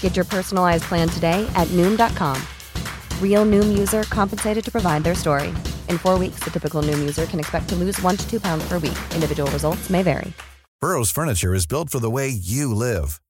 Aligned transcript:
Get 0.00 0.16
your 0.16 0.24
personalized 0.24 0.84
plan 0.84 1.08
today 1.08 1.48
at 1.54 1.68
Noom.com. 1.68 2.36
Real 3.22 3.46
Noom 3.46 3.78
user 3.78 4.02
compensated 4.04 4.64
to 4.64 4.72
provide 4.72 5.04
their 5.04 5.14
story. 5.14 5.50
In 5.88 5.98
four 5.98 6.18
weeks, 6.18 6.40
the 6.42 6.50
typical 6.50 6.82
Noom 6.82 6.98
user 6.98 7.26
can 7.26 7.38
expect 7.38 7.68
to 7.68 7.76
lose 7.76 8.02
one 8.02 8.16
to 8.16 8.28
two 8.28 8.40
pounds 8.40 8.66
per 8.66 8.80
week. 8.80 8.98
Individual 9.14 9.48
results 9.52 9.88
may 9.88 10.02
vary. 10.02 10.32
Burrow's 10.80 11.10
furniture 11.10 11.54
is 11.54 11.66
built 11.66 11.90
for 11.90 11.98
the 11.98 12.10
way 12.10 12.28
you 12.28 12.72
live. 12.72 13.20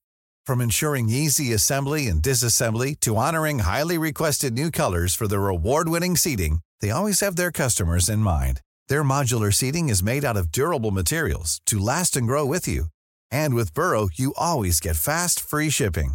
From 0.45 0.61
ensuring 0.61 1.09
easy 1.09 1.53
assembly 1.55 2.07
and 2.09 2.23
disassembly 2.23 2.99
to 3.01 3.17
honoring 3.17 3.61
highly 3.61 3.97
requested 3.97 4.53
new 4.53 4.71
colors 4.71 5.15
for 5.15 5.27
their 5.29 5.49
award-winning 5.49 6.17
seating, 6.17 6.61
they 6.81 6.91
always 6.91 7.21
have 7.21 7.37
their 7.37 7.51
customers 7.51 8.11
in 8.11 8.19
mind. 8.19 8.61
Their 8.89 9.03
modular 9.03 9.53
seating 9.53 9.89
is 9.89 10.03
made 10.03 10.25
out 10.25 10.37
of 10.37 10.53
durable 10.53 10.91
materials 10.91 11.63
to 11.67 11.79
last 11.79 12.17
and 12.17 12.27
grow 12.27 12.45
with 12.45 12.69
you. 12.69 12.87
And 13.31 13.55
with 13.55 13.75
Burrow, 13.75 14.09
you 14.15 14.35
always 14.37 14.81
get 14.81 14.97
fast, 14.97 15.41
free 15.41 15.71
shipping. 15.71 16.15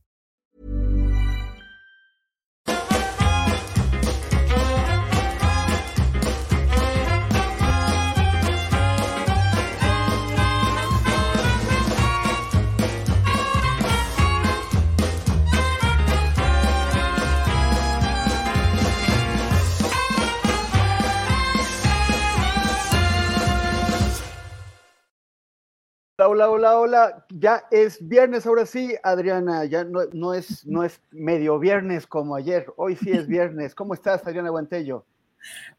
Hola, 26.27 26.51
hola, 26.51 26.77
hola. 26.77 27.25
Ya 27.29 27.63
es 27.71 27.97
viernes, 28.07 28.45
ahora 28.45 28.67
sí, 28.67 28.95
Adriana. 29.01 29.65
Ya 29.65 29.83
no, 29.83 30.01
no, 30.13 30.35
es, 30.35 30.65
no 30.67 30.83
es 30.83 31.01
medio 31.09 31.57
viernes 31.57 32.05
como 32.05 32.35
ayer. 32.35 32.67
Hoy 32.77 32.95
sí 32.95 33.11
es 33.11 33.25
viernes. 33.27 33.73
¿Cómo 33.73 33.95
estás, 33.95 34.25
Adriana 34.27 34.51
Guantello? 34.51 35.03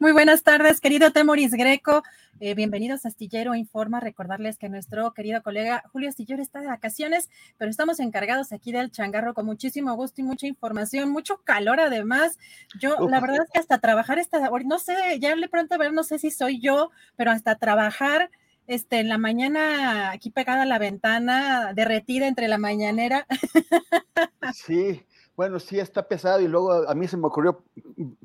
Muy 0.01 0.11
buenas 0.11 0.43
tardes, 0.43 0.81
querido 0.81 1.13
Temoris 1.13 1.53
Greco. 1.53 2.03
Eh, 2.41 2.55
bienvenidos 2.55 3.05
a 3.05 3.09
Astillero 3.09 3.55
Informa. 3.55 4.01
Recordarles 4.01 4.59
que 4.59 4.69
nuestro 4.69 5.13
querido 5.15 5.45
colega 5.45 5.85
Julio 5.93 6.09
Astillero 6.09 6.43
está 6.43 6.61
de 6.61 6.67
vacaciones, 6.67 7.31
pero 7.57 7.71
estamos 7.71 8.01
encargados 8.01 8.53
aquí 8.53 8.73
del 8.73 8.91
changarro 8.91 9.35
con 9.35 9.47
muchísimo 9.47 9.95
gusto 9.95 10.23
y 10.23 10.25
mucha 10.25 10.49
información, 10.49 11.11
mucho 11.11 11.41
calor 11.45 11.79
además. 11.79 12.37
Yo, 12.81 13.09
la 13.09 13.21
verdad 13.21 13.45
es 13.45 13.51
que 13.53 13.61
hasta 13.61 13.79
trabajar 13.79 14.19
esta, 14.19 14.51
no 14.65 14.79
sé, 14.81 14.97
ya 15.21 15.37
le 15.37 15.49
pronto 15.49 15.77
a 15.77 15.79
ver, 15.79 15.93
no 15.93 16.03
sé 16.03 16.19
si 16.19 16.33
soy 16.33 16.61
yo, 16.61 16.91
pero 17.15 17.31
hasta 17.31 17.55
trabajar 17.55 18.31
este, 18.67 19.01
en 19.01 19.09
la 19.09 19.19
mañana 19.19 20.11
aquí 20.11 20.31
pegada 20.31 20.63
a 20.63 20.67
la 20.67 20.79
ventana, 20.79 21.73
derretida 21.75 22.27
entre 22.27 22.49
la 22.49 22.59
mañanera. 22.59 23.27
Sí, 24.55 25.07
bueno, 25.37 25.59
sí 25.59 25.79
está 25.79 26.07
pesado 26.07 26.41
y 26.41 26.49
luego 26.49 26.89
a 26.89 26.95
mí 26.95 27.09
se 27.09 27.17
me 27.17 27.27
ocurrió 27.27 27.65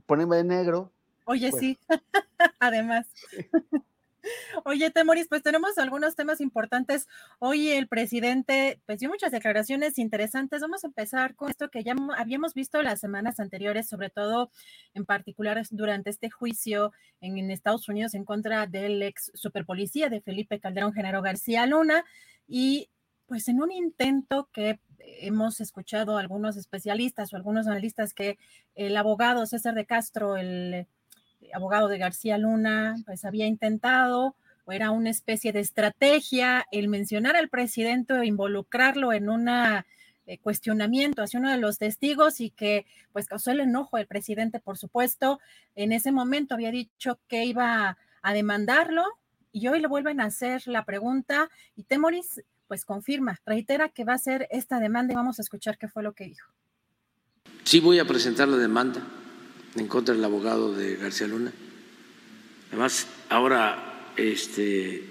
ponerme 0.05 0.37
de 0.37 0.43
negro. 0.43 0.91
Oye, 1.25 1.51
pues. 1.51 1.61
sí, 1.61 1.77
además. 2.59 3.07
Oye, 4.65 4.89
Temoris, 4.91 5.27
pues 5.27 5.43
tenemos 5.43 5.77
algunos 5.77 6.15
temas 6.15 6.41
importantes. 6.41 7.07
Hoy 7.39 7.69
el 7.69 7.87
presidente 7.87 8.81
pues 8.85 8.99
dio 8.99 9.09
muchas 9.09 9.31
declaraciones 9.31 9.97
interesantes. 9.97 10.61
Vamos 10.61 10.83
a 10.83 10.87
empezar 10.87 11.35
con 11.35 11.49
esto 11.49 11.69
que 11.69 11.83
ya 11.83 11.95
habíamos 12.17 12.53
visto 12.53 12.81
las 12.81 12.99
semanas 12.99 13.39
anteriores, 13.39 13.87
sobre 13.87 14.09
todo 14.09 14.51
en 14.93 15.05
particular 15.05 15.61
durante 15.71 16.09
este 16.09 16.29
juicio 16.29 16.91
en, 17.21 17.51
Estados 17.51 17.87
Unidos 17.87 18.13
en 18.13 18.25
contra 18.25 18.67
del 18.67 19.01
ex 19.03 19.31
superpolicía 19.33 20.09
de 20.09 20.21
Felipe 20.21 20.59
Calderón, 20.59 20.93
Genaro 20.93 21.21
García 21.21 21.65
Luna. 21.65 22.03
Y 22.47 22.89
pues 23.27 23.47
en 23.47 23.61
un 23.61 23.71
intento 23.71 24.49
que 24.51 24.79
hemos 24.99 25.59
escuchado 25.59 26.17
algunos 26.17 26.57
especialistas 26.57 27.31
o 27.31 27.35
algunos 27.35 27.67
analistas 27.67 28.13
que 28.13 28.37
el 28.75 28.95
abogado 28.97 29.45
César 29.45 29.73
de 29.75 29.85
Castro, 29.85 30.37
el 30.37 30.87
abogado 31.53 31.87
de 31.87 31.97
García 31.97 32.37
Luna, 32.37 32.95
pues 33.05 33.25
había 33.25 33.47
intentado 33.47 34.35
o 34.67 34.73
era 34.73 34.91
una 34.91 35.09
especie 35.09 35.53
de 35.53 35.61
estrategia 35.61 36.65
el 36.71 36.89
mencionar 36.89 37.37
al 37.37 37.47
presidente 37.47 38.13
o 38.13 38.23
involucrarlo 38.23 39.13
en 39.13 39.29
un 39.29 39.47
eh, 39.47 40.37
cuestionamiento 40.39 41.21
hacia 41.21 41.39
uno 41.39 41.49
de 41.49 41.57
los 41.57 41.77
testigos 41.77 42.41
y 42.41 42.49
que 42.49 42.85
pues 43.13 43.27
causó 43.27 43.51
el 43.51 43.61
enojo 43.61 43.95
del 43.95 44.07
presidente, 44.07 44.59
por 44.59 44.77
supuesto. 44.77 45.39
En 45.75 45.93
ese 45.93 46.11
momento 46.11 46.53
había 46.53 46.71
dicho 46.71 47.17
que 47.29 47.45
iba 47.45 47.97
a 48.21 48.33
demandarlo 48.33 49.05
y 49.53 49.69
hoy 49.69 49.79
le 49.79 49.87
vuelven 49.87 50.19
a 50.19 50.25
hacer 50.25 50.67
la 50.67 50.83
pregunta 50.83 51.49
y 51.77 51.83
Temoris 51.83 52.43
pues 52.67 52.83
confirma, 52.83 53.39
reitera 53.45 53.87
que 53.87 54.03
va 54.03 54.11
a 54.11 54.17
hacer 54.17 54.49
esta 54.51 54.81
demanda 54.81 55.13
y 55.13 55.15
vamos 55.15 55.39
a 55.39 55.41
escuchar 55.43 55.77
qué 55.77 55.87
fue 55.87 56.03
lo 56.03 56.11
que 56.11 56.25
dijo. 56.25 56.51
Sí 57.63 57.79
voy 57.79 57.99
a 57.99 58.05
presentar 58.05 58.49
la 58.49 58.57
demanda 58.57 59.01
en 59.79 59.87
contra 59.87 60.15
del 60.15 60.23
abogado 60.23 60.73
de 60.73 60.95
García 60.95 61.27
Luna. 61.27 61.51
Además, 62.69 63.07
ahora 63.29 64.11
este, 64.17 65.03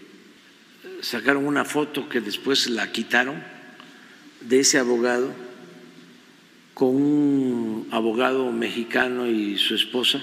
sacaron 1.00 1.46
una 1.46 1.64
foto 1.64 2.08
que 2.08 2.20
después 2.20 2.68
la 2.68 2.90
quitaron 2.92 3.42
de 4.40 4.60
ese 4.60 4.78
abogado 4.78 5.32
con 6.74 6.88
un 6.88 7.88
abogado 7.90 8.52
mexicano 8.52 9.26
y 9.26 9.56
su 9.56 9.74
esposa 9.74 10.22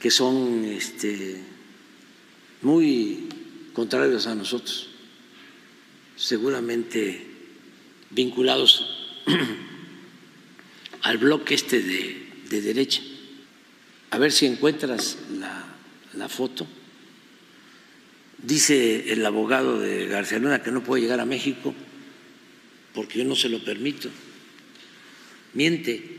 que 0.00 0.10
son 0.10 0.64
este, 0.64 1.42
muy 2.62 3.28
contrarios 3.72 4.26
a 4.26 4.34
nosotros, 4.34 4.88
seguramente 6.16 7.26
vinculados 8.10 9.10
al 11.02 11.18
bloque 11.18 11.54
este 11.54 11.82
de, 11.82 12.28
de 12.48 12.62
derecha 12.62 13.02
a 14.10 14.18
ver 14.18 14.32
si 14.32 14.46
encuentras 14.46 15.18
la, 16.14 16.28
foto. 16.28 16.66
Dice 18.38 19.12
el 19.12 19.24
abogado 19.24 19.78
de 19.78 20.06
García 20.06 20.38
Luna 20.38 20.62
que 20.62 20.70
no 20.70 20.82
puede 20.82 21.02
llegar 21.02 21.20
a 21.20 21.24
México 21.24 21.74
porque 22.94 23.18
yo 23.18 23.24
no 23.24 23.36
se 23.36 23.48
lo 23.48 23.62
permito. 23.64 24.08
Miente. 25.54 26.14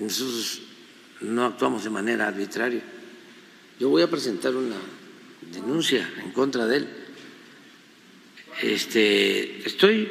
Nosotros 0.00 0.60
no 1.22 1.46
actuamos 1.46 1.84
de 1.84 1.90
manera 1.90 2.28
arbitraria. 2.28 2.82
Yo 3.80 3.88
voy 3.88 4.02
a 4.02 4.10
presentar 4.10 4.54
una 4.54 4.76
denuncia 5.52 6.08
en 6.22 6.32
contra 6.32 6.66
de 6.66 6.76
él. 6.78 6.88
Este, 8.62 9.66
estoy 9.66 10.08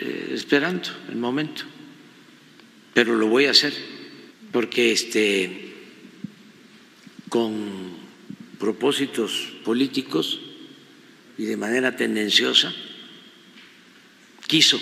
eh, 0.00 0.30
esperando 0.32 0.88
el 1.08 1.16
momento, 1.16 1.62
pero 2.92 3.14
lo 3.14 3.26
voy 3.26 3.46
a 3.46 3.52
hacer 3.52 3.72
porque 4.52 4.92
este 4.92 5.65
con 7.28 8.06
propósitos 8.58 9.52
políticos 9.64 10.40
y 11.38 11.44
de 11.44 11.56
manera 11.56 11.96
tendenciosa, 11.96 12.72
quiso 14.46 14.80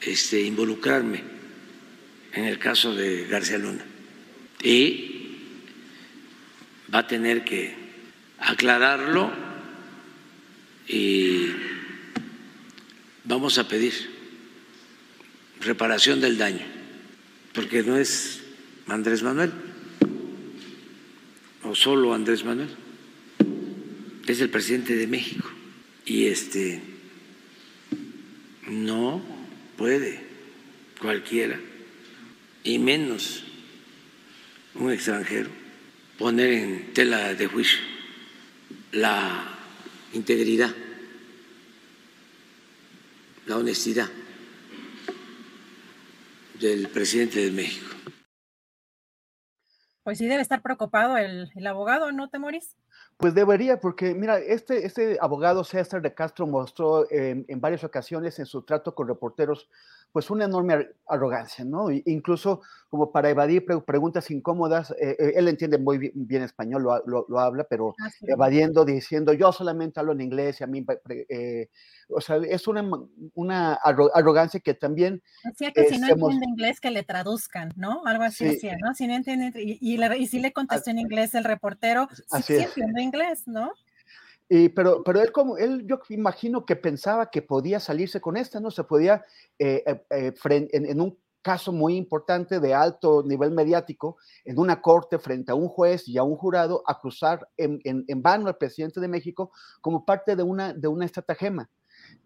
este, 0.00 0.42
involucrarme 0.42 1.22
en 2.32 2.44
el 2.44 2.58
caso 2.58 2.94
de 2.94 3.26
García 3.26 3.58
Luna. 3.58 3.84
Y 4.62 5.36
va 6.92 7.00
a 7.00 7.06
tener 7.06 7.44
que 7.44 7.74
aclararlo 8.38 9.30
y 10.88 11.46
vamos 13.24 13.58
a 13.58 13.68
pedir 13.68 13.94
reparación 15.60 16.20
del 16.20 16.38
daño, 16.38 16.66
porque 17.52 17.82
no 17.82 17.96
es 17.96 18.40
Andrés 18.88 19.22
Manuel 19.22 19.69
solo 21.74 22.14
Andrés 22.14 22.44
Manuel, 22.44 22.68
es 24.26 24.40
el 24.40 24.50
presidente 24.50 24.94
de 24.94 25.06
México 25.06 25.48
y 26.04 26.26
este 26.26 26.80
no 28.68 29.22
puede 29.76 30.20
cualquiera 31.00 31.58
y 32.62 32.78
menos 32.78 33.44
un 34.74 34.92
extranjero, 34.92 35.50
poner 36.18 36.52
en 36.52 36.92
tela 36.92 37.34
de 37.34 37.46
juicio 37.46 37.78
la 38.92 39.58
integridad, 40.12 40.74
la 43.46 43.56
honestidad 43.56 44.08
del 46.60 46.88
presidente 46.88 47.40
de 47.40 47.50
México. 47.50 47.86
Pues 50.02 50.18
sí 50.18 50.26
debe 50.26 50.42
estar 50.42 50.62
preocupado 50.62 51.16
el, 51.16 51.50
el 51.54 51.66
abogado, 51.66 52.10
¿no, 52.12 52.28
Temoris? 52.30 52.76
Pues 53.16 53.34
debería, 53.34 53.78
porque 53.80 54.14
mira, 54.14 54.38
este, 54.38 54.86
este 54.86 55.18
abogado 55.20 55.62
César 55.62 56.00
de 56.00 56.14
Castro 56.14 56.46
mostró 56.46 57.10
en, 57.10 57.44
en 57.48 57.60
varias 57.60 57.84
ocasiones 57.84 58.38
en 58.38 58.46
su 58.46 58.62
trato 58.62 58.94
con 58.94 59.08
reporteros 59.08 59.68
pues 60.12 60.30
una 60.30 60.44
enorme 60.44 60.88
arrogancia, 61.06 61.64
¿no? 61.64 61.90
incluso 61.90 62.62
como 62.88 63.12
para 63.12 63.30
evadir 63.30 63.64
preguntas 63.86 64.30
incómodas, 64.30 64.90
eh, 64.92 65.16
eh, 65.18 65.32
él 65.36 65.46
entiende 65.48 65.78
muy 65.78 66.12
bien, 66.14 66.42
español, 66.42 66.82
lo, 66.82 67.38
habla, 67.38 67.64
pero 67.64 67.94
ah, 68.00 68.08
evadiendo, 68.22 68.84
diciendo, 68.84 69.32
yo 69.32 69.52
solamente 69.52 70.00
hablo 70.00 70.12
en 70.12 70.20
inglés 70.20 70.60
y 70.60 70.64
a 70.64 70.66
mí, 70.66 70.84
eh, 71.28 71.68
o 72.08 72.20
sea, 72.20 72.36
es 72.36 72.66
una, 72.66 72.88
una 73.34 73.74
arrogancia 73.74 74.58
que 74.58 74.74
también... 74.74 75.22
Decía 75.44 75.70
que 75.72 75.84
si 75.84 75.98
no 75.98 76.08
entiende 76.08 76.46
inglés, 76.48 76.80
que 76.80 76.90
le 76.90 77.04
traduzcan, 77.04 77.72
¿no? 77.76 78.04
Algo 78.06 78.24
así 78.24 78.44
decía, 78.44 78.76
¿no? 78.82 78.94
Si 78.94 79.06
no 79.06 79.14
entiende, 79.14 79.52
y, 79.62 79.78
y, 79.80 80.26
si 80.26 80.40
le 80.40 80.52
contestó 80.52 80.90
en 80.90 80.98
inglés 80.98 81.34
el 81.34 81.44
reportero, 81.44 82.08
sí, 82.44 82.56
entiende 82.56 83.02
inglés, 83.02 83.46
¿no? 83.46 83.72
Pero, 84.74 85.04
pero 85.04 85.22
él 85.22 85.30
como, 85.30 85.56
él 85.58 85.86
yo 85.86 86.00
imagino 86.08 86.66
que 86.66 86.74
pensaba 86.74 87.30
que 87.30 87.40
podía 87.40 87.78
salirse 87.78 88.20
con 88.20 88.36
esta, 88.36 88.58
¿no? 88.58 88.72
Se 88.72 88.82
podía, 88.82 89.24
eh, 89.60 89.84
eh, 89.86 90.02
eh, 90.10 90.68
en, 90.72 91.00
un 91.00 91.16
caso 91.40 91.72
muy 91.72 91.94
importante 91.94 92.58
de 92.58 92.74
alto 92.74 93.22
nivel 93.24 93.52
mediático, 93.52 94.16
en 94.44 94.58
una 94.58 94.82
corte 94.82 95.20
frente 95.20 95.52
a 95.52 95.54
un 95.54 95.68
juez 95.68 96.08
y 96.08 96.18
a 96.18 96.24
un 96.24 96.34
jurado, 96.34 96.82
acusar 96.84 97.48
en, 97.56 97.80
en, 97.84 98.22
vano 98.22 98.48
al 98.48 98.56
presidente 98.56 98.98
de 99.00 99.06
México 99.06 99.52
como 99.80 100.04
parte 100.04 100.34
de 100.34 100.42
una, 100.42 100.74
de 100.74 100.88
una 100.88 101.04
estratagema. 101.04 101.70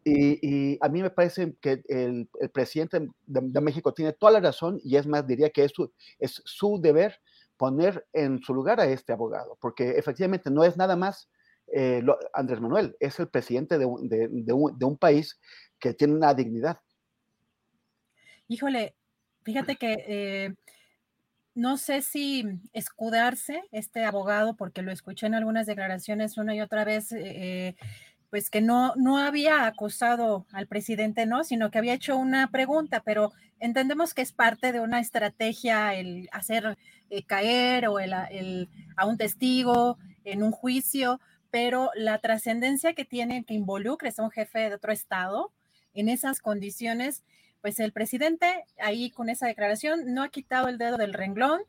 Y, 0.02 0.78
a 0.82 0.88
mí 0.88 1.02
me 1.02 1.10
parece 1.10 1.56
que 1.60 1.82
el, 1.88 2.26
el 2.40 2.50
presidente 2.50 3.06
de, 3.26 3.60
México 3.60 3.92
tiene 3.92 4.14
toda 4.14 4.32
la 4.32 4.40
razón 4.40 4.80
y 4.82 4.96
es 4.96 5.06
más, 5.06 5.26
diría 5.26 5.50
que 5.50 5.64
es 5.64 5.72
su, 5.72 5.92
es 6.18 6.40
su 6.46 6.80
deber 6.80 7.20
poner 7.58 8.06
en 8.14 8.40
su 8.40 8.54
lugar 8.54 8.80
a 8.80 8.86
este 8.86 9.12
abogado, 9.12 9.58
porque 9.60 9.90
efectivamente 9.90 10.50
no 10.50 10.64
es 10.64 10.78
nada 10.78 10.96
más 10.96 11.28
eh, 11.72 12.02
Andrés 12.32 12.60
Manuel 12.60 12.96
es 13.00 13.18
el 13.18 13.28
presidente 13.28 13.78
de 13.78 13.86
un, 13.86 14.98
país 14.98 15.40
que 15.78 15.94
tiene 15.94 16.14
una 16.14 16.34
dignidad. 16.34 16.78
Híjole, 18.48 18.94
fíjate 19.42 19.76
que 19.76 20.04
eh, 20.06 20.54
no 21.54 21.76
sé 21.76 22.02
si 22.02 22.44
escudarse 22.72 23.62
este 23.72 24.04
abogado, 24.04 24.56
porque 24.56 24.82
lo 24.82 24.92
escuché 24.92 25.26
en 25.26 25.34
algunas 25.34 25.66
declaraciones 25.66 26.36
una 26.36 26.54
y 26.54 26.60
otra 26.60 26.84
vez, 26.84 27.12
eh, 27.12 27.76
pues 28.30 28.50
que 28.50 28.60
no, 28.60 28.94
no 28.96 29.18
había 29.18 29.66
acusado 29.66 30.46
al 30.52 30.66
presidente, 30.66 31.26
¿no? 31.26 31.44
Sino 31.44 31.70
que 31.70 31.78
había 31.78 31.94
hecho 31.94 32.16
una 32.16 32.50
pregunta, 32.50 33.02
pero 33.04 33.32
entendemos 33.60 34.12
que 34.14 34.22
es 34.22 34.32
parte 34.32 34.72
de 34.72 34.80
una 34.80 35.00
estrategia 35.00 35.94
el 35.94 36.28
hacer 36.32 36.76
caer 37.26 37.86
o 37.86 38.00
el, 38.00 38.12
a 38.12 39.06
un 39.06 39.16
testigo 39.16 39.98
en 40.24 40.42
un 40.42 40.50
juicio 40.50 41.20
pero 41.54 41.92
la 41.94 42.18
trascendencia 42.18 42.94
que 42.94 43.04
tiene 43.04 43.44
que 43.44 43.54
involucre 43.54 44.12
a 44.18 44.22
un 44.24 44.32
jefe 44.32 44.58
de 44.58 44.74
otro 44.74 44.90
estado 44.90 45.52
en 45.94 46.08
esas 46.08 46.40
condiciones, 46.40 47.22
pues 47.60 47.78
el 47.78 47.92
presidente 47.92 48.64
ahí 48.80 49.12
con 49.12 49.28
esa 49.28 49.46
declaración 49.46 50.14
no 50.14 50.24
ha 50.24 50.30
quitado 50.30 50.66
el 50.66 50.78
dedo 50.78 50.96
del 50.96 51.12
renglón. 51.12 51.60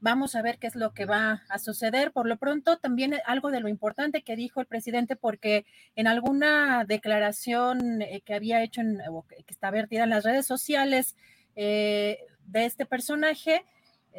Vamos 0.00 0.34
a 0.34 0.42
ver 0.42 0.58
qué 0.58 0.66
es 0.66 0.74
lo 0.74 0.92
que 0.92 1.04
va 1.04 1.44
a 1.50 1.60
suceder. 1.60 2.10
Por 2.10 2.26
lo 2.26 2.36
pronto, 2.36 2.78
también 2.78 3.14
algo 3.26 3.52
de 3.52 3.60
lo 3.60 3.68
importante 3.68 4.22
que 4.22 4.34
dijo 4.34 4.60
el 4.60 4.66
presidente, 4.66 5.14
porque 5.14 5.66
en 5.94 6.08
alguna 6.08 6.84
declaración 6.84 8.02
eh, 8.02 8.22
que 8.24 8.34
había 8.34 8.64
hecho, 8.64 8.80
en, 8.80 8.98
que 9.46 9.54
está 9.54 9.70
vertida 9.70 10.02
en 10.02 10.10
las 10.10 10.24
redes 10.24 10.48
sociales 10.48 11.14
eh, 11.54 12.18
de 12.44 12.64
este 12.64 12.86
personaje, 12.86 13.54
eh, 13.54 13.64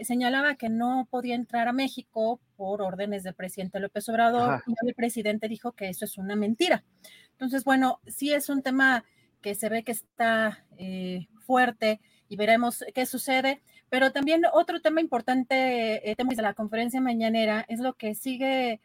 señalaba 0.04 0.56
que 0.56 0.70
no 0.70 1.08
podía 1.10 1.36
entrar 1.36 1.68
a 1.68 1.74
México 1.74 2.40
por 2.56 2.82
órdenes 2.82 3.24
del 3.24 3.34
presidente 3.34 3.80
López 3.80 4.08
Obrador 4.10 4.64
y 4.68 4.74
el 4.88 4.94
presidente 4.94 5.48
dijo 5.48 5.74
que 5.74 5.90
eso 5.90 6.06
es 6.06 6.18
una 6.18 6.36
mentira. 6.36 6.84
Entonces, 7.32 7.64
bueno, 7.64 8.00
sí 8.08 8.34
es 8.34 8.50
un 8.50 8.62
tema 8.62 9.06
que 9.42 9.56
se 9.56 9.70
ve 9.70 9.84
que 9.84 9.92
está 9.92 10.66
eh, 10.78 11.28
fuerte 11.40 12.02
y 12.28 12.36
veremos 12.36 12.84
qué 12.94 13.06
sucede. 13.06 13.62
Pero 13.90 14.12
también 14.12 14.44
otro 14.54 14.82
tema 14.82 15.02
importante, 15.02 16.10
eh, 16.10 16.16
tema 16.16 16.34
de 16.36 16.42
la 16.42 16.54
conferencia 16.54 17.02
mañanera, 17.02 17.66
es 17.68 17.80
lo 17.80 17.94
que 17.94 18.14
sigue, 18.14 18.82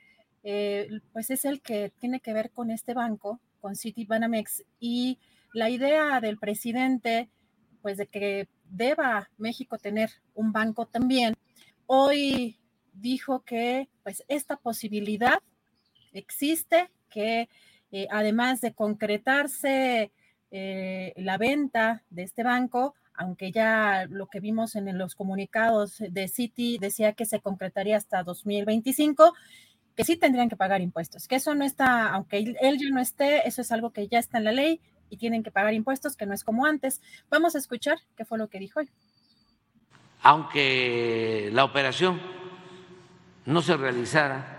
pues 1.13 1.31
es 1.31 1.45
el 1.45 1.61
que 1.61 1.93
tiene 1.99 2.21
que 2.21 2.33
ver 2.33 2.51
con 2.51 2.71
este 2.71 2.95
banco, 2.95 3.41
con 3.61 3.77
Citibanamex, 3.77 4.65
y 4.81 5.19
la 5.53 5.71
idea 5.71 6.21
del 6.21 6.39
presidente, 6.39 7.29
pues 7.81 7.97
de 7.97 8.07
que 8.07 8.49
deba 8.75 9.31
México 9.39 9.79
tener 9.79 10.11
un 10.35 10.53
banco 10.53 10.87
también, 10.87 11.35
hoy 11.87 12.59
dijo 12.93 13.41
que 13.45 13.89
pues 14.03 14.25
esta 14.29 14.57
posibilidad 14.57 15.39
existe, 16.13 16.91
que 17.11 17.49
eh, 17.93 18.09
además 18.11 18.61
de 18.61 18.75
concretarse 18.75 20.13
eh, 20.51 21.13
la 21.17 21.39
venta 21.39 22.03
de 22.11 22.23
este 22.25 22.43
banco, 22.43 22.95
aunque 23.15 23.53
ya 23.53 24.07
lo 24.11 24.27
que 24.27 24.41
vimos 24.41 24.75
en 24.75 24.99
los 24.99 25.15
comunicados 25.15 25.99
de 25.99 26.29
Citi 26.29 26.79
decía 26.79 27.13
que 27.13 27.27
se 27.27 27.41
concretaría 27.41 27.97
hasta 27.97 28.25
2025, 28.25 29.35
que 29.95 30.05
sí 30.05 30.17
tendrían 30.17 30.49
que 30.49 30.57
pagar 30.57 30.81
impuestos, 30.81 31.29
que 31.29 31.37
eso 31.37 31.55
no 31.55 31.65
está, 31.65 32.09
aunque 32.09 32.39
él 32.39 32.79
ya 32.79 32.91
no 32.91 33.01
esté, 33.01 33.47
eso 33.47 33.63
es 33.63 33.71
algo 33.71 33.93
que 33.93 34.09
ya 34.09 34.19
está 34.19 34.39
en 34.39 34.45
la 34.45 34.53
ley, 34.53 34.81
y 35.15 35.17
tienen 35.17 35.45
que 35.45 35.53
pagar 35.53 35.73
impuestos, 35.75 36.17
que 36.17 36.27
no 36.27 36.35
es 36.35 36.43
como 36.43 36.67
antes. 36.67 37.01
Vamos 37.31 37.55
a 37.55 37.59
escuchar 37.59 37.99
qué 38.17 38.25
fue 38.25 38.37
lo 38.37 38.49
que 38.49 38.59
dijo 38.59 38.81
hoy. 38.81 38.91
Aunque 40.23 41.51
la 41.53 41.65
operación 41.65 42.21
no 43.47 43.63
se 43.63 43.77
realizara 43.77 44.59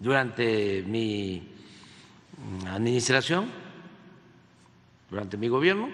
durante 0.00 0.82
mi 0.82 1.48
administración, 2.66 3.50
durante 5.10 5.36
mi 5.36 5.48
gobierno, 5.48 5.90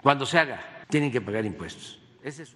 cuando 0.00 0.24
se 0.24 0.38
haga, 0.38 0.84
tienen 0.88 1.10
que 1.10 1.20
pagar 1.20 1.44
impuestos. 1.44 1.98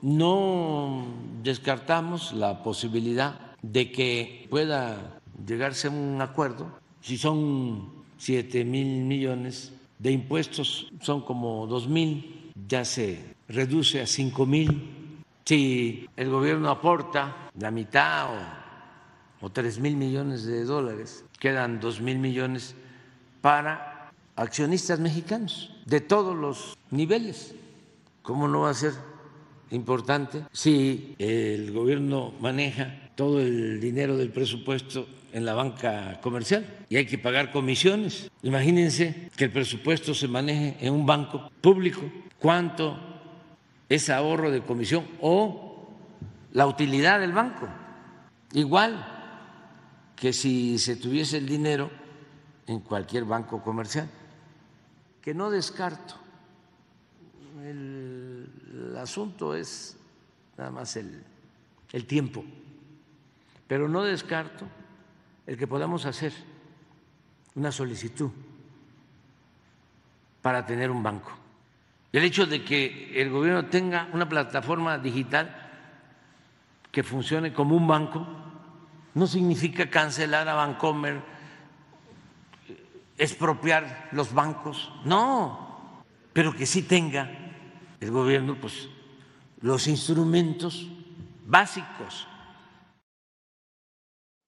No 0.02 1.04
descartamos 1.42 2.32
la 2.32 2.62
posibilidad 2.62 3.56
de 3.62 3.90
que 3.90 4.46
pueda 4.50 5.20
llegarse 5.46 5.88
a 5.88 5.90
un 5.90 6.20
acuerdo 6.20 6.78
si 7.00 7.16
son 7.16 8.01
7 8.22 8.64
mil 8.64 9.02
millones 9.02 9.72
de 9.98 10.12
impuestos, 10.12 10.86
son 11.00 11.22
como 11.22 11.66
2 11.66 11.88
mil, 11.88 12.52
ya 12.68 12.84
se 12.84 13.18
reduce 13.48 14.00
a 14.00 14.06
5 14.06 14.46
mil. 14.46 15.24
Si 15.44 16.06
el 16.16 16.30
gobierno 16.30 16.70
aporta 16.70 17.50
la 17.58 17.72
mitad 17.72 18.30
o, 19.40 19.46
o 19.46 19.50
3 19.50 19.80
mil 19.80 19.96
millones 19.96 20.44
de 20.44 20.62
dólares, 20.62 21.24
quedan 21.40 21.80
2 21.80 22.00
mil 22.00 22.18
millones 22.18 22.76
para 23.40 24.12
accionistas 24.36 25.00
mexicanos 25.00 25.74
de 25.84 26.00
todos 26.00 26.36
los 26.36 26.78
niveles. 26.92 27.56
¿Cómo 28.22 28.46
no 28.46 28.60
va 28.60 28.70
a 28.70 28.74
ser 28.74 28.92
importante 29.72 30.44
si 30.52 31.16
el 31.18 31.72
gobierno 31.72 32.34
maneja 32.40 33.10
todo 33.16 33.40
el 33.40 33.80
dinero 33.80 34.16
del 34.16 34.30
presupuesto 34.30 35.08
en 35.32 35.44
la 35.44 35.54
banca 35.54 36.20
comercial 36.20 36.64
y 36.88 36.96
hay 36.96 37.06
que 37.06 37.18
pagar 37.18 37.50
comisiones. 37.50 38.30
Imagínense 38.42 39.30
que 39.36 39.44
el 39.44 39.50
presupuesto 39.50 40.14
se 40.14 40.28
maneje 40.28 40.76
en 40.80 40.92
un 40.92 41.06
banco 41.06 41.50
público. 41.60 42.02
¿Cuánto 42.38 42.98
es 43.88 44.10
ahorro 44.10 44.50
de 44.50 44.62
comisión 44.62 45.06
o 45.20 45.88
la 46.52 46.66
utilidad 46.66 47.20
del 47.20 47.32
banco? 47.32 47.68
Igual 48.52 49.04
que 50.14 50.32
si 50.32 50.78
se 50.78 50.96
tuviese 50.96 51.38
el 51.38 51.46
dinero 51.46 51.90
en 52.66 52.80
cualquier 52.80 53.24
banco 53.24 53.62
comercial, 53.62 54.08
que 55.20 55.34
no 55.34 55.50
descarto. 55.50 56.14
El, 57.64 58.48
asunto 58.98 59.56
es 59.56 59.96
nada 60.56 60.70
más 60.70 60.94
el, 60.96 61.24
el 61.92 62.06
tiempo, 62.06 62.44
pero 63.66 63.88
no 63.88 64.04
descarto 64.04 64.66
el 65.46 65.56
que 65.56 65.66
podamos 65.66 66.06
hacer 66.06 66.32
una 67.54 67.72
solicitud 67.72 68.30
para 70.40 70.64
tener 70.66 70.90
un 70.90 71.02
banco. 71.02 71.32
El 72.12 72.24
hecho 72.24 72.46
de 72.46 72.64
que 72.64 73.20
el 73.20 73.30
gobierno 73.30 73.66
tenga 73.66 74.08
una 74.12 74.28
plataforma 74.28 74.98
digital 74.98 75.70
que 76.90 77.02
funcione 77.02 77.52
como 77.52 77.76
un 77.76 77.86
banco 77.86 78.26
no 79.14 79.26
significa 79.26 79.88
cancelar 79.88 80.48
a 80.48 80.54
Bancomer, 80.54 81.20
expropiar 83.16 84.08
los 84.12 84.32
bancos, 84.32 84.90
no, 85.04 86.02
pero 86.32 86.54
que 86.54 86.66
sí 86.66 86.82
tenga 86.82 87.30
el 88.00 88.10
gobierno 88.10 88.56
pues 88.60 88.88
los 89.60 89.86
instrumentos 89.86 90.88
básicos. 91.46 92.26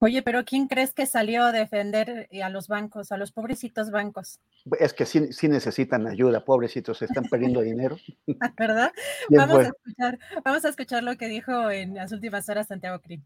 Oye, 0.05 0.21
pero 0.21 0.45
¿quién 0.45 0.69
crees 0.69 0.93
que 0.93 1.07
salió 1.07 1.45
a 1.45 1.51
defender 1.51 2.29
a 2.43 2.51
los 2.51 2.69
bancos, 2.69 3.11
a 3.11 3.17
los 3.17 3.33
pobrecitos 3.33 3.91
bancos? 3.91 4.39
Es 4.79 4.93
que 4.93 5.07
sí, 5.07 5.33
sí 5.33 5.49
necesitan 5.49 6.07
ayuda, 6.07 6.45
pobrecitos, 6.45 6.99
se 6.99 7.07
están 7.07 7.25
perdiendo 7.25 7.63
dinero. 7.63 7.97
¿Verdad? 8.59 8.93
Vamos 9.31 9.61
a, 9.61 9.69
escuchar, 9.69 10.19
vamos 10.45 10.65
a 10.67 10.69
escuchar 10.69 11.03
lo 11.05 11.17
que 11.17 11.27
dijo 11.27 11.71
en 11.71 11.95
las 11.95 12.13
últimas 12.13 12.47
horas 12.51 12.67
Santiago 12.67 13.01
Crim. 13.01 13.23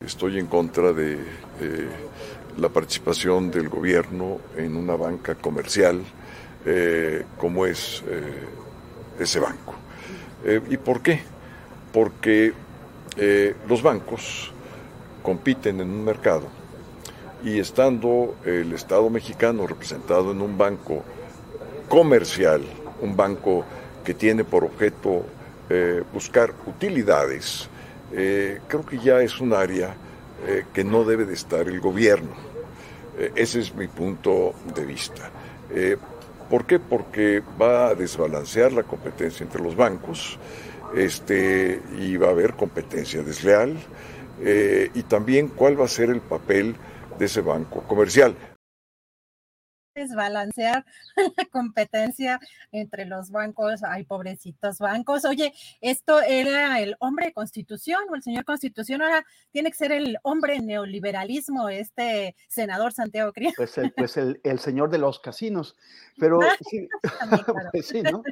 Estoy 0.00 0.40
en 0.40 0.46
contra 0.46 0.92
de 0.92 1.14
eh, 1.60 1.88
la 2.58 2.70
participación 2.70 3.52
del 3.52 3.68
gobierno 3.68 4.40
en 4.56 4.74
una 4.74 4.96
banca 4.96 5.36
comercial 5.36 6.02
eh, 6.66 7.24
como 7.38 7.66
es 7.66 8.02
eh, 8.08 8.48
ese 9.20 9.38
banco. 9.38 9.76
¿Y 10.68 10.76
por 10.78 11.02
qué? 11.02 11.20
Porque 11.92 12.52
los 13.68 13.82
bancos 13.82 14.52
compiten 15.22 15.80
en 15.80 15.90
un 15.90 16.04
mercado 16.04 16.48
y 17.44 17.58
estando 17.58 18.36
el 18.44 18.72
Estado 18.72 19.08
mexicano 19.10 19.66
representado 19.66 20.32
en 20.32 20.42
un 20.42 20.58
banco 20.58 21.02
comercial, 21.88 22.62
un 23.00 23.16
banco 23.16 23.64
que 24.04 24.14
tiene 24.14 24.44
por 24.44 24.64
objeto 24.64 25.24
buscar 26.12 26.52
utilidades, 26.66 27.70
eh, 28.12 28.60
creo 28.66 28.84
que 28.84 28.98
ya 28.98 29.20
es 29.20 29.40
un 29.40 29.52
área 29.52 29.94
eh, 30.46 30.64
que 30.72 30.82
no 30.82 31.04
debe 31.04 31.24
de 31.24 31.34
estar 31.34 31.68
el 31.68 31.80
gobierno. 31.80 32.32
Eh, 33.18 33.32
ese 33.36 33.60
es 33.60 33.74
mi 33.74 33.86
punto 33.86 34.54
de 34.74 34.84
vista. 34.84 35.30
¿Por 36.48 36.66
qué? 36.66 36.80
Porque 36.80 37.42
va 37.60 37.88
a 37.88 37.94
desbalancear 37.94 38.72
la 38.72 38.82
competencia 38.82 39.44
entre 39.44 39.62
los 39.62 39.76
bancos 39.76 40.36
este, 40.96 41.80
y 41.96 42.16
va 42.16 42.26
a 42.26 42.30
haber 42.30 42.54
competencia 42.54 43.22
desleal 43.22 43.76
y 44.94 45.02
también 45.04 45.48
cuál 45.48 45.78
va 45.80 45.84
a 45.84 45.88
ser 45.88 46.10
el 46.10 46.20
papel 46.20 46.76
de 47.18 47.26
ese 47.26 47.40
banco 47.40 47.82
comercial 47.82 48.34
desbalancear 50.00 50.84
la 51.36 51.44
competencia 51.46 52.40
entre 52.72 53.06
los 53.06 53.30
bancos. 53.30 53.82
Ay, 53.82 54.04
pobrecitos 54.04 54.78
bancos. 54.78 55.24
Oye, 55.24 55.52
esto 55.80 56.20
era 56.20 56.80
el 56.80 56.96
hombre 57.00 57.26
de 57.26 57.32
constitución 57.32 58.00
o 58.10 58.14
el 58.14 58.22
señor 58.22 58.44
constitución, 58.44 59.02
ahora 59.02 59.24
tiene 59.50 59.70
que 59.70 59.76
ser 59.76 59.92
el 59.92 60.18
hombre 60.22 60.60
neoliberalismo, 60.60 61.68
este 61.68 62.36
senador 62.48 62.92
Santiago 62.92 63.32
Cría. 63.32 63.52
Pues, 63.56 63.76
el, 63.78 63.92
pues 63.92 64.16
el, 64.16 64.58
señor 64.58 64.90
de 64.90 64.98
los 64.98 65.20
casinos. 65.20 65.76
Pero 66.18 66.40
sí, 66.68 66.88
pues 67.72 67.86
sí, 67.86 68.02
¿no? 68.02 68.22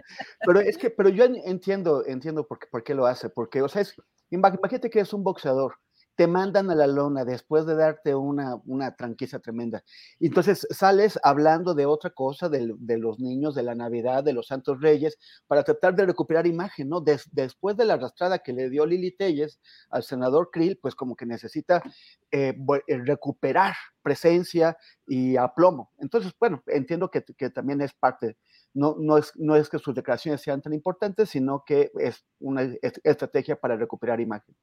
Pero 0.40 0.60
es 0.60 0.78
que, 0.78 0.90
pero 0.90 1.08
yo 1.08 1.24
entiendo, 1.24 2.04
entiendo 2.06 2.46
por 2.46 2.58
qué, 2.58 2.66
por 2.66 2.84
qué 2.84 2.94
lo 2.94 3.06
hace, 3.06 3.28
porque, 3.28 3.62
o 3.62 3.68
sea, 3.68 3.82
es, 3.82 3.94
imagínate 4.30 4.90
que 4.90 5.00
es 5.00 5.12
un 5.12 5.24
boxeador 5.24 5.76
te 6.18 6.26
mandan 6.26 6.68
a 6.68 6.74
la 6.74 6.88
lona 6.88 7.24
después 7.24 7.64
de 7.64 7.76
darte 7.76 8.12
una, 8.16 8.56
una 8.66 8.96
tranquisa 8.96 9.38
tremenda. 9.38 9.84
Entonces 10.18 10.66
sales 10.68 11.16
hablando 11.22 11.74
de 11.74 11.86
otra 11.86 12.10
cosa, 12.10 12.48
de, 12.48 12.74
los 12.98 13.20
niños, 13.20 13.54
de 13.54 13.62
la 13.62 13.76
Navidad, 13.76 14.24
de 14.24 14.32
los 14.32 14.48
Santos 14.48 14.80
Reyes, 14.80 15.16
para 15.46 15.62
tratar 15.62 15.94
de 15.94 16.06
recuperar 16.06 16.48
imagen, 16.48 16.88
¿no? 16.88 17.00
después 17.00 17.76
de 17.76 17.84
la 17.84 17.94
arrastrada 17.94 18.40
que 18.40 18.52
le 18.52 18.68
dio 18.68 18.84
Lili 18.84 19.12
Telles 19.12 19.60
al 19.90 20.02
senador 20.02 20.50
Krill, 20.50 20.80
pues 20.82 20.96
como 20.96 21.14
que 21.14 21.24
necesita 21.24 21.84
eh, 22.32 22.52
eh, 22.88 22.98
recuperar 23.04 23.76
presencia 24.02 24.76
y 25.06 25.36
aplomo. 25.36 25.92
Entonces, 25.98 26.32
bueno, 26.40 26.64
entiendo 26.66 27.12
que, 27.12 27.20
también 27.50 27.80
es 27.80 27.94
parte, 27.94 28.36
no, 28.74 28.96
no, 28.98 29.18
es, 29.18 29.30
no 29.36 29.54
es 29.54 29.68
que 29.68 29.78
sus 29.78 29.94
declaraciones 29.94 30.40
sean 30.40 30.62
tan 30.62 30.72
importantes, 30.72 31.30
sino 31.30 31.62
que 31.64 31.92
es 32.00 32.24
una 32.40 32.62
estrategia 32.82 33.54
para 33.54 33.76
recuperar 33.76 34.20
imagen. 34.20 34.56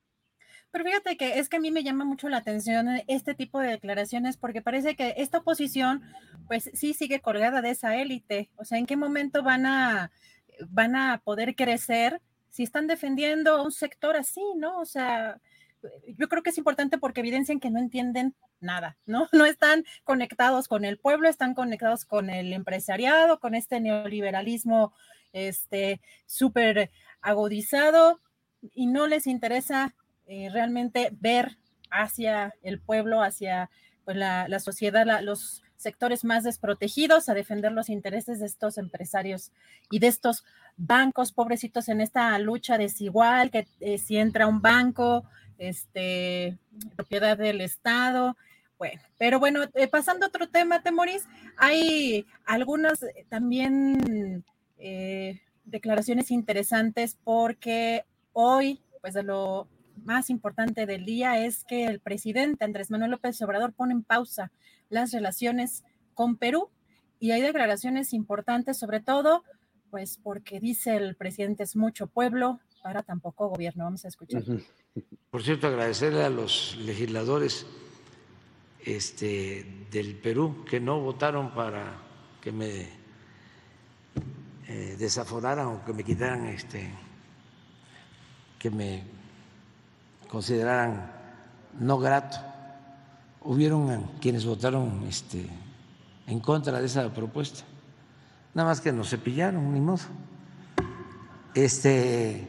Pero 0.75 0.83
fíjate 0.83 1.15
que 1.15 1.39
es 1.39 1.47
que 1.47 1.55
a 1.55 1.61
mí 1.61 1.71
me 1.71 1.85
llama 1.85 2.03
mucho 2.03 2.27
la 2.27 2.35
atención 2.35 2.89
este 3.07 3.33
tipo 3.33 3.61
de 3.61 3.69
declaraciones 3.69 4.35
porque 4.35 4.61
parece 4.61 4.97
que 4.97 5.13
esta 5.15 5.37
oposición 5.37 6.03
pues 6.47 6.69
sí 6.73 6.93
sigue 6.93 7.21
colgada 7.21 7.61
de 7.61 7.69
esa 7.69 7.95
élite. 7.95 8.49
O 8.57 8.65
sea, 8.65 8.77
¿en 8.77 8.85
qué 8.85 8.97
momento 8.97 9.41
van 9.41 9.65
a, 9.65 10.11
van 10.67 10.97
a 10.97 11.21
poder 11.23 11.55
crecer 11.55 12.21
si 12.49 12.63
están 12.63 12.87
defendiendo 12.87 13.63
un 13.63 13.71
sector 13.71 14.17
así, 14.17 14.41
¿no? 14.57 14.81
O 14.81 14.85
sea, 14.85 15.39
yo 16.07 16.27
creo 16.27 16.43
que 16.43 16.49
es 16.49 16.57
importante 16.57 16.97
porque 16.97 17.21
evidencian 17.21 17.61
que 17.61 17.69
no 17.69 17.79
entienden 17.79 18.35
nada, 18.59 18.97
¿no? 19.05 19.29
No 19.31 19.45
están 19.45 19.85
conectados 20.03 20.67
con 20.67 20.83
el 20.83 20.97
pueblo, 20.97 21.29
están 21.29 21.53
conectados 21.53 22.03
con 22.03 22.29
el 22.29 22.51
empresariado, 22.51 23.39
con 23.39 23.55
este 23.55 23.79
neoliberalismo 23.79 24.91
este 25.31 26.01
súper 26.25 26.91
agudizado 27.21 28.19
y 28.73 28.87
no 28.87 29.07
les 29.07 29.25
interesa 29.25 29.95
eh, 30.27 30.49
realmente 30.51 31.09
ver 31.19 31.57
hacia 31.91 32.53
el 32.63 32.79
pueblo, 32.79 33.21
hacia 33.21 33.69
pues, 34.05 34.17
la, 34.17 34.59
sociedad, 34.59 35.05
los 35.21 35.63
sectores 35.77 36.23
más 36.23 36.43
desprotegidos, 36.43 37.29
a 37.29 37.35
defender 37.35 37.71
los 37.71 37.89
intereses 37.89 38.39
de 38.39 38.47
estos 38.47 38.77
empresarios 38.77 39.51
y 39.91 39.99
de 39.99 40.07
estos 40.07 40.43
bancos 40.77 41.31
pobrecitos 41.31 41.89
en 41.89 42.01
esta 42.01 42.37
lucha 42.39 42.77
desigual, 42.77 43.51
que 43.51 43.67
eh, 43.79 43.99
si 43.99 44.17
entra 44.17 44.47
un 44.47 44.61
banco, 44.61 45.25
este, 45.59 46.57
propiedad 46.95 47.37
del 47.37 47.61
Estado. 47.61 48.35
Bueno, 48.79 49.01
pero 49.19 49.39
bueno, 49.39 49.61
eh, 49.75 49.87
pasando 49.87 50.25
a 50.25 50.29
otro 50.29 50.49
tema, 50.49 50.81
Temoris, 50.81 51.23
hay 51.57 52.25
algunas 52.45 53.05
también 53.29 54.43
declaraciones 55.65 56.29
interesantes 56.31 57.17
porque 57.23 58.05
hoy, 58.33 58.81
pues 59.01 59.13
de 59.13 59.23
lo 59.23 59.67
más 60.05 60.29
importante 60.29 60.85
del 60.85 61.05
día 61.05 61.43
es 61.43 61.63
que 61.63 61.85
el 61.85 61.99
presidente 61.99 62.63
Andrés 62.63 62.91
Manuel 62.91 63.11
López 63.11 63.41
Obrador 63.41 63.73
pone 63.73 63.93
en 63.93 64.03
pausa 64.03 64.51
las 64.89 65.11
relaciones 65.11 65.83
con 66.13 66.37
Perú 66.37 66.69
y 67.19 67.31
hay 67.31 67.41
declaraciones 67.41 68.13
importantes, 68.13 68.77
sobre 68.77 68.99
todo, 68.99 69.43
pues 69.89 70.19
porque 70.21 70.59
dice 70.59 70.95
el 70.95 71.15
presidente 71.15 71.63
es 71.63 71.75
mucho 71.75 72.07
pueblo 72.07 72.59
para 72.83 73.01
tampoco 73.01 73.49
gobierno. 73.49 73.85
Vamos 73.85 74.05
a 74.05 74.09
escuchar. 74.09 74.43
Por 75.31 75.43
cierto, 75.43 75.67
agradecerle 75.67 76.23
a 76.23 76.29
los 76.29 76.77
legisladores 76.77 77.65
este, 78.85 79.87
del 79.91 80.15
Perú 80.15 80.63
que 80.69 80.79
no 80.79 80.99
votaron 80.99 81.53
para 81.53 82.01
que 82.41 82.51
me 82.51 82.87
eh, 84.67 84.95
desaforaran 84.99 85.67
o 85.67 85.85
que 85.85 85.93
me 85.93 86.03
quitaran 86.03 86.45
este 86.45 86.89
que 88.59 88.69
me 88.69 89.14
consideraran 90.35 91.09
no 91.79 91.97
grato. 91.97 92.35
Hubieron 93.39 94.11
quienes 94.19 94.45
votaron 94.45 95.05
este, 95.07 95.47
en 96.27 96.41
contra 96.41 96.81
de 96.81 96.87
esa 96.87 97.13
propuesta. 97.13 97.63
Nada 98.53 98.67
más 98.67 98.81
que 98.81 98.91
nos 98.91 99.09
cepillaron, 99.09 99.73
ni 99.73 99.79
modo. 99.79 100.03
Este, 101.53 102.45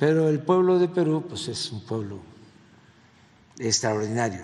pero 0.00 0.28
el 0.28 0.40
pueblo 0.40 0.80
de 0.80 0.88
Perú, 0.88 1.26
pues 1.28 1.46
es 1.46 1.70
un 1.70 1.84
pueblo 1.84 2.18
extraordinario. 3.56 4.42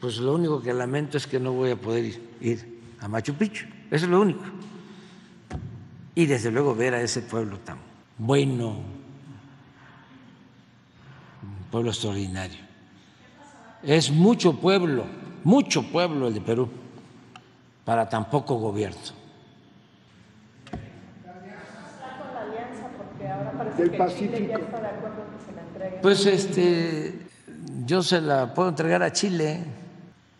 Pues 0.00 0.16
lo 0.16 0.34
único 0.34 0.60
que 0.60 0.74
lamento 0.74 1.18
es 1.18 1.28
que 1.28 1.38
no 1.38 1.52
voy 1.52 1.70
a 1.70 1.76
poder 1.76 2.06
ir, 2.06 2.28
ir 2.40 2.80
a 2.98 3.06
Machu 3.06 3.34
Picchu. 3.34 3.66
Eso 3.88 4.06
es 4.06 4.10
lo 4.10 4.20
único. 4.20 4.42
Y 6.16 6.26
desde 6.26 6.50
luego 6.50 6.74
ver 6.74 6.94
a 6.94 7.02
ese 7.02 7.22
pueblo 7.22 7.60
tan 7.60 7.78
bueno, 8.18 8.82
pueblo 11.72 11.90
extraordinario. 11.90 12.58
Es 13.82 14.10
mucho 14.12 14.60
pueblo, 14.60 15.06
mucho 15.42 15.82
pueblo 15.82 16.28
el 16.28 16.34
de 16.34 16.40
Perú, 16.42 16.68
para 17.84 18.08
tan 18.08 18.28
poco 18.30 18.56
gobierno. 18.56 19.00
Del 23.76 23.90
Pacífico. 23.92 24.60
Pues 26.02 26.26
este, 26.26 27.26
yo 27.86 28.02
se 28.02 28.20
la 28.20 28.52
puedo 28.52 28.68
entregar 28.68 29.02
a 29.02 29.10
Chile 29.10 29.64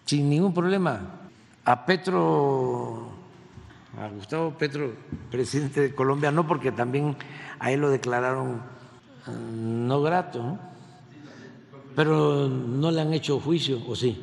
sin 0.04 0.28
ningún 0.28 0.52
problema. 0.52 1.00
A 1.64 1.86
Petro, 1.86 3.08
a 3.98 4.08
Gustavo 4.08 4.50
Petro, 4.50 4.92
presidente 5.30 5.80
de 5.80 5.94
Colombia, 5.94 6.30
no 6.30 6.46
porque 6.46 6.72
también 6.72 7.16
a 7.58 7.70
él 7.70 7.80
lo 7.80 7.90
declararon 7.90 8.60
eh, 9.26 9.30
no 9.30 10.02
grato, 10.02 10.42
¿no? 10.42 10.71
Pero 11.94 12.49
no 12.49 12.90
le 12.90 13.00
han 13.00 13.12
hecho 13.12 13.38
juicio, 13.40 13.80
¿o 13.87 13.94
sí? 13.94 14.18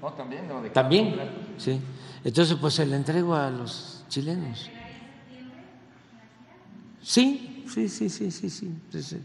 No, 0.00 0.12
también. 0.12 0.48
No, 0.48 0.62
también, 0.70 1.14
sí. 1.56 1.80
Entonces, 2.24 2.56
pues 2.60 2.74
se 2.74 2.86
la 2.86 2.96
entrego 2.96 3.34
a 3.34 3.50
los 3.50 4.04
chilenos. 4.08 4.70
Sí, 7.02 7.64
sí, 7.66 7.88
sí, 7.88 8.08
sí, 8.10 8.30
sí, 8.30 8.50
sí, 8.50 9.02
sí, 9.02 9.16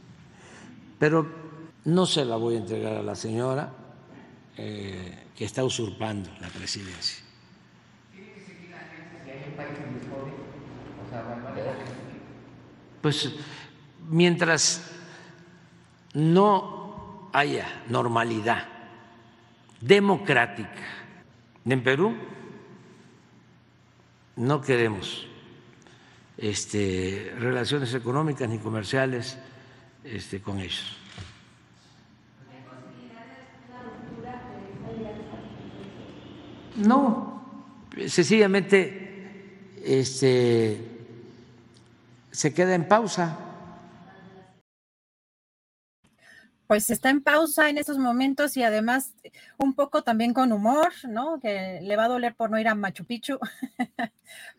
Pero 0.98 1.28
no 1.86 2.06
se 2.06 2.24
la 2.26 2.36
voy 2.36 2.56
a 2.56 2.60
entregar 2.60 2.96
a 2.96 3.04
la 3.04 3.16
señora 3.16 3.72
eh, 4.58 5.28
que 5.36 5.46
está 5.46 5.64
usurpando 5.64 6.30
la 6.40 6.48
presidencia. 6.48 7.24
Pues 13.02 13.30
mientras 14.10 14.82
no 16.14 16.75
haya 17.36 17.68
normalidad 17.90 18.66
democrática 19.82 20.84
en 21.66 21.84
Perú, 21.84 22.16
no 24.38 24.62
queremos 24.62 25.28
este, 26.38 27.34
relaciones 27.38 27.94
económicas 27.94 28.48
ni 28.48 28.58
comerciales 28.60 29.38
este, 30.06 30.42
con 30.42 30.60
ellos. 30.60 30.98
No, 36.78 37.44
sencillamente 38.08 39.74
este, 39.84 40.78
se 42.32 42.54
queda 42.54 42.76
en 42.76 42.88
pausa. 42.88 43.45
Pues 46.68 46.90
está 46.90 47.10
en 47.10 47.22
pausa 47.22 47.70
en 47.70 47.78
estos 47.78 47.98
momentos 47.98 48.58
y 48.58 48.64
además 48.64 49.14
un 49.58 49.76
poco 49.76 50.04
también 50.04 50.34
con 50.34 50.52
humor, 50.52 50.92
¿no? 51.08 51.40
Que 51.40 51.80
le 51.82 51.96
va 51.96 52.06
a 52.06 52.10
doler 52.10 52.36
por 52.36 52.50
no 52.50 52.60
ir 52.60 52.68
a 52.68 52.76
Machu 52.76 53.06
Picchu. 53.06 53.38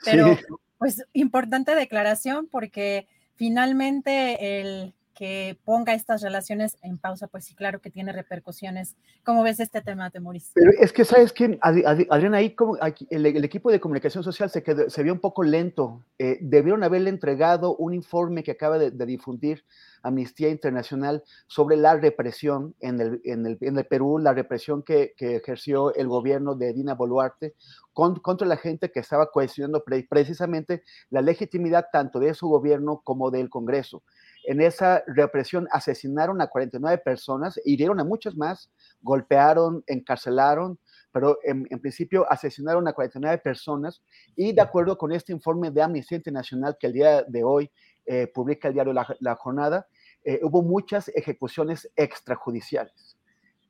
Pero 0.04 0.36
pues 0.78 1.04
importante 1.12 1.74
declaración 1.74 2.46
porque 2.46 3.08
finalmente 3.34 4.60
el 4.60 4.94
que 5.16 5.58
ponga 5.64 5.94
estas 5.94 6.20
relaciones 6.20 6.76
en 6.82 6.98
pausa, 6.98 7.26
pues 7.26 7.46
sí, 7.46 7.54
claro 7.54 7.80
que 7.80 7.90
tiene 7.90 8.12
repercusiones. 8.12 8.96
¿Cómo 9.24 9.42
ves 9.42 9.58
este 9.60 9.80
tema, 9.80 10.10
Temoris? 10.10 10.50
Pero 10.54 10.70
es 10.78 10.92
que, 10.92 11.06
¿sabes 11.06 11.32
qué? 11.32 11.58
Adriana, 11.62 12.36
ahí 12.36 12.54
como, 12.54 12.76
el, 12.76 13.44
equipo 13.44 13.72
de 13.72 13.80
comunicación 13.80 14.22
social 14.22 14.50
se, 14.50 14.62
quedó, 14.62 14.90
se 14.90 15.02
vio 15.02 15.14
un 15.14 15.20
poco 15.20 15.42
lento. 15.42 16.04
Eh, 16.18 16.36
debieron 16.42 16.84
haberle 16.84 17.08
entregado 17.08 17.74
un 17.76 17.94
informe 17.94 18.42
que 18.42 18.50
acaba 18.50 18.78
de, 18.78 18.90
difundir 19.06 19.64
Amnistía 20.02 20.50
Internacional 20.50 21.24
sobre 21.46 21.76
la 21.78 21.96
represión 21.96 22.74
en 22.80 23.00
el, 23.00 23.20
en 23.24 23.46
el, 23.46 23.58
en 23.62 23.78
el 23.78 23.86
Perú, 23.86 24.18
la 24.18 24.34
represión 24.34 24.82
que, 24.82 25.14
que, 25.16 25.36
ejerció 25.36 25.94
el 25.94 26.08
gobierno 26.08 26.54
de 26.54 26.74
Dina 26.74 26.94
Boluarte 26.94 27.54
contra 27.94 28.46
la 28.46 28.58
gente 28.58 28.90
que 28.90 29.00
estaba 29.00 29.30
cuestionando 29.30 29.82
precisamente 29.82 30.82
la 31.08 31.22
legitimidad 31.22 31.86
tanto 31.90 32.20
de 32.20 32.34
su 32.34 32.46
gobierno 32.48 33.00
como 33.02 33.30
del 33.30 33.48
Congreso. 33.48 34.02
En 34.46 34.60
esa 34.60 35.02
represión 35.08 35.66
asesinaron 35.72 36.40
a 36.40 36.46
49 36.46 36.98
personas, 36.98 37.60
hirieron 37.64 37.98
a 37.98 38.04
muchas 38.04 38.36
más, 38.36 38.70
golpearon, 39.02 39.82
encarcelaron, 39.88 40.78
pero 41.10 41.38
en, 41.42 41.64
principio 41.80 42.30
asesinaron 42.30 42.86
a 42.86 42.92
49 42.92 43.38
personas 43.38 44.02
y 44.36 44.52
de 44.52 44.60
acuerdo 44.60 44.96
con 44.96 45.10
este 45.10 45.32
informe 45.32 45.72
de 45.72 45.82
Amnistía 45.82 46.18
Internacional 46.18 46.76
que 46.78 46.86
el 46.86 46.92
día 46.92 47.24
de 47.24 47.42
hoy 47.42 47.70
eh, 48.06 48.30
publica 48.32 48.68
el 48.68 48.74
diario 48.74 48.92
La, 48.92 49.34
Jornada, 49.34 49.88
eh, 50.22 50.38
hubo 50.44 50.62
muchas 50.62 51.08
ejecuciones 51.08 51.90
extrajudiciales. 51.96 53.16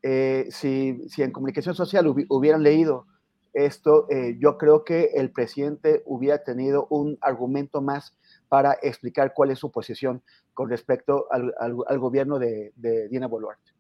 Eh, 0.03 0.47
si, 0.51 1.09
si, 1.09 1.23
en 1.23 1.33
comunicación 1.33 1.75
social 1.75 2.07
hubieran 2.29 2.63
leído 2.63 3.07
esto, 3.55 4.07
yo 4.39 4.59
creo 4.59 4.85
que 4.85 5.13
el 5.15 5.33
presidente 5.33 6.03
hubiera 6.05 6.45
tenido 6.45 6.87
un 6.91 7.17
argumento 7.23 7.81
más 7.81 8.15
para 8.49 8.77
explicar 8.83 9.33
cuál 9.35 9.51
es 9.51 9.59
su 9.59 9.71
posición 9.71 10.23
con 10.55 10.71
respecto 10.71 11.27
al, 11.31 11.99
gobierno 11.99 12.39
de, 12.39 12.73
de, 12.77 13.09
Dina 13.09 13.27
Boluarte. 13.27 13.73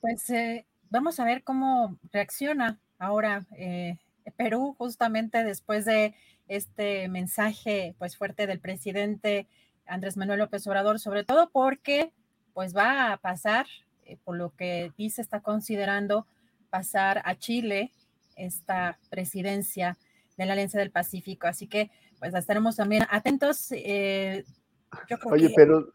Pues 0.00 0.28
eh, 0.30 0.66
vamos 0.90 1.18
a 1.20 1.24
ver 1.24 1.42
cómo 1.44 1.98
reacciona 2.12 2.78
ahora 2.98 3.46
eh, 3.56 3.96
Perú 4.36 4.74
justamente 4.78 5.44
después 5.44 5.84
de 5.84 6.14
este 6.48 7.08
mensaje 7.08 7.94
pues 7.98 8.16
fuerte 8.16 8.46
del 8.46 8.60
presidente 8.60 9.48
Andrés 9.86 10.16
Manuel 10.16 10.40
López 10.40 10.66
Obrador, 10.66 10.98
sobre 10.98 11.24
todo 11.24 11.50
porque 11.50 12.12
pues 12.52 12.76
va 12.76 13.12
a 13.12 13.16
pasar, 13.16 13.66
eh, 14.04 14.16
por 14.24 14.36
lo 14.36 14.54
que 14.54 14.92
dice, 14.96 15.22
está 15.22 15.40
considerando 15.40 16.26
pasar 16.70 17.22
a 17.24 17.34
Chile 17.36 17.90
esta 18.36 18.98
presidencia 19.10 19.98
de 20.36 20.46
la 20.46 20.52
Alianza 20.52 20.78
del 20.78 20.90
Pacífico. 20.90 21.46
Así 21.46 21.66
que 21.66 21.90
pues 22.22 22.34
estaremos 22.34 22.76
también 22.76 23.02
atentos. 23.10 23.72
Eh, 23.72 24.44
Oye, 25.24 25.52
pero, 25.56 25.88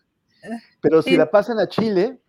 eh, 0.44 0.60
pero 0.82 1.02
si 1.02 1.16
la 1.16 1.32
pasan 1.32 1.58
a 1.58 1.70
Chile, 1.70 2.20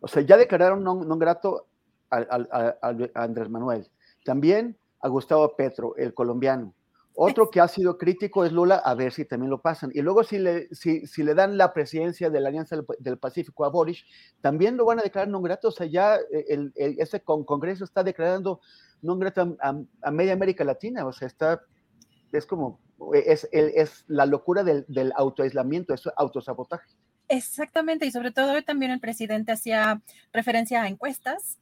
o 0.00 0.08
sea, 0.08 0.22
ya 0.22 0.38
declararon 0.38 0.82
no, 0.82 1.18
grato 1.18 1.66
a, 2.10 3.04
Andrés 3.12 3.50
Manuel. 3.50 3.90
También 4.24 4.78
a 5.00 5.08
Gustavo 5.08 5.54
Petro, 5.54 5.94
el 5.96 6.14
colombiano. 6.14 6.72
Otro 7.14 7.50
que 7.50 7.60
ha 7.60 7.68
sido 7.68 7.98
crítico 7.98 8.46
es 8.46 8.52
Lula, 8.52 8.76
a 8.76 8.94
ver 8.94 9.12
si 9.12 9.26
también 9.26 9.50
lo 9.50 9.60
pasan. 9.60 9.90
Y 9.92 10.00
luego 10.00 10.24
si 10.24 10.38
le, 10.38 10.74
si, 10.74 11.06
si 11.06 11.22
le 11.22 11.34
dan 11.34 11.58
la 11.58 11.74
presidencia 11.74 12.30
de 12.30 12.40
la 12.40 12.48
Alianza 12.48 12.78
del, 13.00 13.18
Pacífico 13.18 13.66
a 13.66 13.68
Boris, 13.68 14.02
también 14.40 14.78
lo 14.78 14.86
van 14.86 15.00
a 15.00 15.02
declarar 15.02 15.28
no 15.28 15.42
grato. 15.42 15.68
O 15.68 15.72
sea, 15.72 15.86
ya 15.86 16.16
el, 16.48 16.72
ese 16.74 17.20
Congreso 17.20 17.84
está 17.84 18.02
declarando 18.02 18.62
no 19.02 19.18
grato 19.18 19.58
a, 19.60 20.10
media 20.10 20.32
América 20.32 20.64
Latina. 20.64 21.04
O 21.04 21.12
sea, 21.12 21.28
está, 21.28 21.60
es 22.32 22.46
como 22.46 22.80
es, 23.14 24.04
la 24.06 24.26
locura 24.26 24.64
del, 24.64 24.84
del 24.88 25.12
autoaislamiento, 25.16 25.94
es 25.94 26.02
autosabotaje. 26.16 26.88
Exactamente, 27.28 28.04
y 28.04 28.10
sobre 28.10 28.30
todo 28.30 28.62
también 28.62 28.90
el 28.90 29.00
presidente 29.00 29.52
hacía 29.52 30.02
referencia 30.32 30.82
a 30.82 30.88
encuestas, 30.88 31.58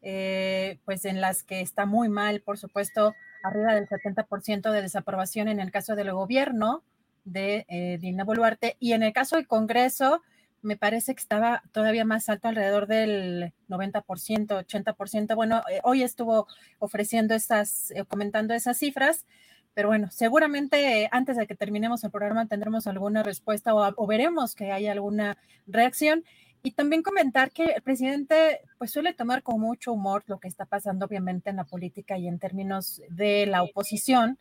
eh, 0.00 0.78
pues 0.84 1.04
en 1.04 1.20
las 1.20 1.42
que 1.42 1.60
está 1.60 1.86
muy 1.86 2.08
mal, 2.08 2.40
por 2.40 2.58
supuesto, 2.58 3.14
arriba 3.42 3.74
del 3.74 3.88
70% 3.88 4.72
de 4.72 4.82
desaprobación 4.82 5.48
en 5.48 5.60
el 5.60 5.70
caso 5.70 5.94
del 5.96 6.12
gobierno 6.12 6.82
de 7.24 7.66
eh, 7.68 7.98
Dina 8.00 8.24
Boluarte, 8.24 8.76
y 8.80 8.94
en 8.94 9.02
el 9.02 9.12
caso 9.12 9.36
del 9.36 9.46
Congreso, 9.46 10.22
me 10.60 10.76
parece 10.76 11.14
que 11.14 11.20
estaba 11.20 11.62
todavía 11.72 12.04
más 12.04 12.28
alto, 12.28 12.48
alrededor 12.48 12.86
del 12.86 13.52
90%, 13.68 14.02
80%. 14.02 15.34
Bueno, 15.34 15.62
eh, 15.70 15.80
hoy 15.84 16.02
estuvo 16.02 16.46
ofreciendo 16.78 17.34
esas, 17.34 17.92
comentando 18.08 18.54
esas 18.54 18.78
cifras, 18.78 19.26
pero 19.74 19.88
bueno, 19.88 20.08
seguramente 20.10 21.08
antes 21.10 21.36
de 21.36 21.46
que 21.46 21.54
terminemos 21.54 22.04
el 22.04 22.10
programa 22.10 22.46
tendremos 22.46 22.86
alguna 22.86 23.22
respuesta 23.22 23.74
o, 23.74 24.06
veremos 24.06 24.54
que 24.54 24.72
hay 24.72 24.86
alguna 24.86 25.38
reacción. 25.66 26.24
Y 26.64 26.72
también 26.72 27.02
comentar 27.02 27.50
que 27.50 27.64
el 27.64 27.82
presidente 27.82 28.60
pues 28.78 28.92
suele 28.92 29.14
tomar 29.14 29.42
con 29.42 29.60
mucho 29.60 29.92
humor 29.92 30.22
lo 30.26 30.38
que 30.38 30.46
está 30.46 30.64
pasando 30.64 31.06
obviamente 31.06 31.50
en 31.50 31.56
la 31.56 31.64
política 31.64 32.18
y 32.18 32.28
en 32.28 32.38
términos 32.38 33.02
de 33.08 33.46
la 33.46 33.62
oposición. 33.64 34.38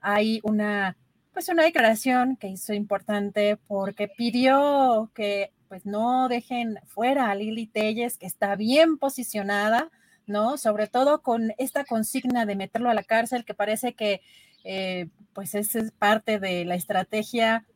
Hay 0.00 0.40
una 0.42 0.96
pues 1.32 1.48
una 1.48 1.62
declaración 1.62 2.36
que 2.36 2.48
hizo 2.48 2.74
importante 2.74 3.56
porque 3.66 4.08
pidió 4.08 5.10
que 5.14 5.52
pues 5.68 5.86
no 5.86 6.28
dejen 6.28 6.78
fuera 6.86 7.30
a 7.30 7.34
Lili 7.34 7.66
Telles, 7.66 8.18
que 8.18 8.26
está 8.26 8.56
bien 8.56 8.98
posicionada, 8.98 9.90
¿no? 10.26 10.58
Sobre 10.58 10.86
todo 10.86 11.22
con 11.22 11.54
esta 11.56 11.84
consigna 11.84 12.44
de 12.44 12.56
meterlo 12.56 12.90
a 12.90 12.94
la 12.94 13.02
cárcel, 13.02 13.46
que 13.46 13.54
parece 13.54 13.94
que 13.94 14.20
eh, 14.64 15.08
pues 15.32 15.54
es 15.54 15.76
parte 15.98 16.38
de 16.38 16.64
la 16.64 16.74
estrategia 16.74 17.66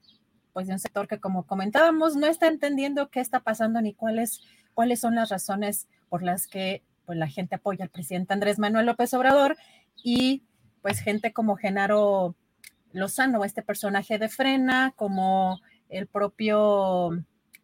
pues 0.52 0.66
de 0.66 0.72
un 0.72 0.78
sector 0.78 1.06
que 1.06 1.20
como 1.20 1.46
comentábamos 1.46 2.16
no 2.16 2.26
está 2.26 2.46
entendiendo 2.46 3.10
qué 3.10 3.20
está 3.20 3.40
pasando 3.40 3.80
ni 3.80 3.92
cuáles 3.92 4.40
cuáles 4.74 5.00
son 5.00 5.14
las 5.14 5.28
razones 5.28 5.88
por 6.08 6.22
las 6.22 6.46
que 6.46 6.82
pues 7.04 7.18
la 7.18 7.28
gente 7.28 7.56
apoya 7.56 7.84
al 7.84 7.90
presidente 7.90 8.32
Andrés 8.32 8.58
Manuel 8.58 8.86
López 8.86 9.12
Obrador 9.14 9.56
y 10.02 10.44
pues 10.82 11.00
gente 11.00 11.32
como 11.32 11.56
Genaro 11.56 12.36
Lozano, 12.92 13.44
este 13.44 13.62
personaje 13.62 14.18
de 14.18 14.28
Frena, 14.28 14.92
como 14.96 15.60
el 15.88 16.06
propio 16.06 17.10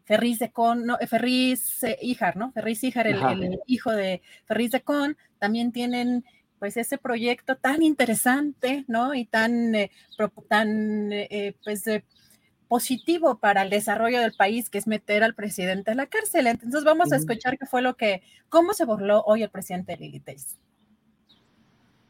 Ferriz 0.05 0.39
de 0.39 0.53
Con, 0.53 0.85
no, 0.85 0.99
Ferriz 1.07 1.83
eh, 1.85 1.99
Híjar, 2.03 2.37
¿no? 2.37 2.53
Ferriz 2.53 2.85
Híjar, 2.85 3.07
el, 3.07 3.23
el, 3.23 3.61
hijo 3.67 3.91
de 3.91 4.23
Ferriz 4.45 4.73
de 4.73 4.83
Con, 4.83 5.17
también 5.39 5.73
tienen 5.73 6.25
pues 6.63 6.77
ese 6.77 6.97
proyecto 6.97 7.57
tan 7.57 7.83
interesante, 7.83 8.85
¿no? 8.87 9.17
Y 9.17 9.25
tan, 9.25 9.75
eh, 9.75 9.91
tan 10.49 11.11
eh, 11.11 11.57
pues, 11.65 11.83
positivo 12.69 13.39
para 13.39 13.63
el 13.63 13.69
desarrollo 13.69 14.21
del 14.21 14.33
país, 14.35 14.71
que 14.71 14.79
es 14.79 14.87
meter 14.87 15.25
al 15.25 15.35
presidente 15.35 15.91
a 15.91 15.97
la 15.97 16.07
cárcel. 16.07 16.47
Entonces 16.47 16.85
vamos 16.85 17.11
a 17.11 17.17
escuchar 17.17 17.59
qué 17.59 17.67
fue 17.67 17.83
lo 17.83 17.97
que, 17.97 18.23
cómo 18.49 18.75
se 18.75 18.85
burló 18.85 19.25
hoy 19.27 19.43
el 19.43 19.51
presidente 19.51 19.97
Lili 19.97 20.23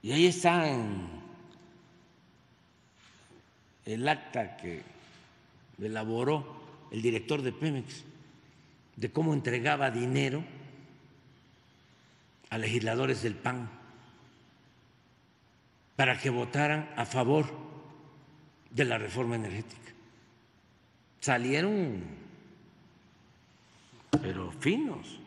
Y 0.03 0.13
ahí 0.13 0.27
está 0.27 0.67
el 3.87 4.07
acta 4.07 4.59
que 4.59 4.83
elaboró 5.81 6.45
el 6.91 7.01
director 7.01 7.41
de 7.41 7.53
Pemex 7.53 8.05
de 8.97 9.11
cómo 9.11 9.33
entregaba 9.33 9.91
dinero 9.91 10.45
a 12.51 12.59
legisladores 12.59 13.23
del 13.23 13.35
PAN 13.35 13.81
para 16.03 16.19
que 16.19 16.31
votaran 16.31 16.91
a 16.97 17.07
favor 17.07 17.47
de 18.69 18.85
la 18.85 18.99
reforma 18.99 19.37
energética. 19.37 19.93
Salieron, 21.21 22.03
pero 24.21 24.51
finos. 24.51 25.21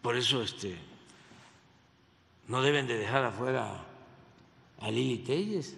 Por 0.00 0.16
eso 0.16 0.42
este, 0.42 0.78
no 2.46 2.62
deben 2.62 2.86
de 2.86 2.96
dejar 2.96 3.22
afuera 3.22 3.84
a 4.80 4.90
Lili 4.90 5.18
Telles. 5.18 5.76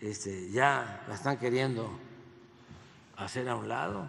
Este, 0.00 0.50
ya 0.50 1.04
la 1.08 1.14
están 1.14 1.36
queriendo 1.36 2.00
hacer 3.18 3.50
a 3.50 3.56
un 3.56 3.68
lado. 3.68 4.08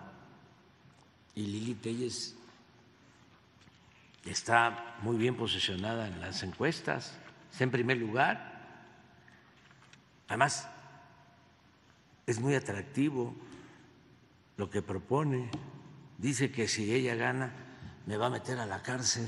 y 1.35 1.47
Lili 1.47 1.75
Telles 1.75 2.33
está 4.23 4.95
muy 5.01 5.17
bien 5.17 5.35
posicionada 5.35 6.07
en 6.07 6.21
las 6.21 6.43
encuestas, 6.43 7.19
está 7.51 7.65
en 7.65 7.71
primer 7.71 7.97
lugar. 7.97 8.52
Además, 10.27 10.67
es 12.25 12.39
muy 12.39 12.55
atractivo 12.55 13.35
lo 14.57 14.69
que 14.69 14.81
propone. 14.81 15.49
Dice 16.17 16.51
que 16.51 16.67
si 16.67 16.93
ella 16.93 17.15
gana, 17.15 17.53
me 18.05 18.17
va 18.17 18.27
a 18.27 18.29
meter 18.29 18.59
a 18.59 18.65
la 18.65 18.81
cárcel. 18.81 19.27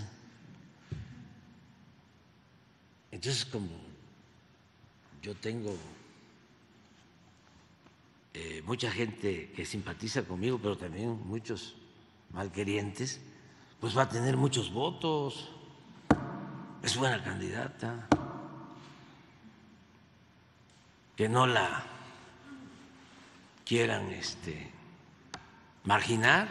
Entonces, 3.12 3.46
como 3.46 3.70
yo 5.22 5.36
tengo 5.36 5.76
eh, 8.34 8.62
mucha 8.66 8.92
gente 8.92 9.52
que 9.56 9.66
simpatiza 9.66 10.24
conmigo, 10.24 10.60
pero 10.62 10.78
también 10.78 11.20
muchos 11.26 11.76
malquerientes, 12.32 13.22
pues 13.80 13.98
va 13.98 14.04
a 14.04 14.10
tener 14.10 14.36
muchos 14.36 14.72
votos. 14.72 15.52
Es 16.84 16.98
buena 16.98 17.24
candidata. 17.24 18.08
Que 21.16 21.30
no 21.30 21.48
la 21.48 21.84
quieran 23.66 24.12
este, 24.12 24.72
marginar. 25.84 26.48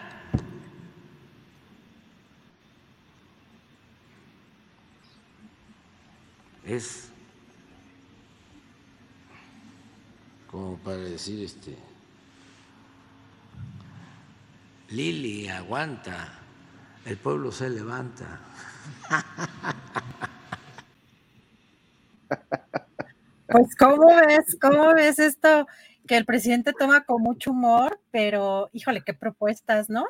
Es 6.64 7.10
como 10.50 10.78
para 10.78 10.96
decir 10.96 11.44
este 11.44 11.76
Lili 14.94 15.48
aguanta, 15.48 16.38
el 17.04 17.16
pueblo 17.16 17.50
se 17.50 17.68
levanta. 17.68 18.40
Pues 23.54 23.76
cómo 23.76 24.08
ves, 24.26 24.58
cómo 24.60 24.92
ves 24.94 25.20
esto 25.20 25.68
que 26.08 26.16
el 26.16 26.24
presidente 26.24 26.72
toma 26.76 27.04
con 27.04 27.22
mucho 27.22 27.52
humor, 27.52 28.00
pero 28.10 28.68
híjole, 28.72 29.04
qué 29.06 29.14
propuestas, 29.14 29.88
¿no? 29.88 30.06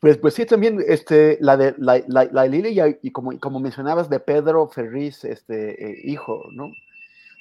Pues, 0.00 0.16
pues 0.16 0.32
sí, 0.32 0.46
también 0.46 0.82
este, 0.88 1.36
la 1.42 1.58
de 1.58 1.74
la, 1.76 2.02
la, 2.08 2.46
Lili 2.46 2.80
y, 3.02 3.10
como, 3.10 3.38
como 3.38 3.60
mencionabas 3.60 4.08
de 4.08 4.18
Pedro 4.18 4.66
Ferriz, 4.68 5.26
este 5.26 5.90
eh, 5.90 6.00
hijo, 6.04 6.42
¿no? 6.52 6.68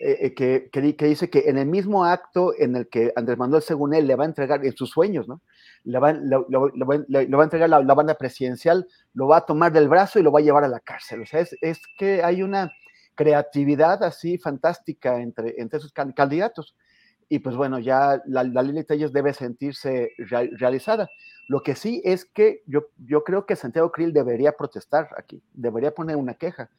Eh, 0.01 0.17
eh, 0.25 0.33
que, 0.33 0.69
que, 0.69 1.05
dice 1.07 1.29
que 1.29 1.47
en 1.47 1.57
el 1.57 1.67
mismo 1.67 2.03
acto 2.03 2.53
en 2.59 2.75
el 2.75 2.89
que 2.89 3.13
Andrés 3.15 3.37
Manuel, 3.37 3.61
según 3.61 3.93
él, 3.93 4.05
le 4.05 4.15
va 4.15 4.25
a 4.25 4.27
entregar 4.27 4.65
en 4.65 4.75
sus 4.75 4.89
sueños, 4.89 5.29
¿no? 5.29 5.41
Le 5.85 5.99
va, 5.99 6.09
a 6.09 7.43
entregar 7.43 7.69
la, 7.69 7.93
banda 7.93 8.15
presidencial, 8.15 8.85
lo 9.13 9.29
va 9.29 9.37
a 9.37 9.45
tomar 9.45 9.71
del 9.71 9.87
brazo 9.87 10.19
y 10.19 10.23
lo 10.23 10.33
va 10.33 10.39
a 10.39 10.43
llevar 10.43 10.65
a 10.65 10.67
la 10.67 10.81
cárcel. 10.81 11.21
O 11.21 11.25
sea, 11.25 11.39
es, 11.39 11.55
es 11.61 11.79
que 11.97 12.21
hay 12.23 12.43
una 12.43 12.73
creatividad 13.15 14.03
así 14.03 14.37
fantástica 14.37 15.21
entre, 15.21 15.55
entre 15.57 15.77
esos 15.79 15.91
candidatos. 15.91 16.75
Y 17.29 17.39
pues 17.39 17.55
bueno, 17.55 17.79
ya 17.79 18.21
la, 18.25 18.43
la 18.43 18.61
Lili 18.61 18.83
Telles 18.83 19.13
debe 19.13 19.33
sentirse 19.33 20.11
realizada. 20.17 21.09
Lo 21.47 21.61
que 21.61 21.75
sí 21.75 22.01
es 22.05 22.25
que 22.25 22.61
yo, 22.67 22.87
yo 22.97 23.23
creo 23.23 23.45
que 23.45 23.55
Santiago 23.55 23.91
Krill 23.91 24.13
debería 24.13 24.53
protestar 24.53 25.09
aquí, 25.17 25.41
debería 25.53 25.93
poner 25.93 26.15
una 26.15 26.35
queja, 26.35 26.69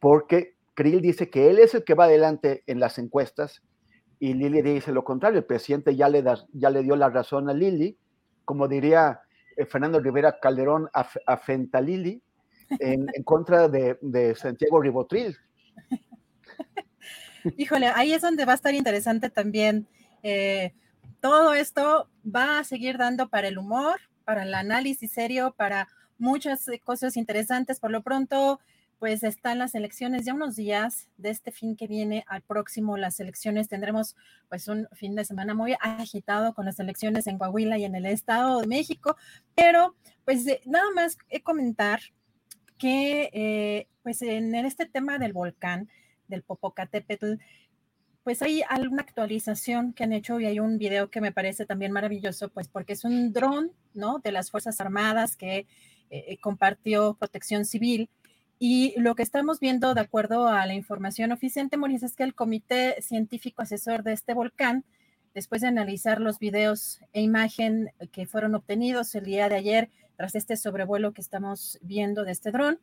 porque 0.00 0.56
Krill 0.74 1.00
dice 1.00 1.30
que 1.30 1.50
él 1.50 1.58
es 1.58 1.74
el 1.74 1.84
que 1.84 1.94
va 1.94 2.04
adelante 2.04 2.62
en 2.66 2.80
las 2.80 2.98
encuestas 2.98 3.62
y 4.20 4.34
Lili 4.34 4.62
dice 4.62 4.92
lo 4.92 5.04
contrario. 5.04 5.38
El 5.38 5.44
presidente 5.44 5.94
ya 5.94 6.08
le, 6.08 6.22
da, 6.22 6.44
ya 6.52 6.70
le 6.70 6.82
dio 6.82 6.96
la 6.96 7.08
razón 7.08 7.48
a 7.48 7.54
Lili, 7.54 7.96
como 8.44 8.66
diría 8.66 9.20
eh, 9.56 9.66
Fernando 9.66 10.00
Rivera 10.00 10.38
Calderón 10.40 10.88
a, 10.92 11.08
a 11.26 11.36
Fentalili, 11.36 12.22
en, 12.80 13.06
en 13.12 13.22
contra 13.22 13.68
de, 13.68 13.98
de, 14.02 14.34
Santiago 14.34 14.80
Ribotril. 14.80 15.36
Híjole, 17.56 17.88
ahí 17.88 18.12
es 18.12 18.22
donde 18.22 18.44
va 18.44 18.52
a 18.52 18.56
estar 18.56 18.74
interesante 18.74 19.30
también. 19.30 19.86
Eh, 20.22 20.74
todo 21.20 21.54
esto 21.54 22.08
va 22.24 22.58
a 22.58 22.64
seguir 22.64 22.98
dando 22.98 23.28
para 23.28 23.48
el 23.48 23.58
humor, 23.58 24.00
para 24.24 24.42
el 24.42 24.54
análisis 24.54 25.12
serio, 25.12 25.54
para 25.56 25.88
muchas 26.18 26.68
eh, 26.68 26.80
cosas 26.80 27.16
interesantes. 27.16 27.80
Por 27.80 27.90
lo 27.90 28.02
pronto, 28.02 28.60
pues 28.98 29.22
están 29.22 29.58
las 29.58 29.74
elecciones 29.74 30.24
ya 30.24 30.34
unos 30.34 30.56
días 30.56 31.08
de 31.16 31.30
este 31.30 31.52
fin 31.52 31.76
que 31.76 31.86
viene 31.86 32.24
al 32.26 32.42
próximo 32.42 32.96
las 32.96 33.20
elecciones 33.20 33.68
tendremos 33.68 34.16
pues 34.48 34.66
un 34.66 34.88
fin 34.92 35.14
de 35.14 35.24
semana 35.24 35.54
muy 35.54 35.76
agitado 35.80 36.52
con 36.52 36.64
las 36.64 36.80
elecciones 36.80 37.28
en 37.28 37.38
Coahuila 37.38 37.78
y 37.78 37.84
en 37.84 37.94
el 37.94 38.06
Estado 38.06 38.60
de 38.60 38.66
México 38.66 39.16
pero 39.54 39.94
pues 40.24 40.44
nada 40.66 40.90
más 40.96 41.16
comentar 41.44 42.00
que 42.76 43.30
eh, 43.32 43.88
pues 44.08 44.22
en 44.22 44.54
este 44.54 44.86
tema 44.86 45.18
del 45.18 45.34
volcán 45.34 45.90
del 46.28 46.42
Popocatépetl 46.42 47.34
pues 48.24 48.40
hay 48.40 48.62
alguna 48.66 49.02
actualización 49.02 49.92
que 49.92 50.02
han 50.04 50.14
hecho 50.14 50.40
y 50.40 50.46
hay 50.46 50.60
un 50.60 50.78
video 50.78 51.10
que 51.10 51.20
me 51.20 51.30
parece 51.30 51.66
también 51.66 51.92
maravilloso, 51.92 52.48
pues 52.48 52.68
porque 52.68 52.94
es 52.94 53.04
un 53.04 53.34
dron, 53.34 53.70
¿no? 53.92 54.18
De 54.20 54.32
las 54.32 54.50
Fuerzas 54.50 54.80
Armadas 54.80 55.36
que 55.36 55.66
eh, 56.08 56.38
compartió 56.40 57.18
Protección 57.18 57.66
Civil 57.66 58.08
y 58.58 58.98
lo 58.98 59.14
que 59.14 59.22
estamos 59.22 59.60
viendo, 59.60 59.92
de 59.92 60.00
acuerdo 60.00 60.48
a 60.48 60.64
la 60.64 60.72
información 60.72 61.30
oficial, 61.30 61.68
Moris, 61.76 62.02
es 62.02 62.16
que 62.16 62.22
el 62.22 62.34
Comité 62.34 63.02
Científico 63.02 63.60
Asesor 63.60 64.04
de 64.04 64.14
este 64.14 64.32
volcán, 64.32 64.86
después 65.34 65.60
de 65.60 65.68
analizar 65.68 66.18
los 66.18 66.38
videos 66.38 67.02
e 67.12 67.20
imagen 67.20 67.90
que 68.10 68.26
fueron 68.26 68.54
obtenidos 68.54 69.14
el 69.14 69.26
día 69.26 69.50
de 69.50 69.56
ayer 69.56 69.90
tras 70.16 70.34
este 70.34 70.56
sobrevuelo 70.56 71.12
que 71.12 71.20
estamos 71.20 71.78
viendo 71.82 72.24
de 72.24 72.32
este 72.32 72.52
dron, 72.52 72.80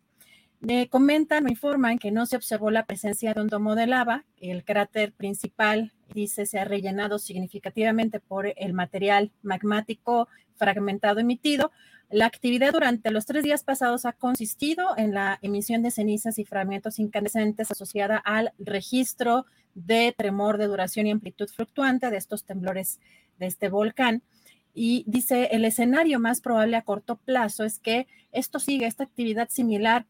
me 0.60 0.88
comentan 0.90 1.46
o 1.46 1.50
informan 1.50 2.00
que 2.00 2.12
no 2.12 2.26
se 2.26 2.36
observó 2.36 2.72
la 2.72 2.86
presencia 2.86 3.34
de 3.34 3.42
un 3.42 3.48
domo 3.48 3.76
de 3.76 3.88
lava. 3.88 4.26
El 4.38 4.64
cráter 4.64 5.14
principal, 5.14 5.94
dice, 6.14 6.46
se 6.46 6.60
ha 6.60 6.66
rellenado 6.66 7.20
significativamente 7.20 8.20
por 8.20 8.54
el 8.56 8.74
material 8.74 9.32
magmático 9.42 10.28
fragmentado 10.58 11.20
emitido, 11.20 11.72
la 12.10 12.28
actividad 12.28 12.72
durante 12.72 13.10
los 13.10 13.26
tres 13.26 13.44
días 13.44 13.64
pasados 13.64 14.06
ha 14.06 14.14
consistido 14.14 14.96
en 14.96 15.14
la 15.14 15.40
emisión 15.42 15.82
de 15.82 15.92
cenizas 15.92 16.38
y 16.38 16.46
fragmentos 16.46 17.00
incandescentes 17.00 17.72
asociada 17.72 18.18
al 18.18 18.54
registro 18.60 19.46
de 19.74 20.14
tremor 20.16 20.58
de 20.58 20.68
duración 20.68 21.08
y 21.08 21.12
amplitud 21.12 21.50
fluctuante 21.50 22.12
de 22.12 22.18
estos 22.18 22.46
temblores 22.46 23.00
de 23.40 23.48
este 23.48 23.70
volcán. 23.70 24.22
Y 24.74 25.04
dice, 25.08 25.50
el 25.52 25.66
escenario 25.66 26.20
más 26.20 26.42
probable 26.42 26.78
a 26.78 26.84
corto 26.84 27.16
plazo 27.18 27.64
es 27.64 27.80
que 27.80 28.08
esto 28.32 28.60
siga, 28.60 28.88
esta 28.88 29.04
actividad 29.04 29.50
similar 29.50 30.06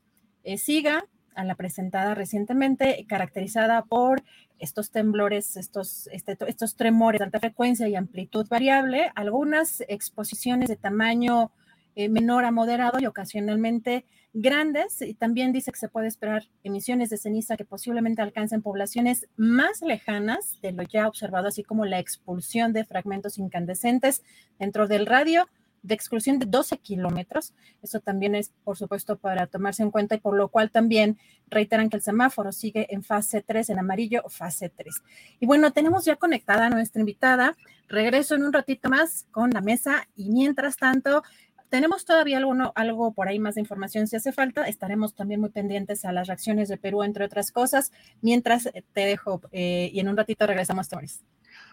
eh, 0.45 0.57
siga 0.57 1.05
a 1.35 1.43
la 1.43 1.55
presentada 1.55 2.15
recientemente, 2.15 3.05
caracterizada 3.07 3.83
por 3.83 4.23
estos 4.57 4.89
temblores, 4.89 5.57
estos, 5.57 6.07
este, 6.13 6.37
estos 6.47 6.75
tremores 6.75 7.19
de 7.19 7.25
alta 7.25 7.39
frecuencia 7.39 7.87
y 7.89 7.95
amplitud 7.95 8.47
variable, 8.47 9.11
algunas 9.15 9.83
exposiciones 9.87 10.69
de 10.69 10.77
tamaño 10.77 11.51
eh, 11.95 12.09
menor 12.09 12.45
a 12.45 12.51
moderado 12.51 12.99
y 12.99 13.05
ocasionalmente 13.05 14.05
grandes. 14.33 15.01
Y 15.01 15.13
también 15.13 15.51
dice 15.51 15.71
que 15.71 15.79
se 15.79 15.89
puede 15.89 16.07
esperar 16.07 16.43
emisiones 16.63 17.09
de 17.09 17.17
ceniza 17.17 17.57
que 17.57 17.65
posiblemente 17.65 18.21
alcancen 18.21 18.61
poblaciones 18.61 19.27
más 19.35 19.81
lejanas 19.81 20.59
de 20.61 20.71
lo 20.71 20.83
ya 20.83 21.07
observado, 21.07 21.47
así 21.47 21.63
como 21.63 21.85
la 21.85 21.99
expulsión 21.99 22.71
de 22.71 22.85
fragmentos 22.85 23.37
incandescentes 23.37 24.23
dentro 24.59 24.87
del 24.87 25.05
radio 25.05 25.47
de 25.85 25.93
exclusión 25.93 26.39
de 26.39 26.45
12 26.45 26.77
kilómetros. 26.79 27.53
Eso 27.81 27.99
también 27.99 28.35
es, 28.35 28.51
por 28.63 28.77
supuesto, 28.77 29.17
para 29.17 29.47
tomarse 29.47 29.83
en 29.83 29.91
cuenta 29.91 30.15
y 30.15 30.19
por 30.19 30.35
lo 30.35 30.49
cual 30.49 30.71
también 30.71 31.17
reiteran 31.49 31.89
que 31.89 31.97
el 31.97 32.01
semáforo 32.01 32.51
sigue 32.51 32.87
en 32.93 33.03
fase 33.03 33.41
3, 33.41 33.69
en 33.69 33.79
amarillo, 33.79 34.23
fase 34.29 34.69
3. 34.69 34.93
Y 35.39 35.45
bueno, 35.45 35.71
tenemos 35.71 36.05
ya 36.05 36.15
conectada 36.15 36.67
a 36.67 36.69
nuestra 36.69 36.99
invitada. 36.99 37.55
Regreso 37.87 38.35
en 38.35 38.43
un 38.43 38.53
ratito 38.53 38.89
más 38.89 39.27
con 39.31 39.51
la 39.51 39.61
mesa 39.61 40.07
y 40.15 40.31
mientras 40.31 40.75
tanto, 40.77 41.21
tenemos 41.69 42.05
todavía 42.05 42.37
alguno, 42.37 42.71
algo 42.75 43.11
por 43.13 43.27
ahí 43.27 43.37
más 43.37 43.55
de 43.55 43.61
información 43.61 44.07
si 44.07 44.15
hace 44.15 44.31
falta. 44.31 44.67
Estaremos 44.67 45.13
también 45.13 45.39
muy 45.39 45.49
pendientes 45.49 46.05
a 46.05 46.11
las 46.11 46.27
reacciones 46.27 46.69
de 46.69 46.77
Perú, 46.77 47.03
entre 47.03 47.25
otras 47.25 47.51
cosas. 47.51 47.91
Mientras 48.21 48.67
eh, 48.67 48.83
te 48.93 49.01
dejo 49.01 49.41
eh, 49.51 49.89
y 49.93 49.99
en 49.99 50.07
un 50.07 50.17
ratito 50.17 50.47
regresamos, 50.47 50.89
Toris. 50.89 51.23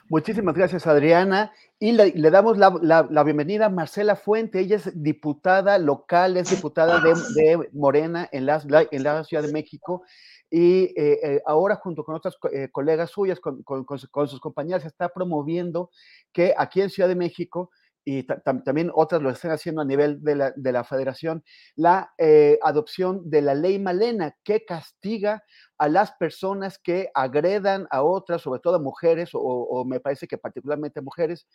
Muchísimas 0.08 0.54
gracias, 0.54 0.86
Adriana. 0.86 1.52
Y 1.78 1.92
le, 1.92 2.12
damos 2.30 2.58
la, 2.58 3.22
bienvenida 3.24 3.66
a 3.66 3.68
Marcela 3.70 4.16
Fuente. 4.16 4.60
Ella 4.60 4.76
es 4.76 5.02
diputada 5.02 5.78
local, 5.78 6.36
es 6.36 6.50
diputada 6.50 7.00
de, 7.00 7.68
Morena 7.72 8.28
en 8.32 8.46
la, 8.46 8.62
en 8.90 9.02
la 9.02 9.24
Ciudad 9.24 9.42
de 9.42 9.52
México. 9.52 10.02
Y 10.50 10.92
eh, 10.96 11.42
ahora, 11.46 11.76
junto 11.76 12.04
con 12.04 12.14
otras 12.14 12.36
colegas 12.72 13.10
suyas, 13.10 13.40
con, 13.40 13.62
con, 13.62 13.98
sus 13.98 14.40
compañeras, 14.40 14.84
está 14.84 15.08
promoviendo 15.08 15.90
que 16.32 16.54
aquí 16.56 16.82
en 16.82 16.90
Ciudad 16.90 17.08
de 17.08 17.16
México 17.16 17.70
y 18.04 18.24
también 18.24 18.90
otras 18.94 19.22
lo 19.22 19.30
están 19.30 19.52
haciendo 19.52 19.82
a 19.82 19.84
nivel 19.84 20.22
de 20.22 20.34
la, 20.34 20.52
de 20.56 20.72
la 20.72 20.84
federación, 20.84 21.44
la 21.76 22.12
eh, 22.18 22.58
adopción 22.62 23.30
de 23.30 23.42
la 23.42 23.54
ley 23.54 23.78
Malena, 23.78 24.36
que 24.42 24.64
castiga 24.64 25.44
a 25.78 25.88
las 25.88 26.12
personas 26.12 26.78
que 26.78 27.10
agredan 27.14 27.86
a 27.90 28.02
otras, 28.02 28.42
sobre 28.42 28.60
todo 28.60 28.76
a 28.76 28.80
mujeres, 28.80 29.30
o, 29.34 29.84
me 29.86 30.00
parece 30.00 30.26
que 30.26 30.38
particularmente 30.38 31.00
a 31.00 31.02
mujeres, 31.02 31.46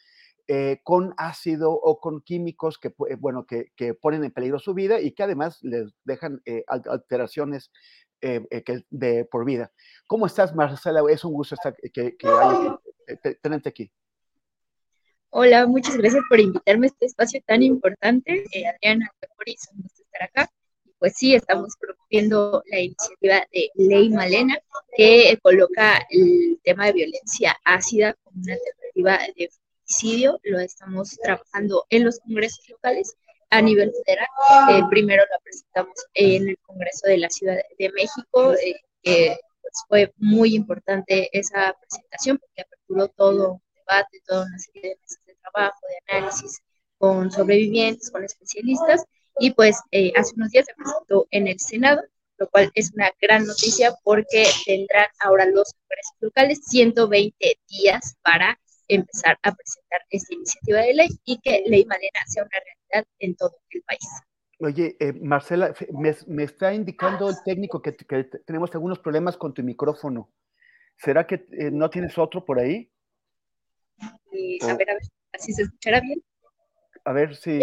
eh, 0.48 0.80
con 0.84 1.14
ácido 1.18 1.72
o 1.72 2.00
con 2.00 2.22
químicos 2.22 2.78
que, 2.78 2.94
bueno, 3.20 3.46
que, 3.46 3.94
ponen 4.02 4.24
en 4.24 4.32
peligro 4.32 4.60
su 4.60 4.74
vida 4.74 5.02
y 5.02 5.12
que 5.12 5.24
además 5.24 5.60
les 5.62 5.94
dejan 6.06 6.42
alteraciones 6.68 7.72
de 8.22 9.26
por 9.30 9.46
vida. 9.46 9.72
¿Cómo 10.08 10.26
estás, 10.26 10.56
Marcela? 10.56 11.02
Es 11.10 11.24
un 11.24 11.34
gusto 11.34 11.56
estar, 11.56 11.76
que, 11.94 12.18
tenerte 13.42 13.70
aquí. 13.70 13.92
Hola, 15.30 15.68
muchas 15.68 15.98
gracias 15.98 16.24
por 16.30 16.40
invitarme 16.40 16.88
a 16.88 16.90
este 16.90 17.06
espacio 17.06 17.42
tan 17.46 17.62
importante. 17.62 18.46
Adriana, 18.76 19.12
por 19.20 19.48
eso 19.48 19.70
estar 19.96 20.24
acá 20.24 20.52
pues 21.00 21.14
sí, 21.16 21.36
estamos 21.36 21.74
promoviendo 21.80 22.64
la 22.66 22.80
iniciativa 22.80 23.46
de 23.52 23.70
Ley 23.76 24.10
Malena, 24.10 24.58
que 24.96 25.38
coloca 25.42 26.06
el 26.10 26.60
tema 26.64 26.88
de 26.88 26.94
violencia 26.94 27.56
ácida 27.64 28.16
como 28.24 28.42
una 28.42 28.54
alternativa 28.54 29.20
de 29.36 29.50
feminicidio. 29.50 30.40
Lo 30.44 30.60
estamos 30.60 31.12
trabajando 31.22 31.86
en 31.90 32.06
los 32.06 32.20
congresos 32.20 32.68
locales 32.70 33.16
a 33.50 33.62
nivel 33.62 33.92
federal. 34.06 34.28
Eh, 34.72 34.82
primero 34.90 35.24
lo 35.24 35.40
presentamos 35.44 35.94
en 36.14 36.50
el 36.50 36.58
Congreso 36.60 37.08
de 37.08 37.18
la 37.18 37.30
Ciudad 37.30 37.58
de 37.78 37.92
México, 37.92 38.54
eh, 38.54 38.76
que 39.04 39.38
pues, 39.62 39.74
fue 39.88 40.14
muy 40.18 40.56
importante 40.56 41.30
esa 41.32 41.76
presentación 41.80 42.40
porque 42.40 42.62
aperturó 42.64 43.08
todo 43.10 43.62
debate, 43.88 44.22
toda 44.26 44.46
una 44.46 44.60
serie 44.60 44.90
de 44.90 44.98
mesas 45.02 45.26
de 45.26 45.36
trabajo, 45.36 45.80
de 45.88 46.16
análisis 46.16 46.62
con 46.98 47.32
sobrevivientes, 47.32 48.10
con 48.12 48.24
especialistas 48.24 49.06
y 49.40 49.52
pues 49.52 49.80
eh, 49.92 50.12
hace 50.16 50.34
unos 50.36 50.50
días 50.52 50.66
se 50.66 50.74
presentó 50.74 51.28
en 51.32 51.48
el 51.48 51.60
Senado, 51.60 52.02
lo 52.40 52.48
cual 52.50 52.72
es 52.74 52.92
una 52.94 53.12
gran 53.22 53.46
noticia 53.46 53.94
porque 54.04 54.46
tendrán 54.66 55.08
ahora 55.20 55.46
los 55.46 55.74
congresos 55.74 56.16
locales 56.22 56.60
120 56.66 57.60
días 57.68 58.16
para 58.24 58.60
empezar 58.88 59.38
a 59.44 59.54
presentar 59.54 60.02
esta 60.10 60.34
iniciativa 60.34 60.80
de 60.80 60.94
ley 60.94 61.10
y 61.26 61.40
que 61.40 61.64
Ley 61.68 61.86
Malena 61.86 62.20
sea 62.26 62.44
una 62.44 62.58
realidad 62.60 63.08
en 63.20 63.36
todo 63.36 63.56
el 63.70 63.82
país. 63.84 64.08
Oye, 64.60 64.96
eh, 65.00 65.14
Marcela, 65.14 65.74
me, 66.28 66.44
está 66.44 66.74
indicando 66.74 67.30
el 67.30 67.36
técnico 67.46 67.80
que, 67.82 67.92
tenemos 67.92 68.74
algunos 68.74 68.98
problemas 69.00 69.38
con 69.38 69.54
tu 69.54 69.62
micrófono. 69.62 70.32
¿Será 70.98 71.28
que 71.28 71.46
eh, 71.52 71.70
no 71.72 71.92
tienes 71.92 72.18
otro 72.18 72.44
por 72.44 72.60
ahí? 72.60 72.92
A 74.62 74.76
ver, 74.76 74.90
a 74.90 74.94
ver, 74.94 75.02
¿así 75.34 75.54
se 75.54 75.64
escuchará 75.64 76.02
bien? 76.02 76.24
A 77.06 77.14
ver 77.14 77.36
si... 77.36 77.60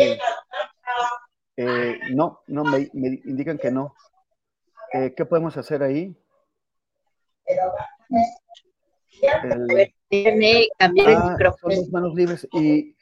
Eh, 1.56 1.98
no, 2.14 2.40
no, 2.48 2.64
me, 2.64 2.90
indican 2.92 3.58
que 3.58 3.70
no. 3.70 3.94
Eh, 4.92 5.14
¿Qué 5.16 5.24
podemos 5.24 5.56
hacer 5.56 5.82
ahí? 5.82 6.16
El, 7.46 7.58
ah, 10.80 10.92
son 11.60 11.70
las 11.70 11.88
manos 11.90 12.14
libres 12.14 12.48
y 12.52 12.96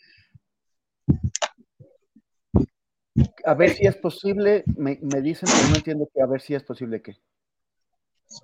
a 3.44 3.54
ver 3.54 3.70
si 3.70 3.86
es 3.86 3.96
posible, 3.96 4.64
me, 4.76 4.96
dicen, 5.20 5.48
pero 5.52 5.68
no 5.68 5.76
entiendo 5.76 6.08
que 6.12 6.22
a 6.22 6.26
ver 6.26 6.40
si 6.40 6.54
es 6.54 6.62
posible 6.62 7.02
que. 7.02 7.16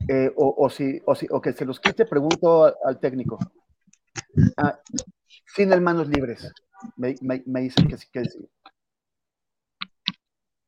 Eh, 0.09 0.31
o, 0.37 0.69
si, 0.69 1.01
o, 1.07 1.15
si, 1.15 1.27
o 1.31 1.41
que 1.41 1.53
se 1.53 1.65
los 1.65 1.81
quite, 1.81 2.05
pregunto 2.05 2.75
al, 2.85 3.01
técnico. 3.01 3.39
Ah, 4.57 4.81
sin 5.55 5.73
el 5.73 5.81
manos 5.81 6.09
libres. 6.09 6.53
Me, 6.97 7.15
me, 7.21 7.61
dicen 7.61 7.89
que 7.89 7.97
sí, 7.97 8.07
que 8.13 8.25
sí. 8.25 8.49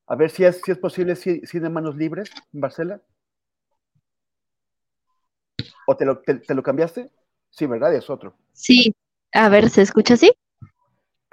A 0.07 0.17
ver 0.17 0.31
si 0.31 0.45
es, 0.45 0.61
si 0.65 0.73
es 0.73 0.79
posible, 0.79 1.15
si, 1.15 1.41
de 1.41 1.71
manos 1.71 1.97
libres, 1.97 2.31
Marcela. 2.53 3.01
¿O 5.87 5.97
te 5.97 6.05
lo, 6.05 6.21
te, 6.21 6.55
lo 6.55 6.63
cambiaste? 6.63 7.11
Sí, 7.51 7.67
¿verdad? 7.67 7.95
Es 7.95 8.11
otro. 8.11 8.37
Sí. 8.53 8.95
A 9.33 9.49
ver, 9.49 9.71
¿se 9.71 9.83
escucha 9.83 10.15
así? 10.15 10.33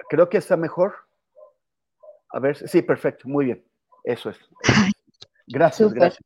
Creo 0.08 0.28
que 0.28 0.38
está 0.38 0.56
mejor. 0.56 0.94
A 2.30 2.38
ver, 2.38 2.56
sí, 2.68 2.82
perfecto, 2.82 3.28
muy 3.28 3.46
bien. 3.46 3.64
Eso 4.04 4.30
es. 4.30 4.38
Gracias, 5.46 5.92
gracias. 5.92 6.22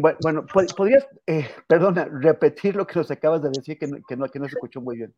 Bueno, 0.00 0.46
¿podrías, 0.76 1.06
eh, 1.26 1.48
perdona, 1.66 2.04
repetir 2.04 2.76
lo 2.76 2.86
que 2.86 2.98
nos 2.98 3.10
acabas 3.10 3.42
de 3.42 3.50
decir 3.50 3.78
que 3.78 3.88
que 4.06 4.16
no, 4.16 4.28
que 4.28 4.38
no 4.38 4.46
se 4.46 4.54
escuchó 4.54 4.80
muy 4.80 4.96
bien? 4.96 5.12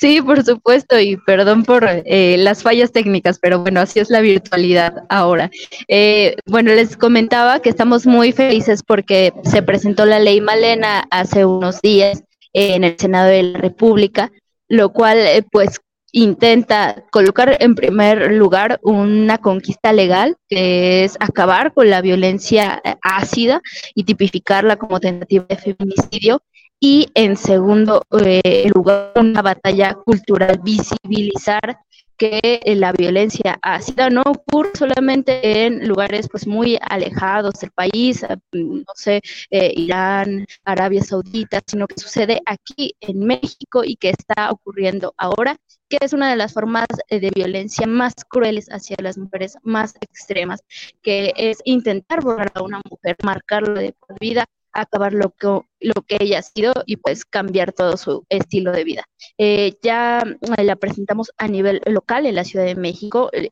Sí, 0.00 0.22
por 0.22 0.44
supuesto, 0.44 0.98
y 1.00 1.16
perdón 1.16 1.64
por 1.64 1.84
eh, 1.84 2.36
las 2.38 2.62
fallas 2.62 2.92
técnicas, 2.92 3.40
pero 3.40 3.58
bueno, 3.58 3.80
así 3.80 3.98
es 3.98 4.10
la 4.10 4.20
virtualidad 4.20 5.04
ahora. 5.08 5.50
Eh, 5.88 6.36
bueno, 6.46 6.72
les 6.72 6.96
comentaba 6.96 7.60
que 7.60 7.68
estamos 7.68 8.06
muy 8.06 8.30
felices 8.30 8.84
porque 8.84 9.32
se 9.42 9.60
presentó 9.60 10.06
la 10.06 10.20
ley 10.20 10.40
Malena 10.40 11.04
hace 11.10 11.44
unos 11.44 11.80
días 11.82 12.22
en 12.52 12.84
el 12.84 12.96
Senado 12.96 13.26
de 13.26 13.42
la 13.42 13.58
República, 13.58 14.30
lo 14.68 14.92
cual 14.92 15.18
pues 15.50 15.80
intenta 16.12 17.04
colocar 17.10 17.56
en 17.60 17.74
primer 17.74 18.32
lugar 18.32 18.78
una 18.82 19.38
conquista 19.38 19.92
legal 19.92 20.36
que 20.48 21.04
es 21.04 21.16
acabar 21.20 21.72
con 21.72 21.90
la 21.90 22.00
violencia 22.00 22.82
ácida 23.02 23.60
y 23.94 24.04
tipificarla 24.04 24.76
como 24.76 25.00
tentativa 25.00 25.46
de 25.48 25.56
feminicidio. 25.56 26.42
Y 26.80 27.08
en 27.14 27.36
segundo 27.36 28.04
eh, 28.22 28.70
lugar 28.72 29.12
una 29.16 29.42
batalla 29.42 29.94
cultural, 29.94 30.60
visibilizar 30.62 31.78
que 32.18 32.40
eh, 32.42 32.74
la 32.74 32.92
violencia 32.92 33.58
ácida 33.62 34.10
no 34.10 34.22
ocurre 34.22 34.70
solamente 34.74 35.64
en 35.64 35.86
lugares 35.86 36.28
pues 36.28 36.46
muy 36.46 36.78
alejados 36.82 37.54
del 37.60 37.70
país, 37.70 38.24
ah, 38.24 38.36
no 38.52 38.92
sé, 38.94 39.22
eh, 39.50 39.72
Irán, 39.76 40.44
Arabia 40.64 41.02
Saudita, 41.02 41.60
sino 41.66 41.86
que 41.86 41.98
sucede 41.98 42.42
aquí 42.44 42.94
en 43.00 43.20
México 43.20 43.84
y 43.84 43.96
que 43.96 44.10
está 44.10 44.50
ocurriendo 44.50 45.14
ahora, 45.16 45.56
que 45.88 45.98
es 46.00 46.12
una 46.12 46.28
de 46.28 46.36
las 46.36 46.52
formas 46.52 46.86
de 47.08 47.30
violencia 47.34 47.86
más 47.86 48.14
crueles 48.28 48.66
hacia 48.68 48.96
las 49.00 49.16
mujeres 49.16 49.56
más 49.62 49.94
extremas, 50.00 50.60
que 51.02 51.32
es 51.36 51.58
intentar 51.64 52.22
borrar 52.22 52.50
a 52.54 52.62
una 52.62 52.80
mujer, 52.90 53.16
marcarla 53.22 53.80
de 53.80 53.92
por 53.92 54.18
vida 54.18 54.44
acabar 54.72 55.12
lo 55.12 55.30
que, 55.30 55.46
lo 55.80 56.02
que 56.06 56.16
ella 56.20 56.38
ha 56.40 56.42
sido 56.42 56.72
y 56.86 56.96
pues 56.96 57.24
cambiar 57.24 57.72
todo 57.72 57.96
su 57.96 58.24
estilo 58.28 58.72
de 58.72 58.84
vida. 58.84 59.04
Eh, 59.38 59.76
ya 59.82 60.24
eh, 60.58 60.64
la 60.64 60.76
presentamos 60.76 61.32
a 61.36 61.48
nivel 61.48 61.80
local 61.86 62.26
en 62.26 62.34
la 62.34 62.44
Ciudad 62.44 62.64
de 62.64 62.74
México. 62.74 63.30
Eh, 63.32 63.50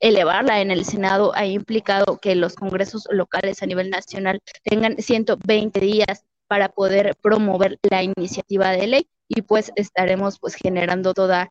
elevarla 0.00 0.60
en 0.60 0.70
el 0.70 0.84
Senado 0.84 1.34
ha 1.34 1.46
implicado 1.46 2.18
que 2.18 2.36
los 2.36 2.54
congresos 2.54 3.08
locales 3.10 3.62
a 3.62 3.66
nivel 3.66 3.90
nacional 3.90 4.40
tengan 4.62 4.96
120 4.98 5.80
días 5.80 6.24
para 6.46 6.68
poder 6.68 7.16
promover 7.20 7.78
la 7.90 8.02
iniciativa 8.04 8.70
de 8.70 8.86
ley 8.86 9.08
y 9.28 9.42
pues 9.42 9.72
estaremos 9.74 10.38
pues 10.38 10.54
generando 10.54 11.14
toda 11.14 11.50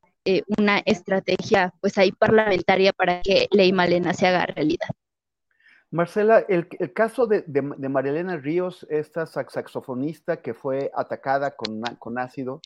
una 0.57 0.79
estrategia 0.85 1.73
pues 1.81 1.97
ahí 1.97 2.11
parlamentaria 2.13 2.93
para 2.93 3.21
que 3.21 3.47
Ley 3.51 3.73
Malena 3.73 4.13
se 4.13 4.27
haga 4.27 4.45
realidad. 4.45 4.87
Marcela, 5.95 6.39
el, 6.49 6.67
caso 6.93 7.25
de, 7.25 7.45
de, 7.47 7.89
Marilena 7.89 8.35
Ríos, 8.35 8.85
esta 8.89 9.25
saxofonista 9.25 10.41
que 10.41 10.53
fue 10.53 10.91
atacada 10.93 11.55
con, 11.55 12.19
ácido, 12.19 12.59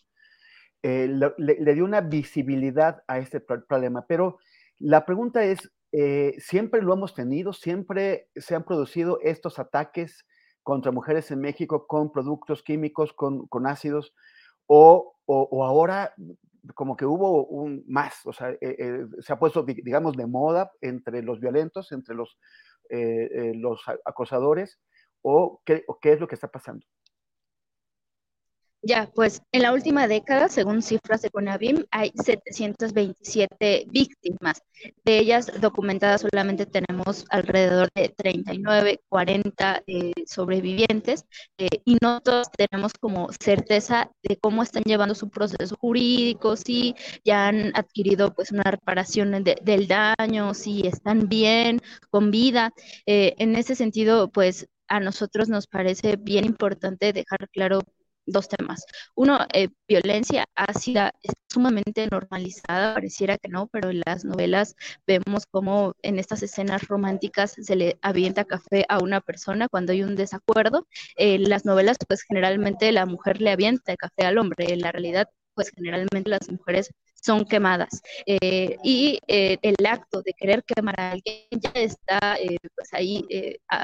eh, 0.81 1.07
le, 1.37 1.73
dio 1.75 1.85
una 1.85 2.01
visibilidad 2.01 3.03
a 3.07 3.19
este 3.19 3.39
problema, 3.39 4.07
pero 4.07 4.39
la 4.79 5.05
pregunta 5.05 5.43
es, 5.43 5.71
eh, 5.91 6.37
¿siempre 6.39 6.81
lo 6.81 6.91
hemos 6.91 7.13
tenido? 7.13 7.53
¿Siempre 7.53 8.29
se 8.35 8.55
han 8.55 8.63
producido 8.63 9.19
estos 9.21 9.59
ataques 9.59 10.25
contra 10.63 10.91
mujeres 10.91 11.29
en 11.29 11.39
México 11.39 11.85
con 11.85 12.11
productos 12.11 12.63
químicos, 12.63 13.13
con, 13.13 13.47
ácidos? 13.67 14.11
O, 14.65 15.13
ahora 15.63 16.15
como 16.73 16.97
que 16.97 17.05
hubo 17.05 17.45
un 17.45 17.83
más, 17.87 18.25
o 18.25 18.33
sea, 18.33 18.57
eh, 18.59 19.05
se 19.19 19.33
ha 19.33 19.37
puesto, 19.37 19.61
digamos, 19.61 20.17
de 20.17 20.25
moda 20.25 20.71
entre 20.81 21.21
los 21.21 21.39
violentos, 21.39 21.91
entre 21.91 22.15
los 22.15 22.39
eh, 22.89 23.29
eh, 23.31 23.51
los 23.55 23.81
acosadores 24.05 24.79
o 25.21 25.61
qué, 25.65 25.83
o 25.87 25.99
qué 25.99 26.13
es 26.13 26.19
lo 26.19 26.27
que 26.27 26.35
está 26.35 26.49
pasando? 26.49 26.85
Ya, 28.81 29.11
pues 29.13 29.41
en 29.51 29.63
la 29.63 29.73
última 29.73 30.07
década, 30.07 30.47
según 30.47 30.81
cifras 30.81 31.21
de 31.21 31.29
CONAVIM, 31.29 31.83
hay 31.91 32.11
727 32.15 33.87
víctimas. 33.89 34.61
De 35.03 35.19
ellas 35.19 35.51
documentadas 35.59 36.21
solamente 36.21 36.65
tenemos 36.65 37.25
alrededor 37.29 37.89
de 37.93 38.07
39, 38.07 39.01
40 39.09 39.83
eh, 39.85 40.13
sobrevivientes 40.25 41.25
eh, 41.57 41.67
y 41.83 41.97
no 42.01 42.21
todos 42.21 42.47
tenemos 42.51 42.93
como 42.93 43.27
certeza 43.37 44.11
de 44.23 44.37
cómo 44.37 44.63
están 44.63 44.83
llevando 44.83 45.13
su 45.13 45.29
proceso 45.29 45.75
jurídico, 45.75 46.55
si 46.55 46.95
ya 47.25 47.47
han 47.49 47.75
adquirido 47.75 48.33
pues 48.33 48.51
una 48.53 48.63
reparación 48.63 49.43
del 49.43 49.87
daño, 49.89 50.53
si 50.53 50.87
están 50.87 51.27
bien, 51.27 51.81
con 52.09 52.31
vida. 52.31 52.71
Eh, 53.05 53.35
en 53.39 53.57
ese 53.57 53.75
sentido, 53.75 54.29
pues 54.29 54.69
a 54.87 55.01
nosotros 55.01 55.49
nos 55.49 55.67
parece 55.67 56.15
bien 56.15 56.45
importante 56.45 57.11
dejar 57.11 57.49
claro 57.49 57.81
dos 58.31 58.47
temas. 58.49 58.85
Uno, 59.15 59.39
eh, 59.53 59.69
violencia 59.87 60.45
ácida 60.55 61.13
es 61.21 61.33
sumamente 61.51 62.07
normalizada, 62.07 62.93
pareciera 62.93 63.37
que 63.37 63.49
no, 63.49 63.67
pero 63.67 63.89
en 63.89 64.01
las 64.05 64.25
novelas 64.25 64.75
vemos 65.07 65.45
como 65.51 65.93
en 66.03 66.19
estas 66.19 66.43
escenas 66.43 66.87
románticas 66.87 67.53
se 67.59 67.75
le 67.75 67.97
avienta 68.01 68.45
café 68.45 68.85
a 68.89 68.99
una 68.99 69.21
persona 69.21 69.67
cuando 69.69 69.91
hay 69.93 70.03
un 70.03 70.15
desacuerdo. 70.15 70.87
En 71.15 71.49
las 71.49 71.65
novelas, 71.65 71.97
pues 72.07 72.23
generalmente 72.23 72.91
la 72.91 73.05
mujer 73.05 73.41
le 73.41 73.51
avienta 73.51 73.95
café 73.97 74.25
al 74.25 74.37
hombre. 74.37 74.73
En 74.73 74.81
la 74.81 74.91
realidad, 74.91 75.29
pues 75.53 75.71
generalmente 75.75 76.29
las 76.29 76.49
mujeres 76.49 76.91
son 77.21 77.45
quemadas. 77.45 78.01
Eh, 78.25 78.77
y 78.83 79.19
eh, 79.27 79.57
el 79.61 79.75
acto 79.85 80.21
de 80.21 80.33
querer 80.33 80.63
quemar 80.63 80.99
a 80.99 81.11
alguien 81.11 81.43
ya 81.51 81.71
está, 81.75 82.37
eh, 82.39 82.57
pues 82.75 82.93
ahí 82.93 83.25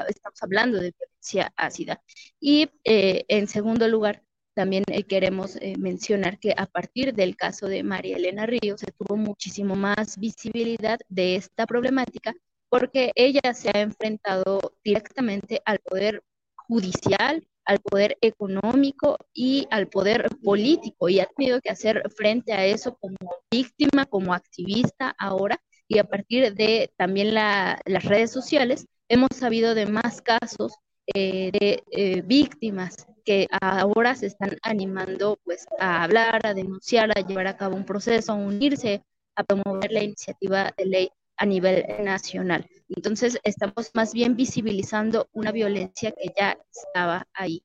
estamos 0.08 0.42
hablando 0.42 0.78
de 0.78 0.92
violencia 0.98 1.52
ácida. 1.56 2.02
Y 2.40 2.68
en 2.84 3.46
segundo 3.48 3.88
lugar, 3.88 4.22
también 4.56 4.84
queremos 5.06 5.58
mencionar 5.78 6.38
que 6.40 6.54
a 6.56 6.64
partir 6.66 7.14
del 7.14 7.36
caso 7.36 7.68
de 7.68 7.82
María 7.82 8.16
Elena 8.16 8.46
Ríos 8.46 8.80
se 8.80 8.90
tuvo 8.92 9.16
muchísimo 9.16 9.76
más 9.76 10.18
visibilidad 10.18 10.98
de 11.08 11.36
esta 11.36 11.66
problemática 11.66 12.34
porque 12.70 13.12
ella 13.14 13.52
se 13.54 13.68
ha 13.68 13.82
enfrentado 13.82 14.72
directamente 14.82 15.60
al 15.64 15.78
poder 15.80 16.22
judicial 16.54 17.46
al 17.66 17.80
poder 17.80 18.16
económico 18.20 19.18
y 19.34 19.66
al 19.70 19.88
poder 19.88 20.28
político 20.42 21.08
y 21.08 21.20
ha 21.20 21.26
tenido 21.26 21.60
que 21.60 21.70
hacer 21.70 22.02
frente 22.16 22.52
a 22.52 22.64
eso 22.64 22.96
como 22.96 23.16
víctima, 23.50 24.06
como 24.06 24.32
activista 24.32 25.14
ahora 25.18 25.60
y 25.88 25.98
a 25.98 26.04
partir 26.04 26.54
de 26.54 26.92
también 26.96 27.34
las 27.34 28.04
redes 28.04 28.30
sociales 28.30 28.86
hemos 29.08 29.30
sabido 29.34 29.74
de 29.74 29.86
más 29.86 30.22
casos 30.22 30.72
eh, 31.14 31.50
de 31.52 31.82
eh, 31.90 32.22
víctimas 32.22 33.06
que 33.24 33.48
ahora 33.60 34.14
se 34.14 34.26
están 34.26 34.56
animando 34.62 35.38
pues 35.44 35.66
a 35.78 36.04
hablar, 36.04 36.46
a 36.46 36.54
denunciar, 36.54 37.10
a 37.10 37.26
llevar 37.26 37.46
a 37.48 37.56
cabo 37.56 37.76
un 37.76 37.84
proceso, 37.84 38.32
a 38.32 38.36
unirse, 38.36 39.02
a 39.34 39.44
promover 39.44 39.90
la 39.92 40.04
iniciativa 40.04 40.72
de 40.76 40.86
ley 40.86 41.10
a 41.36 41.46
nivel 41.46 41.84
nacional. 42.02 42.68
Entonces, 42.88 43.38
estamos 43.44 43.90
más 43.94 44.12
bien 44.12 44.36
visibilizando 44.36 45.28
una 45.32 45.52
violencia 45.52 46.12
que 46.12 46.32
ya 46.36 46.58
estaba 46.72 47.26
ahí. 47.34 47.62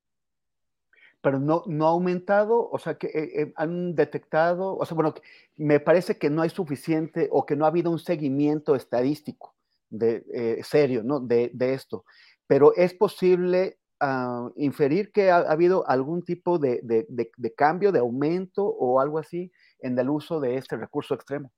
Pero 1.22 1.40
no, 1.40 1.64
no 1.68 1.86
ha 1.86 1.92
aumentado, 1.92 2.70
o 2.70 2.80
sea, 2.80 2.98
que 2.98 3.08
eh, 3.08 3.42
eh, 3.42 3.54
han 3.56 3.96
detectado, 3.96 4.76
o 4.76 4.86
sea, 4.86 4.96
bueno, 4.96 5.14
me 5.56 5.80
parece 5.80 6.18
que 6.18 6.32
no 6.32 6.42
hay 6.42 6.50
suficiente 6.50 7.30
o 7.32 7.46
que 7.46 7.56
no 7.56 7.66
ha 7.66 7.68
habido 7.68 7.92
un 7.92 8.00
seguimiento 8.00 8.76
estadístico 8.76 9.54
de, 9.92 10.26
eh, 10.34 10.62
serio, 10.64 11.04
¿no? 11.04 11.20
De, 11.20 11.52
esto. 11.74 12.06
Pero 12.52 12.76
es 12.76 12.94
posible 12.94 13.80
ah, 14.02 14.50
inferir 14.58 15.14
que 15.14 15.32
ha, 15.32 15.38
habido 15.38 15.88
algún 15.88 16.24
tipo 16.26 16.60
de, 16.60 16.82
de 16.84 17.54
cambio, 17.56 17.94
de 17.94 18.00
aumento 18.00 18.66
o 18.66 19.00
algo 19.00 19.20
así 19.20 19.52
en 19.80 19.98
el 19.98 20.10
uso 20.10 20.42
de 20.42 20.58
este 20.58 20.76
recurso 20.76 21.14
extremo 21.14 21.50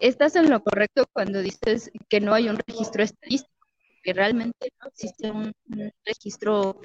estás 0.00 0.36
en 0.36 0.50
lo 0.50 0.62
correcto 0.62 1.06
cuando 1.12 1.40
dices 1.40 1.90
que 2.08 2.20
no 2.20 2.34
hay 2.34 2.48
un 2.48 2.58
registro 2.66 3.02
estadístico, 3.02 3.52
que 4.02 4.12
realmente 4.12 4.72
no 4.80 4.88
existe 4.88 5.30
un, 5.30 5.52
registro, 6.04 6.80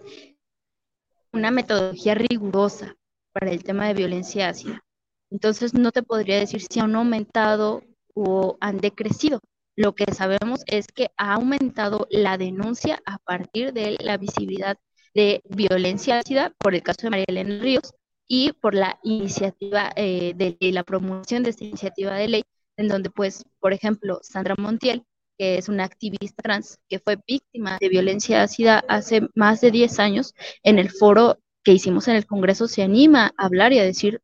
una 1.31 1.51
metodología 1.51 2.15
rigurosa 2.15 2.95
para 3.31 3.51
el 3.51 3.63
tema 3.63 3.87
de 3.87 3.93
violencia 3.93 4.49
ácida. 4.49 4.81
Entonces 5.29 5.73
no 5.73 5.91
te 5.91 6.03
podría 6.03 6.39
decir 6.39 6.61
si 6.61 6.79
han 6.79 6.95
aumentado 6.95 7.83
o 8.13 8.57
han 8.59 8.77
decrecido. 8.77 9.39
Lo 9.75 9.93
que 9.95 10.05
sabemos 10.13 10.61
es 10.67 10.87
que 10.87 11.09
ha 11.17 11.33
aumentado 11.33 12.07
la 12.11 12.37
denuncia 12.37 13.01
a 13.05 13.17
partir 13.19 13.73
de 13.73 13.97
la 13.99 14.17
visibilidad 14.17 14.77
de 15.13 15.41
violencia 15.49 16.19
ácida, 16.19 16.53
por 16.57 16.75
el 16.75 16.83
caso 16.83 17.01
de 17.03 17.09
María 17.09 17.25
Elena 17.27 17.61
Ríos, 17.61 17.93
y 18.27 18.53
por 18.53 18.73
la 18.75 18.99
iniciativa 19.03 19.91
eh, 19.95 20.33
de 20.35 20.57
la 20.71 20.83
promoción 20.83 21.43
de 21.43 21.51
esta 21.51 21.65
iniciativa 21.65 22.15
de 22.15 22.27
ley 22.27 22.43
en 22.77 22.87
donde 22.87 23.09
pues, 23.09 23.45
por 23.59 23.73
ejemplo, 23.73 24.19
Sandra 24.23 24.55
Montiel, 24.57 25.03
que 25.37 25.57
es 25.57 25.69
una 25.69 25.83
activista 25.83 26.41
trans 26.41 26.79
que 26.89 26.99
fue 26.99 27.17
víctima 27.27 27.77
de 27.79 27.89
violencia 27.89 28.43
ácida 28.43 28.83
hace 28.87 29.27
más 29.35 29.61
de 29.61 29.71
10 29.71 29.99
años, 29.99 30.33
en 30.63 30.79
el 30.79 30.89
foro 30.89 31.39
que 31.63 31.73
hicimos 31.73 32.07
en 32.07 32.15
el 32.15 32.25
Congreso 32.25 32.67
se 32.67 32.83
anima 32.83 33.33
a 33.37 33.45
hablar 33.45 33.73
y 33.73 33.79
a 33.79 33.83
decir, 33.83 34.21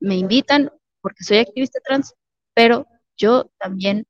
me 0.00 0.16
invitan 0.16 0.70
porque 1.00 1.24
soy 1.24 1.38
activista 1.38 1.80
trans, 1.84 2.14
pero 2.54 2.86
yo 3.16 3.50
también 3.58 4.06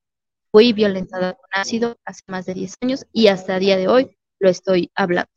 fui 0.52 0.72
violentada 0.72 1.32
con 1.32 1.48
ácido 1.52 1.96
hace 2.04 2.22
más 2.28 2.46
de 2.46 2.54
10 2.54 2.74
años 2.82 3.06
y 3.12 3.26
hasta 3.28 3.54
el 3.56 3.60
día 3.60 3.76
de 3.76 3.88
hoy 3.88 4.16
lo 4.38 4.48
estoy 4.48 4.90
hablando. 4.94 5.30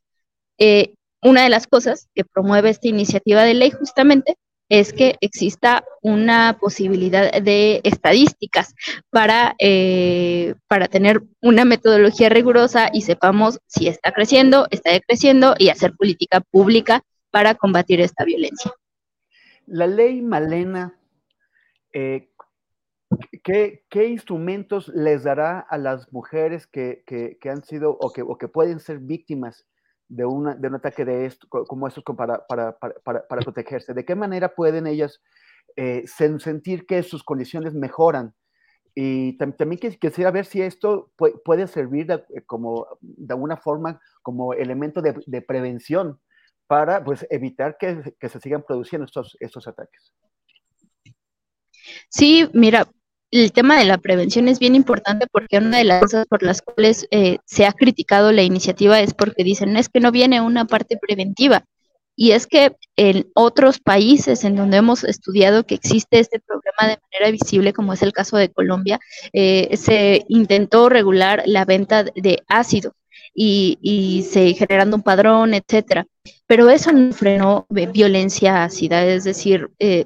Eh, 0.59 0.93
una 1.23 1.43
de 1.43 1.49
las 1.49 1.65
cosas 1.65 2.07
que 2.13 2.25
promueve 2.25 2.69
esta 2.69 2.87
iniciativa 2.87 3.43
de 3.43 3.55
ley 3.55 3.71
justamente 3.71 4.37
es 4.69 4.93
que 4.93 5.15
exista 5.21 5.85
una 6.01 6.57
posibilidad 6.59 7.31
de 7.41 7.81
estadísticas 7.83 8.73
para, 9.09 9.55
eh, 9.59 10.55
para 10.67 10.87
tener 10.87 11.21
una 11.41 11.65
metodología 11.65 12.29
rigurosa 12.29 12.89
y 12.91 13.01
sepamos 13.01 13.59
si 13.67 13.87
está 13.87 14.11
creciendo, 14.11 14.67
está 14.71 14.91
decreciendo 14.91 15.55
y 15.57 15.69
hacer 15.69 15.93
política 15.95 16.41
pública 16.41 17.03
para 17.29 17.55
combatir 17.55 18.01
esta 18.01 18.23
violencia. 18.25 18.71
La 19.67 19.87
ley 19.87 20.21
Malena, 20.21 20.97
eh, 21.93 22.29
¿qué, 23.43 24.07
instrumentos 24.07 24.87
les 24.89 25.23
dará 25.23 25.59
a 25.59 25.77
las 25.77 26.11
mujeres 26.11 26.67
que, 26.67 27.03
han 27.43 27.63
sido 27.63 27.97
o 27.99 28.11
que, 28.11 28.21
o 28.21 28.37
que 28.37 28.47
pueden 28.47 28.79
ser 28.79 28.99
víctimas 28.99 29.65
de, 30.07 30.25
una, 30.25 30.55
de 30.55 30.67
un 30.67 30.75
ataque 30.75 31.05
de 31.05 31.25
esto, 31.25 31.47
como 31.49 31.87
estos 31.87 32.03
para, 32.03 32.45
para, 32.47 32.77
para, 32.77 33.27
para, 33.27 33.41
protegerse? 33.41 33.93
¿De 33.93 34.05
qué 34.05 34.15
manera 34.15 34.53
pueden 34.55 34.87
ellas 34.87 35.21
eh, 35.75 36.03
sentir 36.07 36.85
que 36.85 37.03
sus 37.03 37.23
condiciones 37.23 37.73
mejoran? 37.73 38.33
Y 38.97 39.37
también 39.37 39.77
quisiera 39.99 40.31
ver 40.31 40.45
si 40.45 40.61
esto 40.61 41.11
puede, 41.17 41.67
servir 41.67 42.07
de, 42.07 42.13
eh, 42.13 42.41
como, 42.45 42.87
de 43.01 43.33
alguna 43.33 43.57
forma 43.57 43.99
como 44.21 44.53
elemento 44.53 45.01
de, 45.01 45.15
de 45.25 45.41
prevención 45.41 46.19
para 46.67 47.03
pues, 47.03 47.27
evitar 47.29 47.77
que, 47.77 48.15
que, 48.19 48.29
se 48.29 48.39
sigan 48.39 48.63
produciendo 48.63 49.05
estos, 49.05 49.35
estos 49.39 49.67
ataques. 49.67 50.13
Sí, 52.09 52.49
mira, 52.53 52.87
el 53.41 53.51
tema 53.51 53.77
de 53.77 53.85
la 53.85 53.97
prevención 53.97 54.47
es 54.47 54.59
bien 54.59 54.75
importante 54.75 55.27
porque 55.31 55.57
una 55.57 55.77
de 55.77 55.83
las 55.83 56.01
cosas 56.01 56.25
por 56.27 56.41
las 56.41 56.61
cuales 56.61 57.07
eh, 57.11 57.39
se 57.45 57.65
ha 57.65 57.73
criticado 57.73 58.31
la 58.31 58.43
iniciativa 58.43 58.99
es 59.01 59.13
porque 59.13 59.43
dicen, 59.43 59.75
es 59.75 59.89
que 59.89 59.99
no 59.99 60.11
viene 60.11 60.41
una 60.41 60.65
parte 60.65 60.97
preventiva. 60.97 61.65
Y 62.17 62.31
es 62.31 62.47
que 62.47 62.77
en 62.95 63.27
otros 63.35 63.79
países 63.79 64.45
en 64.45 64.55
donde 64.55 64.77
hemos 64.77 65.03
estudiado 65.03 65.65
que 65.65 65.75
existe 65.75 66.19
este 66.19 66.39
problema 66.39 66.93
de 66.93 66.99
manera 67.11 67.31
visible, 67.31 67.73
como 67.73 67.91
es 67.91 68.01
el 68.03 68.13
caso 68.13 68.37
de 68.37 68.49
Colombia, 68.49 69.01
eh, 69.33 69.75
se 69.75 70.23
intentó 70.29 70.87
regular 70.87 71.43
la 71.45 71.65
venta 71.65 72.03
de 72.03 72.41
ácido 72.47 72.93
y, 73.33 74.25
se 74.31 74.53
generando 74.53 74.95
un 74.95 75.03
padrón, 75.03 75.53
etcétera. 75.53 76.07
Pero 76.47 76.69
eso 76.69 76.93
no 76.93 77.11
frenó 77.11 77.67
violencia 77.69 78.63
ácida, 78.63 79.05
es 79.05 79.25
decir, 79.25 79.71
eh, 79.79 80.05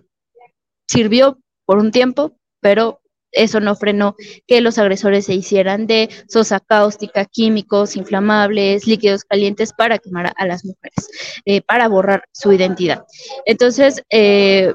sirvió 0.88 1.38
por 1.66 1.78
un 1.78 1.92
tiempo, 1.92 2.36
pero 2.60 3.02
eso 3.32 3.60
no 3.60 3.76
frenó 3.76 4.16
que 4.48 4.62
los 4.62 4.78
agresores 4.78 5.26
se 5.26 5.34
hicieran 5.34 5.88
de 5.88 6.10
sosa 6.28 6.60
cáustica, 6.60 7.26
químicos 7.26 7.96
inflamables, 7.96 8.88
líquidos 8.88 9.24
calientes 9.24 9.74
para 9.74 10.00
quemar 10.00 10.34
a, 10.36 10.46
las 10.46 10.66
mujeres, 10.66 11.42
eh, 11.46 11.62
para 11.62 11.88
borrar 11.88 12.24
su 12.32 12.52
identidad. 12.52 13.06
Entonces, 13.46 14.04
eh, 14.10 14.74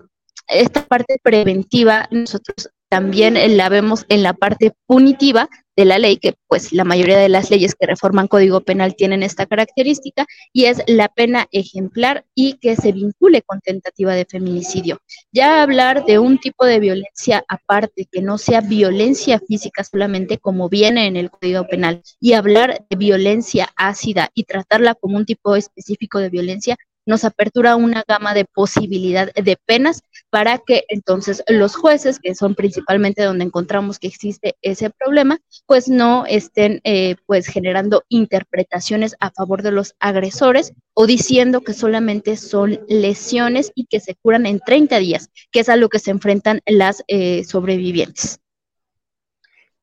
esta 0.48 0.84
parte 0.84 1.18
preventiva 1.22 2.06
nosotros 2.10 2.70
también 2.94 3.56
la 3.56 3.68
vemos 3.68 4.06
en 4.08 4.22
la 4.22 4.34
parte 4.34 4.72
punitiva 4.86 5.48
de 5.74 5.84
la 5.84 5.98
ley, 5.98 6.16
que 6.16 6.34
pues 6.46 6.72
la 6.72 6.84
mayoría 6.84 7.18
de 7.18 7.28
las 7.28 7.50
leyes 7.50 7.74
que 7.74 7.88
reforman 7.88 8.28
Código 8.28 8.60
Penal 8.60 8.94
tienen 8.94 9.24
esta 9.24 9.46
característica, 9.46 10.26
y 10.52 10.66
es 10.66 10.80
la 10.86 11.08
pena 11.08 11.48
ejemplar 11.50 12.24
y 12.36 12.52
que 12.58 12.76
se 12.76 12.92
vincule 12.92 13.42
con 13.42 13.58
tentativa 13.58 14.14
de 14.14 14.26
feminicidio. 14.26 14.98
Ya 15.32 15.64
hablar 15.64 16.04
de 16.04 16.20
un 16.20 16.38
tipo 16.38 16.64
de 16.64 16.78
violencia 16.78 17.44
aparte, 17.48 18.06
que 18.12 18.22
no 18.22 18.38
sea 18.38 18.60
violencia 18.60 19.40
física 19.40 19.82
solamente 19.82 20.38
como 20.38 20.68
viene 20.68 21.08
en 21.08 21.16
el 21.16 21.32
Código 21.32 21.66
Penal, 21.66 22.00
y 22.20 22.34
hablar 22.34 22.86
de 22.88 22.96
violencia 22.96 23.72
ácida 23.74 24.30
y 24.34 24.44
tratarla 24.44 24.94
como 24.94 25.16
un 25.16 25.26
tipo 25.26 25.56
específico 25.56 26.20
de 26.20 26.30
violencia, 26.30 26.76
nos 27.06 27.24
apertura 27.24 27.76
una 27.76 28.04
gama 28.06 28.34
de 28.34 28.44
posibilidad 28.44 29.32
de 29.32 29.56
penas 29.66 30.02
para 30.30 30.58
que 30.58 30.84
entonces 30.88 31.42
los 31.48 31.76
jueces, 31.76 32.18
que 32.18 32.34
son 32.34 32.54
principalmente 32.54 33.22
donde 33.22 33.44
encontramos 33.44 33.98
que 33.98 34.08
existe 34.08 34.56
ese 34.62 34.90
problema, 34.90 35.38
pues 35.66 35.88
no 35.88 36.24
estén 36.26 36.80
eh, 36.84 37.16
pues 37.26 37.46
generando 37.46 38.02
interpretaciones 38.08 39.16
a 39.20 39.30
favor 39.30 39.62
de 39.62 39.72
los 39.72 39.94
agresores 40.00 40.72
o 40.94 41.06
diciendo 41.06 41.60
que 41.60 41.72
solamente 41.72 42.36
son 42.36 42.80
lesiones 42.88 43.72
y 43.74 43.86
que 43.86 44.00
se 44.00 44.14
curan 44.14 44.46
en 44.46 44.60
30 44.60 44.98
días, 44.98 45.30
que 45.50 45.60
es 45.60 45.68
a 45.68 45.76
lo 45.76 45.88
que 45.88 45.98
se 45.98 46.10
enfrentan 46.10 46.60
las 46.66 47.04
eh, 47.08 47.44
sobrevivientes. 47.44 48.40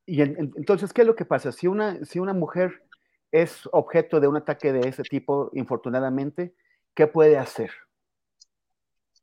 Y 0.05 0.21
entonces, 0.21 0.91
¿qué 0.91 1.01
es 1.01 1.07
lo 1.07 1.15
que 1.15 1.25
pasa? 1.25 1.51
Si 1.51 1.67
una, 1.67 2.03
si 2.03 2.19
una 2.19 2.33
mujer 2.33 2.83
es 3.31 3.61
objeto 3.71 4.19
de 4.19 4.27
un 4.27 4.35
ataque 4.35 4.73
de 4.73 4.89
ese 4.89 5.03
tipo, 5.03 5.51
infortunadamente, 5.53 6.53
¿qué 6.93 7.07
puede 7.07 7.37
hacer? 7.37 7.71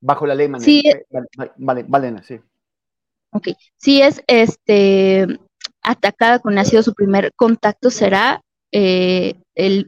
Bajo 0.00 0.26
la 0.26 0.34
ley, 0.34 0.48
sí, 0.60 0.82
Valena, 1.56 2.22
sí. 2.22 2.38
Ok, 3.30 3.48
si 3.76 4.00
es 4.00 4.22
este, 4.26 5.26
atacada 5.82 6.38
con 6.38 6.56
ácido, 6.58 6.82
su 6.82 6.94
primer 6.94 7.32
contacto 7.34 7.90
será 7.90 8.42
eh, 8.72 9.34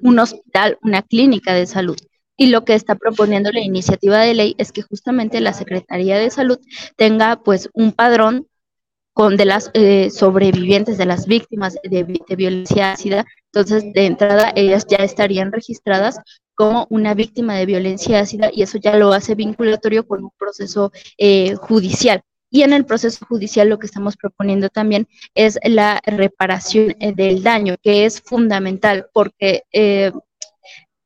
un 0.03 0.19
hospital, 0.19 0.79
una 0.83 1.03
clínica 1.03 1.55
de 1.55 1.67
salud. 1.67 1.97
Y 2.37 2.47
lo 2.47 2.65
que 2.65 2.75
está 2.75 2.95
proponiendo 2.95 3.53
la 3.53 3.61
iniciativa 3.61 4.19
de 4.19 4.35
ley 4.35 4.55
es 4.59 4.73
que 4.73 4.83
justamente 4.83 5.41
la 5.41 5.53
Secretaría 5.53 6.19
de 6.19 6.31
Salud 6.31 6.59
tenga 6.97 7.43
pues 7.43 7.69
un 7.75 7.93
padrón 7.93 8.47
con 9.13 9.37
de 9.37 9.45
las 9.45 9.71
eh, 9.75 10.09
sobrevivientes 10.11 10.97
de 10.97 11.05
las 11.05 11.27
víctimas 11.27 11.77
de, 11.83 12.05
violencia 12.37 12.93
ácida. 12.93 13.27
Entonces, 13.53 13.93
de 13.93 14.07
entrada, 14.07 14.53
ellas 14.57 14.87
ya 14.89 14.99
estarían 14.99 15.53
registradas 15.53 16.19
como 16.61 16.87
una 16.91 17.15
víctima 17.15 17.55
de 17.55 17.65
violencia 17.65 18.21
ácida 18.21 18.51
y 18.53 18.61
eso 18.61 18.77
ya 18.77 18.95
lo 18.95 19.15
hace 19.15 19.35
vinculatorio 19.35 20.07
con 20.07 20.25
un 20.25 20.31
proceso 20.39 20.93
eh, 21.17 21.55
judicial. 21.55 22.21
Y 22.51 22.65
en 22.65 22.75
el 22.75 22.85
proceso 22.85 23.25
judicial 23.25 23.71
lo 23.71 23.79
que 23.79 23.87
estamos 23.87 24.19
proponiendo 24.19 24.69
también 24.69 25.09
es 25.35 25.59
la 25.65 26.03
reparación 26.05 26.95
eh, 27.01 27.15
del 27.15 27.43
daño, 27.43 27.77
que 27.83 28.05
es 28.05 28.21
fundamental 28.21 29.07
porque 29.15 29.63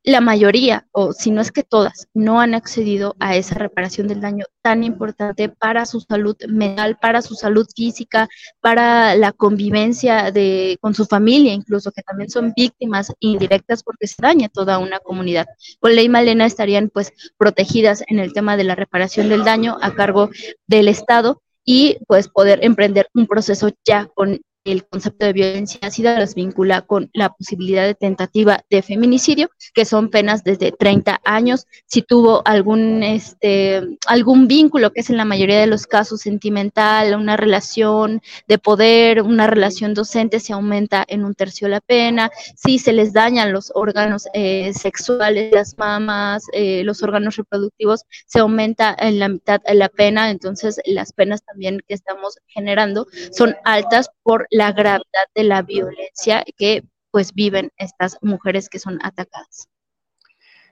la 0.04 0.20
mayoría, 0.20 0.86
o 0.92 1.12
si 1.14 1.30
no 1.30 1.40
es 1.40 1.50
que 1.50 1.62
todas, 1.62 2.08
no 2.12 2.38
han 2.38 2.54
accedido 2.54 3.16
a 3.20 3.36
esa 3.36 3.54
reparación 3.54 4.06
del 4.06 4.20
daño 4.20 4.44
tan 4.60 4.84
importante 4.84 5.48
para 5.48 5.86
su 5.86 6.00
salud 6.00 6.36
mental, 6.46 6.98
para 7.00 7.22
su 7.22 7.34
salud 7.34 7.66
física, 7.74 8.28
para 8.60 9.16
la 9.16 9.32
convivencia 9.32 10.30
de, 10.30 10.76
con 10.82 10.94
su 10.94 11.06
familia, 11.06 11.54
incluso 11.54 11.90
que 11.90 12.02
también 12.02 12.28
son 12.28 12.52
víctimas 12.54 13.12
indirectas 13.18 13.82
porque 13.82 14.06
se 14.06 14.16
daña 14.20 14.50
toda 14.50 14.78
una 14.78 15.00
comunidad. 15.00 15.46
Con 15.80 15.94
ley 15.96 16.10
Malena 16.10 16.44
estarían 16.44 16.90
pues 16.90 17.12
protegidas 17.38 18.04
en 18.06 18.18
el 18.18 18.34
tema 18.34 18.58
de 18.58 18.64
la 18.64 18.74
reparación 18.74 19.30
del 19.30 19.44
daño 19.44 19.78
a 19.80 19.94
cargo 19.94 20.28
del 20.66 20.88
Estado 20.88 21.40
y 21.64 21.96
pues 22.06 22.28
poder 22.28 22.58
emprender 22.62 23.08
un 23.14 23.26
proceso 23.26 23.70
ya 23.86 24.06
con 24.14 24.38
el 24.64 24.86
concepto 24.86 25.26
de 25.26 25.32
violencia 25.32 25.80
ácida 25.82 26.18
los 26.18 26.34
vincula 26.34 26.82
con 26.82 27.10
la 27.12 27.30
posibilidad 27.30 27.84
de 27.84 27.94
tentativa 27.94 28.64
de 28.70 28.82
feminicidio, 28.82 29.50
que 29.74 29.84
son 29.84 30.08
penas 30.08 30.42
desde 30.42 30.72
30 30.72 31.20
años. 31.24 31.66
Si 31.86 32.02
tuvo 32.02 32.42
algún, 32.46 33.02
este, 33.02 33.82
algún 34.06 34.48
vínculo, 34.48 34.92
que 34.92 35.00
es 35.00 35.10
en 35.10 35.18
la 35.18 35.24
mayoría 35.24 35.60
de 35.60 35.66
los 35.66 35.86
casos 35.86 36.22
sentimental, 36.22 37.14
una 37.14 37.36
relación 37.36 38.22
de 38.48 38.58
poder, 38.58 39.22
una 39.22 39.46
relación 39.46 39.92
docente, 39.92 40.40
se 40.40 40.54
aumenta 40.54 41.04
en 41.06 41.24
un 41.24 41.34
tercio 41.34 41.68
la 41.68 41.80
pena. 41.80 42.30
Si 42.56 42.78
se 42.78 42.92
les 42.92 43.12
dañan 43.12 43.52
los 43.52 43.70
órganos 43.74 44.26
eh, 44.32 44.72
sexuales, 44.72 45.52
las 45.52 45.76
mamas, 45.76 46.44
eh, 46.52 46.82
los 46.84 47.02
órganos 47.02 47.36
reproductivos, 47.36 48.04
se 48.26 48.38
aumenta 48.38 48.96
en 48.98 49.18
la 49.18 49.28
mitad 49.28 49.60
la 49.72 49.88
pena. 49.88 50.30
Entonces, 50.30 50.80
las 50.86 51.12
penas 51.12 51.44
también 51.44 51.80
que 51.86 51.94
estamos 51.94 52.38
generando 52.46 53.06
son 53.30 53.56
altas 53.64 54.10
por 54.22 54.46
la 54.54 54.70
gravedad 54.70 55.26
de 55.34 55.42
la 55.42 55.62
violencia 55.62 56.44
que 56.56 56.84
pues 57.10 57.34
viven 57.34 57.72
estas 57.76 58.16
mujeres 58.22 58.68
que 58.68 58.78
son 58.78 59.00
atacadas. 59.02 59.68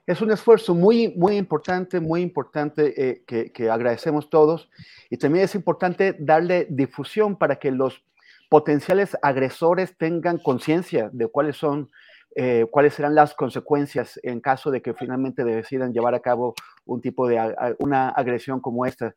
Es 0.07 0.21
un 0.21 0.31
esfuerzo 0.31 0.73
muy, 0.73 1.09
muy 1.17 1.37
importante, 1.37 1.99
muy 1.99 2.23
importante 2.23 2.95
eh, 2.97 3.25
que, 3.27 3.71
agradecemos 3.71 4.31
todos. 4.31 4.71
Y 5.11 5.17
también 5.17 5.45
es 5.45 5.57
importante 5.57 6.17
darle 6.21 6.69
difusión 6.71 7.37
para 7.37 7.57
que 7.57 7.73
los 7.73 8.05
potenciales 8.49 9.17
agresores 9.21 9.97
tengan 9.99 10.39
conciencia 10.39 11.11
de 11.13 11.27
cuáles 11.27 11.57
son, 11.57 11.91
eh, 12.37 12.67
cuáles 12.71 12.95
serán 12.95 13.17
las 13.17 13.35
consecuencias 13.35 14.21
en 14.23 14.41
caso 14.41 14.71
de 14.71 14.81
que 14.81 14.95
finalmente 14.95 15.43
decidan 15.43 15.93
llevar 15.93 16.15
a 16.15 16.21
cabo 16.21 16.55
un 16.85 17.01
tipo 17.01 17.27
de 17.27 17.53
una 17.81 18.11
agresión 18.11 18.61
como 18.61 18.87
esta. 18.87 19.17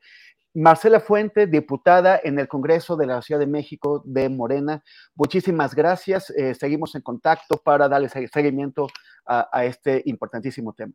Marcela 0.56 1.02
Fuente, 1.02 1.48
diputada 1.48 2.20
en 2.24 2.40
el 2.40 2.48
Congreso 2.48 2.96
de 2.96 3.06
la 3.06 3.22
Ciudad 3.22 3.40
de 3.40 3.46
México 3.46 4.02
de 4.06 4.30
Morena, 4.30 4.82
muchísimas 5.14 5.76
gracias. 5.76 6.30
Eh, 6.30 6.56
seguimos 6.56 6.96
en 6.96 7.02
contacto 7.02 7.58
para 7.58 7.90
darle 7.90 8.08
seguimiento 8.10 8.88
a, 9.26 9.66
este 9.66 10.02
importantísimo 10.06 10.72
tema. 10.74 10.94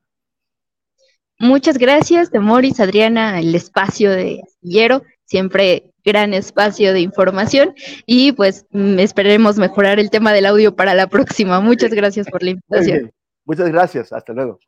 Muchas 1.38 1.78
gracias, 1.78 2.30
Moris, 2.32 2.80
Adriana, 2.80 3.40
el 3.40 3.54
espacio 3.54 4.10
de 4.10 4.42
Hierro, 4.62 5.02
siempre 5.24 5.92
gran 6.04 6.32
espacio 6.32 6.92
de 6.94 7.00
información 7.00 7.74
y 8.06 8.32
pues 8.32 8.66
mm, 8.70 8.98
esperemos 8.98 9.58
mejorar 9.58 10.00
el 10.00 10.10
tema 10.10 10.32
del 10.32 10.46
audio 10.46 10.74
para 10.74 10.94
la 10.94 11.06
próxima. 11.06 11.60
Muchas 11.60 11.90
gracias 11.90 12.26
por 12.30 12.42
la 12.42 12.50
invitación. 12.50 13.12
Muchas 13.44 13.68
gracias, 13.68 14.12
hasta 14.12 14.32
luego. 14.32 14.58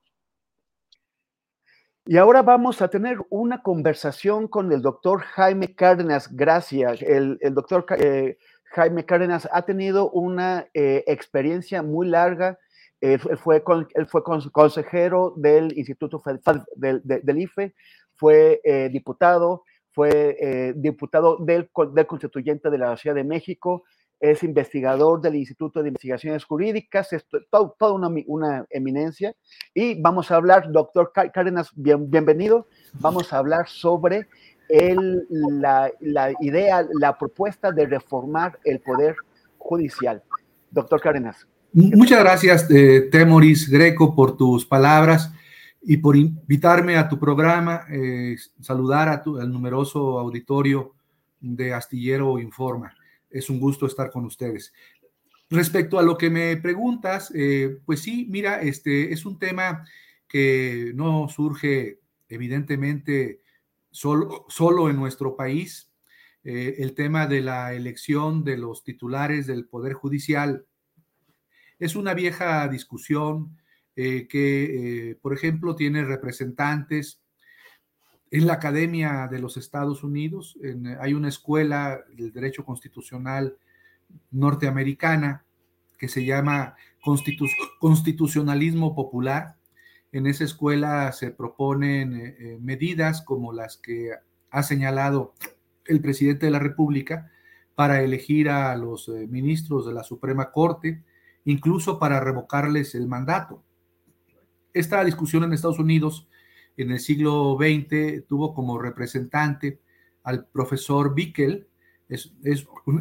Y 2.05 2.17
ahora 2.17 2.43
vamos 2.43 2.83
a 2.83 2.89
tener 2.89 3.19
una 3.31 3.63
conversación 3.63 4.49
con 4.49 4.73
el 4.73 4.83
doctor 4.83 5.21
Jaime 5.21 5.77
Cárdenas 5.77 6.35
Gracia. 6.35 6.97
El, 7.01 7.39
doctor 7.55 7.87
eh, 7.97 8.39
Jaime 8.65 9.07
Cárdenas 9.07 9.49
ha 9.53 9.63
tenido 9.63 10.11
una 10.11 10.67
eh, 10.75 11.05
experiencia 11.07 11.81
muy 11.85 12.09
larga. 12.09 12.59
él 13.01 13.21
fue, 13.39 13.63
él 13.95 14.07
fue 14.07 14.25
consejero 14.25 15.35
del 15.37 15.79
Instituto 15.79 16.21
del, 16.75 17.39
IFE, 17.39 17.73
fue 18.17 18.61
eh, 18.65 18.89
diputado, 18.93 19.63
fue 19.93 20.75
diputado 20.75 21.37
del, 21.37 21.71
del 21.95 22.07
Constituyente 22.09 22.69
de 22.69 22.79
la 22.79 22.97
Ciudad 22.97 23.15
de 23.15 23.25
México, 23.25 23.85
es 24.23 24.45
investigador 24.45 25.21
del 25.21 25.35
Instituto 25.35 25.83
de 25.83 25.89
Investigaciones 25.89 26.45
Jurídicas, 26.45 27.13
es 27.13 27.27
toda 27.51 27.93
una, 27.93 28.65
eminencia. 28.71 29.35
Y 29.75 30.01
vamos 30.01 30.31
a 30.31 30.37
hablar, 30.37 30.71
doctor 30.71 31.13
Cárdenas, 31.13 31.73
bienvenido, 31.75 32.69
vamos 33.01 33.33
a 33.33 33.39
hablar 33.39 33.67
sobre 33.69 34.29
la, 34.69 35.91
idea, 36.41 36.87
la 37.01 37.19
propuesta 37.19 37.73
de 37.73 37.85
reformar 37.85 38.61
el 38.65 38.79
Poder 38.79 39.17
Judicial. 39.59 40.23
Doctor 40.71 41.01
Cárdenas. 41.01 41.49
Muchas 41.73 42.21
gracias, 42.21 42.71
eh, 42.71 43.09
Temoris 43.11 43.69
Greco, 43.69 44.15
por 44.15 44.37
tus 44.37 44.65
palabras 44.65 45.33
y 45.83 45.97
por 45.97 46.17
invitarme 46.17 46.97
a 46.97 47.09
tu 47.09 47.19
programa, 47.19 47.87
eh, 47.91 48.37
saludar 48.61 49.09
a 49.09 49.21
tu, 49.21 49.41
al 49.41 49.51
numeroso 49.51 50.21
auditorio 50.21 50.95
de 51.41 51.75
Astillero 51.75 52.39
Informa 52.39 52.95
es 53.33 53.51
un 53.51 53.59
gusto 53.59 53.87
estar 53.87 54.11
con 54.11 54.25
ustedes. 54.25 54.73
Respecto 55.51 55.99
a 55.99 56.03
lo 56.03 56.17
que 56.17 56.31
me 56.31 56.57
preguntas, 56.57 57.31
eh, 57.35 57.79
pues 57.85 58.01
sí, 58.01 58.27
mira, 58.31 58.63
este 58.63 59.13
es 59.13 59.27
un 59.27 59.39
tema 59.39 59.85
que 60.27 60.93
no 60.95 61.29
surge 61.29 62.01
evidentemente 62.29 63.41
solo, 63.91 64.47
solo 64.49 64.89
en 64.89 64.97
nuestro 64.97 65.37
país. 65.37 65.91
Eh, 66.45 66.77
el 66.79 66.95
tema 66.95 67.27
de 67.27 67.43
la 67.43 67.75
elección 67.75 68.45
de 68.45 68.57
los 68.57 68.83
titulares 68.83 69.47
del 69.47 69.67
Poder 69.67 69.93
Judicial 69.93 70.65
es 71.79 71.97
una 71.97 72.15
vieja 72.15 72.67
discusión 72.69 73.59
eh, 73.95 74.27
que, 74.29 75.19
por 75.21 75.35
ejemplo, 75.35 75.77
tiene 75.77 76.05
representantes 76.05 77.22
en 78.33 78.47
la 78.47 78.55
Academia 78.55 79.29
de 79.31 79.39
los 79.39 79.59
Estados 79.59 80.03
Unidos. 80.03 80.59
hay 81.01 81.13
una 81.13 81.29
escuela 81.29 82.01
del 82.17 82.33
derecho 82.33 82.65
constitucional 82.65 83.59
norteamericana 84.31 85.45
que 85.99 86.09
se 86.09 86.25
llama 86.25 86.75
Constitucionalismo 87.79 88.95
Popular. 88.95 89.57
En 90.13 90.27
esa 90.27 90.45
escuela 90.45 91.13
se 91.13 91.31
proponen 91.31 92.17
eh, 92.17 92.37
eh, 92.39 92.59
medidas 92.59 93.21
como 93.21 93.53
las 93.53 93.77
que 93.77 94.13
ha 94.51 94.63
señalado 94.63 95.35
el 95.85 96.01
presidente 96.01 96.47
de 96.47 96.53
la 96.53 96.59
República 96.59 97.31
para 97.75 98.03
elegir 98.03 98.49
a 98.49 98.75
los 98.77 99.09
eh, 99.09 99.27
ministros 99.29 99.87
de 99.87 99.93
la 99.93 100.05
Suprema 100.05 100.51
Corte, 100.53 101.05
incluso 101.45 101.99
para 101.99 102.19
revocarles 102.19 102.95
el 102.95 103.09
mandato. 103.09 103.63
Esta 104.73 105.05
discusión 105.05 105.45
en 105.45 105.53
Estados 105.53 105.79
Unidos 105.79 106.29
en 106.77 106.91
el 106.91 107.01
siglo 107.01 107.57
XX 107.59 108.27
tuvo 108.27 108.55
como 108.55 108.79
representante 108.79 109.81
al 110.25 110.47
profesor 110.47 111.15
Bickel, 111.15 111.67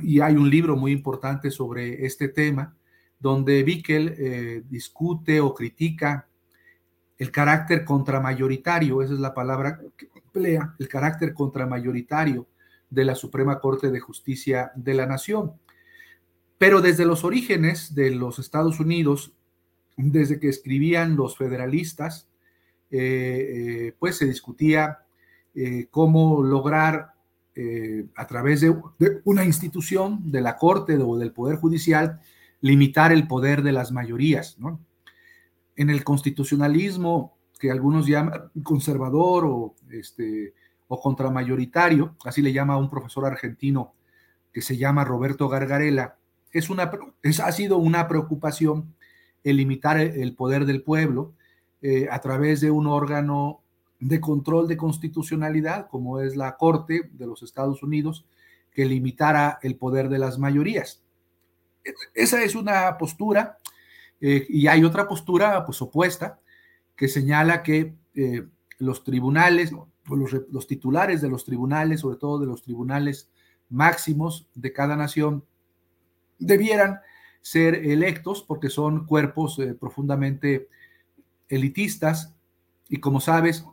y 0.03 0.21
hay 0.21 0.35
un 0.35 0.49
libro 0.49 0.75
muy 0.75 0.91
importante 0.91 1.51
sobre 1.51 2.05
este 2.05 2.29
tema, 2.29 2.75
donde 3.19 3.61
Bickel 3.63 4.15
eh, 4.17 4.63
discute 4.69 5.41
o 5.41 5.53
critica 5.53 6.27
el 7.17 7.29
carácter 7.29 7.85
contramayoritario, 7.85 9.01
esa 9.03 9.13
es 9.13 9.19
la 9.19 9.33
palabra 9.33 9.79
que 9.95 10.09
emplea, 10.15 10.75
el 10.79 10.87
carácter 10.87 11.35
contramayoritario 11.35 12.47
de 12.89 13.05
la 13.05 13.13
Suprema 13.13 13.59
Corte 13.59 13.91
de 13.91 13.99
Justicia 13.99 14.71
de 14.75 14.95
la 14.95 15.05
Nación. 15.05 15.53
Pero 16.57 16.81
desde 16.81 17.05
los 17.05 17.23
orígenes 17.23 17.93
de 17.93 18.09
los 18.09 18.39
Estados 18.39 18.79
Unidos, 18.79 19.33
desde 19.97 20.39
que 20.39 20.49
escribían 20.49 21.15
los 21.15 21.37
federalistas, 21.37 22.27
eh, 22.91 23.87
eh, 23.87 23.95
pues 23.97 24.17
se 24.17 24.25
discutía 24.25 24.99
eh, 25.55 25.87
cómo 25.89 26.43
lograr 26.43 27.11
a 28.15 28.25
través 28.27 28.61
de, 28.61 28.73
una 29.25 29.45
institución, 29.45 30.31
de 30.31 30.41
la 30.41 30.55
Corte 30.55 30.97
o 30.97 31.17
del 31.19 31.31
Poder 31.31 31.57
Judicial, 31.57 32.19
limitar 32.61 33.11
el 33.11 33.27
poder 33.27 33.61
de 33.61 33.71
las 33.71 33.91
mayorías. 33.91 34.57
En 35.75 35.89
el 35.91 36.03
constitucionalismo, 36.03 37.37
que 37.59 37.69
algunos 37.69 38.07
llaman 38.07 38.49
conservador 38.63 39.45
o, 39.45 39.75
este, 39.91 40.55
o 40.87 40.99
contramayoritario, 40.99 42.15
así 42.25 42.41
le 42.41 42.53
llama 42.53 42.77
un 42.77 42.89
profesor 42.89 43.25
argentino 43.25 43.93
que 44.51 44.63
se 44.63 44.77
llama 44.77 45.03
Roberto 45.03 45.47
Gargarella, 45.49 46.15
es 46.51 46.69
una, 46.69 46.89
es, 47.21 47.39
ha 47.41 47.51
sido 47.51 47.77
una 47.77 48.07
preocupación 48.07 48.95
el 49.43 49.57
limitar 49.57 49.99
el 49.99 50.33
poder 50.35 50.65
del 50.65 50.81
pueblo 50.81 51.33
eh, 51.83 52.07
a 52.11 52.19
través 52.19 52.61
de 52.61 52.69
un 52.69 52.85
órgano 52.85 53.63
de 53.99 54.21
control 54.21 54.67
de 54.67 54.77
constitucionalidad, 54.77 55.87
como 55.89 56.19
es 56.19 56.35
la 56.35 56.55
Corte 56.55 57.09
de 57.11 57.25
los 57.25 57.41
Estados 57.41 57.81
Unidos, 57.81 58.23
que 58.71 58.85
limitara 58.85 59.57
el 59.63 59.75
poder 59.77 60.07
de 60.09 60.19
las 60.19 60.37
mayorías. 60.37 61.01
Esa 62.13 62.43
es 62.43 62.53
una 62.53 62.99
postura 62.99 63.57
eh, 64.19 64.45
y 64.47 64.67
hay 64.67 64.83
otra 64.83 65.07
postura 65.07 65.65
pues 65.65 65.81
opuesta 65.81 66.39
que 66.95 67.07
señala 67.07 67.63
que 67.63 67.95
eh, 68.13 68.45
los 68.77 69.03
tribunales, 69.03 69.71
los, 70.51 70.67
titulares 70.67 71.19
de 71.19 71.29
los 71.29 71.45
tribunales, 71.45 72.01
sobre 72.01 72.17
todo 72.17 72.37
de 72.37 72.45
los 72.45 72.61
tribunales 72.61 73.27
máximos 73.69 74.47
de 74.53 74.71
cada 74.71 74.95
nación, 74.95 75.43
debieran 76.37 76.99
ser 77.41 77.73
electos 77.73 78.43
porque 78.43 78.69
son 78.69 79.07
cuerpos 79.07 79.59
profundamente 79.79 80.69
elitistas 81.51 82.35
y 82.89 82.97
como 82.97 83.21
sabes, 83.21 83.65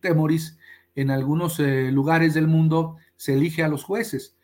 Temoris, 0.00 0.56
en 0.94 1.10
algunos 1.10 1.58
lugares 1.58 2.34
del 2.34 2.48
mundo 2.48 2.96
se 3.16 3.34
elige 3.34 3.62
a 3.62 3.68
los 3.68 3.84
jueces 3.84 4.34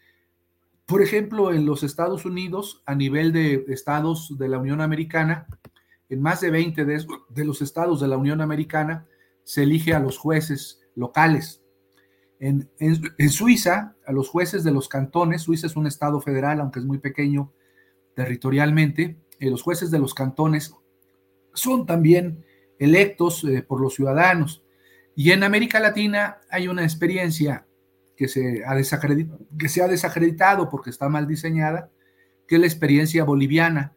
por 0.91 1.03
ejemplo, 1.03 1.53
en 1.53 1.67
los 1.67 1.85
Estados 1.85 2.25
Unidos, 2.25 2.83
a 2.85 2.97
nivel 2.97 3.33
de 3.33 3.65
estados 3.69 4.37
de 4.37 4.49
la 4.49 4.59
Unión 4.59 4.81
Americana, 4.81 5.47
en 6.09 6.21
más 6.21 6.41
de 6.41 6.51
20 6.51 6.85
de, 6.85 7.45
los 7.45 7.63
estados 7.63 8.01
de 8.01 8.09
la 8.09 8.17
Unión 8.17 8.41
Americana 8.41 9.07
se 9.45 9.63
elige 9.63 9.95
a 9.95 10.01
los 10.01 10.19
jueces 10.19 10.81
locales. 10.97 11.63
En, 12.41 12.69
Suiza, 13.31 13.95
a 14.05 14.11
los 14.11 14.29
jueces 14.29 14.65
de 14.65 14.73
los 14.73 14.89
cantones, 14.89 15.43
Suiza 15.43 15.69
es 15.69 15.77
un 15.77 15.87
estado 15.87 16.21
federal, 16.21 16.61
aunque 16.61 16.81
es 16.81 16.85
muy 16.85 16.99
pequeño 16.99 17.53
territorialmente, 18.17 19.17
eh, 19.39 19.49
los 19.49 19.63
jueces 19.63 19.93
de 19.93 20.01
los 20.01 20.13
cantones 20.13 20.75
son 21.55 21.87
también 21.87 22.45
electos 22.81 23.45
eh, 23.45 23.63
por 23.63 23.81
los 23.81 23.95
ciudadanos. 23.95 24.65
Y 25.15 25.31
en 25.31 25.45
América 25.45 25.79
Latina 25.79 26.39
hay 26.51 26.67
una 26.67 26.83
experiencia 26.83 27.67
que 28.17 28.27
se, 28.27 28.65
ha 28.67 28.77
que 29.59 29.69
se 29.69 29.83
ha 29.83 29.89
desacreditado 29.89 30.69
porque 30.69 30.91
está 30.91 31.09
mal 31.09 31.29
diseñada, 31.29 31.91
que 32.49 32.57
es 32.57 32.61
la 32.61 32.67
experiencia 32.67 33.23
boliviana, 33.23 33.95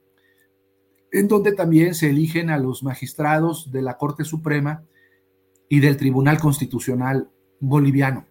en 1.12 1.28
donde 1.28 1.54
también 1.54 1.96
se 1.96 2.10
eligen 2.10 2.50
a 2.50 2.58
los 2.58 2.84
magistrados 2.84 3.72
de 3.72 3.82
la 3.82 3.98
Corte 3.98 4.24
Suprema 4.24 4.84
y 5.70 5.80
del 5.80 5.98
Tribunal 5.98 6.40
Constitucional 6.40 7.30
boliviano. 7.60 8.26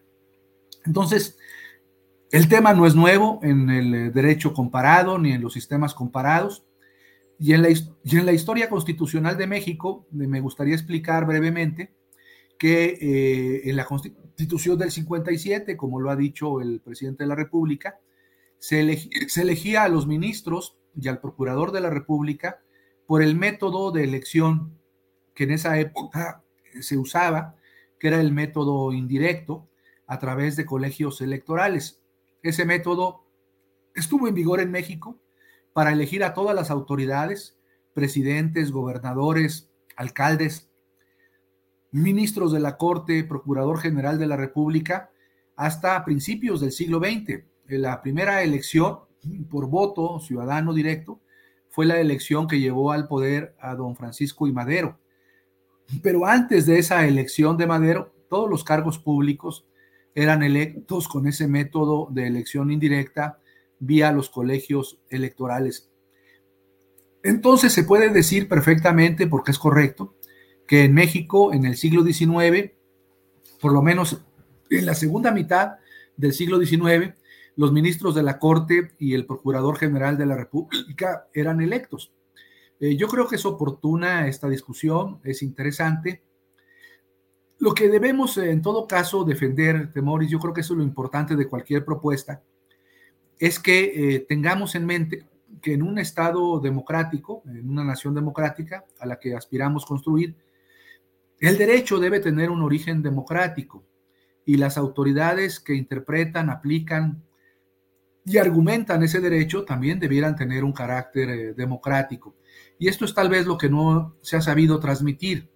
Entonces, 0.84 1.38
el 2.30 2.48
tema 2.48 2.72
no 2.72 2.86
es 2.86 2.94
nuevo 2.94 3.40
en 3.42 3.70
el 3.70 4.12
derecho 4.12 4.52
comparado 4.52 5.18
ni 5.18 5.32
en 5.32 5.42
los 5.42 5.52
sistemas 5.52 5.94
comparados. 5.94 6.64
Y 7.42 7.54
en 7.54 7.62
la, 7.62 7.70
y 7.70 8.16
en 8.16 8.24
la 8.24 8.32
historia 8.32 8.68
constitucional 8.68 9.36
de 9.36 9.48
México, 9.48 10.06
me 10.12 10.40
gustaría 10.40 10.74
explicar 10.74 11.26
brevemente 11.26 11.92
que 12.56 12.96
eh, 13.00 13.68
en 13.68 13.74
la 13.74 13.84
constitución 13.84 14.78
del 14.78 14.92
57, 14.92 15.76
como 15.76 15.98
lo 15.98 16.12
ha 16.12 16.14
dicho 16.14 16.60
el 16.60 16.80
presidente 16.80 17.24
de 17.24 17.28
la 17.28 17.34
República, 17.34 17.98
se, 18.60 18.78
elegía 18.78 19.82
a 19.82 19.88
los 19.88 20.06
ministros 20.06 20.78
y 20.94 21.08
al 21.08 21.20
procurador 21.20 21.72
de 21.72 21.80
la 21.80 21.90
República 21.90 22.60
por 23.08 23.24
el 23.24 23.34
método 23.34 23.90
de 23.90 24.04
elección 24.04 24.78
que 25.34 25.42
en 25.42 25.50
esa 25.50 25.80
época 25.80 26.44
se 26.80 26.96
usaba, 26.96 27.56
que 27.98 28.06
era 28.06 28.20
el 28.20 28.30
método 28.30 28.92
indirecto 28.92 29.68
a 30.06 30.20
través 30.20 30.54
de 30.54 30.64
colegios 30.64 31.20
electorales. 31.22 32.00
Ese 32.40 32.64
método 32.66 33.24
estuvo 33.96 34.28
en 34.28 34.34
vigor 34.36 34.60
en 34.60 34.70
México 34.70 35.18
para 35.72 35.92
elegir 35.92 36.24
a 36.24 36.34
todas 36.34 36.54
las 36.54 36.70
autoridades, 36.70 37.56
presidentes, 37.94 38.72
gobernadores, 38.72 39.70
alcaldes, 39.96 40.68
ministros 41.90 42.52
de 42.52 42.60
la 42.60 42.76
Corte, 42.76 43.24
Procurador 43.24 43.78
General 43.78 44.18
de 44.18 44.26
la 44.26 44.36
República, 44.36 45.10
hasta 45.56 46.04
principios 46.04 46.60
del 46.60 46.72
siglo 46.72 46.98
XX. 46.98 47.44
La 47.66 48.02
primera 48.02 48.42
elección 48.42 49.00
por 49.50 49.68
voto 49.68 50.20
ciudadano 50.20 50.72
directo 50.74 51.20
fue 51.68 51.86
la 51.86 52.00
elección 52.00 52.46
que 52.46 52.60
llevó 52.60 52.92
al 52.92 53.08
poder 53.08 53.54
a 53.60 53.74
don 53.74 53.96
Francisco 53.96 54.46
y 54.46 54.52
Madero. 54.52 54.98
Pero 56.02 56.26
antes 56.26 56.66
de 56.66 56.78
esa 56.78 57.06
elección 57.06 57.56
de 57.56 57.66
Madero, 57.66 58.12
todos 58.28 58.48
los 58.48 58.64
cargos 58.64 58.98
públicos 58.98 59.66
eran 60.14 60.42
electos 60.42 61.08
con 61.08 61.26
ese 61.26 61.46
método 61.46 62.08
de 62.10 62.26
elección 62.26 62.70
indirecta 62.70 63.38
vía 63.82 64.12
los 64.12 64.30
colegios 64.30 65.00
electorales. 65.10 65.90
Entonces 67.24 67.72
se 67.72 67.84
puede 67.84 68.10
decir 68.10 68.48
perfectamente, 68.48 69.26
porque 69.26 69.50
es 69.50 69.58
correcto, 69.58 70.14
que 70.66 70.84
en 70.84 70.94
México 70.94 71.52
en 71.52 71.66
el 71.66 71.76
siglo 71.76 72.04
XIX, 72.04 72.72
por 73.60 73.72
lo 73.72 73.82
menos 73.82 74.24
en 74.70 74.86
la 74.86 74.94
segunda 74.94 75.32
mitad 75.32 75.76
del 76.16 76.32
siglo 76.32 76.58
XIX, 76.60 77.14
los 77.56 77.72
ministros 77.72 78.14
de 78.14 78.22
la 78.22 78.38
Corte 78.38 78.92
y 78.98 79.14
el 79.14 79.26
Procurador 79.26 79.76
General 79.76 80.16
de 80.16 80.26
la 80.26 80.36
República 80.36 81.28
eran 81.34 81.60
electos. 81.60 82.12
Eh, 82.80 82.96
yo 82.96 83.08
creo 83.08 83.26
que 83.26 83.36
es 83.36 83.44
oportuna 83.44 84.28
esta 84.28 84.48
discusión, 84.48 85.20
es 85.24 85.42
interesante. 85.42 86.22
Lo 87.58 87.74
que 87.74 87.88
debemos 87.88 88.38
en 88.38 88.62
todo 88.62 88.86
caso 88.86 89.24
defender, 89.24 89.92
Temoris, 89.92 90.30
yo 90.30 90.38
creo 90.38 90.54
que 90.54 90.62
eso 90.62 90.74
es 90.74 90.78
lo 90.78 90.84
importante 90.84 91.36
de 91.36 91.48
cualquier 91.48 91.84
propuesta, 91.84 92.42
es 93.42 93.58
que 93.58 94.14
eh, 94.14 94.20
tengamos 94.20 94.76
en 94.76 94.86
mente 94.86 95.26
que 95.60 95.74
en 95.74 95.82
un 95.82 95.98
Estado 95.98 96.60
democrático, 96.60 97.42
en 97.44 97.68
una 97.68 97.82
nación 97.82 98.14
democrática 98.14 98.84
a 99.00 99.04
la 99.04 99.18
que 99.18 99.34
aspiramos 99.34 99.84
construir, 99.84 100.36
el 101.40 101.58
derecho 101.58 101.98
debe 101.98 102.20
tener 102.20 102.50
un 102.50 102.62
origen 102.62 103.02
democrático 103.02 103.84
y 104.46 104.58
las 104.58 104.78
autoridades 104.78 105.58
que 105.58 105.74
interpretan, 105.74 106.50
aplican 106.50 107.24
y 108.24 108.38
argumentan 108.38 109.02
ese 109.02 109.18
derecho 109.18 109.64
también 109.64 109.98
debieran 109.98 110.36
tener 110.36 110.62
un 110.62 110.72
carácter 110.72 111.28
eh, 111.30 111.52
democrático. 111.52 112.36
Y 112.78 112.86
esto 112.86 113.04
es 113.04 113.12
tal 113.12 113.28
vez 113.28 113.44
lo 113.44 113.58
que 113.58 113.68
no 113.68 114.14
se 114.22 114.36
ha 114.36 114.40
sabido 114.40 114.78
transmitir, 114.78 115.50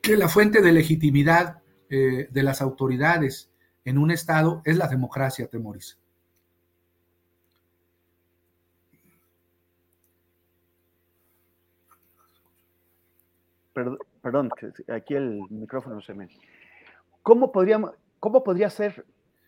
que, 0.00 0.16
la 0.16 0.30
fuente 0.30 0.62
de 0.62 0.72
legitimidad 0.72 1.60
eh, 1.90 2.28
de 2.30 2.42
las 2.42 2.62
autoridades 2.62 3.50
en 3.84 3.98
un 3.98 4.10
Estado 4.10 4.62
es 4.64 4.78
la 4.78 4.88
democracia, 4.88 5.48
Temoris. 5.48 5.98
Perdón, 13.72 13.98
perdón, 14.20 14.50
aquí 14.88 15.14
el 15.14 15.40
micrófono 15.50 16.00
se 16.00 16.14
me... 16.14 16.28
¿Cómo, 17.22 17.52
podríamos, 17.52 17.92
cómo 18.20 18.44
podría 18.44 18.68
ser, 18.68 19.06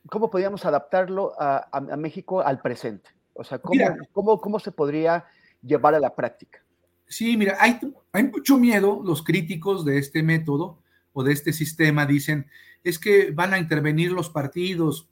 cómo 0.09 0.31
podríamos 0.31 0.64
adaptarlo 0.64 1.33
a, 1.39 1.81
México 1.99 2.41
al 2.41 2.61
presente? 2.61 3.11
O 3.35 3.45
sea, 3.45 3.59
¿cómo, 3.59 4.41
cómo, 4.41 4.59
se 4.61 4.72
podría 4.72 5.27
llevar 5.62 5.95
a 5.95 6.01
la 6.01 6.14
práctica? 6.14 6.62
Sí, 7.07 7.37
mira, 7.37 7.57
hay, 7.61 7.79
hay 8.12 8.25
mucho 8.25 8.57
miedo, 8.57 9.03
los 9.05 9.22
críticos 9.22 9.85
de 9.85 9.99
este 9.99 10.22
método 10.22 10.79
o 11.12 11.22
de 11.22 11.33
este 11.33 11.53
sistema 11.53 12.07
dicen, 12.07 12.47
es 12.83 12.99
que 12.99 13.31
van 13.31 13.53
a 13.53 13.59
intervenir 13.59 14.12
los 14.12 14.31
partidos, 14.31 15.09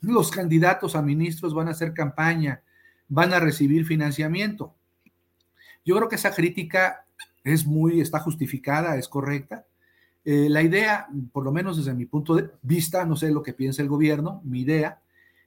los 0.00 0.30
candidatos 0.30 0.96
a 0.96 1.02
ministros 1.02 1.54
van 1.54 1.68
a 1.68 1.72
hacer 1.72 1.92
campaña, 1.92 2.62
van 3.08 3.34
a 3.34 3.40
recibir 3.40 3.84
financiamiento. 3.84 4.74
Yo 5.84 5.96
creo 5.96 6.08
que 6.08 6.16
esa 6.16 6.34
crítica 6.34 7.06
es 7.44 7.66
muy, 7.66 8.00
está 8.00 8.20
justificada, 8.20 8.96
es 8.96 9.08
correcta. 9.08 9.66
Eh, 10.24 10.48
la 10.48 10.62
idea, 10.62 11.08
por 11.32 11.44
lo 11.44 11.52
menos 11.52 11.78
desde 11.78 11.94
mi 11.94 12.06
punto 12.06 12.34
de 12.34 12.50
vista, 12.62 13.04
no 13.06 13.16
sé 13.16 13.30
lo 13.30 13.42
que 13.42 13.54
piensa 13.54 13.82
el 13.82 13.88
gobierno, 13.88 14.42
mi 14.44 14.60
idea 14.60 15.02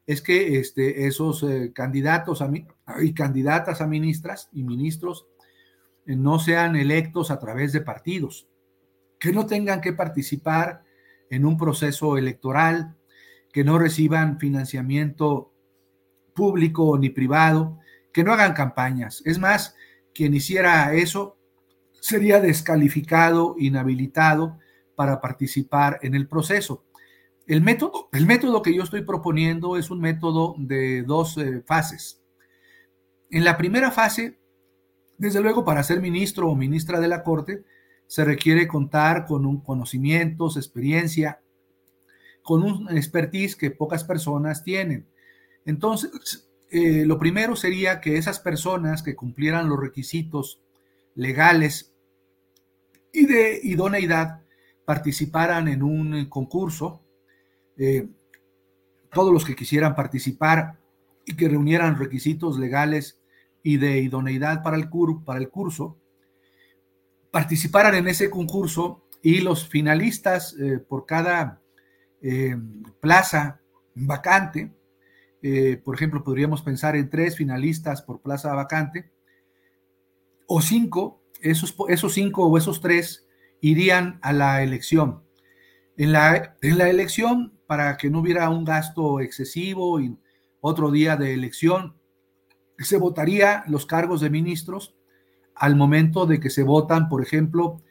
es 0.05 0.21
que 0.21 0.59
este, 0.59 1.07
esos 1.07 1.43
eh, 1.43 1.71
candidatos 1.73 2.41
a, 2.41 2.51
y 3.01 3.13
candidatas 3.13 3.81
a 3.81 3.87
ministras 3.87 4.49
y 4.51 4.63
ministros 4.63 5.27
eh, 6.05 6.15
no 6.15 6.39
sean 6.39 6.75
electos 6.75 7.31
a 7.31 7.39
través 7.39 7.71
de 7.71 7.81
partidos, 7.81 8.47
que 9.19 9.31
no 9.31 9.45
tengan 9.45 9.79
que 9.79 9.93
participar 9.93 10.83
en 11.29 11.45
un 11.45 11.57
proceso 11.57 12.17
electoral, 12.17 12.95
que 13.53 13.63
no 13.63 13.77
reciban 13.77 14.39
financiamiento 14.39 15.53
público 16.35 16.97
ni 16.97 17.09
privado, 17.09 17.79
que 18.11 18.23
no 18.23 18.33
hagan 18.33 18.53
campañas. 18.53 19.21
Es 19.25 19.39
más, 19.39 19.75
quien 20.13 20.33
hiciera 20.33 20.93
eso 20.93 21.37
sería 22.03 22.41
descalificado, 22.41 23.55
inhabilitado 23.57 24.59
para 24.93 25.21
participar 25.21 25.99
en 26.01 26.15
el 26.15 26.27
proceso. 26.27 26.83
El 27.47 27.61
método, 27.61 28.09
el 28.11 28.25
método 28.25 28.61
que 28.61 28.75
yo 28.75 28.83
estoy 28.83 29.03
proponiendo 29.03 29.77
es 29.77 29.89
un 29.89 30.01
método 30.01 30.53
de 30.57 31.03
dos 31.03 31.37
eh, 31.37 31.63
fases. 31.65 32.21
En 33.31 33.45
la 33.45 33.55
primera 33.55 33.89
fase, 33.89 34.37
desde 35.17 35.39
luego, 35.39 35.63
para 35.63 35.81
ser 35.81 36.01
ministro 36.01 36.49
o 36.49 36.55
ministra 36.57 36.99
de 36.99 37.07
la 37.07 37.23
Corte, 37.23 37.63
se 38.05 38.25
requiere 38.25 38.67
contar 38.67 39.25
con 39.25 39.45
un 39.45 39.61
conocimientos, 39.61 40.57
experiencia, 40.57 41.39
con 42.41 42.63
un 42.63 42.97
expertise 42.97 43.55
que 43.55 43.71
pocas 43.71 44.03
personas 44.03 44.61
tienen. 44.61 45.07
Entonces, 45.65 46.49
eh, 46.69 47.05
lo 47.05 47.17
primero 47.17 47.55
sería 47.55 48.01
que 48.01 48.17
esas 48.17 48.41
personas 48.41 49.03
que 49.03 49.15
cumplieran 49.15 49.69
los 49.69 49.79
requisitos 49.79 50.59
legales 51.15 51.92
y 53.13 53.25
de 53.25 53.59
idoneidad 53.63 54.41
participaran 54.83 55.69
en 55.69 55.83
un 55.83 56.25
concurso. 56.25 57.01
Eh, 57.77 58.09
todos 59.13 59.31
los 59.31 59.45
que 59.45 59.55
quisieran 59.55 59.95
participar 59.95 60.79
y 61.25 61.35
que 61.35 61.47
reunieran 61.47 61.97
requisitos 61.97 62.59
legales 62.59 63.21
y 63.61 63.77
de 63.77 63.99
idoneidad 63.99 64.61
para 64.61 64.75
el, 64.75 64.89
para 65.25 65.39
el 65.39 65.49
curso, 65.49 65.97
participaran 67.31 67.95
en 67.95 68.07
ese 68.07 68.29
concurso 68.29 69.07
y 69.21 69.39
los 69.39 69.67
finalistas 69.67 70.55
eh, 70.59 70.79
por 70.79 71.05
cada 71.05 71.61
eh, 72.21 72.57
plaza 72.99 73.61
vacante, 73.95 74.73
eh, 75.41 75.81
por 75.83 75.95
ejemplo, 75.95 76.23
podríamos 76.23 76.61
pensar 76.61 76.95
en 76.95 77.09
tres 77.09 77.37
finalistas 77.37 78.01
por 78.01 78.21
plaza 78.21 78.53
vacante, 78.53 79.11
o 80.45 80.61
cinco, 80.61 81.22
esos, 81.43 81.75
esos 81.89 82.13
cinco 82.13 82.45
o 82.47 82.57
esos 82.57 82.81
tres 82.81 83.27
irían 83.61 84.19
a 84.21 84.33
la 84.33 84.63
elección. 84.63 85.23
En 85.95 86.11
la, 86.11 86.57
en 86.61 86.77
la 86.77 86.89
elección, 86.89 87.59
para 87.67 87.97
que 87.97 88.09
no 88.09 88.19
hubiera 88.19 88.49
un 88.49 88.65
gasto 88.65 89.19
excesivo 89.19 89.99
y 89.99 90.17
otro 90.59 90.91
día 90.91 91.15
de 91.15 91.33
elección, 91.33 91.95
se 92.79 92.97
votaría 92.97 93.63
los 93.67 93.85
cargos 93.85 94.21
de 94.21 94.29
ministros 94.29 94.95
al 95.55 95.75
momento 95.75 96.25
de 96.25 96.39
que 96.39 96.49
se 96.49 96.63
votan, 96.63 97.09
por 97.09 97.21
ejemplo, 97.21 97.81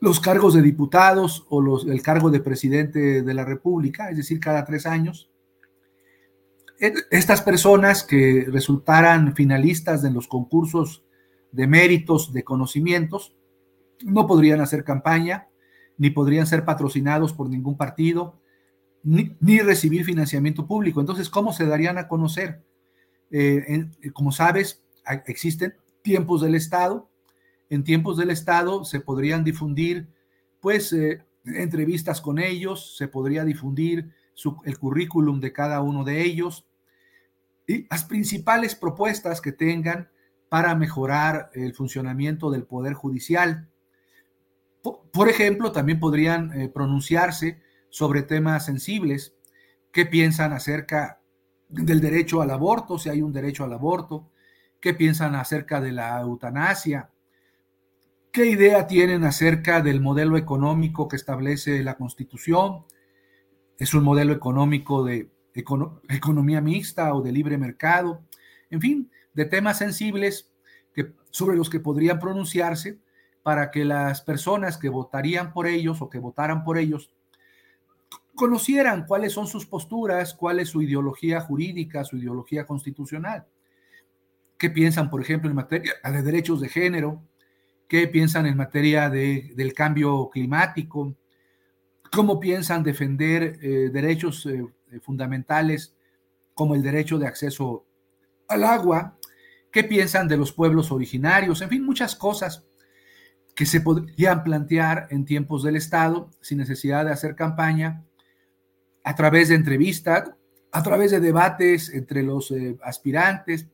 los 0.00 0.20
cargos 0.20 0.54
de 0.54 0.62
diputados 0.62 1.46
o 1.48 1.60
los, 1.60 1.86
el 1.86 2.02
cargo 2.02 2.30
de 2.30 2.40
presidente 2.40 3.22
de 3.22 3.34
la 3.34 3.44
República, 3.44 4.10
es 4.10 4.16
decir, 4.16 4.40
cada 4.40 4.64
tres 4.64 4.84
años. 4.86 5.30
E, 6.78 6.92
estas 7.10 7.40
personas 7.40 8.02
que 8.02 8.46
resultaran 8.50 9.34
finalistas 9.34 10.04
en 10.04 10.12
los 10.12 10.28
concursos 10.28 11.05
de 11.52 11.66
méritos, 11.66 12.32
de 12.32 12.44
conocimientos, 12.44 13.34
no 14.04 14.26
podrían 14.26 14.60
hacer 14.60 14.84
campaña, 14.84 15.48
ni 15.98 16.10
podrían 16.10 16.46
ser 16.46 16.64
patrocinados 16.64 17.32
por 17.32 17.48
ningún 17.48 17.76
partido, 17.76 18.40
ni, 19.02 19.58
recibir 19.60 20.04
financiamiento 20.04 20.66
público. 20.66 21.00
Entonces, 21.00 21.30
¿cómo 21.30 21.52
se 21.52 21.66
darían 21.66 21.96
a 21.96 22.08
conocer? 22.08 22.64
Eh, 23.30 23.88
como 24.12 24.32
sabes, 24.32 24.82
existen 25.26 25.74
tiempos 26.02 26.42
del 26.42 26.54
Estado. 26.54 27.08
En 27.70 27.84
tiempos 27.84 28.16
del 28.16 28.30
Estado 28.30 28.84
se 28.84 29.00
podrían 29.00 29.44
difundir, 29.44 30.08
pues, 30.60 30.92
eh, 30.92 31.22
entrevistas 31.44 32.20
con 32.20 32.38
ellos, 32.38 32.96
se 32.96 33.08
podría 33.08 33.44
difundir 33.44 34.10
el 34.64 34.78
currículum 34.78 35.40
de 35.40 35.52
cada 35.52 35.80
uno 35.80 36.04
de 36.04 36.22
ellos 36.22 36.66
y 37.66 37.86
las 37.88 38.04
principales 38.04 38.74
propuestas 38.74 39.40
que 39.40 39.52
tengan 39.52 40.08
para 40.48 40.74
mejorar 40.74 41.50
el 41.54 41.74
funcionamiento 41.74 42.50
del 42.50 42.64
Poder 42.64 42.94
Judicial. 42.94 43.68
Por, 45.12 45.28
ejemplo, 45.28 45.72
también 45.72 45.98
podrían 45.98 46.52
eh, 46.60 46.68
pronunciarse 46.68 47.60
sobre 47.88 48.22
temas 48.22 48.64
sensibles, 48.64 49.34
qué 49.90 50.06
piensan 50.06 50.52
acerca 50.52 51.20
del 51.68 52.00
derecho 52.00 52.42
al 52.42 52.50
aborto, 52.50 52.98
si 52.98 53.08
hay 53.08 53.22
un 53.22 53.32
derecho 53.32 53.64
al 53.64 53.72
aborto, 53.72 54.30
qué 54.80 54.94
piensan 54.94 55.34
acerca 55.34 55.80
de 55.80 55.90
la 55.90 56.20
eutanasia, 56.20 57.10
qué 58.30 58.46
idea 58.46 58.86
tienen 58.86 59.24
acerca 59.24 59.80
del 59.80 60.00
modelo 60.00 60.36
económico 60.36 61.08
que 61.08 61.16
establece 61.16 61.82
la 61.82 61.96
Constitución, 61.96 62.84
es 63.78 63.94
un 63.94 64.04
modelo 64.04 64.32
económico 64.32 65.02
de 65.02 65.30
economía 65.54 66.60
mixta 66.60 67.14
o 67.14 67.22
de 67.22 67.32
libre 67.32 67.58
mercado, 67.58 68.22
en 68.70 68.80
fin, 68.80 69.10
de 69.36 69.44
temas 69.44 69.78
sensibles 69.78 70.50
que, 70.94 71.12
sobre 71.30 71.56
los 71.56 71.70
que 71.70 71.78
podrían 71.78 72.18
pronunciarse 72.18 72.98
para 73.42 73.70
que 73.70 73.84
las 73.84 74.22
personas 74.22 74.78
que 74.78 74.88
votarían 74.88 75.52
por 75.52 75.68
ellos 75.68 76.02
o 76.02 76.10
que 76.10 76.18
votaran 76.18 76.64
por 76.64 76.78
ellos 76.78 77.12
conocieran 78.34 79.06
cuáles 79.06 79.32
son 79.32 79.46
sus 79.46 79.66
posturas, 79.66 80.34
cuál 80.34 80.58
es 80.58 80.70
su 80.70 80.82
ideología 80.82 81.40
jurídica, 81.40 82.04
su 82.04 82.16
ideología 82.16 82.66
constitucional. 82.66 83.46
¿Qué 84.58 84.70
piensan, 84.70 85.10
por 85.10 85.20
ejemplo, 85.20 85.48
en 85.48 85.56
materia 85.56 85.92
de 86.02 86.22
derechos 86.22 86.60
de 86.60 86.68
género? 86.68 87.22
¿Qué 87.88 88.08
piensan 88.08 88.46
en 88.46 88.56
materia 88.56 89.08
de, 89.10 89.52
del 89.54 89.74
cambio 89.74 90.28
climático? 90.30 91.14
¿Cómo 92.10 92.40
piensan 92.40 92.82
defender 92.82 93.58
eh, 93.62 93.90
derechos 93.92 94.46
eh, 94.46 94.66
fundamentales 95.02 95.94
como 96.54 96.74
el 96.74 96.82
derecho 96.82 97.18
de 97.18 97.26
acceso 97.26 97.84
al 98.48 98.64
agua? 98.64 99.16
¿Qué 99.76 99.84
piensan 99.84 100.26
de 100.26 100.38
los 100.38 100.52
pueblos 100.52 100.90
originarios? 100.90 101.60
En 101.60 101.68
fin, 101.68 101.84
muchas 101.84 102.16
cosas 102.16 102.64
que 103.54 103.66
se 103.66 103.82
podrían 103.82 104.42
plantear 104.42 105.06
en 105.10 105.26
tiempos 105.26 105.62
del 105.62 105.76
Estado 105.76 106.30
sin 106.40 106.56
necesidad 106.56 107.04
de 107.04 107.10
hacer 107.12 107.36
campaña 107.36 108.02
a 109.04 109.14
través 109.14 109.50
de 109.50 109.54
entrevistas, 109.54 110.30
a 110.72 110.82
través 110.82 111.10
de 111.10 111.20
debates 111.20 111.90
entre 111.90 112.22
los 112.22 112.52
eh, 112.52 112.78
aspirantes, 112.82 113.68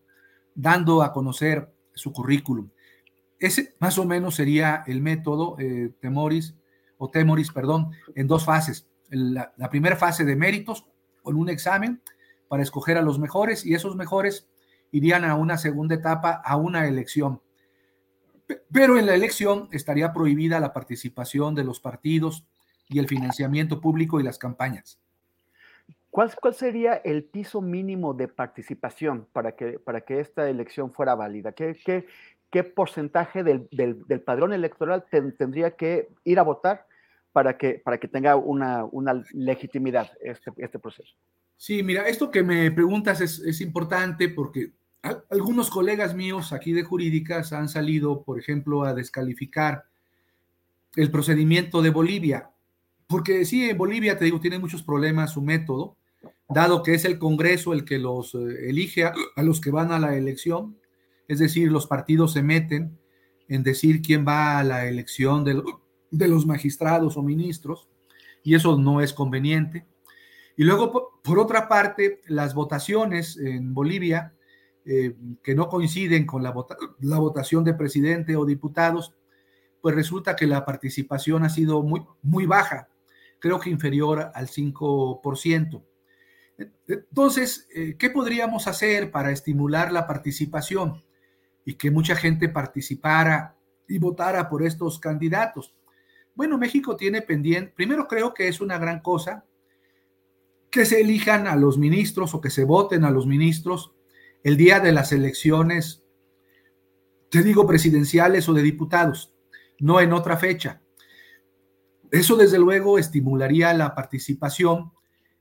dando 0.56 1.04
a 1.04 1.12
conocer 1.12 1.72
su 1.94 2.12
currículum. 2.12 2.70
Ese 3.38 3.76
más 3.78 3.96
o 3.96 4.04
menos 4.04 4.34
sería 4.34 4.82
el 4.88 5.00
método 5.02 5.54
eh, 5.60 5.92
Temoris, 6.00 6.56
o 6.98 7.10
Temoris, 7.10 7.52
perdón, 7.52 7.92
en 8.16 8.26
dos 8.26 8.44
fases. 8.44 8.88
La, 9.08 9.54
la 9.56 9.70
primera 9.70 9.94
fase 9.94 10.24
de 10.24 10.34
méritos, 10.34 10.84
con 11.22 11.36
un 11.36 11.48
examen 11.48 12.02
para 12.48 12.64
escoger 12.64 12.98
a 12.98 13.02
los 13.02 13.20
mejores, 13.20 13.64
y 13.64 13.74
esos 13.74 13.94
mejores 13.94 14.48
irían 14.92 15.24
a 15.24 15.34
una 15.34 15.58
segunda 15.58 15.96
etapa, 15.96 16.40
a 16.44 16.56
una 16.56 16.86
elección. 16.86 17.40
Pero 18.70 18.98
en 18.98 19.06
la 19.06 19.14
elección 19.14 19.68
estaría 19.72 20.12
prohibida 20.12 20.60
la 20.60 20.72
participación 20.72 21.54
de 21.54 21.64
los 21.64 21.80
partidos 21.80 22.46
y 22.88 22.98
el 22.98 23.08
financiamiento 23.08 23.80
público 23.80 24.20
y 24.20 24.22
las 24.22 24.38
campañas. 24.38 25.00
¿Cuál, 26.10 26.30
sería 26.52 26.96
el 26.96 27.24
piso 27.24 27.62
mínimo 27.62 28.12
de 28.12 28.28
participación 28.28 29.26
para 29.32 29.52
que, 29.52 29.78
para 29.78 30.02
que 30.02 30.20
esta 30.20 30.48
elección 30.48 30.92
fuera 30.92 31.14
válida? 31.14 31.52
¿Qué, 31.52 31.74
qué, 31.86 32.06
qué 32.50 32.64
porcentaje 32.64 33.42
del, 33.42 33.66
del, 33.70 34.20
padrón 34.20 34.52
electoral 34.52 35.06
tendría 35.38 35.70
que 35.70 36.10
ir 36.24 36.38
a 36.38 36.42
votar 36.42 36.86
para 37.32 37.56
que, 37.56 37.80
para 37.82 37.98
que 37.98 38.08
tenga 38.08 38.36
una, 38.36 38.84
una 38.84 39.24
legitimidad 39.32 40.12
este, 40.20 40.52
este, 40.58 40.78
proceso? 40.78 41.14
Sí, 41.56 41.82
mira, 41.82 42.06
esto 42.06 42.30
que 42.30 42.42
me 42.42 42.70
preguntas 42.70 43.22
es, 43.22 43.38
es 43.38 43.62
importante 43.62 44.28
porque 44.28 44.72
algunos 45.30 45.70
colegas 45.70 46.14
míos 46.14 46.52
aquí 46.52 46.72
de 46.72 46.84
jurídicas 46.84 47.52
han 47.52 47.68
salido, 47.68 48.22
por 48.22 48.38
ejemplo, 48.38 48.84
a 48.84 48.94
descalificar 48.94 49.86
el 50.94 51.10
procedimiento 51.10 51.82
de 51.82 51.90
Bolivia, 51.90 52.50
porque 53.08 53.44
sí, 53.44 53.68
en 53.68 53.76
Bolivia, 53.76 54.18
te 54.18 54.24
digo, 54.24 54.40
tiene 54.40 54.58
muchos 54.58 54.82
problemas 54.82 55.32
su 55.32 55.42
método, 55.42 55.96
dado 56.48 56.82
que 56.82 56.94
es 56.94 57.04
el 57.04 57.18
Congreso 57.18 57.72
el 57.72 57.84
que 57.84 57.98
los 57.98 58.34
eh, 58.34 58.70
elige 58.70 59.04
a, 59.04 59.14
los 59.42 59.60
que 59.60 59.70
van 59.70 59.92
a 59.92 59.98
la 59.98 60.16
elección, 60.16 60.78
es 61.28 61.38
decir, 61.38 61.70
los 61.70 61.86
partidos 61.86 62.32
se 62.32 62.42
meten 62.42 62.98
en 63.48 63.62
decir 63.62 64.02
quién 64.02 64.26
va 64.26 64.58
a 64.58 64.64
la 64.64 64.86
elección 64.86 65.44
de, 65.44 65.62
de 66.10 66.28
los 66.28 66.46
magistrados 66.46 67.16
o 67.16 67.22
ministros, 67.22 67.88
y 68.44 68.54
eso 68.54 68.78
no 68.78 69.00
es 69.00 69.12
conveniente. 69.12 69.86
Y 70.56 70.64
luego, 70.64 71.20
por, 71.22 71.38
otra 71.38 71.68
parte, 71.68 72.20
las 72.26 72.54
votaciones 72.54 73.36
en 73.36 73.74
Bolivia, 73.74 74.34
eh, 74.84 75.14
que 75.42 75.54
no 75.54 75.68
coinciden 75.68 76.26
con 76.26 76.42
la, 76.42 76.54
la 77.00 77.18
votación 77.18 77.64
de 77.64 77.74
presidente 77.74 78.36
o 78.36 78.44
diputados, 78.44 79.14
pues 79.80 79.94
resulta 79.94 80.36
que 80.36 80.46
la 80.46 80.64
participación 80.64 81.44
ha 81.44 81.50
sido 81.50 81.82
muy, 81.82 82.04
muy 82.22 82.46
baja, 82.46 82.88
creo 83.38 83.60
que 83.60 83.70
inferior 83.70 84.30
al 84.34 84.48
5%. 84.48 85.82
Entonces, 86.86 87.66
eh, 87.74 87.96
¿qué 87.98 88.10
podríamos 88.10 88.68
hacer 88.68 89.10
para 89.10 89.32
estimular 89.32 89.92
la 89.92 90.06
participación 90.06 91.02
y 91.64 91.74
que 91.74 91.90
mucha 91.90 92.14
gente 92.14 92.48
participara 92.48 93.56
y 93.88 93.98
votara 93.98 94.48
por 94.48 94.62
estos 94.62 94.98
candidatos? 94.98 95.74
Bueno, 96.34 96.58
México 96.58 96.96
tiene 96.96 97.22
pendiente, 97.22 97.72
primero 97.74 98.06
creo 98.08 98.32
que 98.32 98.48
es 98.48 98.60
una 98.60 98.78
gran 98.78 99.00
cosa 99.00 99.44
que 100.70 100.86
se 100.86 101.00
elijan 101.00 101.46
a 101.46 101.56
los 101.56 101.76
ministros 101.76 102.34
o 102.34 102.40
que 102.40 102.50
se 102.50 102.64
voten 102.64 103.04
a 103.04 103.10
los 103.10 103.26
ministros 103.26 103.92
el 104.44 104.56
día 104.56 104.80
de 104.80 104.92
las 104.92 105.12
elecciones, 105.12 106.04
te 107.30 107.42
digo, 107.42 107.66
presidenciales 107.66 108.48
o 108.48 108.52
de 108.52 108.62
diputados, 108.62 109.34
no 109.78 110.00
en 110.00 110.12
otra 110.12 110.36
fecha. 110.36 110.82
Eso 112.10 112.36
desde 112.36 112.58
luego 112.58 112.98
estimularía 112.98 113.72
la 113.72 113.94
participación 113.94 114.92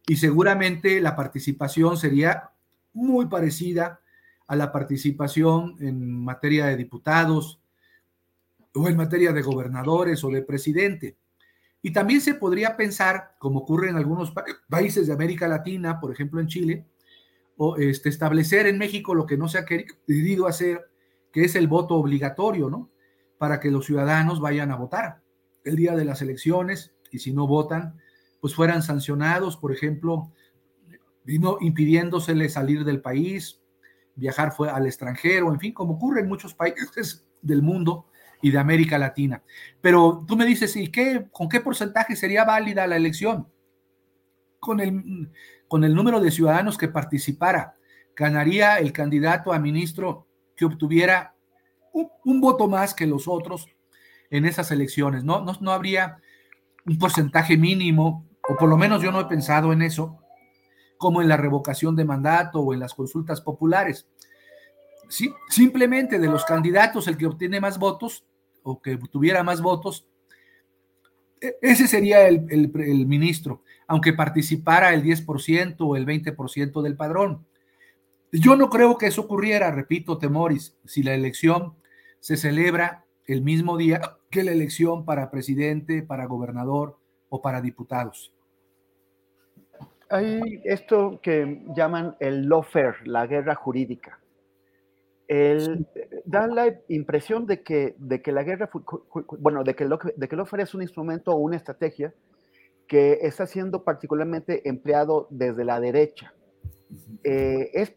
y 0.08 0.16
seguramente 0.16 1.02
la 1.02 1.16
participación 1.16 1.97
sería 1.97 2.52
muy 2.93 3.28
parecida 3.28 4.02
a 4.47 4.56
la 4.56 4.72
participación 4.72 5.76
en 5.80 6.24
materia 6.24 6.66
de 6.68 6.78
diputados 6.78 7.62
o 8.74 8.88
en 8.88 8.97
materia 8.97 9.34
de 9.34 9.41
gobernadores 9.41 10.24
o 10.24 10.30
de 10.30 10.43
presidente. 10.43 11.18
Y 11.82 11.91
también 11.91 12.22
se 12.22 12.36
podría 12.36 12.78
pensar, 12.78 13.36
como 13.39 13.60
ocurre 13.60 13.89
en 13.89 13.97
algunos 13.97 14.34
países 14.70 15.08
de 15.08 15.14
América 15.14 15.47
Latina, 15.47 15.99
por 15.99 16.12
ejemplo 16.12 16.39
en 16.39 16.47
Chile, 16.47 16.86
o 17.58 17.78
este, 17.78 18.10
establecer 18.10 18.68
en 18.68 18.78
México 18.78 19.16
lo 19.16 19.26
que 19.26 19.38
no 19.38 19.47
se 19.47 19.60
ha 19.60 19.66
querido 19.66 20.47
hacer, 20.47 20.89
que 21.32 21.43
es 21.43 21.56
el 21.56 21.68
voto 21.68 21.95
obligatorio, 21.95 22.70
¿no? 22.70 22.89
para 23.38 23.60
que 23.60 23.72
los 23.72 23.88
ciudadanos 23.88 24.39
vayan 24.39 24.70
a 24.70 24.76
votar 24.76 25.22
el 25.64 25.76
día 25.76 25.95
de 25.95 26.06
las 26.06 26.22
elecciones 26.22 26.93
y 27.12 27.18
si 27.18 27.34
no 27.34 27.47
votan, 27.47 27.99
pues 28.39 28.54
fueran 28.54 28.84
sancionados, 28.84 29.58
por 29.58 29.72
ejemplo, 29.72 30.32
impidiéndosele 31.26 32.49
salir 32.49 32.84
del 32.84 33.02
país, 33.02 33.60
viajar 34.16 34.54
al 34.72 34.86
extranjero, 34.86 35.52
en 35.52 35.60
fin, 35.60 35.74
como 35.74 35.95
ocurre 35.95 36.22
en 36.22 36.28
muchos 36.28 36.54
países 36.54 37.26
del 37.41 37.64
mundo 37.64 38.06
y 38.41 38.52
de 38.52 38.60
América 38.60 38.97
Latina. 38.97 39.43
Pero 39.82 40.24
tú 40.28 40.36
me 40.36 40.45
dices, 40.45 40.76
¿y 40.76 40.89
qué, 40.89 41.28
con 41.32 41.49
qué 41.49 41.62
porcentaje 41.62 42.16
sería 42.16 42.43
válida 42.43 42.86
la 42.88 42.97
elección? 42.97 43.47
Con 44.60 44.80
el, 44.80 45.32
con 45.72 45.86
el 45.86 45.96
número 45.96 46.20
de 46.20 46.32
ciudadanos 46.32 46.78
que 46.78 46.90
participara, 46.90 47.78
ganaría 48.14 48.80
el 48.80 48.92
candidato 48.92 49.54
a 49.54 49.60
ministro 49.60 50.28
que 50.54 50.66
obtuviera 50.66 51.34
un, 51.94 52.42
voto 52.42 52.68
más 52.68 52.94
que 52.94 53.08
los 53.08 53.26
otros 53.26 53.70
en 54.30 54.44
esas 54.44 54.70
elecciones. 54.72 55.24
No, 55.24 55.40
no, 55.46 55.56
no 55.62 55.72
habría 55.72 56.18
un 56.86 56.98
porcentaje 56.98 57.56
mínimo, 57.56 58.28
o 58.50 58.58
por 58.58 58.68
lo 58.68 58.76
menos 58.76 59.02
yo 59.02 59.14
no 59.14 59.22
he 59.22 59.26
pensado 59.28 59.72
en 59.72 59.82
eso, 59.82 60.20
como 60.98 61.22
en 61.22 61.30
la 61.30 61.38
revocación 61.38 61.96
de 61.96 62.04
mandato 62.04 62.60
o 62.60 62.74
en 62.74 62.82
las 62.82 62.94
consultas 62.94 63.40
populares. 63.40 64.06
Sí, 65.08 65.34
simplemente 65.48 66.20
de 66.20 66.28
los 66.28 66.44
candidatos, 66.44 67.08
el 67.08 67.16
que 67.16 67.28
obtiene 67.28 67.62
más 67.62 67.80
votos 67.80 68.26
o 68.64 68.82
que 68.82 68.98
tuviera 69.10 69.42
más 69.42 69.62
votos, 69.62 70.06
e, 71.40 71.56
ese 71.62 71.88
sería 71.88 72.28
el, 72.28 72.46
el 72.50 73.08
ministro, 73.08 73.64
aunque 73.92 74.14
participara 74.14 74.94
el 74.94 75.04
10% 75.04 75.76
o 75.80 75.98
el 75.98 76.06
20% 76.06 76.82
del 76.82 76.96
padrón. 76.96 77.46
Yo 78.32 78.56
no 78.56 78.70
creo 78.70 78.98
que 78.98 79.08
eso 79.08 79.24
ocurriera, 79.24 79.70
repito, 79.70 80.18
Temoris, 80.18 80.78
si 80.86 81.04
la 81.04 81.14
elección 81.14 81.76
se 82.22 82.38
celebra 82.38 83.04
el 83.26 83.42
mismo 83.42 83.76
día 83.76 84.00
que 84.30 84.46
la 84.46 84.54
elección 84.54 85.04
para 85.04 85.30
presidente, 85.30 86.04
para 86.04 86.26
gobernador 86.26 87.00
o 87.28 87.42
para 87.42 87.60
diputados. 87.60 88.34
Hay 90.10 90.62
esto 90.64 91.20
que 91.22 91.62
llaman 91.76 92.16
el 92.22 92.48
lawfare, 92.48 92.96
la 93.04 93.28
guerra 93.28 93.56
jurídica. 93.56 94.22
El, 95.28 95.86
da 96.24 96.48
la 96.48 96.80
impresión 96.88 97.46
de 97.46 97.62
que, 97.62 97.96
de 97.98 98.22
que 98.22 98.32
la 98.32 98.44
guerra, 98.44 98.70
bueno, 99.38 99.66
de 99.66 99.76
que, 99.76 99.84
el, 99.84 99.89
de 100.16 100.28
que 100.30 100.36
el 100.36 100.38
lawfare 100.38 100.64
es 100.64 100.74
un 100.74 100.82
instrumento 100.82 101.34
o 101.34 101.39
una 101.39 101.58
estrategia 101.58 102.14
que 102.92 103.20
está 103.22 103.48
siendo 103.48 103.86
particularmente 103.86 104.68
empleado 104.68 105.30
desde 105.30 105.64
la 105.64 105.80
derecha. 105.80 106.34
Eh, 107.24 107.70
¿es, 107.74 107.94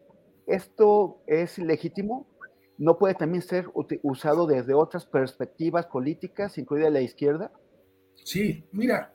¿Esto 0.47 1.21
es 1.27 1.57
legítimo? 1.57 2.25
¿No 2.77 2.97
puede 2.97 3.13
también 3.13 3.41
ser 3.41 3.69
usado 4.03 4.47
desde 4.47 4.73
otras 4.73 5.05
perspectivas 5.05 5.87
políticas, 5.87 6.57
incluida 6.57 6.89
la 6.89 7.01
izquierda? 7.01 7.51
Sí, 8.23 8.63
mira, 8.71 9.13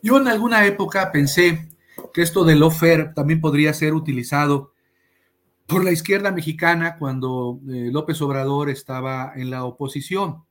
yo 0.00 0.16
en 0.16 0.26
alguna 0.26 0.64
época 0.64 1.12
pensé 1.12 1.68
que 2.14 2.22
esto 2.22 2.42
del 2.42 2.60
lawfare 2.60 3.12
también 3.14 3.42
podría 3.42 3.74
ser 3.74 3.92
utilizado 3.92 4.72
por 5.66 5.84
la 5.84 5.92
izquierda 5.92 6.32
mexicana 6.32 6.96
cuando 6.96 7.60
eh, 7.68 7.90
López 7.92 8.22
Obrador 8.22 8.70
estaba 8.70 9.34
en 9.36 9.50
la 9.50 9.64
oposición. 9.64 10.44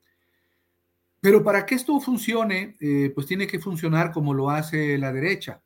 Pero 1.22 1.44
para 1.44 1.66
que 1.66 1.76
esto 1.76 2.00
funcione, 2.00 2.78
eh, 2.80 3.12
pues 3.14 3.28
tiene 3.28 3.48
que 3.48 3.60
funcionar 3.60 4.12
como 4.12 4.34
lo 4.34 4.50
hace 4.50 4.98
la 4.98 5.12
derecha. 5.12 5.62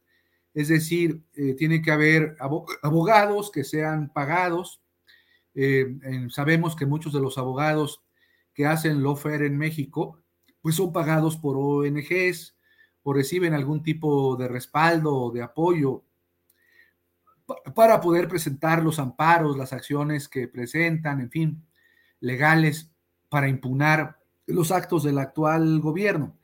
Es 0.53 0.67
decir, 0.67 1.23
eh, 1.33 1.53
tiene 1.55 1.81
que 1.81 1.91
haber 1.91 2.35
abogados 2.81 3.51
que 3.51 3.63
sean 3.63 4.11
pagados. 4.11 4.81
sabemos 6.29 6.75
que 6.75 6.87
muchos 6.87 7.13
de 7.13 7.19
los 7.19 7.37
abogados 7.37 8.03
que 8.55 8.65
hacen 8.65 9.03
lawfare 9.03 9.45
en 9.45 9.57
México, 9.57 10.19
pues 10.61 10.75
son 10.75 10.91
pagados 10.91 11.37
por 11.37 11.57
ONGs, 11.57 12.55
o 13.03 13.13
reciben 13.13 13.53
algún 13.53 13.83
tipo 13.83 14.35
de 14.37 14.47
respaldo 14.47 15.13
o 15.13 15.31
de 15.31 15.41
apoyo 15.43 16.03
para 17.75 17.99
poder 17.99 18.29
presentar 18.29 18.81
los 18.81 18.99
amparos, 18.99 19.57
las 19.57 19.73
acciones 19.73 20.29
que 20.29 20.47
presentan, 20.47 21.19
en 21.19 21.29
fin, 21.29 21.67
legales 22.21 22.89
para 23.29 23.49
impugnar 23.49 24.17
los 24.47 24.71
actos 24.71 25.03
del 25.03 25.17
actual 25.17 25.79
gobierno. 25.79 26.37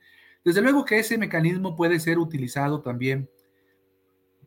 Desde 0.44 0.62
luego 0.62 0.84
que 0.84 0.98
ese 0.98 1.18
mecanismo 1.18 1.76
puede 1.76 2.00
ser 2.00 2.18
utilizado 2.18 2.80
también 2.80 3.28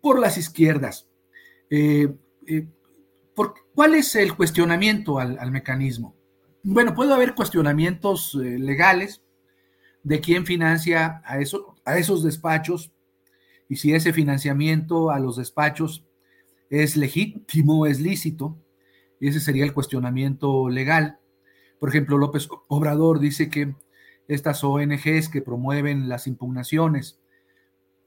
por 0.01 0.19
las 0.19 0.37
izquierdas. 0.37 1.07
Eh, 1.69 2.13
eh, 2.47 2.67
¿Cuál 3.73 3.95
es 3.95 4.15
el 4.15 4.35
cuestionamiento 4.35 5.19
al, 5.19 5.51
mecanismo? 5.51 6.15
Bueno, 6.63 6.93
puede 6.93 7.13
haber 7.13 7.33
cuestionamientos 7.33 8.35
eh, 8.35 8.59
legales 8.59 9.23
de 10.03 10.19
quién 10.19 10.45
financia 10.45 11.21
a, 11.25 11.39
eso, 11.39 11.75
a 11.85 11.97
esos 11.97 12.23
despachos 12.23 12.91
y 13.69 13.77
si 13.77 13.93
ese 13.93 14.13
financiamiento 14.13 15.09
a 15.09 15.19
los 15.19 15.37
despachos 15.37 16.05
es 16.69 16.95
legítimo, 16.97 17.85
es 17.85 17.99
lícito. 17.99 18.57
Ese 19.19 19.39
sería 19.39 19.63
el 19.63 19.73
cuestionamiento 19.73 20.69
legal. 20.69 21.19
Por 21.83 21.89
ejemplo, 21.89 22.17
López 22.17 22.47
Obrador 22.69 23.19
dice 23.19 23.49
que 23.49 23.75
estas 24.29 24.63
ONGs 24.63 25.27
que 25.27 25.41
promueven 25.41 26.07
las 26.07 26.27
impugnaciones 26.27 27.19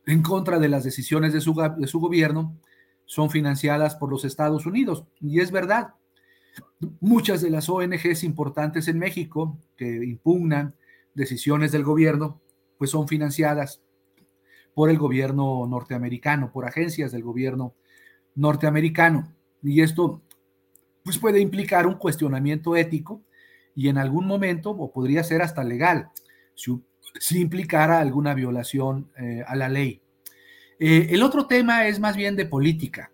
en 0.06 0.22
contra 0.22 0.58
de 0.58 0.70
las 0.70 0.82
decisiones 0.82 1.34
de 1.34 1.42
su, 1.42 2.00
gobierno 2.00 2.58
son 3.04 3.28
financiadas 3.28 3.94
por 3.94 4.10
los 4.10 4.24
Estados 4.24 4.64
Unidos. 4.64 5.04
Y 5.20 5.40
es 5.40 5.50
verdad. 5.50 5.92
Muchas 7.00 7.42
de 7.42 7.50
las 7.50 7.68
ONGs 7.68 8.24
importantes 8.24 8.88
en 8.88 8.98
México 8.98 9.58
que 9.76 10.02
impugnan 10.06 10.74
decisiones 11.12 11.70
del 11.70 11.84
gobierno, 11.84 12.40
pues 12.78 12.92
son 12.92 13.06
financiadas 13.06 13.82
por 14.72 14.88
el 14.88 14.96
gobierno 14.96 15.66
norteamericano, 15.66 16.50
por 16.50 16.64
agencias 16.64 17.12
del 17.12 17.24
gobierno 17.24 17.74
norteamericano. 18.36 19.34
Y 19.62 19.82
esto 19.82 20.22
pues 21.04 21.18
puede 21.18 21.40
implicar 21.40 21.86
un 21.86 21.96
cuestionamiento 21.96 22.74
ético 22.74 23.25
y 23.76 23.90
en 23.90 23.98
algún 23.98 24.26
momento, 24.26 24.70
o 24.70 24.90
podría 24.90 25.22
ser 25.22 25.42
hasta 25.42 25.62
legal, 25.62 26.08
si, 26.54 27.40
implicara 27.40 28.00
alguna 28.00 28.32
violación 28.32 29.12
eh, 29.18 29.44
a 29.46 29.54
la 29.54 29.68
ley. 29.68 30.00
Eh, 30.80 31.08
el 31.10 31.22
otro 31.22 31.46
tema 31.46 31.86
es 31.86 32.00
más 32.00 32.16
bien 32.16 32.36
de 32.36 32.46
política. 32.46 33.12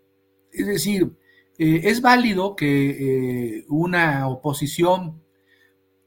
Es 0.53 0.69
decir, 0.69 1.11
eh, 1.59 1.81
es 1.85 2.01
válido 2.01 2.55
que 2.55 3.65
una 3.69 4.29
oposición 4.29 5.21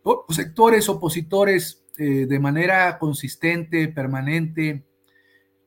o 0.04 0.26
sectores 0.30 0.88
opositores 0.88 1.84
de 1.98 2.40
manera 2.40 3.00
consistente, 3.00 3.88
permanente, 3.88 4.84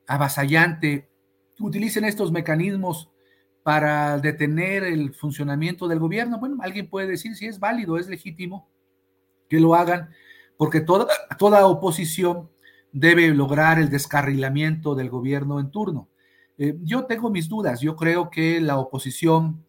avasallante, 0.07 1.09
utilicen 1.59 2.05
estos 2.05 2.31
mecanismos 2.31 3.09
para 3.63 4.17
detener 4.19 4.83
el 4.83 5.13
funcionamiento 5.13 5.87
del 5.87 5.99
gobierno. 5.99 6.39
Bueno, 6.39 6.57
alguien 6.61 6.87
puede 6.87 7.07
decir 7.07 7.35
si 7.35 7.47
es 7.47 7.59
válido, 7.59 7.97
es 7.97 8.07
legítimo 8.07 8.69
que 9.49 9.59
lo 9.59 9.75
hagan, 9.75 10.09
porque 10.57 10.79
toda, 10.79 11.07
toda 11.37 11.65
oposición 11.65 12.49
debe 12.91 13.27
lograr 13.29 13.79
el 13.79 13.89
descarrilamiento 13.89 14.95
del 14.95 15.09
gobierno 15.09 15.59
en 15.59 15.71
turno. 15.71 16.07
Eh, 16.57 16.77
yo 16.83 17.05
tengo 17.05 17.29
mis 17.29 17.49
dudas, 17.49 17.81
yo 17.81 17.95
creo 17.95 18.29
que 18.29 18.61
la 18.61 18.77
oposición 18.77 19.65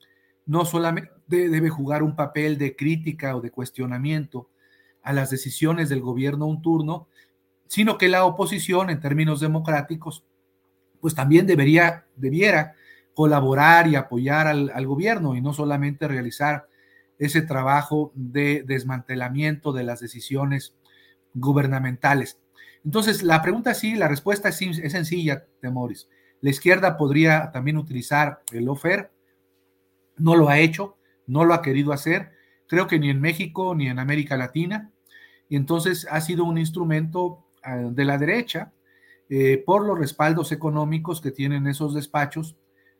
no 0.47 0.65
solamente 0.65 1.11
debe 1.29 1.69
jugar 1.69 2.03
un 2.03 2.17
papel 2.17 2.59
de 2.59 2.75
crítica 2.75 3.37
o 3.37 3.41
de 3.41 3.51
cuestionamiento, 3.51 4.49
a 5.03 5.13
las 5.13 5.31
decisiones 5.31 5.89
del 5.89 6.01
gobierno 6.01 6.47
un 6.47 6.61
turno, 6.61 7.09
sino 7.67 7.97
que 7.97 8.09
la 8.09 8.25
oposición 8.25 8.91
en 8.91 9.01
términos 9.01 9.41
democráticos, 9.41 10.25
pues 11.01 11.15
también 11.15 11.47
debería, 11.47 12.07
debiera 12.17 12.75
colaborar 13.15 13.87
y 13.87 13.97
apoyar 13.97 14.47
al, 14.47 14.71
al 14.75 14.87
gobierno 14.87 15.37
y 15.37 15.41
no 15.41 15.53
solamente 15.53 16.09
realizar 16.09 16.67
ese 17.21 17.43
trabajo 17.43 18.11
de 18.15 18.65
desmantelamiento 18.67 19.73
de 19.73 19.85
las 19.85 20.01
decisiones 20.01 20.75
gubernamentales. 21.35 22.41
Entonces, 22.85 23.23
la 23.23 23.43
pregunta 23.43 23.75
sí, 23.75 23.95
la 23.95 24.09
respuesta 24.09 24.49
es, 24.49 24.61
es 24.61 24.93
sencilla, 24.93 25.45
Temoris. 25.61 26.09
La 26.41 26.51
izquierda 26.51 26.97
podría 26.97 27.53
también 27.53 27.77
utilizar 27.77 28.43
el 28.53 28.69
OFER, 28.69 29.13
no 30.17 30.35
lo 30.35 30.49
ha 30.49 30.59
hecho, 30.59 30.97
no 31.27 31.45
lo 31.45 31.53
ha 31.53 31.61
querido 31.61 31.93
hacer, 31.93 32.33
creo 32.67 32.87
que 32.87 32.99
ni 32.99 33.11
en 33.11 33.21
México 33.21 33.75
ni 33.75 33.89
en 33.89 33.99
América 33.99 34.39
Latina, 34.39 34.91
y 35.49 35.57
entonces 35.57 36.07
ha 36.11 36.23
sido 36.23 36.45
un 36.45 36.57
instrumento 36.57 37.45
ah, 37.63 37.77
de 37.77 38.05
la 38.07 38.17
derecha 38.17 38.73
eh, 39.29 39.63
por 39.65 39.85
los 39.85 39.99
respaldos 39.99 40.53
económicos 40.53 41.21
que 41.21 41.33
tienen 41.33 41.67
esos 41.67 41.95
despachos 41.95 42.57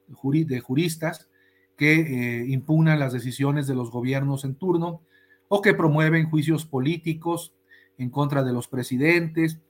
de 0.07 0.61
juristas 0.61 1.30
que 1.81 1.95
eh, 1.95 2.45
impugnan 2.47 2.99
las 2.99 3.15
decisiones 3.15 3.67
de 3.67 3.75
los 3.75 3.91
gobiernos 3.91 4.45
en 4.45 4.55
turno 4.55 5.01
o 5.49 5.63
que 5.63 5.73
promueven 5.73 6.29
juicios 6.29 6.67
políticos 6.67 7.55
en 7.97 8.11
contra 8.11 8.43
de 8.43 8.53
los 8.53 8.69
presidentes 8.69 9.63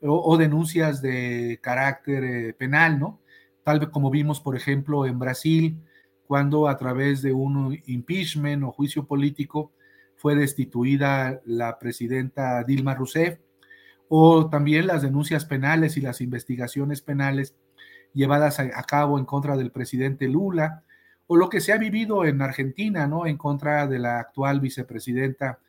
o, 0.00 0.36
denuncias 0.36 1.02
de 1.02 1.58
carácter 1.60 2.22
eh, 2.22 2.54
penal, 2.54 3.00
¿no? 3.00 3.20
Tal 3.64 3.90
como 3.90 4.08
vimos, 4.08 4.40
por 4.40 4.54
ejemplo, 4.54 5.04
en 5.04 5.18
Brasil, 5.18 5.82
cuando 6.28 6.68
a 6.68 6.76
través 6.76 7.22
de 7.22 7.32
un 7.32 7.76
impeachment 7.86 8.62
o 8.62 8.70
juicio 8.70 9.08
político 9.08 9.72
fue 10.14 10.36
destituida 10.36 11.40
la 11.44 11.80
presidenta 11.80 12.62
Dilma 12.62 12.94
Rousseff, 12.94 13.40
o 14.08 14.48
también 14.48 14.86
las 14.86 15.02
denuncias 15.02 15.44
penales 15.44 15.96
y 15.96 16.02
las 16.02 16.20
investigaciones 16.20 17.02
penales 17.02 17.56
llevadas 18.14 18.60
a, 18.60 18.82
cabo 18.84 19.18
en 19.18 19.24
contra 19.24 19.56
del 19.56 19.72
presidente 19.72 20.28
Lula, 20.28 20.84
o 21.28 21.36
lo 21.36 21.48
que 21.48 21.60
se 21.60 21.72
ha 21.72 21.78
vivido 21.78 22.24
en 22.24 22.42
Argentina, 22.42 23.06
¿no? 23.06 23.26
En 23.26 23.36
contra 23.36 23.86
de 23.86 23.98
la 23.98 24.18
actual 24.18 24.60
vicepresidenta 24.60 25.60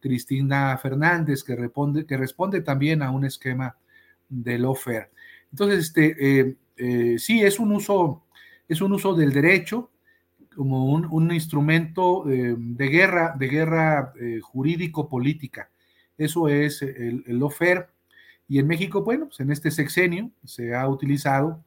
Cristina 0.00 0.78
Fernández, 0.78 1.42
que 1.42 1.56
responde, 1.56 2.06
que 2.06 2.16
responde 2.16 2.60
también 2.60 3.02
a 3.02 3.10
un 3.10 3.24
esquema 3.24 3.76
de 4.28 4.58
lawfare. 4.58 5.10
Entonces, 5.50 5.86
este, 5.86 6.40
eh, 6.40 6.56
eh, 6.76 7.18
sí, 7.18 7.42
es 7.42 7.58
un 7.58 7.72
uso, 7.72 8.22
es 8.68 8.80
un 8.80 8.92
uso 8.92 9.12
del 9.14 9.32
derecho 9.32 9.90
como 10.54 10.86
un, 10.86 11.32
instrumento 11.32 12.28
eh, 12.30 12.54
de 12.56 12.88
guerra, 12.88 13.34
de 13.36 13.48
guerra 13.48 14.12
jurídico-política. 14.42 15.70
Eso 16.16 16.48
es 16.48 16.82
el, 16.82 17.24
el. 17.26 17.42
Y 18.48 18.58
en 18.58 18.66
México, 18.66 19.02
bueno, 19.02 19.26
pues 19.26 19.40
en 19.40 19.50
este 19.50 19.70
sexenio 19.70 20.30
se 20.44 20.74
ha 20.74 20.88
utilizado 20.88 21.62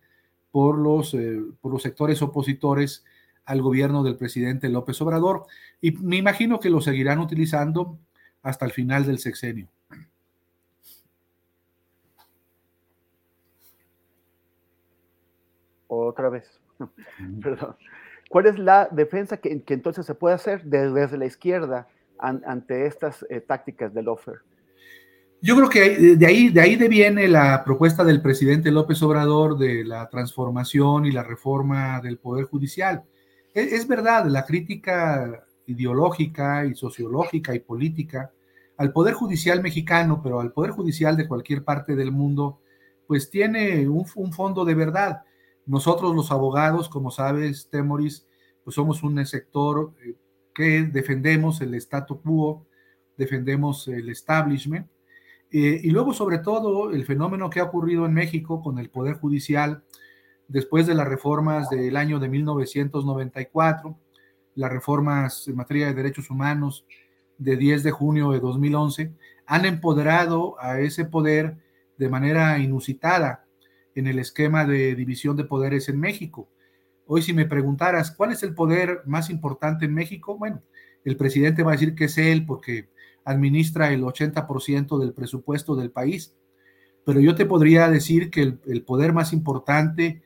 por 0.52 0.78
los, 0.78 1.16
por 1.62 1.72
los 1.72 1.82
sectores 1.82 2.22
opositores 2.22 3.06
al 3.46 3.62
gobierno 3.62 4.04
del 4.04 4.18
presidente 4.18 4.70
López 4.70 5.02
Obrador. 5.02 5.46
Y 5.82 5.92
me 5.92 6.18
imagino 6.18 6.60
que 6.60 6.70
lo 6.70 6.82
seguirán 6.82 7.20
utilizando 7.20 7.98
hasta 8.42 8.66
el 8.66 8.72
final 8.72 9.06
del 9.06 9.20
sexenio. 9.20 9.68
Otra 15.88 16.30
vez. 16.30 16.60
Perdón. 17.42 17.76
¿Cuál 18.30 18.46
es 18.46 18.58
la 18.58 18.88
defensa 18.90 19.38
que, 19.38 19.62
entonces 19.68 20.06
se 20.06 20.16
puede 20.16 20.36
hacer 20.36 20.64
desde, 20.64 21.18
la 21.18 21.26
izquierda 21.26 21.90
ante 22.18 22.86
estas 22.86 23.26
eh, 23.30 23.42
tácticas 23.42 23.94
del 23.94 24.08
offer? 24.08 24.36
Yo 25.42 25.56
creo 25.56 25.70
que 25.70 26.16
de 26.16 26.26
ahí, 26.26 26.50
de 26.50 26.62
ahí 26.62 26.76
deviene 26.76 27.28
la 27.28 27.64
propuesta 27.66 28.04
del 28.04 28.22
presidente 28.22 28.72
López 28.72 29.02
Obrador 29.02 29.58
de 29.58 29.84
la 29.84 30.08
transformación 30.08 31.06
y 31.08 31.12
la 31.12 31.24
reforma 31.24 32.00
del 32.00 32.20
Poder 32.20 32.46
Judicial. 32.46 33.04
Es, 33.54 33.86
verdad, 33.86 34.28
la 34.28 34.46
crítica 34.46 35.46
ideológica 35.66 36.66
y 36.66 36.74
sociológica 36.74 37.54
y 37.54 37.60
política 37.60 38.32
al 38.78 38.94
Poder 38.94 39.14
Judicial 39.14 39.62
mexicano, 39.62 40.22
pero 40.24 40.40
al 40.40 40.54
Poder 40.54 40.72
Judicial 40.72 41.18
de 41.18 41.28
cualquier 41.28 41.64
parte 41.66 41.96
del 41.96 42.12
mundo, 42.12 42.62
pues 43.08 43.30
tiene 43.30 43.90
un, 43.90 44.06
fondo 44.06 44.64
de 44.64 44.74
verdad. 44.74 45.24
Nosotros 45.66 46.16
los 46.16 46.32
abogados, 46.32 46.88
como 46.88 47.12
sabes, 47.12 47.68
Temoris, 47.70 48.26
pues 48.64 48.76
somos 48.76 49.04
un 49.04 49.24
sector 49.26 49.94
eh, 50.02 50.16
que 50.56 50.84
defendemos 50.84 51.60
el 51.60 51.74
statu 51.76 52.22
quo, 52.22 52.66
defendemos 53.18 53.88
el 53.90 54.10
establishment, 54.10 54.88
eh, 55.52 55.82
y 55.84 55.90
luego 55.90 56.14
sobre 56.14 56.40
todo 56.40 56.92
el 56.92 57.04
fenómeno 57.06 57.50
que 57.50 57.60
ha 57.60 57.66
ocurrido 57.66 58.06
en 58.06 58.14
México 58.14 58.62
con 58.62 58.80
el 58.80 58.90
Poder 58.90 59.16
Judicial 59.16 59.84
después 60.52 60.86
de 60.86 60.96
las 60.96 61.08
reformas 61.08 61.70
del 61.70 61.96
año 61.96 62.20
de 62.20 62.28
1994, 62.28 63.98
las 64.56 64.72
reformas 64.72 65.48
en 65.48 65.56
materia 65.56 65.88
de 65.88 65.94
derechos 65.94 66.30
humanos 66.30 66.86
de 67.38 67.56
10 67.56 67.84
de 67.84 67.92
junio 67.92 68.32
de 68.32 68.42
2011, 68.42 69.14
han 69.46 69.66
empoderado 69.66 70.58
a 70.60 70.82
ese 70.82 71.06
poder 71.06 71.58
de 71.98 72.10
manera 72.10 72.60
inusitada 72.60 73.46
en 73.96 74.08
el 74.08 74.20
esquema 74.20 74.66
de 74.66 74.94
división 74.96 75.38
de 75.38 75.46
poderes 75.46 75.88
en 75.88 76.00
México. 76.00 76.50
Hoy 77.08 77.22
si 77.22 77.34
me 77.34 77.46
preguntaras, 77.46 78.12
¿cuál 78.12 78.34
es 78.34 78.44
el 78.44 78.54
poder 78.54 79.04
más 79.06 79.30
importante 79.30 79.86
en 79.86 79.94
México? 79.94 80.38
Bueno, 80.38 80.62
el 81.06 81.16
presidente 81.16 81.64
va 81.64 81.72
a 81.72 81.76
decir 81.76 81.96
que 81.96 82.06
es 82.06 82.18
él 82.18 82.46
porque 82.46 82.90
administra 83.24 83.92
el 83.94 84.04
80% 84.04 85.00
del 85.00 85.14
presupuesto 85.14 85.76
del 85.76 85.92
país, 85.92 86.36
pero 87.06 87.22
yo 87.22 87.36
te 87.36 87.46
podría 87.46 87.90
decir 87.90 88.30
que 88.30 88.42
el, 88.42 88.60
el 88.68 88.84
poder 88.84 89.14
más 89.14 89.32
importante 89.32 90.22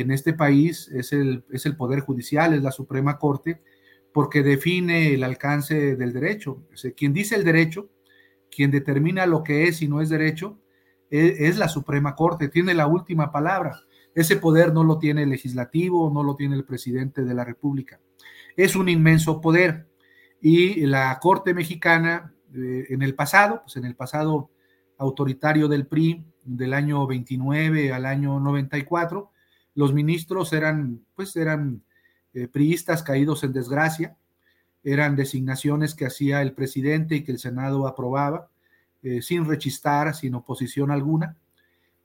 en 0.00 0.10
este 0.10 0.32
país 0.32 0.88
es 0.92 1.12
el, 1.12 1.44
es 1.50 1.66
el 1.66 1.76
Poder 1.76 2.00
Judicial, 2.00 2.54
es 2.54 2.62
la 2.62 2.72
Suprema 2.72 3.18
Corte, 3.18 3.60
porque 4.12 4.42
define 4.42 5.14
el 5.14 5.24
alcance 5.24 5.96
del 5.96 6.12
derecho. 6.12 6.64
quien 6.96 7.12
dice 7.12 7.36
el 7.36 7.44
derecho, 7.44 7.90
quien 8.50 8.70
determina 8.70 9.26
lo 9.26 9.42
que 9.42 9.68
es 9.68 9.82
y 9.82 9.88
no 9.88 10.00
es 10.00 10.08
derecho, 10.08 10.58
es, 11.10 11.56
la 11.56 11.68
Suprema 11.68 12.14
Corte, 12.14 12.48
tiene 12.48 12.74
la 12.74 12.86
última 12.86 13.32
palabra. 13.32 13.80
Ese 14.14 14.36
poder 14.36 14.74
no 14.74 14.84
lo 14.84 14.98
tiene 14.98 15.22
el 15.22 15.30
legislativo, 15.30 16.10
no 16.12 16.22
lo 16.22 16.36
tiene 16.36 16.56
el 16.56 16.64
presidente 16.64 17.22
de 17.22 17.34
la 17.34 17.44
República. 17.44 18.00
Es 18.56 18.76
un 18.76 18.88
inmenso 18.88 19.40
poder. 19.40 19.88
Y 20.40 20.86
la 20.86 21.18
Corte 21.20 21.54
mexicana, 21.54 22.34
eh, 22.54 22.86
en 22.90 23.02
el 23.02 23.14
pasado, 23.14 23.62
pues 23.62 23.76
en 23.76 23.84
el 23.84 23.94
pasado 23.94 24.50
autoritario 24.98 25.68
del 25.68 25.86
PRI, 25.86 26.24
del 26.42 26.74
año 26.74 27.06
29 27.06 27.92
al 27.92 28.06
año 28.06 28.40
94, 28.40 29.30
los 29.78 29.94
ministros 29.94 30.52
eran, 30.52 31.04
pues 31.14 31.36
eran 31.36 31.84
eh, 32.34 32.48
priistas 32.48 33.04
caídos 33.04 33.44
en 33.44 33.52
desgracia, 33.52 34.16
eran 34.82 35.14
designaciones 35.14 35.94
que 35.94 36.04
hacía 36.04 36.42
el 36.42 36.52
presidente 36.52 37.14
y 37.14 37.22
que 37.22 37.30
el 37.30 37.38
Senado 37.38 37.86
aprobaba, 37.86 38.48
eh, 39.04 39.22
sin 39.22 39.44
rechistar, 39.44 40.16
sin 40.16 40.34
oposición 40.34 40.90
alguna. 40.90 41.36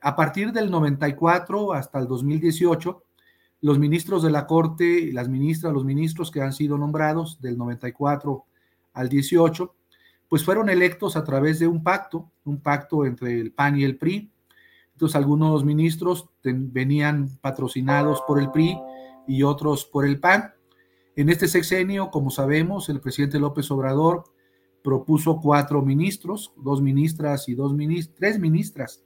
A 0.02 0.16
partir 0.16 0.52
del 0.52 0.70
94 0.70 1.74
hasta 1.74 1.98
el 1.98 2.06
2018, 2.06 3.04
los 3.62 3.80
ministros 3.80 4.22
de 4.22 4.30
la 4.30 4.46
Corte, 4.46 5.10
las 5.12 5.28
ministras, 5.28 5.74
los 5.74 5.84
ministros 5.84 6.30
que 6.30 6.44
han 6.44 6.54
sido 6.54 6.78
nombrados 6.78 7.42
del 7.42 7.58
94 7.58 8.46
al 8.94 9.10
18, 9.10 9.74
pues 10.30 10.46
fueron 10.46 10.70
electos 10.70 11.18
a 11.18 11.24
través 11.24 11.58
de 11.58 11.66
un 11.66 11.82
pacto, 11.82 12.30
un 12.46 12.60
pacto 12.62 13.08
entre 13.08 13.42
el 13.42 13.52
PAN 13.52 13.80
y 13.80 13.84
el 13.84 13.98
PRI, 13.98 14.30
entonces 14.94 15.16
algunos 15.16 15.66
ministros 15.66 16.30
venían 16.44 17.38
patrocinados 17.42 18.22
por 18.28 18.40
el 18.40 18.52
PRI 18.52 18.78
y 19.28 19.44
otros 19.44 19.86
por 19.86 20.06
el 20.06 20.20
PAN. 20.20 20.54
En 21.16 21.30
este 21.30 21.48
sexenio, 21.48 22.10
como 22.10 22.32
sabemos, 22.32 22.90
el 22.90 23.00
presidente 23.00 23.40
López 23.40 23.70
Obrador 23.72 24.24
propuso 24.84 25.40
cuatro 25.42 25.82
ministros, 25.82 26.54
dos 26.58 26.82
ministras 26.82 27.48
y 27.50 27.56
dos 27.56 27.74
ministras, 27.74 28.16
tres 28.18 28.40
ministras 28.40 29.04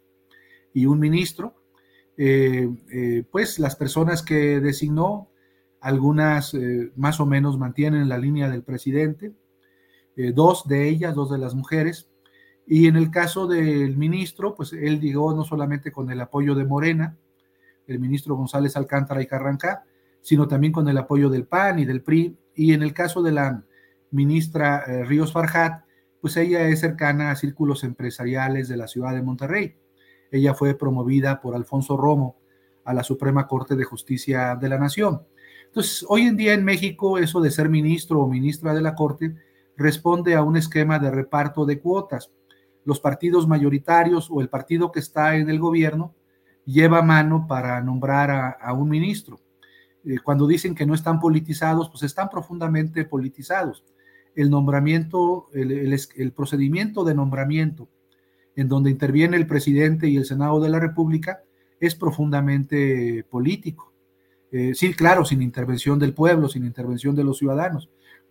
y 0.73 0.85
un 0.85 0.99
ministro. 0.99 1.55
Eh, 2.17 2.67
eh, 2.91 3.23
pues 3.31 3.59
las 3.59 3.75
personas 3.75 4.23
que 4.23 4.59
designó, 4.59 5.29
algunas 5.79 6.53
eh, 6.55 6.91
más 6.95 7.19
o 7.19 7.25
menos 7.25 7.57
mantienen 7.57 8.09
la 8.09 8.17
línea 8.17 8.49
del 8.49 8.63
presidente, 8.63 9.33
dos 10.33 10.67
de 10.67 10.89
ellas, 10.89 11.13
dos 11.13 11.29
de 11.29 11.37
las 11.37 11.53
mujeres, 11.53 12.09
y 12.69 12.87
en 12.87 12.97
el 12.97 13.09
caso 13.09 13.47
del 13.47 13.95
ministro, 13.95 14.53
pues 14.53 14.73
él 14.73 14.99
llegó 14.99 15.33
no 15.33 15.45
solamente 15.45 15.89
con 15.89 16.11
el 16.11 16.19
apoyo 16.19 16.53
de 16.53 16.65
Morena, 16.65 17.17
el 17.87 17.97
ministro 17.99 18.35
González 18.35 18.75
Alcántara 18.75 19.21
y 19.21 19.25
Carrancá, 19.25 19.85
sino 20.21 20.49
también 20.49 20.73
con 20.73 20.89
el 20.89 20.97
apoyo 20.97 21.29
del 21.29 21.45
PAN 21.45 21.79
y 21.79 21.85
del 21.85 22.01
PRI. 22.01 22.37
Y 22.55 22.73
en 22.73 22.83
el 22.83 22.93
caso 22.93 23.23
de 23.23 23.31
la 23.31 23.63
ministra 24.11 24.83
eh, 24.85 25.05
Ríos 25.05 25.31
Farjat, 25.31 25.85
pues 26.19 26.35
ella 26.35 26.67
es 26.67 26.81
cercana 26.81 27.31
a 27.31 27.37
círculos 27.37 27.85
empresariales 27.85 28.67
de 28.67 28.75
la 28.75 28.89
ciudad 28.89 29.13
de 29.13 29.21
Monterrey. 29.21 29.77
Ella 30.29 30.53
fue 30.53 30.75
promovida 30.75 31.39
por 31.39 31.55
Alfonso 31.55 31.95
Romo 31.95 32.35
a 32.83 32.93
la 32.93 33.03
Suprema 33.03 33.47
Corte 33.47 33.77
de 33.77 33.85
Justicia 33.85 34.57
de 34.59 34.67
la 34.67 34.77
Nación. 34.77 35.21
Entonces, 35.67 36.05
hoy 36.09 36.23
en 36.23 36.35
día 36.35 36.53
en 36.53 36.65
México, 36.65 37.17
eso 37.17 37.39
de 37.39 37.51
ser 37.51 37.69
ministro 37.69 38.19
o 38.19 38.27
ministra 38.27 38.73
de 38.73 38.81
la 38.81 38.93
Corte 38.93 39.35
responde 39.77 40.35
a 40.35 40.43
un 40.43 40.57
esquema 40.57 40.99
de 40.99 41.11
reparto 41.11 41.65
de 41.65 41.79
cuotas 41.79 42.29
los 42.87 43.01
partidos 43.01 43.49
mayoritarios 43.49 44.29
o 44.31 44.39
el 44.39 44.47
partido 44.47 44.93
que 44.93 45.01
está 45.01 45.35
en 45.35 45.49
el 45.49 45.59
gobierno 45.59 46.15
lleva 46.63 47.01
mano 47.01 47.45
para 47.45 47.81
nombrar 47.81 48.55
a, 48.61 48.71
un 48.71 48.87
ministro. 48.87 49.41
Eh, 50.05 50.19
cuando 50.23 50.47
dicen 50.47 50.73
que 50.73 50.85
no 50.85 50.93
están 50.93 51.19
politizados, 51.19 51.89
pues 51.89 52.03
están 52.03 52.29
profundamente 52.29 53.03
politizados. 53.03 53.83
El 54.35 54.49
nombramiento, 54.49 55.47
el, 55.53 56.31
procedimiento 56.31 57.03
de 57.03 57.13
nombramiento 57.13 57.89
en 58.55 58.69
donde 58.69 58.89
interviene 58.89 59.35
el 59.35 59.47
presidente 59.47 60.07
y 60.07 60.15
el 60.15 60.23
Senado 60.23 60.61
de 60.61 60.69
la 60.69 60.79
República 60.79 61.41
es 61.81 61.93
profundamente 61.93 63.25
político. 63.29 63.91
Eh, 64.49 64.73
sí, 64.75 64.93
claro, 64.93 65.25
sin 65.25 65.41
intervención 65.41 65.99
del 65.99 66.13
pueblo, 66.13 66.47
sin 66.47 66.63
intervención 66.63 67.17
de 67.17 67.25
los 67.25 67.37
ciudadanos, 67.37 67.89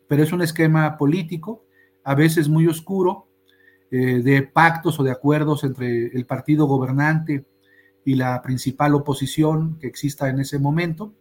pero 0.09 0.22
es 0.22 0.32
un 0.32 0.40
esquema 0.40 0.96
político, 0.96 1.62
a 2.04 2.14
veces 2.14 2.48
muy 2.48 2.66
oscuro, 2.66 3.26
eh, 3.91 4.22
de 4.22 4.43
pactos 4.43 4.99
o 4.99 5.05
de 5.05 5.11
acuerdos 5.11 5.64
entre 5.64 6.07
el 6.07 6.26
partido 6.26 6.66
gobernante 6.66 7.47
y 8.05 8.14
la 8.14 8.41
principal 8.43 8.95
oposición 8.95 9.78
que 9.78 9.87
exista 9.87 10.28
en 10.28 10.41
ese 10.41 10.59
momento, 10.59 11.14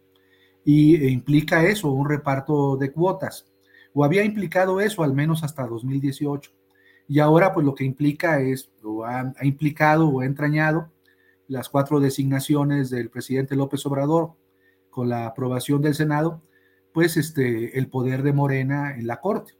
y 0.64 0.96
e 0.96 1.10
implica 1.10 1.64
eso, 1.64 1.92
un 1.92 2.08
reparto 2.08 2.76
de 2.76 2.92
cuotas, 2.92 3.46
o 3.94 4.04
había 4.04 4.24
implicado 4.24 4.80
eso 4.80 5.02
al 5.02 5.14
menos 5.14 5.44
hasta 5.44 5.66
2018. 5.66 6.52
Y 7.08 7.20
ahora 7.20 7.54
pues 7.54 7.64
lo 7.64 7.74
que 7.74 7.84
implica 7.84 8.40
es, 8.40 8.70
o 8.82 9.04
ha, 9.04 9.32
ha 9.36 9.46
implicado 9.46 10.08
o 10.08 10.20
ha 10.20 10.26
entrañado 10.26 10.90
las 11.48 11.68
cuatro 11.68 12.00
designaciones 12.00 12.90
del 12.90 13.10
presidente 13.10 13.56
López 13.56 13.86
Obrador 13.86 14.32
con 14.90 15.08
la 15.08 15.26
aprobación 15.26 15.82
del 15.82 15.94
Senado, 15.94 16.42
pues 16.92 17.16
este, 17.16 17.78
el 17.78 17.88
poder 17.88 18.22
de 18.22 18.32
Morena 18.32 18.96
en 18.96 19.06
la 19.06 19.20
Corte. 19.20 19.52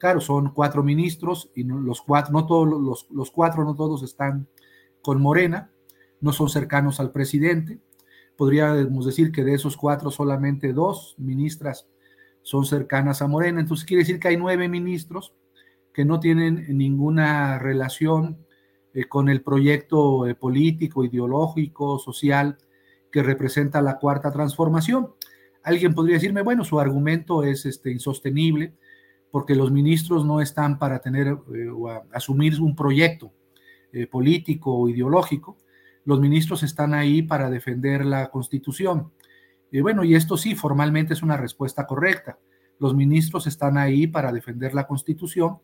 Claro, 0.00 0.22
son 0.22 0.54
cuatro 0.54 0.82
ministros 0.82 1.50
y 1.54 1.62
los 1.62 2.00
cuatro, 2.00 2.32
no 2.32 2.46
todos 2.46 2.66
los, 2.66 3.06
los 3.10 3.30
cuatro, 3.30 3.64
no 3.64 3.74
todos 3.74 4.02
están 4.02 4.48
con 5.02 5.20
Morena, 5.20 5.70
no 6.22 6.32
son 6.32 6.48
cercanos 6.48 7.00
al 7.00 7.12
presidente. 7.12 7.80
Podríamos 8.34 9.04
decir 9.04 9.30
que 9.30 9.44
de 9.44 9.52
esos 9.52 9.76
cuatro 9.76 10.10
solamente 10.10 10.72
dos 10.72 11.16
ministras 11.18 11.86
son 12.40 12.64
cercanas 12.64 13.20
a 13.20 13.28
Morena. 13.28 13.60
Entonces 13.60 13.84
quiere 13.84 14.00
decir 14.00 14.18
que 14.18 14.28
hay 14.28 14.38
nueve 14.38 14.70
ministros 14.70 15.34
que 15.92 16.06
no 16.06 16.18
tienen 16.18 16.78
ninguna 16.78 17.58
relación 17.58 18.38
eh, 18.94 19.04
con 19.04 19.28
el 19.28 19.42
proyecto 19.42 20.26
eh, 20.26 20.34
político, 20.34 21.04
ideológico, 21.04 21.98
social 21.98 22.56
que 23.12 23.22
representa 23.22 23.82
la 23.82 23.98
cuarta 23.98 24.32
transformación. 24.32 25.12
Alguien 25.62 25.92
podría 25.92 26.14
decirme, 26.14 26.40
bueno, 26.40 26.64
su 26.64 26.80
argumento 26.80 27.44
es 27.44 27.66
este, 27.66 27.92
insostenible 27.92 28.78
porque 29.30 29.54
los 29.54 29.70
ministros 29.70 30.24
no 30.24 30.40
están 30.40 30.78
para 30.78 31.00
tener 31.00 31.28
eh, 31.28 31.68
o 31.68 31.88
asumir 32.12 32.60
un 32.60 32.74
proyecto 32.74 33.32
político 34.08 34.72
o 34.72 34.88
ideológico. 34.88 35.58
Los 36.04 36.20
ministros 36.20 36.62
están 36.62 36.94
ahí 36.94 37.22
para 37.22 37.50
defender 37.50 38.06
la 38.06 38.30
constitución. 38.30 39.10
Y 39.72 39.80
bueno, 39.80 40.04
y 40.04 40.14
esto 40.14 40.36
sí, 40.36 40.54
formalmente 40.54 41.14
es 41.14 41.22
una 41.22 41.36
respuesta 41.36 41.86
correcta. 41.86 42.38
Los 42.78 42.94
ministros 42.94 43.46
están 43.46 43.76
ahí 43.76 44.06
para 44.06 44.32
defender 44.32 44.74
la 44.74 44.86
constitución, 44.86 45.58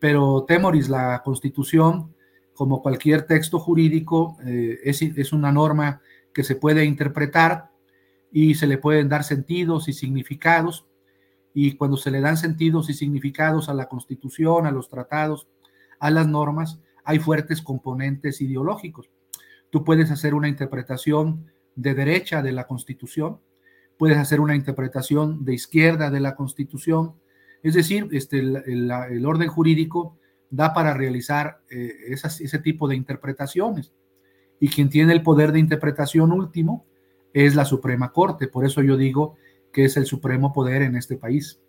pero 0.00 0.44
Temoris, 0.48 0.88
la 0.88 1.22
constitución, 1.24 2.14
como 2.54 2.82
cualquier 2.82 3.22
texto 3.22 3.58
jurídico, 3.58 4.36
eh, 4.44 4.78
es, 4.82 5.02
es 5.02 5.32
una 5.32 5.52
norma 5.52 6.00
que 6.32 6.42
se 6.42 6.56
puede 6.56 6.84
interpretar 6.84 7.70
y 8.32 8.54
se 8.54 8.66
le 8.66 8.78
pueden 8.78 9.08
dar 9.08 9.24
sentidos 9.24 9.88
y 9.88 9.92
significados. 9.92 10.86
Y 11.54 11.76
cuando 11.76 11.96
se 11.96 12.10
le 12.10 12.20
dan 12.20 12.36
sentidos 12.36 12.90
y 12.90 12.94
significados 12.94 13.68
a 13.68 13.74
la 13.74 13.88
constitución, 13.88 14.66
a 14.66 14.72
los 14.72 14.88
tratados, 14.88 15.48
a 16.00 16.10
las 16.10 16.26
normas, 16.26 16.80
hay 17.04 17.20
fuertes 17.20 17.62
componentes 17.62 18.40
ideológicos. 18.40 19.08
Tú 19.70 19.84
puedes 19.84 20.10
hacer 20.10 20.34
una 20.34 20.48
interpretación 20.48 21.46
de 21.76 21.94
derecha 21.94 22.42
de 22.42 22.52
la 22.52 22.66
constitución, 22.66 23.40
puedes 23.98 24.18
hacer 24.18 24.40
una 24.40 24.54
interpretación 24.54 25.44
de 25.44 25.54
izquierda 25.54 26.10
de 26.10 26.20
la 26.20 26.34
constitución, 26.34 27.14
es 27.62 27.74
decir, 27.74 28.08
este, 28.12 28.40
el, 28.40 29.26
orden 29.26 29.48
jurídico 29.48 30.18
da 30.50 30.74
para 30.74 30.94
realizar 30.94 31.60
eh, 31.70 31.92
ese 32.08 32.58
tipo 32.58 32.88
de 32.88 32.96
interpretaciones. 32.96 33.92
Y 34.60 34.68
quien 34.68 34.88
tiene 34.88 35.12
el 35.12 35.22
poder 35.22 35.52
de 35.52 35.60
interpretación 35.60 36.32
último 36.32 36.86
es 37.32 37.54
la 37.54 37.64
Suprema 37.64 38.12
Corte. 38.12 38.48
Por 38.48 38.64
eso 38.64 38.82
yo 38.82 38.96
digo 38.96 39.36
que 39.74 39.84
es 39.84 39.96
el 39.98 40.06
supremo 40.06 40.52
poder 40.52 40.80
en 40.82 40.96
este 40.96 41.16
país. 41.16 41.60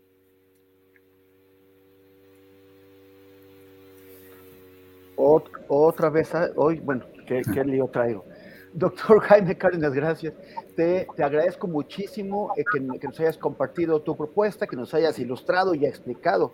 otra 5.68 6.10
vez, 6.10 6.34
ah, 6.36 6.50
hoy, 6.56 6.80
bueno, 6.80 7.06
¿qué, 7.26 7.42
qué 7.54 7.64
lío 7.66 7.88
traigo? 7.88 8.26
Doctor 8.74 9.22
Jaime 9.22 9.58
Cárdenas, 9.58 9.94
gracias. 9.94 10.34
Te, 10.76 11.08
agradezco 11.18 11.68
muchísimo 11.68 12.52
eh, 12.58 12.64
que, 12.72 12.80
nos 12.80 13.20
hayas 13.20 13.38
compartido 13.38 14.02
tu 14.02 14.16
propuesta, 14.16 14.68
que 14.68 14.76
nos 14.76 14.94
hayas 14.94 15.18
ilustrado 15.18 15.74
y 15.74 15.86
explicado 15.86 16.54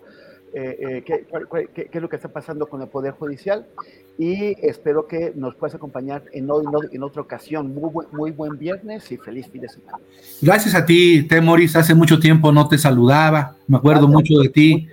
eh, 0.54 1.02
eh, 1.04 1.04
qué, 1.06 1.88
es 1.90 2.02
lo 2.02 2.08
que 2.08 2.16
está 2.16 2.28
pasando 2.28 2.66
con 2.66 2.82
el 2.82 2.88
Poder 2.88 3.12
Judicial 3.12 3.66
y 4.18 4.54
espero 4.66 5.06
que 5.06 5.32
nos 5.34 5.54
puedas 5.54 5.74
acompañar 5.74 6.24
en, 6.32 6.48
en, 6.92 7.02
otra 7.02 7.22
ocasión. 7.22 7.74
Muy, 7.74 7.90
buen, 7.90 8.08
muy 8.12 8.30
buen 8.30 8.58
viernes 8.58 9.10
y 9.10 9.16
feliz 9.16 9.48
fin 9.48 9.62
de 9.62 9.68
semana. 9.68 9.98
Gracias 10.40 10.74
a 10.74 10.84
ti, 10.84 11.22
Temoris. 11.22 11.74
Hace 11.76 11.94
mucho 11.94 12.18
tiempo 12.20 12.52
no 12.52 12.68
te 12.68 12.76
saludaba. 12.76 13.56
Me 13.66 13.78
acuerdo 13.78 14.08
mucho 14.08 14.38
de 14.40 14.48
ti. 14.50 14.88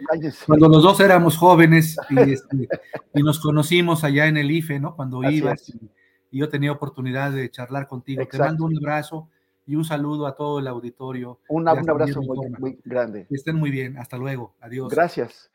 Cuando 0.48 0.70
los 0.70 0.84
dos 0.84 1.00
éramos 1.02 1.38
jóvenes 1.38 1.98
y, 2.10 2.20
este, 2.32 2.68
y, 3.14 3.22
nos 3.22 3.40
conocimos 3.40 4.04
allá 4.04 4.28
en 4.28 4.38
el 4.38 4.50
IFE, 4.50 4.80
¿no? 4.80 4.96
Cuando 4.96 5.24
ibas 5.30 5.74
y 6.32 6.40
yo 6.40 6.50
tenía 6.50 6.72
oportunidad 6.72 7.32
de 7.32 7.50
charlar 7.50 7.88
contigo. 7.88 8.24
Te 8.30 8.38
mando 8.38 8.66
un 8.66 8.78
abrazo 8.78 9.30
y 9.70 9.76
un 9.76 9.86
saludo 9.86 10.26
a 10.26 10.36
todo 10.36 10.58
el 10.58 10.68
auditorio. 10.68 11.42
Un, 11.48 11.68
abrazo 11.68 12.24
muy, 12.24 12.80
grande. 12.84 13.28
estén 13.30 13.56
muy 13.56 13.70
bien. 13.70 14.00
Hasta 14.00 14.18
luego. 14.18 14.56
Adiós. 14.62 14.90
Gracias. 14.90 15.52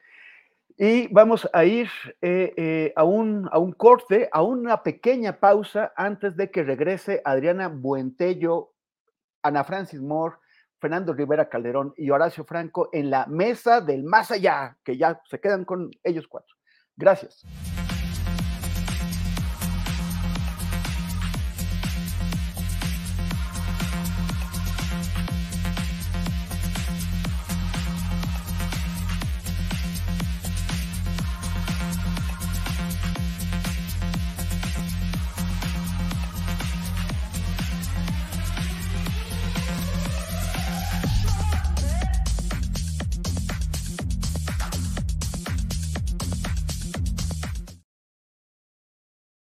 Y 0.78 1.12
vamos 1.12 1.50
a 1.52 1.64
ir 1.64 1.88
eh, 2.22 2.54
eh, 2.56 2.92
a, 2.94 3.02
un, 3.02 3.48
a 3.50 3.58
un 3.58 3.72
corte, 3.72 4.28
a 4.30 4.42
una 4.42 4.84
pequeña 4.84 5.40
pausa 5.40 5.92
antes 5.96 6.36
de 6.36 6.52
que 6.52 6.62
regrese 6.62 7.22
Adriana 7.24 7.66
Buentello, 7.66 8.72
Ana 9.42 9.64
Francis 9.64 10.00
Moore, 10.00 10.36
Fernando 10.78 11.12
Rivera 11.12 11.48
Calderón 11.48 11.92
y 11.96 12.10
Horacio 12.10 12.44
Franco 12.44 12.90
en 12.92 13.10
la 13.10 13.26
mesa 13.26 13.80
del 13.80 14.04
más 14.04 14.30
allá, 14.30 14.76
que 14.84 14.96
ya 14.96 15.20
se 15.28 15.40
quedan 15.40 15.64
con 15.64 15.90
ellos 16.04 16.28
cuatro. 16.28 16.54
Gracias. 16.96 17.44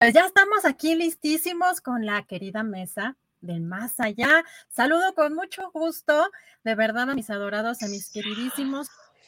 Pues 0.07 0.15
ya 0.15 0.25
estamos 0.25 0.65
aquí 0.65 0.95
listísimos 0.95 1.81
con 1.81 2.07
la 2.07 2.23
querida 2.23 2.63
mesa 2.63 3.17
del 3.41 3.63
más 3.63 3.99
allá. 3.99 4.45
Saludo 4.69 5.17
con 5.17 5.35
mucho 5.35 5.69
gusto, 5.73 6.31
de 6.63 6.77
verdad, 6.77 7.11
a 7.11 7.15
mis 7.17 7.29
adorados, 7.29 7.83
a 7.83 7.89
mis 7.89 8.09
queridísimos 8.11 8.87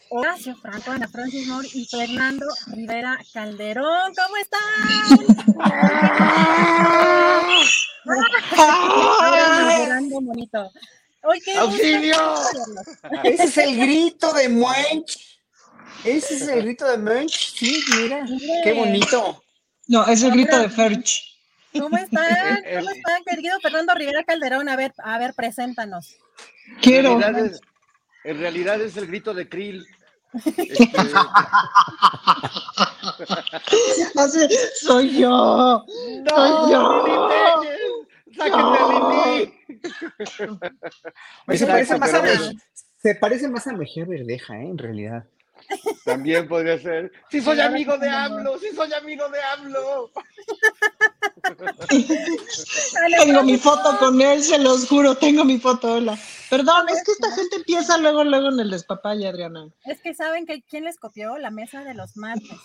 Horacio 0.08 0.54
Franco, 0.54 0.92
Ana 0.92 1.08
Francis 1.08 1.48
Moore 1.48 1.68
y 1.74 1.84
Fernando 1.84 2.46
Rivera 2.68 3.18
Calderón. 3.34 4.14
¿Cómo 4.14 4.36
están? 4.36 4.60
¡Auxilio! 11.58 12.34
Ese 13.24 13.42
es 13.42 13.58
el 13.58 13.80
grito 13.80 14.32
de 14.32 14.48
Munch. 14.48 15.40
Ese 16.04 16.36
es 16.36 16.46
el 16.46 16.62
grito 16.62 16.86
de 16.86 16.98
Munch. 16.98 17.56
Sí, 17.56 17.82
mira, 17.96 18.24
qué 18.62 18.74
bonito. 18.74 19.42
No, 19.88 20.06
es 20.06 20.22
el 20.22 20.30
grito 20.32 20.58
de 20.58 20.68
Ferch. 20.68 21.38
¿Cómo 21.72 21.96
están? 21.96 22.62
¿Cómo 22.78 22.90
están, 22.90 23.24
querido 23.24 23.58
Fernando 23.60 23.94
Rivera 23.94 24.22
Calderón? 24.22 24.68
A 24.68 24.76
ver, 24.76 24.92
a 24.98 25.18
ver, 25.18 25.32
preséntanos. 25.34 26.18
Quiero. 26.82 27.18
En 28.24 28.38
realidad 28.38 28.80
es, 28.80 28.96
el 28.96 29.06
grito 29.06 29.32
de 29.32 29.48
Krill. 29.48 29.86
Así, 34.14 34.46
soy 34.78 35.18
yo. 35.18 35.86
No, 36.22 36.36
soy 36.36 36.72
yo. 36.72 37.02
¡Sáquenme 38.36 38.78
a 38.78 38.86
Lili! 39.38 39.54
se, 41.56 41.66
parece 41.66 41.98
más 41.98 42.12
a, 42.12 42.22
se 42.98 43.14
parece 43.14 43.48
más 43.48 43.66
a 43.66 43.72
Mejía 43.72 44.04
Verdeja, 44.04 44.58
¿eh? 44.58 44.68
en 44.68 44.76
realidad. 44.76 45.24
También 46.04 46.48
podría 46.48 46.78
ser. 46.78 47.12
Si 47.30 47.40
soy 47.40 47.60
amigo 47.60 47.96
de 47.98 48.08
AMLO, 48.08 48.58
si 48.58 48.74
soy 48.74 48.92
amigo 48.92 49.28
de 49.28 49.40
AMLO. 49.40 50.10
tengo 53.18 53.42
mi 53.42 53.56
foto 53.56 53.98
con 53.98 54.20
él, 54.20 54.42
se 54.42 54.58
los 54.58 54.88
juro, 54.88 55.14
tengo 55.14 55.44
mi 55.44 55.58
foto, 55.58 55.94
hola. 55.94 56.18
Perdón, 56.50 56.88
es 56.88 57.04
que 57.04 57.12
esta 57.12 57.30
gente 57.32 57.56
empieza 57.56 57.98
luego, 57.98 58.24
luego 58.24 58.48
en 58.48 58.60
el 58.60 58.70
despapaya, 58.70 59.28
Adriana. 59.30 59.68
Es 59.84 60.00
que 60.00 60.14
saben 60.14 60.46
que 60.46 60.62
quién 60.62 60.84
les 60.84 60.98
copió 60.98 61.36
la 61.38 61.50
mesa 61.50 61.84
de 61.84 61.94
los 61.94 62.16
martes. 62.16 62.58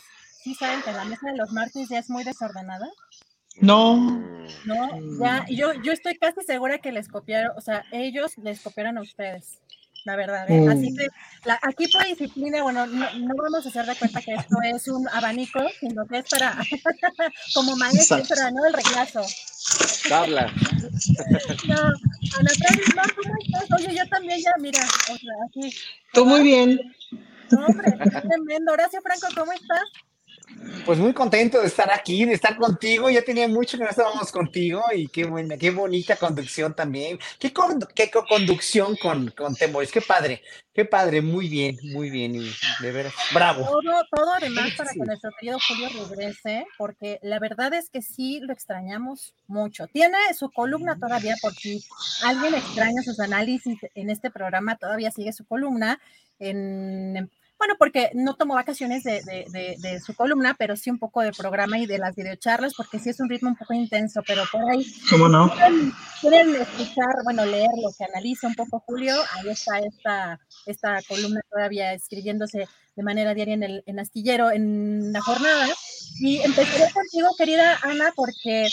¿Sí 0.43 0.55
saben 0.55 0.81
que 0.81 0.91
la 0.91 1.05
mesa 1.05 1.27
de 1.31 1.37
los 1.37 1.51
martes 1.51 1.89
ya 1.89 1.99
es 1.99 2.09
muy 2.09 2.23
desordenada? 2.23 2.89
No. 3.57 3.95
No, 4.65 5.19
ya, 5.19 5.45
yo, 5.49 5.73
yo 5.73 5.91
estoy 5.91 6.17
casi 6.17 6.41
segura 6.41 6.79
que 6.79 6.91
les 6.91 7.07
copiaron, 7.07 7.55
o 7.57 7.61
sea, 7.61 7.85
ellos 7.91 8.37
les 8.37 8.61
copiaron 8.61 8.97
a 8.97 9.01
ustedes 9.01 9.59
la 10.05 10.15
verdad. 10.15 10.49
¿eh? 10.49 10.67
Así 10.69 10.91
mm. 10.91 10.95
que 10.97 11.07
aquí 11.61 11.87
por 11.87 12.05
disciplina, 12.05 12.61
bueno, 12.63 12.85
no, 12.87 13.07
vamos 13.35 13.65
a 13.65 13.69
hacer 13.69 13.85
de 13.85 13.95
cuenta 13.95 14.21
que 14.21 14.33
esto 14.33 14.55
es 14.63 14.87
un 14.87 15.07
abanico, 15.09 15.59
sino 15.79 16.05
que 16.07 16.19
es 16.19 16.29
para, 16.29 16.57
como 17.53 17.75
maestra, 17.75 18.51
¿no? 18.51 18.65
El 18.65 18.73
reglazo. 18.73 19.21
Tabla. 20.09 20.45
no, 21.67 21.75
Ana 21.75 22.51
Francis, 22.57 22.95
no, 22.95 23.03
¿cómo 23.15 23.35
estás? 23.43 23.79
Oye, 23.79 23.95
yo 23.95 24.07
también 24.09 24.39
ya, 24.41 24.51
mira, 24.59 24.83
o 24.83 25.17
sea, 25.17 25.33
así. 25.47 25.75
Tú 26.13 26.25
muy 26.25 26.43
bien. 26.43 26.79
No, 27.51 27.65
hombre, 27.65 27.91
tremendo. 28.27 28.73
Horacio 28.73 29.01
Franco, 29.01 29.27
¿cómo 29.35 29.51
estás? 29.53 29.83
Pues 30.85 30.99
muy 30.99 31.13
contento 31.13 31.61
de 31.61 31.67
estar 31.67 31.91
aquí, 31.91 32.25
de 32.25 32.33
estar 32.33 32.57
contigo. 32.57 33.09
Ya 33.09 33.21
tenía 33.21 33.47
mucho 33.47 33.77
que 33.77 33.83
no 33.83 33.89
estábamos 33.89 34.31
contigo 34.31 34.83
y 34.93 35.07
qué 35.07 35.25
buena, 35.25 35.57
qué 35.57 35.71
bonita 35.71 36.15
conducción 36.17 36.75
también. 36.75 37.19
Qué, 37.39 37.53
qué 37.95 38.11
conducción 38.11 38.95
con, 38.97 39.31
con 39.31 39.55
Temoris, 39.55 39.91
qué 39.91 40.01
padre, 40.01 40.41
qué 40.73 40.83
padre, 40.85 41.21
muy 41.21 41.47
bien, 41.47 41.77
muy 41.83 42.09
bien, 42.09 42.33
de 42.81 42.91
veras, 42.91 43.13
bravo. 43.33 43.65
Todo, 43.65 44.05
todo 44.11 44.33
además 44.33 44.71
para 44.77 44.91
que 44.91 44.99
nuestro 44.99 45.31
querido 45.39 45.57
Julio 45.67 45.89
regrese, 46.09 46.65
porque 46.77 47.19
la 47.21 47.39
verdad 47.39 47.73
es 47.73 47.89
que 47.89 48.01
sí 48.01 48.39
lo 48.41 48.51
extrañamos 48.51 49.33
mucho. 49.47 49.87
Tiene 49.87 50.17
su 50.37 50.51
columna 50.51 50.97
todavía, 50.99 51.35
por 51.41 51.53
si 51.53 51.83
alguien 52.23 52.55
extraña 52.55 53.01
sus 53.03 53.19
análisis 53.19 53.77
en 53.95 54.09
este 54.09 54.31
programa, 54.31 54.75
todavía 54.75 55.11
sigue 55.11 55.31
su 55.31 55.45
columna 55.45 55.99
en 56.39 57.29
bueno, 57.63 57.75
porque 57.79 58.11
no 58.13 58.35
tomó 58.35 58.55
vacaciones 58.55 59.03
de, 59.05 59.21
de, 59.23 60.01
su 60.01 60.13
columna, 60.13 60.53
pero 60.59 60.75
sí 60.75 60.89
un 60.89 60.99
poco 60.99 61.21
de 61.21 61.31
programa 61.31 61.79
y 61.79 61.85
de 61.85 61.97
las 61.97 62.13
videocharlas, 62.13 62.73
porque 62.73 62.99
sí 62.99 63.09
es 63.09 63.21
un 63.21 63.29
ritmo 63.29 63.47
un 63.47 63.55
poco 63.55 63.73
intenso, 63.73 64.21
pero 64.27 64.43
por 64.51 64.69
ahí. 64.69 64.85
¿Cómo 65.09 65.29
no? 65.29 65.49
Quieren, 66.19 66.55
escuchar, 66.55 67.23
bueno, 67.23 67.45
leer 67.45 67.69
lo 67.81 67.89
que 67.97 68.03
analiza 68.03 68.47
un 68.47 68.55
poco 68.55 68.81
Julio, 68.81 69.15
ahí 69.15 69.47
está 69.49 69.79
esta, 69.79 70.39
esta 70.65 71.01
columna 71.07 71.39
todavía 71.49 71.93
escribiéndose 71.93 72.67
de 72.97 73.03
manera 73.03 73.33
diaria 73.33 73.53
en 73.53 73.63
el 73.63 73.83
en 73.85 73.99
Astillero 73.99 74.51
en 74.51 75.13
la 75.13 75.21
jornada. 75.21 75.67
Y 76.19 76.39
empezaré 76.41 76.91
contigo, 76.91 77.29
querida 77.37 77.79
Ana, 77.81 78.11
porque 78.13 78.67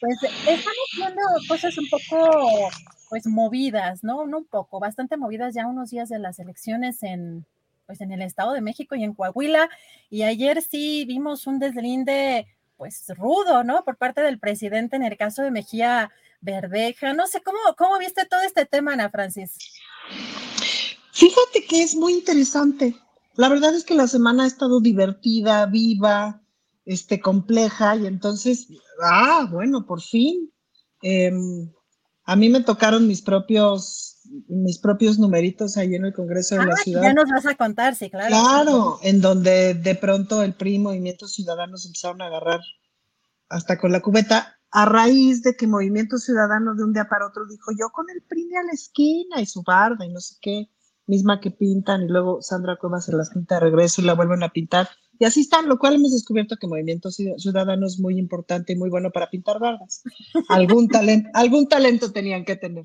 pues 0.00 0.18
estamos 0.22 0.88
viendo 0.96 1.20
cosas 1.48 1.76
un 1.78 1.88
poco 1.88 2.70
pues 3.08 3.26
movidas, 3.26 4.04
¿no? 4.04 4.24
No 4.24 4.38
un 4.38 4.46
poco, 4.46 4.78
bastante 4.78 5.16
movidas 5.16 5.52
ya 5.52 5.66
unos 5.66 5.90
días 5.90 6.08
de 6.08 6.20
las 6.20 6.38
elecciones 6.38 7.02
en, 7.02 7.44
pues 7.86 8.00
en 8.00 8.12
el 8.12 8.22
Estado 8.22 8.52
de 8.52 8.60
México 8.60 8.94
y 8.94 9.04
en 9.04 9.14
Coahuila. 9.14 9.70
Y 10.10 10.22
ayer 10.22 10.62
sí 10.62 11.04
vimos 11.06 11.46
un 11.46 11.58
deslinde 11.58 12.46
pues 12.76 13.04
rudo, 13.16 13.64
¿no? 13.64 13.84
Por 13.84 13.96
parte 13.96 14.20
del 14.20 14.38
presidente 14.38 14.96
en 14.96 15.02
el 15.02 15.16
caso 15.16 15.42
de 15.42 15.50
Mejía 15.50 16.10
Verdeja. 16.40 17.12
No 17.14 17.26
sé, 17.26 17.40
¿cómo, 17.42 17.58
cómo 17.76 17.98
viste 17.98 18.26
todo 18.26 18.40
este 18.42 18.66
tema, 18.66 18.92
Ana 18.92 19.10
Francis? 19.10 19.56
Fíjate 21.12 21.64
que 21.66 21.82
es 21.82 21.94
muy 21.94 22.12
interesante. 22.12 22.94
La 23.36 23.48
verdad 23.48 23.74
es 23.74 23.84
que 23.84 23.94
la 23.94 24.06
semana 24.06 24.44
ha 24.44 24.46
estado 24.46 24.80
divertida, 24.80 25.66
viva, 25.66 26.42
este, 26.84 27.20
compleja, 27.20 27.96
y 27.96 28.06
entonces, 28.06 28.68
ah, 29.02 29.46
bueno, 29.50 29.86
por 29.86 30.00
fin. 30.00 30.52
Em, 31.02 31.70
a 32.24 32.36
mí 32.36 32.48
me 32.48 32.62
tocaron 32.62 33.06
mis 33.06 33.22
propios 33.22 34.15
mis 34.48 34.78
propios 34.78 35.18
numeritos 35.18 35.76
ahí 35.76 35.94
en 35.94 36.04
el 36.04 36.12
Congreso 36.12 36.56
de 36.56 36.66
la 36.66 36.74
ah, 36.74 36.82
Ciudad. 36.82 37.02
Ya 37.02 37.14
nos 37.14 37.30
vas 37.30 37.46
a 37.46 37.54
contar, 37.54 37.94
sí, 37.94 38.10
claro. 38.10 38.28
Claro, 38.28 38.98
en 39.02 39.20
donde 39.20 39.74
de 39.74 39.94
pronto 39.94 40.42
el 40.42 40.54
PRI, 40.54 40.78
Movimiento 40.78 41.26
Ciudadano, 41.26 41.76
se 41.76 41.88
empezaron 41.88 42.22
a 42.22 42.26
agarrar 42.26 42.60
hasta 43.48 43.78
con 43.78 43.92
la 43.92 44.00
cubeta, 44.00 44.58
a 44.70 44.84
raíz 44.84 45.42
de 45.42 45.56
que 45.56 45.66
Movimiento 45.66 46.18
Ciudadano 46.18 46.74
de 46.74 46.84
un 46.84 46.92
día 46.92 47.08
para 47.08 47.26
otro 47.26 47.46
dijo, 47.46 47.70
yo 47.78 47.90
con 47.90 48.06
el 48.10 48.22
PRI 48.22 48.54
a 48.56 48.62
la 48.64 48.72
esquina 48.72 49.40
y 49.40 49.46
su 49.46 49.62
barda 49.62 50.04
y 50.04 50.12
no 50.12 50.20
sé 50.20 50.36
qué, 50.40 50.68
misma 51.06 51.40
que 51.40 51.50
pintan, 51.50 52.02
y 52.02 52.08
luego 52.08 52.42
Sandra 52.42 52.76
Cuevas 52.76 53.04
se 53.04 53.12
las 53.12 53.30
pinta 53.30 53.56
de 53.56 53.60
regreso 53.60 54.02
y 54.02 54.04
la 54.04 54.14
vuelven 54.14 54.42
a 54.42 54.50
pintar. 54.50 54.88
Y 55.18 55.24
así 55.24 55.40
están, 55.40 55.68
lo 55.68 55.78
cual 55.78 55.94
hemos 55.94 56.12
descubierto 56.12 56.56
que 56.56 56.66
Movimiento 56.66 57.10
Ciudadano 57.10 57.86
es 57.86 57.98
muy 57.98 58.18
importante 58.18 58.72
y 58.72 58.76
muy 58.76 58.90
bueno 58.90 59.10
para 59.10 59.30
pintar 59.30 59.58
bardas. 59.58 60.02
Algún, 60.48 60.88
talento, 60.88 61.28
algún 61.34 61.68
talento 61.68 62.12
tenían 62.12 62.44
que 62.44 62.56
tener. 62.56 62.84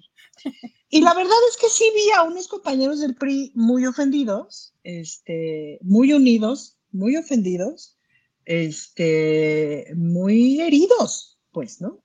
Y 0.89 1.01
la 1.01 1.13
verdad 1.13 1.37
es 1.49 1.57
que 1.57 1.69
sí 1.69 1.85
vi 1.95 2.11
a 2.17 2.23
unos 2.23 2.47
compañeros 2.47 2.99
del 2.99 3.15
PRI 3.15 3.51
muy 3.55 3.85
ofendidos, 3.85 4.73
este, 4.83 5.79
muy 5.81 6.13
unidos, 6.13 6.77
muy 6.91 7.15
ofendidos, 7.15 7.97
este, 8.45 9.91
muy 9.95 10.61
heridos, 10.61 11.39
pues, 11.51 11.81
¿no? 11.81 12.03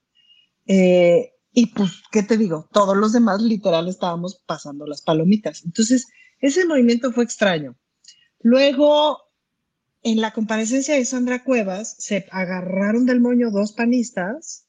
Eh, 0.65 1.33
y 1.53 1.67
pues, 1.67 2.03
¿qué 2.11 2.23
te 2.23 2.37
digo? 2.37 2.69
Todos 2.71 2.95
los 2.95 3.13
demás 3.13 3.41
literal 3.41 3.87
estábamos 3.87 4.43
pasando 4.45 4.85
las 4.85 5.01
palomitas. 5.01 5.63
Entonces, 5.65 6.07
ese 6.39 6.65
movimiento 6.65 7.11
fue 7.11 7.23
extraño. 7.23 7.75
Luego, 8.41 9.26
en 10.11 10.21
la 10.21 10.31
comparecencia 10.31 10.95
de 10.95 11.03
Sandra 11.03 11.43
Cuevas, 11.43 11.95
se 11.99 12.27
agarraron 12.31 13.05
del 13.05 13.19
moño 13.19 13.51
dos 13.51 13.73
panistas. 13.73 14.65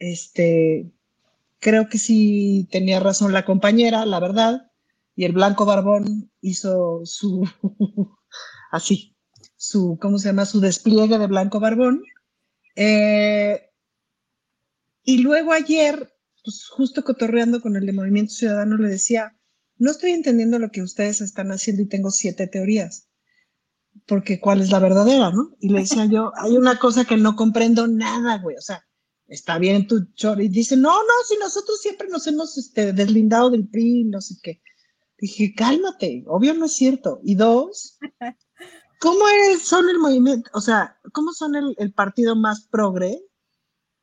Este, 0.00 0.90
creo 1.60 1.88
que 1.88 1.98
sí 1.98 2.68
tenía 2.70 2.98
razón 2.98 3.32
la 3.32 3.44
compañera, 3.44 4.04
la 4.04 4.18
verdad. 4.18 4.72
Y 5.14 5.24
el 5.24 5.32
blanco 5.32 5.64
barbón 5.64 6.30
hizo 6.40 7.02
su, 7.04 7.48
así, 8.72 9.16
su, 9.56 9.96
¿cómo 10.00 10.18
se 10.18 10.28
llama? 10.28 10.44
Su 10.44 10.60
despliegue 10.60 11.18
de 11.18 11.26
blanco 11.28 11.60
barbón. 11.60 12.02
Eh, 12.74 13.70
y 15.04 15.18
luego 15.18 15.52
ayer, 15.52 16.12
pues 16.44 16.66
justo 16.68 17.04
cotorreando 17.04 17.60
con 17.60 17.76
el 17.76 17.86
de 17.86 17.92
Movimiento 17.92 18.32
Ciudadano, 18.32 18.76
le 18.76 18.88
decía, 18.88 19.36
no 19.76 19.92
estoy 19.92 20.10
entendiendo 20.10 20.58
lo 20.58 20.70
que 20.70 20.82
ustedes 20.82 21.20
están 21.20 21.52
haciendo 21.52 21.82
y 21.82 21.88
tengo 21.88 22.10
siete 22.10 22.48
teorías, 22.48 23.07
porque 24.08 24.40
cuál 24.40 24.60
es 24.60 24.70
la 24.70 24.80
verdadera, 24.80 25.30
¿no? 25.30 25.56
Y 25.60 25.68
le 25.68 25.80
decía 25.80 26.06
yo, 26.06 26.32
hay 26.40 26.56
una 26.56 26.78
cosa 26.78 27.04
que 27.04 27.16
no 27.16 27.36
comprendo 27.36 27.86
nada, 27.86 28.38
güey, 28.38 28.56
o 28.56 28.60
sea, 28.60 28.84
está 29.28 29.58
bien 29.58 29.86
tu 29.86 30.12
chor. 30.14 30.40
Y 30.42 30.48
dice, 30.48 30.76
no, 30.76 30.90
no, 30.90 31.14
si 31.28 31.36
nosotros 31.36 31.80
siempre 31.80 32.08
nos 32.08 32.26
hemos 32.26 32.58
este, 32.58 32.92
deslindado 32.92 33.50
del 33.50 33.68
PRI, 33.68 34.04
no 34.04 34.20
sé 34.20 34.34
qué. 34.42 34.60
Dije, 35.20 35.54
cálmate, 35.54 36.24
obvio 36.26 36.54
no 36.54 36.66
es 36.66 36.72
cierto. 36.72 37.20
Y 37.22 37.34
dos, 37.36 37.98
¿cómo 39.00 39.20
es, 39.50 39.62
son 39.62 39.88
el 39.88 39.98
movimiento, 39.98 40.50
o 40.54 40.60
sea, 40.60 40.98
cómo 41.12 41.32
son 41.32 41.54
el, 41.54 41.74
el 41.78 41.92
partido 41.92 42.34
más 42.34 42.66
progre 42.66 43.22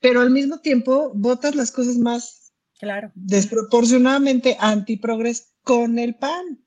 pero 0.05 0.21
al 0.21 0.29
mismo 0.29 0.59
tiempo 0.59 1.11
votas 1.15 1.55
las 1.55 1.71
cosas 1.71 1.97
más 1.97 2.53
claro. 2.79 3.11
desproporcionadamente 3.15 4.55
antiprogres 4.59 5.55
con 5.63 5.97
el 5.97 6.15
PAN. 6.15 6.63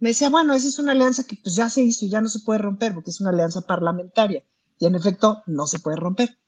Me 0.00 0.10
decía, 0.10 0.28
bueno, 0.28 0.54
esa 0.54 0.68
es 0.68 0.78
una 0.78 0.92
alianza 0.92 1.24
que 1.24 1.36
pues 1.42 1.56
ya 1.56 1.68
se 1.68 1.82
hizo 1.82 2.04
y 2.04 2.08
ya 2.08 2.20
no 2.20 2.28
se 2.28 2.40
puede 2.40 2.58
romper 2.58 2.94
porque 2.94 3.10
es 3.10 3.20
una 3.20 3.30
alianza 3.30 3.62
parlamentaria 3.62 4.44
y 4.78 4.86
en 4.86 4.94
efecto 4.94 5.42
no 5.46 5.66
se 5.66 5.80
puede 5.80 5.96
romper. 5.96 6.38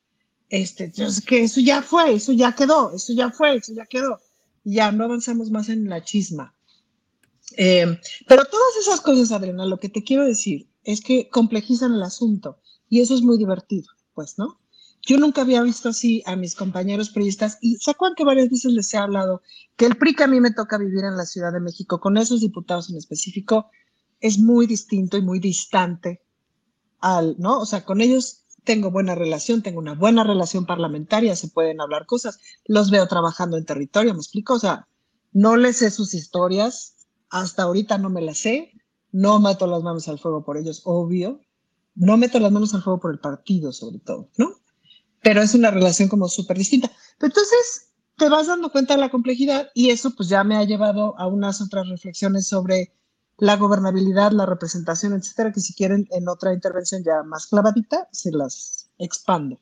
Este, 0.49 0.85
entonces, 0.85 1.25
que 1.25 1.45
eso 1.45 1.61
ya 1.61 1.83
fue, 1.83 2.15
eso 2.15 2.33
ya 2.33 2.53
quedó, 2.55 2.93
eso 2.93 3.13
ya 3.13 3.31
fue, 3.31 3.57
eso 3.57 3.73
ya 3.73 3.87
quedó. 3.87 4.21
Ya 4.65 4.91
no 4.93 5.05
avanzamos 5.05 5.51
más 5.51 5.69
en 5.69 5.89
la 5.89 6.03
chisma. 6.03 6.55
Eh, 7.57 7.99
pero 8.27 8.45
todas 8.45 8.77
esas 8.81 9.01
cosas, 9.01 9.33
Adriana, 9.33 9.65
lo 9.67 9.79
que 9.79 9.89
te 9.89 10.05
quiero 10.05 10.25
decir 10.25 10.69
es 10.85 11.01
que 11.01 11.29
complejizan 11.29 11.95
el 11.95 12.03
asunto 12.03 12.59
y 12.89 13.01
eso 13.01 13.15
es 13.15 13.23
muy 13.23 13.39
divertido, 13.39 13.89
pues, 14.15 14.39
¿no? 14.39 14.61
Yo 15.03 15.17
nunca 15.17 15.43
había 15.43 15.63
visto 15.63 15.89
así 15.89 16.23
a 16.27 16.37
mis 16.37 16.55
compañeros 16.55 17.11
priistas 17.11 17.59
y 17.61 17.77
se 17.77 17.91
acuerdan 17.91 18.17
que 18.17 18.25
varias 18.25 18.51
veces 18.51 18.73
les 18.73 18.93
he 18.93 18.99
hablado 18.99 19.43
que 19.77 19.87
el 19.87 19.97
PRI 19.97 20.15
que 20.15 20.25
a 20.25 20.29
mí 20.29 20.41
me 20.41 20.53
toca 20.53 20.79
vivir 20.79 21.05
en 21.05 21.17
la 21.17 21.25
Ciudad 21.25 21.53
de 21.53 21.61
México, 21.61 22.01
con 22.01 22.17
esos 22.17 22.41
diputados 22.41 22.91
en 22.91 22.97
específico, 22.97 23.71
es 24.21 24.39
muy 24.39 24.67
distinto 24.67 25.17
y 25.17 25.23
muy 25.23 25.39
distante 25.39 26.23
al, 27.01 27.37
¿no? 27.39 27.61
O 27.61 27.67
sea, 27.67 27.85
con 27.85 28.01
ellos 28.01 28.45
tengo 28.65 28.91
buena 28.91 29.15
relación, 29.15 29.63
tengo 29.63 29.79
una 29.79 29.95
buena 29.95 30.23
relación 30.23 30.67
parlamentaria, 30.67 31.35
se 31.35 31.49
pueden 31.49 31.81
hablar 31.81 32.07
cosas, 32.07 32.39
los 32.67 32.91
veo 32.91 33.07
trabajando 33.09 33.57
en 33.57 33.65
territorio, 33.65 34.13
me 34.13 34.21
explico, 34.21 34.55
o 34.55 34.59
sea, 34.59 34.87
no 35.33 35.57
les 35.57 35.79
sé 35.79 35.91
sus 35.91 36.15
historias, 36.15 37.07
hasta 37.31 37.63
ahorita 37.63 37.97
no 37.99 38.11
me 38.11 38.21
las 38.21 38.39
sé, 38.39 38.73
no 39.13 39.41
meto 39.41 39.67
las 39.67 39.83
manos 39.83 40.09
al 40.09 40.19
fuego 40.19 40.45
por 40.45 40.59
ellos, 40.59 40.83
obvio, 40.85 41.41
no 41.95 42.17
meto 42.17 42.39
las 42.39 42.53
manos 42.53 42.75
al 42.75 42.83
fuego 42.83 43.01
por 43.01 43.13
el 43.13 43.19
partido 43.19 43.73
sobre 43.73 43.99
todo, 43.99 44.29
¿no? 44.37 44.60
Pero 45.23 45.43
es 45.43 45.55
una 45.55 45.71
relación 45.71 46.09
como 46.09 46.29
súper 46.29 46.59
distinta. 46.59 46.91
entonces 47.21 47.91
te 48.17 48.29
vas 48.29 48.49
dando 48.49 48.71
cuenta 48.71 48.95
de 48.95 49.01
la 49.01 49.09
complejidad 49.09 49.71
y 49.75 49.91
eso 49.91 50.15
pues 50.15 50.29
ya 50.29 50.45
me 50.45 50.57
ha 50.57 50.65
llevado 50.65 51.19
a 51.19 51.27
unas 51.27 51.63
otras 51.63 51.89
reflexiones 51.89 52.47
sobre 52.47 52.93
la 53.39 53.57
gobernabilidad, 53.57 54.33
la 54.33 54.45
representación, 54.45 55.15
etcétera, 55.15 55.53
que 55.53 55.61
si 55.61 55.73
quieren 55.73 56.07
en 56.11 56.29
otra 56.29 56.53
intervención 56.53 57.03
ya 57.03 57.23
más 57.23 57.47
clavadita, 57.47 58.09
se 58.13 58.31
las 58.31 58.91
expando. 58.99 59.59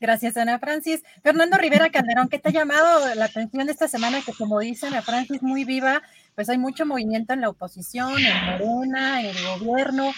Gracias, 0.00 0.36
Ana 0.36 0.58
Francis. 0.58 1.04
Fernando 1.22 1.56
Rivera 1.56 1.88
Calderón, 1.90 2.28
¿qué 2.28 2.40
te 2.40 2.48
ha 2.48 2.52
llamado 2.52 3.14
la 3.14 3.26
atención 3.26 3.68
esta 3.68 3.86
semana? 3.86 4.20
Que 4.26 4.32
como 4.32 4.58
dice 4.58 4.88
Ana 4.88 5.00
Francis, 5.00 5.40
muy 5.40 5.64
viva, 5.64 6.02
pues 6.34 6.48
hay 6.48 6.58
mucho 6.58 6.86
movimiento 6.86 7.34
en 7.34 7.42
la 7.42 7.50
oposición, 7.50 8.14
en 8.18 8.66
Morena, 8.66 9.20
en 9.20 9.36
el 9.36 9.58
gobierno, 9.58 10.12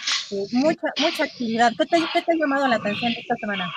mucha, 0.53 0.89
mucha 0.99 1.24
actividad. 1.24 1.73
¿Qué 1.77 1.86
te, 1.86 1.99
¿Qué 2.12 2.23
te, 2.23 2.32
ha 2.32 2.36
llamado 2.36 2.69
la 2.69 2.77
atención 2.77 3.12
esta 3.12 3.35
semana? 3.36 3.73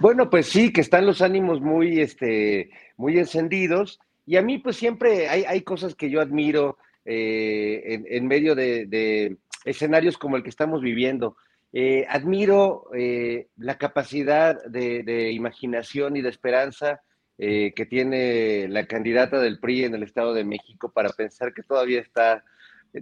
Bueno, 0.00 0.30
pues 0.30 0.46
sí, 0.46 0.72
que 0.72 0.80
están 0.80 1.06
los 1.06 1.22
ánimos 1.22 1.60
muy, 1.60 2.00
este, 2.00 2.70
muy 2.96 3.18
encendidos. 3.18 4.00
Y 4.24 4.36
a 4.36 4.42
mí, 4.42 4.58
pues 4.58 4.76
siempre 4.76 5.28
hay, 5.28 5.44
hay 5.44 5.62
cosas 5.62 5.94
que 5.94 6.10
yo 6.10 6.20
admiro 6.20 6.78
eh, 7.08 8.02
en, 8.08 8.26
medio 8.26 8.56
de, 8.56 9.36
escenarios 9.64 10.18
como 10.18 10.36
el 10.36 10.42
que 10.42 10.50
estamos 10.50 10.82
viviendo. 10.82 11.36
Eh, 11.72 12.04
admiro 12.08 12.90
eh, 12.96 13.48
la 13.56 13.78
capacidad 13.78 14.56
de, 14.64 15.30
imaginación 15.30 16.16
y 16.16 16.22
de 16.22 16.30
esperanza 16.30 17.02
que 17.38 17.86
tiene 17.88 18.66
la 18.68 18.86
candidata 18.86 19.38
del 19.38 19.58
PRI 19.58 19.84
en 19.84 19.94
el 19.94 20.02
Estado 20.02 20.32
de 20.32 20.44
México 20.44 20.90
para 20.90 21.10
pensar 21.10 21.52
que 21.52 21.62
todavía 21.62 22.00
está 22.00 22.42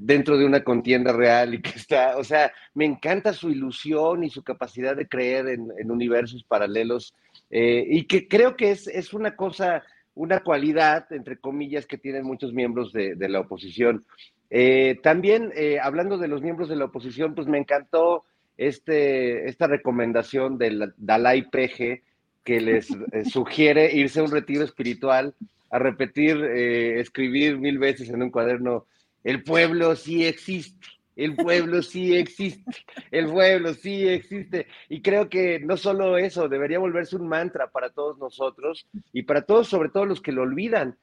dentro 0.00 0.36
de 0.36 0.44
una 0.44 0.62
contienda 0.62 1.12
real 1.12 1.54
y 1.54 1.62
que 1.62 1.70
está, 1.70 2.16
o 2.16 2.24
sea, 2.24 2.52
me 2.74 2.84
encanta 2.84 3.32
su 3.32 3.50
ilusión 3.50 4.24
y 4.24 4.30
su 4.30 4.42
capacidad 4.42 4.96
de 4.96 5.08
creer 5.08 5.48
en, 5.48 5.90
universos 5.90 6.44
paralelos 6.44 7.14
eh, 7.50 7.84
y 7.88 8.04
que 8.04 8.26
creo 8.26 8.56
que 8.56 8.70
es, 8.70 8.86
es, 8.88 9.14
una 9.14 9.36
cosa, 9.36 9.82
una 10.14 10.40
cualidad, 10.40 11.06
entre 11.12 11.38
comillas, 11.38 11.86
que 11.86 11.98
tienen 11.98 12.24
muchos 12.24 12.52
miembros 12.52 12.92
de, 12.92 13.16
la 13.28 13.40
oposición. 13.40 14.04
Eh, 14.50 14.98
también, 15.02 15.52
eh, 15.54 15.78
hablando 15.80 16.18
de 16.18 16.28
los 16.28 16.42
miembros 16.42 16.68
de 16.68 16.76
la 16.76 16.86
oposición, 16.86 17.34
pues 17.34 17.46
me 17.46 17.58
encantó 17.58 18.24
este, 18.56 19.48
esta 19.48 19.66
recomendación 19.66 20.58
del 20.58 20.92
Dalai 20.96 21.48
Peje 21.50 22.02
que 22.44 22.60
les 22.60 22.88
sugiere 23.30 23.94
irse 23.94 24.20
a 24.20 24.24
un 24.24 24.30
retiro 24.30 24.64
espiritual, 24.64 25.34
a 25.70 25.78
repetir, 25.78 26.36
escribir 26.44 27.58
mil 27.58 27.78
veces 27.78 28.10
en 28.10 28.22
un 28.22 28.30
cuaderno 28.30 28.86
el 29.24 29.42
pueblo 29.42 29.96
sí 29.96 30.26
existe, 30.26 30.86
el 31.16 31.34
pueblo 31.34 31.82
sí 31.82 32.14
existe, 32.14 32.84
el 33.10 33.26
pueblo 33.26 33.72
sí 33.72 34.06
existe. 34.06 34.66
Y 34.90 35.00
creo 35.00 35.30
que 35.30 35.58
no 35.60 35.78
solo 35.78 36.18
eso, 36.18 36.48
debería 36.48 36.78
volverse 36.78 37.16
un 37.16 37.26
mantra 37.26 37.68
para 37.68 37.88
todos 37.88 38.18
nosotros 38.18 38.86
y 39.14 39.22
para 39.22 39.42
todos, 39.42 39.68
sobre 39.68 39.88
todo 39.88 40.04
los 40.04 40.20
que 40.20 40.32
lo 40.32 40.42
olvidan, 40.42 40.98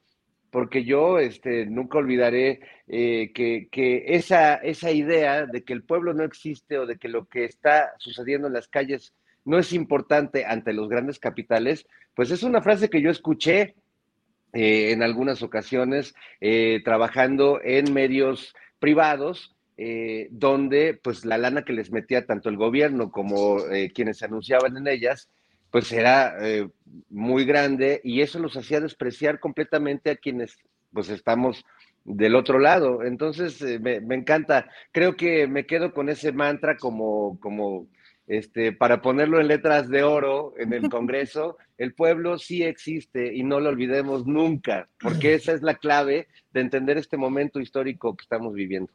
porque 0.50 0.84
yo 0.84 1.18
este, 1.18 1.66
nunca 1.66 1.98
olvidaré 1.98 2.60
eh, 2.86 3.32
que, 3.34 3.68
que 3.72 4.04
esa, 4.06 4.54
esa 4.54 4.92
idea 4.92 5.46
de 5.46 5.64
que 5.64 5.72
el 5.72 5.82
pueblo 5.82 6.14
no 6.14 6.22
existe 6.22 6.78
o 6.78 6.86
de 6.86 6.96
que 6.96 7.08
lo 7.08 7.26
que 7.26 7.44
está 7.44 7.92
sucediendo 7.98 8.46
en 8.46 8.52
las 8.52 8.68
calles 8.68 9.14
no 9.44 9.58
es 9.58 9.72
importante 9.72 10.44
ante 10.44 10.72
los 10.72 10.88
grandes 10.88 11.18
capitales, 11.18 11.86
pues 12.14 12.30
es 12.30 12.42
una 12.42 12.62
frase 12.62 12.88
que 12.88 13.02
yo 13.02 13.10
escuché 13.10 13.74
eh, 14.52 14.92
en 14.92 15.02
algunas 15.02 15.42
ocasiones 15.42 16.14
eh, 16.40 16.82
trabajando 16.84 17.60
en 17.62 17.92
medios 17.92 18.54
privados, 18.78 19.56
eh, 19.78 20.28
donde 20.30 20.98
pues 21.02 21.24
la 21.24 21.38
lana 21.38 21.64
que 21.64 21.72
les 21.72 21.90
metía 21.90 22.26
tanto 22.26 22.50
el 22.50 22.58
gobierno 22.58 23.10
como 23.10 23.56
quienes 23.94 24.18
se 24.18 24.26
anunciaban 24.26 24.76
en 24.76 24.86
ellas, 24.86 25.30
pues 25.70 25.90
era 25.92 26.36
muy 27.08 27.46
grande 27.46 28.02
y 28.04 28.20
eso 28.20 28.38
los 28.38 28.56
hacía 28.56 28.80
despreciar 28.80 29.40
completamente 29.40 30.10
a 30.10 30.16
quienes 30.16 30.58
pues 30.92 31.08
estamos 31.08 31.64
del 32.04 32.34
otro 32.34 32.58
lado. 32.58 33.02
Entonces 33.02 33.62
me, 33.80 34.00
me, 34.00 34.14
encanta, 34.14 34.68
creo 34.92 35.16
que 35.16 35.46
me 35.46 35.64
quedo 35.64 35.94
con 35.94 36.10
ese 36.10 36.32
mantra 36.32 36.76
como, 36.76 37.40
como 37.40 37.86
este, 38.26 38.72
para 38.72 39.02
ponerlo 39.02 39.40
en 39.40 39.48
letras 39.48 39.88
de 39.88 40.02
oro 40.02 40.54
en 40.58 40.72
el 40.72 40.82
Congreso, 40.90 41.58
el 41.78 41.94
pueblo 41.94 42.38
sí 42.38 42.62
existe 42.62 43.34
y 43.34 43.42
no 43.42 43.60
lo 43.60 43.70
olvidemos 43.70 44.26
nunca, 44.26 44.88
porque 45.00 45.34
esa 45.34 45.52
es 45.52 45.62
la 45.62 45.74
clave 45.74 46.28
de 46.52 46.60
entender 46.60 46.98
este 46.98 47.16
momento 47.16 47.60
histórico 47.60 48.16
que 48.16 48.22
estamos 48.22 48.54
viviendo. 48.54 48.92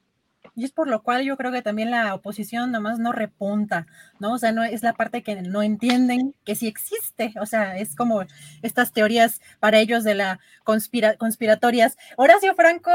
Y 0.55 0.63
es 0.63 0.71
por 0.71 0.87
lo 0.87 1.03
cual 1.03 1.23
yo 1.23 1.37
creo 1.37 1.51
que 1.51 1.61
también 1.61 1.91
la 1.91 2.15
oposición 2.15 2.71
nomás 2.71 2.97
no 2.97 3.11
repunta, 3.11 3.85
¿no? 4.19 4.33
O 4.33 4.37
sea, 4.39 4.51
no 4.51 4.63
es 4.63 4.81
la 4.81 4.93
parte 4.93 5.21
que 5.21 5.35
no 5.41 5.61
entienden 5.61 6.33
que 6.45 6.55
sí 6.55 6.67
existe, 6.67 7.33
o 7.39 7.45
sea, 7.45 7.77
es 7.77 7.95
como 7.95 8.23
estas 8.63 8.91
teorías 8.91 9.39
para 9.59 9.77
ellos 9.79 10.03
de 10.03 10.15
la 10.15 10.39
conspiratorias. 10.63 11.97
Horacio 12.15 12.55
Franco, 12.55 12.91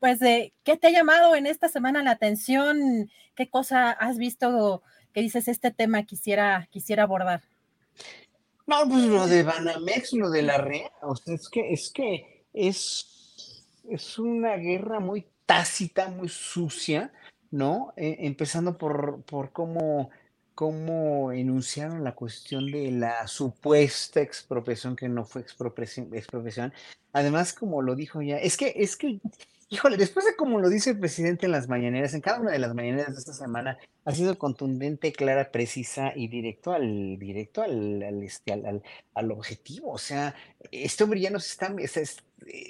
pues, 0.00 0.18
¿qué 0.18 0.76
te 0.76 0.88
ha 0.88 0.90
llamado 0.90 1.36
en 1.36 1.46
esta 1.46 1.68
semana 1.68 2.02
la 2.02 2.10
atención? 2.10 3.08
¿Qué 3.34 3.48
cosa 3.48 3.90
has 3.90 4.18
visto 4.18 4.82
que 5.14 5.22
dices, 5.22 5.48
este 5.48 5.70
tema 5.70 6.02
quisiera, 6.02 6.68
quisiera 6.70 7.04
abordar? 7.04 7.42
No, 8.66 8.88
pues 8.88 9.04
lo 9.04 9.26
de 9.26 9.44
Banamex, 9.44 10.12
lo 10.14 10.28
de 10.28 10.42
la 10.42 10.58
REA, 10.58 10.90
o 11.02 11.14
sea, 11.14 11.34
es 11.34 11.48
que 11.48 11.72
es 11.72 11.90
que 11.90 12.44
es, 12.52 13.64
es 13.88 14.18
una 14.18 14.56
guerra 14.56 15.00
muy 15.00 15.26
tácita, 15.46 16.08
muy 16.08 16.28
sucia, 16.28 17.12
¿no? 17.50 17.92
Eh, 17.96 18.16
empezando 18.20 18.76
por, 18.76 19.22
por 19.22 19.52
cómo, 19.52 20.10
cómo 20.54 21.30
enunciaron 21.30 22.02
la 22.02 22.14
cuestión 22.14 22.70
de 22.70 22.90
la 22.90 23.28
supuesta 23.28 24.20
expropiación 24.20 24.96
que 24.96 25.08
no 25.08 25.24
fue 25.24 25.42
expropiación, 25.42 26.12
expropiación. 26.12 26.72
Además, 27.12 27.52
como 27.52 27.82
lo 27.82 27.94
dijo 27.94 28.22
ya, 28.22 28.38
es 28.38 28.56
que, 28.56 28.72
es 28.76 28.96
que 28.96 29.20
Híjole, 29.74 29.96
después 29.96 30.24
de 30.24 30.36
como 30.36 30.60
lo 30.60 30.68
dice 30.68 30.90
el 30.90 31.00
presidente 31.00 31.46
en 31.46 31.52
las 31.52 31.68
mañaneras, 31.68 32.14
en 32.14 32.20
cada 32.20 32.38
una 32.38 32.52
de 32.52 32.60
las 32.60 32.72
mañaneras 32.76 33.12
de 33.12 33.18
esta 33.18 33.32
semana, 33.32 33.76
ha 34.04 34.12
sido 34.12 34.38
contundente, 34.38 35.12
clara, 35.12 35.50
precisa 35.50 36.12
y 36.14 36.28
directo 36.28 36.72
al, 36.72 37.18
directo 37.18 37.60
al, 37.60 38.00
al, 38.04 38.22
este, 38.22 38.52
al, 38.52 39.30
objetivo. 39.32 39.90
O 39.90 39.98
sea, 39.98 40.36
este 40.70 41.02
hombre 41.02 41.20
ya 41.20 41.30
nos 41.30 41.50
está, 41.50 41.74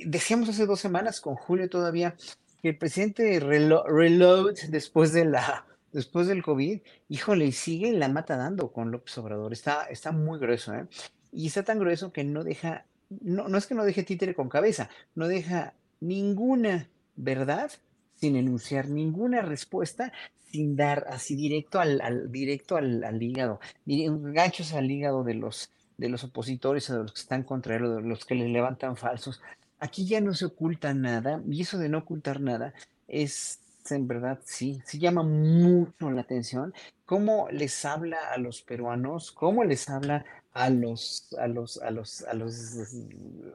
decíamos 0.06 0.48
hace 0.48 0.64
dos 0.64 0.80
semanas 0.80 1.20
con 1.20 1.34
Julio 1.34 1.68
todavía, 1.68 2.16
que 2.62 2.70
el 2.70 2.78
presidente 2.78 3.38
reload 3.38 4.54
después 4.70 5.12
de 5.12 5.26
la, 5.26 5.66
después 5.92 6.26
del 6.26 6.42
COVID, 6.42 6.80
híjole, 7.10 7.44
y 7.44 7.52
sigue 7.52 7.92
la 7.92 8.08
mata 8.08 8.38
dando 8.38 8.72
con 8.72 8.90
López 8.90 9.18
Obrador. 9.18 9.52
Está, 9.52 9.84
está 9.90 10.10
muy 10.10 10.38
grueso, 10.38 10.72
¿eh? 10.72 10.86
Y 11.32 11.48
está 11.48 11.64
tan 11.64 11.78
grueso 11.78 12.14
que 12.14 12.24
no 12.24 12.44
deja, 12.44 12.86
no, 13.10 13.48
no 13.48 13.58
es 13.58 13.66
que 13.66 13.74
no 13.74 13.84
deje 13.84 14.04
títere 14.04 14.34
con 14.34 14.48
cabeza, 14.48 14.88
no 15.14 15.28
deja 15.28 15.74
ninguna 16.00 16.88
verdad 17.16 17.70
sin 18.16 18.36
enunciar 18.36 18.88
ninguna 18.88 19.42
respuesta, 19.42 20.12
sin 20.50 20.76
dar 20.76 21.06
así 21.08 21.34
directo 21.34 21.80
al, 21.80 22.30
directo 22.30 22.76
al, 22.76 23.22
hígado, 23.22 23.60
ganchos 23.86 24.72
al 24.72 24.90
hígado 24.90 25.24
de 25.24 25.34
los, 25.34 25.70
de 25.98 26.08
los 26.08 26.24
opositores 26.24 26.88
o 26.90 26.94
de 26.94 27.02
los 27.02 27.12
que 27.12 27.20
están 27.20 27.42
contra 27.42 27.76
él 27.76 27.84
o 27.84 27.96
de 27.96 28.02
los 28.02 28.24
que 28.24 28.34
les 28.34 28.50
levantan 28.50 28.96
falsos. 28.96 29.42
Aquí 29.80 30.06
ya 30.06 30.20
no 30.20 30.32
se 30.34 30.46
oculta 30.46 30.94
nada, 30.94 31.42
y 31.50 31.62
eso 31.62 31.78
de 31.78 31.88
no 31.88 31.98
ocultar 31.98 32.40
nada 32.40 32.72
es 33.08 33.58
en 33.90 34.08
verdad, 34.08 34.38
sí, 34.44 34.80
sí 34.86 34.98
llama 34.98 35.22
mucho 35.22 36.10
la 36.10 36.22
atención 36.22 36.72
cómo 37.04 37.48
les 37.50 37.84
habla 37.84 38.16
a 38.32 38.38
los 38.38 38.62
peruanos, 38.62 39.32
cómo 39.32 39.64
les 39.64 39.90
habla 39.90 40.24
a 40.52 40.70
los, 40.70 41.34
a 41.38 41.48
los, 41.48 41.82
a 41.82 41.90
los, 41.90 42.22
a 42.22 42.34
los 42.34 42.78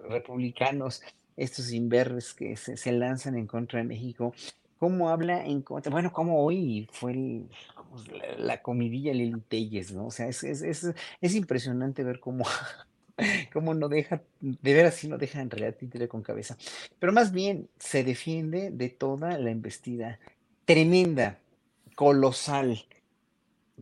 republicanos, 0.08 1.02
estos 1.40 1.72
inverres 1.72 2.34
que 2.34 2.56
se, 2.58 2.92
lanzan 2.92 3.36
en 3.36 3.48
contra 3.48 3.80
de 3.80 3.86
México, 3.86 4.34
cómo 4.78 5.10
habla 5.10 5.46
en 5.46 5.62
contra, 5.62 5.92
bueno, 5.92 6.12
como 6.12 6.44
hoy 6.44 6.88
fue 6.92 7.46
la, 8.38 8.62
comidilla 8.62 9.14
Lili 9.14 9.42
Telles, 9.48 9.94
¿no? 9.94 10.08
O 10.08 10.12
sea, 10.12 10.28
es, 10.28 10.44
es, 10.44 11.36
impresionante 11.36 12.04
ver 12.04 12.20
cómo, 12.20 12.46
cómo 13.54 13.74
no 13.74 13.88
deja, 13.88 14.22
de 14.42 14.74
veras 14.74 14.96
sí 14.96 15.08
no 15.08 15.18
deja 15.18 15.42
en 15.42 15.50
realidad 15.50 15.78
títere 15.78 16.10
con 16.10 16.22
cabeza, 16.22 16.58
pero 17.00 17.14
más 17.14 17.32
bien 17.32 17.70
se 17.80 18.04
defiende 18.04 18.70
de 18.70 18.90
toda 18.90 19.38
la 19.38 19.50
embestida 19.50 20.20
tremenda, 20.66 21.40
colosal, 21.96 22.86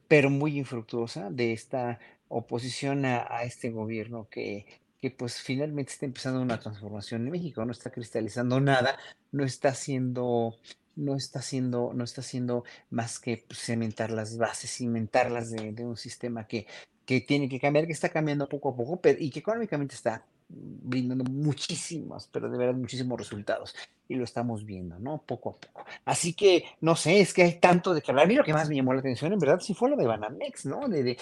pero 0.07 0.29
muy 0.29 0.57
infructuosa 0.57 1.31
de 1.31 1.53
esta 1.53 1.99
oposición 2.29 3.05
a 3.05 3.43
este 3.43 3.71
gobierno 3.71 4.27
que 4.29 4.65
que 5.01 5.11
pues 5.11 5.41
finalmente 5.41 5.91
está 5.91 6.05
empezando 6.05 6.41
una 6.41 6.59
transformación 6.59 7.25
en 7.25 7.31
México, 7.31 7.63
no 7.65 7.71
está 7.71 7.91
cristalizando 7.91 8.59
nada, 8.59 8.97
no 9.31 9.43
está 9.43 9.69
haciendo, 9.69 10.55
no 10.95 11.15
está 11.15 11.39
haciendo, 11.39 11.91
no 11.93 12.03
está 12.03 12.21
haciendo 12.21 12.63
más 12.89 13.19
que 13.19 13.45
pues, 13.47 13.59
cementar 13.59 14.11
las 14.11 14.37
bases, 14.37 14.71
cimentarlas 14.71 15.51
de, 15.51 15.71
de 15.71 15.85
un 15.85 15.97
sistema 15.97 16.47
que, 16.47 16.67
que 17.05 17.21
tiene 17.21 17.47
que 17.47 17.59
cambiar, 17.59 17.85
que 17.85 17.93
está 17.93 18.09
cambiando 18.09 18.49
poco 18.49 18.69
a 18.69 18.75
poco, 18.75 18.99
pero, 18.99 19.17
y 19.19 19.29
que 19.29 19.39
económicamente 19.39 19.95
está 19.95 20.25
brindando 20.49 21.23
muchísimos, 21.25 22.29
pero 22.31 22.49
de 22.49 22.57
verdad 22.57 22.75
muchísimos 22.75 23.17
resultados. 23.17 23.75
Y 24.07 24.15
lo 24.15 24.23
estamos 24.23 24.65
viendo, 24.65 24.97
¿no? 24.99 25.21
Poco 25.25 25.51
a 25.51 25.57
poco. 25.57 25.85
Así 26.05 26.33
que, 26.33 26.63
no 26.81 26.95
sé, 26.95 27.19
es 27.19 27.33
que 27.33 27.43
hay 27.43 27.59
tanto 27.59 27.93
de 27.93 28.01
que 28.01 28.11
hablar. 28.11 28.25
A 28.25 28.27
mí 28.27 28.35
lo 28.35 28.43
que 28.43 28.53
más 28.53 28.69
me 28.69 28.75
llamó 28.75 28.93
la 28.93 29.01
atención, 29.01 29.33
en 29.33 29.39
verdad, 29.39 29.59
sí 29.59 29.73
fue 29.73 29.89
lo 29.89 29.97
de 29.97 30.07
Banamex, 30.07 30.65
¿no? 30.65 30.87
De, 30.87 31.17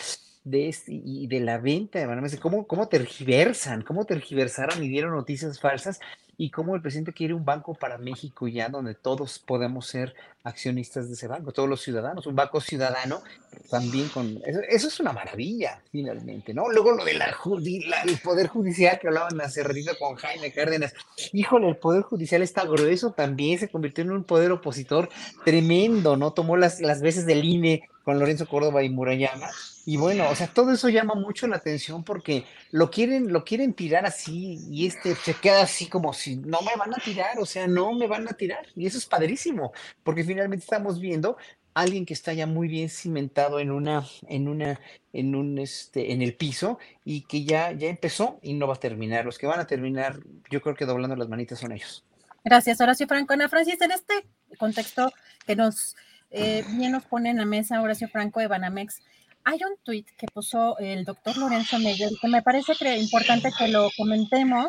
de 0.45 0.69
este, 0.69 0.93
y 0.93 1.27
de 1.27 1.39
la 1.41 1.57
venta 1.57 1.99
de 1.99 2.05
Banamex, 2.05 2.39
cómo, 2.39 2.67
cómo 2.67 2.87
tergiversan, 2.87 3.81
cómo 3.81 4.05
tergiversaron 4.05 4.81
y 4.83 4.87
dieron 4.87 5.11
noticias 5.11 5.59
falsas 5.59 5.99
y 6.37 6.51
cómo 6.51 6.75
el 6.75 6.81
presidente 6.81 7.13
quiere 7.13 7.33
un 7.33 7.45
banco 7.45 7.73
para 7.73 7.97
México 7.97 8.47
ya 8.47 8.69
donde 8.69 8.93
todos 8.93 9.39
podemos 9.39 9.87
ser 9.87 10.13
accionistas 10.43 11.07
de 11.07 11.13
ese 11.13 11.27
banco, 11.27 11.51
todos 11.51 11.67
los 11.67 11.81
ciudadanos, 11.81 12.27
un 12.27 12.35
banco 12.35 12.61
ciudadano 12.61 13.23
también 13.71 14.09
con... 14.09 14.39
Eso, 14.45 14.87
es 14.87 14.99
una 14.99 15.13
maravilla, 15.13 15.81
finalmente, 15.91 16.53
¿no? 16.53 16.69
Luego 16.69 16.91
lo 16.91 17.03
del 17.03 17.21
el 17.21 18.17
Poder 18.19 18.47
Judicial 18.47 18.99
que 18.99 19.07
hablaban 19.07 19.41
hace 19.41 19.63
ratito 19.63 19.93
con 19.97 20.15
Jaime 20.15 20.51
Cárdenas. 20.51 20.93
Híjole, 21.33 21.69
el 21.69 21.77
Poder 21.77 22.03
Judicial 22.03 22.43
está 22.43 22.65
grueso 22.65 23.13
también, 23.13 23.57
se 23.57 23.69
convirtió 23.69 24.03
en 24.03 24.11
un 24.11 24.23
poder 24.23 24.51
opositor 24.51 25.09
tremendo, 25.43 26.17
¿no? 26.17 26.33
Tomó 26.33 26.55
las, 26.55 26.81
las 26.81 27.01
veces 27.01 27.25
del 27.25 27.43
INE 27.43 27.89
con 28.03 28.19
Lorenzo 28.19 28.47
Córdoba 28.47 28.83
y 28.83 28.89
Murayama. 28.89 29.49
Y 29.85 29.97
bueno, 29.97 30.27
o 30.29 30.35
sea, 30.35 30.47
todo 30.47 30.71
eso 30.71 30.89
llama 30.89 31.13
mucho 31.13 31.47
la 31.47 31.57
atención 31.57 32.03
porque 32.03 32.45
lo 32.71 32.89
quieren, 32.89 33.31
lo 33.31 33.45
quieren 33.45 33.73
tirar 33.73 34.05
así 34.05 34.59
y 34.67 34.87
este 34.87 35.13
se 35.15 35.35
queda 35.35 35.61
así 35.61 35.87
como 35.87 36.11
si 36.11 36.37
no 36.37 36.59
me 36.61 36.75
van 36.75 36.93
a 36.93 36.97
tirar, 36.97 37.37
o 37.39 37.45
sea, 37.45 37.67
no 37.67 37.93
me 37.93 38.07
van 38.07 38.27
a 38.27 38.33
tirar. 38.33 38.65
Y 38.75 38.87
eso 38.87 38.97
es 38.97 39.05
padrísimo, 39.05 39.73
porque 40.03 40.23
finalmente 40.23 40.63
estamos 40.63 40.99
viendo 40.99 41.37
a 41.75 41.81
alguien 41.81 42.05
que 42.05 42.15
está 42.15 42.33
ya 42.33 42.47
muy 42.47 42.67
bien 42.67 42.89
cimentado 42.89 43.59
en 43.59 43.69
una, 43.69 44.03
en 44.27 44.47
una, 44.47 44.79
en 45.13 45.35
un 45.35 45.59
este, 45.59 46.13
en 46.13 46.23
el 46.23 46.33
piso 46.33 46.79
y 47.03 47.21
que 47.21 47.43
ya, 47.43 47.71
ya 47.71 47.87
empezó 47.87 48.39
y 48.41 48.53
no 48.53 48.65
va 48.67 48.73
a 48.73 48.79
terminar. 48.79 49.23
Los 49.23 49.37
que 49.37 49.45
van 49.45 49.59
a 49.59 49.67
terminar, 49.67 50.19
yo 50.49 50.61
creo 50.61 50.73
que 50.73 50.85
doblando 50.85 51.15
las 51.15 51.29
manitas 51.29 51.59
son 51.59 51.71
ellos. 51.73 52.03
Gracias, 52.43 52.81
Horacio 52.81 53.07
Franco. 53.07 53.33
Ana 53.33 53.49
Francis, 53.49 53.79
en 53.81 53.91
este 53.91 54.25
contexto 54.57 55.11
que 55.45 55.55
nos 55.55 55.95
eh, 56.31 56.63
bien 56.75 56.91
nos 56.91 57.05
pone 57.05 57.29
en 57.29 57.37
la 57.37 57.45
mesa 57.45 57.81
Horacio 57.81 58.07
Franco 58.09 58.39
de 58.39 58.47
Banamex, 58.47 59.01
hay 59.45 59.59
un 59.63 59.77
tuit 59.83 60.07
que 60.17 60.27
puso 60.27 60.77
el 60.79 61.05
doctor 61.05 61.37
Lorenzo 61.37 61.79
Meyer 61.79 62.09
que 62.19 62.27
me 62.27 62.41
parece 62.41 62.73
que 62.75 62.97
importante 62.97 63.51
que 63.57 63.67
lo 63.67 63.89
comentemos 63.95 64.67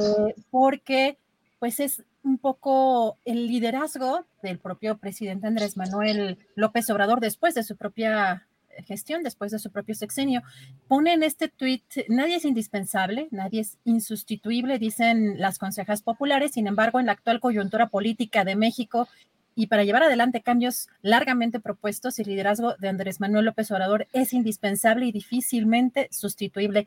eh, 0.00 0.34
porque 0.50 1.18
pues 1.58 1.78
es 1.80 2.02
un 2.24 2.38
poco 2.38 3.18
el 3.24 3.46
liderazgo 3.46 4.24
del 4.42 4.58
propio 4.58 4.96
presidente 4.96 5.46
Andrés 5.46 5.76
Manuel 5.76 6.38
López 6.54 6.88
Obrador 6.90 7.20
después 7.20 7.54
de 7.54 7.62
su 7.62 7.76
propia 7.76 8.46
gestión, 8.86 9.22
después 9.22 9.52
de 9.52 9.58
su 9.58 9.70
propio 9.70 9.94
sexenio. 9.94 10.42
Pone 10.88 11.12
en 11.12 11.22
este 11.22 11.48
tuit, 11.48 11.82
nadie 12.08 12.36
es 12.36 12.44
indispensable, 12.44 13.28
nadie 13.30 13.60
es 13.60 13.78
insustituible, 13.84 14.78
dicen 14.78 15.40
las 15.40 15.58
consejas 15.58 16.02
populares, 16.02 16.52
sin 16.52 16.66
embargo, 16.66 17.00
en 17.00 17.06
la 17.06 17.12
actual 17.12 17.40
coyuntura 17.40 17.88
política 17.88 18.44
de 18.44 18.56
México 18.56 19.08
y 19.56 19.68
para 19.68 19.84
llevar 19.84 20.02
adelante 20.02 20.42
cambios 20.42 20.88
largamente 21.00 21.58
propuestos, 21.60 22.18
el 22.18 22.28
liderazgo 22.28 22.74
de 22.78 22.90
Andrés 22.90 23.20
Manuel 23.20 23.46
López 23.46 23.70
Obrador 23.70 24.06
es 24.12 24.34
indispensable 24.34 25.06
y 25.06 25.12
difícilmente 25.12 26.08
sustituible. 26.12 26.86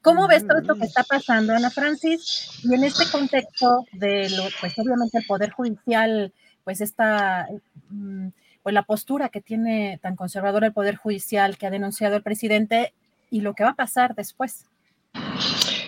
¿Cómo 0.00 0.28
ves 0.28 0.46
todo 0.46 0.58
esto 0.58 0.76
que 0.76 0.84
está 0.84 1.02
pasando, 1.02 1.54
Ana 1.54 1.70
Francis? 1.70 2.60
Y 2.62 2.72
en 2.72 2.84
este 2.84 3.04
contexto 3.10 3.84
de 3.92 4.30
lo, 4.30 4.44
pues 4.60 4.78
obviamente 4.78 5.18
el 5.18 5.26
Poder 5.26 5.50
Judicial, 5.50 6.32
pues 6.62 6.80
esta, 6.80 7.48
mm, 7.88 8.28
pues 8.62 8.72
la 8.72 8.84
postura 8.84 9.28
que 9.28 9.40
tiene 9.40 9.98
tan 10.00 10.14
conservadora 10.14 10.68
el 10.68 10.72
Poder 10.72 10.94
Judicial 10.94 11.58
que 11.58 11.66
ha 11.66 11.70
denunciado 11.70 12.14
el 12.14 12.22
presidente 12.22 12.94
y 13.28 13.40
lo 13.40 13.54
que 13.54 13.64
va 13.64 13.70
a 13.70 13.74
pasar 13.74 14.14
después. 14.14 14.66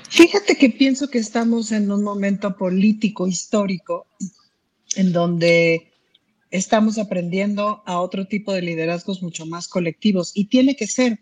Fíjate 0.09 0.57
que 0.57 0.71
pienso 0.71 1.09
que 1.09 1.19
estamos 1.19 1.71
en 1.71 1.93
un 1.93 2.03
momento 2.03 2.57
político 2.57 3.29
histórico 3.29 4.07
en 4.97 5.13
donde 5.13 5.93
estamos 6.51 6.99
aprendiendo 6.99 7.83
a 7.87 8.01
otro 8.01 8.27
tipo 8.27 8.53
de 8.53 8.63
liderazgos 8.63 9.23
mucho 9.23 9.47
más 9.47 9.69
colectivos 9.69 10.33
y 10.35 10.47
tiene 10.47 10.77
que 10.77 10.87
ser, 10.87 11.21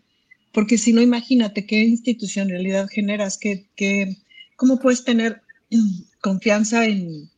porque 0.51 0.77
si 0.77 0.93
no, 0.93 1.01
imagínate 1.01 1.65
qué 1.65 1.83
institucionalidad 1.83 2.87
generas, 2.87 3.37
qué, 3.37 3.67
qué, 3.75 4.17
cómo 4.55 4.79
puedes 4.79 5.03
tener 5.03 5.41
confianza 6.21 6.85
en, 6.85 7.29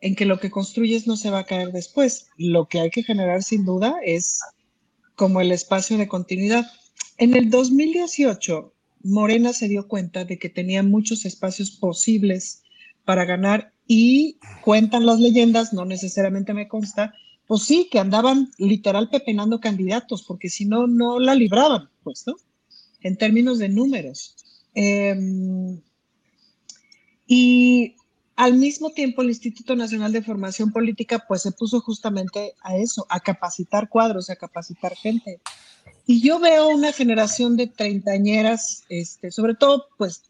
en 0.00 0.14
que 0.14 0.24
lo 0.24 0.38
que 0.38 0.50
construyes 0.50 1.06
no 1.06 1.16
se 1.16 1.30
va 1.30 1.40
a 1.40 1.46
caer 1.46 1.72
después. 1.72 2.26
Lo 2.36 2.68
que 2.68 2.80
hay 2.80 2.90
que 2.90 3.02
generar 3.02 3.42
sin 3.42 3.64
duda 3.64 3.96
es 4.04 4.40
como 5.14 5.40
el 5.40 5.52
espacio 5.52 5.98
de 5.98 6.08
continuidad. 6.08 6.66
En 7.16 7.34
el 7.34 7.50
2018, 7.50 8.74
Morena 9.02 9.52
se 9.52 9.68
dio 9.68 9.88
cuenta 9.88 10.24
de 10.24 10.38
que 10.38 10.48
tenía 10.48 10.82
muchos 10.82 11.24
espacios 11.24 11.70
posibles 11.70 12.62
para 13.04 13.24
ganar 13.24 13.72
y 13.86 14.38
cuentan 14.62 15.06
las 15.06 15.18
leyendas, 15.18 15.72
no 15.72 15.84
necesariamente 15.84 16.52
me 16.52 16.68
consta, 16.68 17.14
pues 17.48 17.62
sí, 17.62 17.88
que 17.90 17.98
andaban 17.98 18.50
literal 18.58 19.08
pepenando 19.08 19.58
candidatos, 19.58 20.22
porque 20.22 20.50
si 20.50 20.66
no, 20.66 20.86
no 20.86 21.18
la 21.18 21.34
libraban, 21.34 21.88
pues, 22.04 22.24
¿no? 22.26 22.36
En 23.00 23.16
términos 23.16 23.58
de 23.58 23.70
números. 23.70 24.36
Em, 24.74 25.80
y 27.26 27.96
al 28.36 28.52
mismo 28.54 28.90
tiempo, 28.90 29.22
el 29.22 29.30
Instituto 29.30 29.74
Nacional 29.74 30.12
de 30.12 30.22
Formación 30.22 30.72
Política, 30.72 31.24
pues 31.26 31.40
se 31.40 31.52
puso 31.52 31.80
justamente 31.80 32.52
a 32.60 32.76
eso, 32.76 33.06
a 33.08 33.18
capacitar 33.18 33.88
cuadros, 33.88 34.28
a 34.28 34.36
capacitar 34.36 34.94
gente. 34.94 35.40
Y 36.06 36.20
yo 36.20 36.38
veo 36.38 36.68
una 36.68 36.92
generación 36.92 37.56
de 37.56 37.68
treintañeras, 37.68 38.84
este, 38.90 39.30
sobre 39.30 39.54
todo, 39.54 39.86
pues 39.96 40.22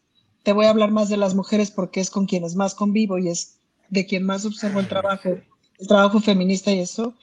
te 0.43 0.53
voy 0.53 0.67
a 0.67 0.69
hablar 0.69 0.91
más 0.91 1.09
de 1.09 1.17
las 1.17 1.35
mujeres 1.35 1.69
porque 1.69 1.99
es 1.99 2.09
con 2.09 2.27
quienes 2.27 2.55
más 2.55 2.75
convivo 2.75 3.17
y 3.17 3.27
es 3.27 3.57
de 3.89 4.05
quien 4.05 4.23
más 4.23 4.45
observo 4.45 4.79
el 4.79 4.87
trabajo 4.87 5.37
el 5.79 5.87
trabajo 5.87 6.19
feminista 6.19 6.71
y 6.71 6.79
eso. 6.79 7.15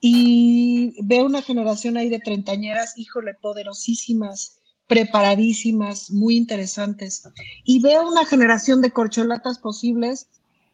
Y 0.00 0.94
veo 1.02 1.26
una 1.26 1.42
generación 1.42 1.96
ahí 1.96 2.08
de 2.08 2.20
treintañeras, 2.20 2.96
híjole, 2.96 3.34
poderosísimas, 3.34 4.60
preparadísimas, 4.86 6.10
muy 6.10 6.36
interesantes. 6.36 7.22
Y 7.64 7.80
veo 7.80 8.08
una 8.08 8.24
generación 8.24 8.80
de 8.80 8.90
corcholatas 8.90 9.58
posibles, 9.58 10.28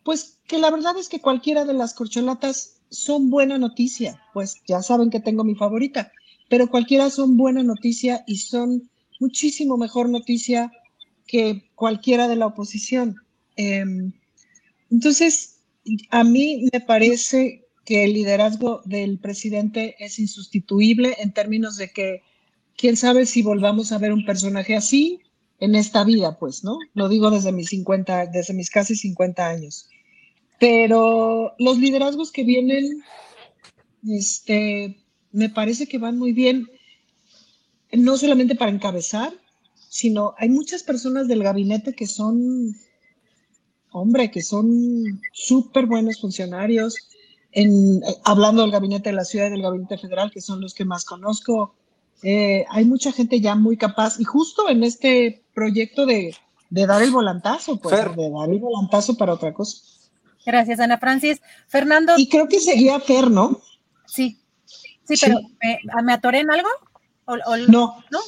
pues 0.04 0.38
que 0.46 0.58
la 0.58 0.70
verdad 0.70 0.96
es 0.96 1.08
que 1.08 1.20
cualquiera 1.20 1.64
de 1.64 1.74
las 1.74 1.92
corcholatas 1.92 2.76
son 2.88 3.30
buena 3.30 3.58
noticia, 3.58 4.22
pues 4.32 4.62
ya 4.66 4.80
saben 4.80 5.10
que 5.10 5.20
tengo 5.20 5.42
mi 5.42 5.56
favorita, 5.56 6.12
pero 6.48 6.70
cualquiera 6.70 7.10
son 7.10 7.36
buena 7.36 7.64
noticia 7.64 8.22
y 8.26 8.38
son 8.38 8.88
muchísimo 9.18 9.76
mejor 9.76 10.08
noticia 10.08 10.70
que 11.26 11.68
cualquiera 11.74 12.28
de 12.28 12.36
la 12.36 12.46
oposición. 12.46 13.16
Em, 13.56 14.12
entonces, 14.90 15.55
a 16.10 16.24
mí 16.24 16.68
me 16.72 16.80
parece 16.80 17.66
que 17.84 18.04
el 18.04 18.14
liderazgo 18.14 18.82
del 18.84 19.18
presidente 19.18 19.94
es 19.98 20.18
insustituible 20.18 21.16
en 21.18 21.32
términos 21.32 21.76
de 21.76 21.90
que 21.90 22.22
quién 22.76 22.96
sabe 22.96 23.26
si 23.26 23.42
volvamos 23.42 23.92
a 23.92 23.98
ver 23.98 24.12
un 24.12 24.24
personaje 24.24 24.74
así 24.74 25.20
en 25.60 25.74
esta 25.74 26.04
vida, 26.04 26.38
pues, 26.38 26.64
¿no? 26.64 26.78
Lo 26.94 27.08
digo 27.08 27.30
desde 27.30 27.52
mis 27.52 27.68
50, 27.68 28.26
desde 28.26 28.54
mis 28.54 28.70
casi 28.70 28.96
50 28.96 29.48
años. 29.48 29.88
Pero 30.58 31.54
los 31.58 31.78
liderazgos 31.78 32.32
que 32.32 32.44
vienen, 32.44 33.02
este, 34.08 34.96
me 35.32 35.48
parece 35.48 35.86
que 35.86 35.98
van 35.98 36.18
muy 36.18 36.32
bien, 36.32 36.68
no 37.92 38.16
solamente 38.16 38.54
para 38.54 38.72
encabezar, 38.72 39.32
sino 39.88 40.34
hay 40.38 40.48
muchas 40.48 40.82
personas 40.82 41.28
del 41.28 41.42
gabinete 41.42 41.94
que 41.94 42.06
son 42.06 42.74
hombre, 43.96 44.30
que 44.30 44.42
son 44.42 45.20
súper 45.32 45.86
buenos 45.86 46.20
funcionarios. 46.20 46.96
En, 47.52 48.02
eh, 48.02 48.16
hablando 48.24 48.62
del 48.62 48.70
gabinete 48.70 49.10
de 49.10 49.16
la 49.16 49.24
ciudad 49.24 49.46
y 49.46 49.50
del 49.50 49.62
gabinete 49.62 49.98
federal, 49.98 50.30
que 50.30 50.40
son 50.40 50.60
los 50.60 50.74
que 50.74 50.84
más 50.84 51.04
conozco, 51.04 51.74
eh, 52.22 52.64
hay 52.70 52.84
mucha 52.84 53.12
gente 53.12 53.40
ya 53.40 53.54
muy 53.54 53.76
capaz 53.76 54.20
y 54.20 54.24
justo 54.24 54.68
en 54.68 54.84
este 54.84 55.42
proyecto 55.54 56.06
de, 56.06 56.34
dar 56.70 57.02
el 57.02 57.10
volantazo, 57.10 57.78
pues, 57.78 57.94
de 57.94 58.30
dar 58.30 58.50
el 58.50 58.58
volantazo 58.58 59.16
para 59.16 59.34
otra 59.34 59.52
cosa. 59.52 59.82
Gracias, 60.44 60.78
Ana 60.80 60.98
Francis. 60.98 61.40
Fernando. 61.66 62.14
Y 62.16 62.28
creo 62.28 62.46
que 62.46 62.60
seguía 62.60 63.00
Fer, 63.00 63.30
¿no? 63.30 63.60
Sí, 64.06 64.38
sí, 65.04 65.14
pero 65.20 65.40
¿me, 65.62 66.02
¿me 66.02 66.12
atoré 66.12 66.40
en 66.40 66.50
algo? 66.50 66.68
No, 67.68 68.04
no, 68.10 68.20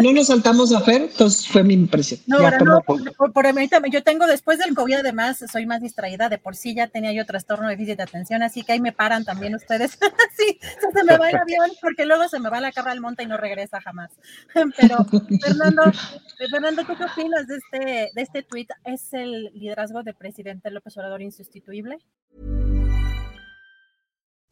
no 0.00 0.12
nos 0.12 0.26
saltamos 0.26 0.72
a 0.72 0.80
Fer, 0.80 1.02
entonces 1.02 1.48
fue 1.48 1.62
mi 1.62 1.74
impresión. 1.74 2.20
No, 2.26 2.38
no, 2.50 2.80
por, 2.82 3.32
por, 3.32 3.90
yo 3.90 4.02
tengo 4.02 4.26
después 4.26 4.58
del 4.58 4.74
COVID 4.74 4.96
además 4.96 5.42
soy 5.50 5.66
más 5.66 5.80
distraída, 5.80 6.28
de 6.28 6.38
por 6.38 6.54
sí 6.54 6.74
ya 6.74 6.88
tenía 6.88 7.12
yo 7.12 7.24
trastorno 7.24 7.68
de 7.68 7.76
déficit 7.76 7.96
de 7.96 8.02
atención, 8.02 8.42
así 8.42 8.62
que 8.62 8.72
ahí 8.72 8.80
me 8.80 8.92
paran 8.92 9.24
también 9.24 9.54
ustedes. 9.54 9.98
sí, 10.36 10.58
se 10.92 11.04
me 11.04 11.16
va 11.16 11.30
el 11.30 11.36
avión 11.36 11.70
porque 11.80 12.04
luego 12.04 12.28
se 12.28 12.38
me 12.38 12.50
va 12.50 12.60
la 12.60 12.72
cabra 12.72 12.92
al 12.92 13.00
monte 13.00 13.22
y 13.22 13.26
no 13.26 13.36
regresa 13.36 13.80
jamás. 13.80 14.10
Pero 14.78 15.04
Fernando, 15.40 15.82
Fernando, 16.50 16.84
¿tú 16.84 16.96
qué 16.96 17.04
opinas 17.04 17.46
de 17.46 17.56
este, 17.56 18.10
de 18.14 18.22
este 18.22 18.42
tweet? 18.42 18.68
¿Es 18.84 19.12
el 19.12 19.50
liderazgo 19.54 20.02
del 20.02 20.14
presidente 20.14 20.70
López 20.70 20.96
Obrador 20.96 21.22
insustituible? 21.22 21.98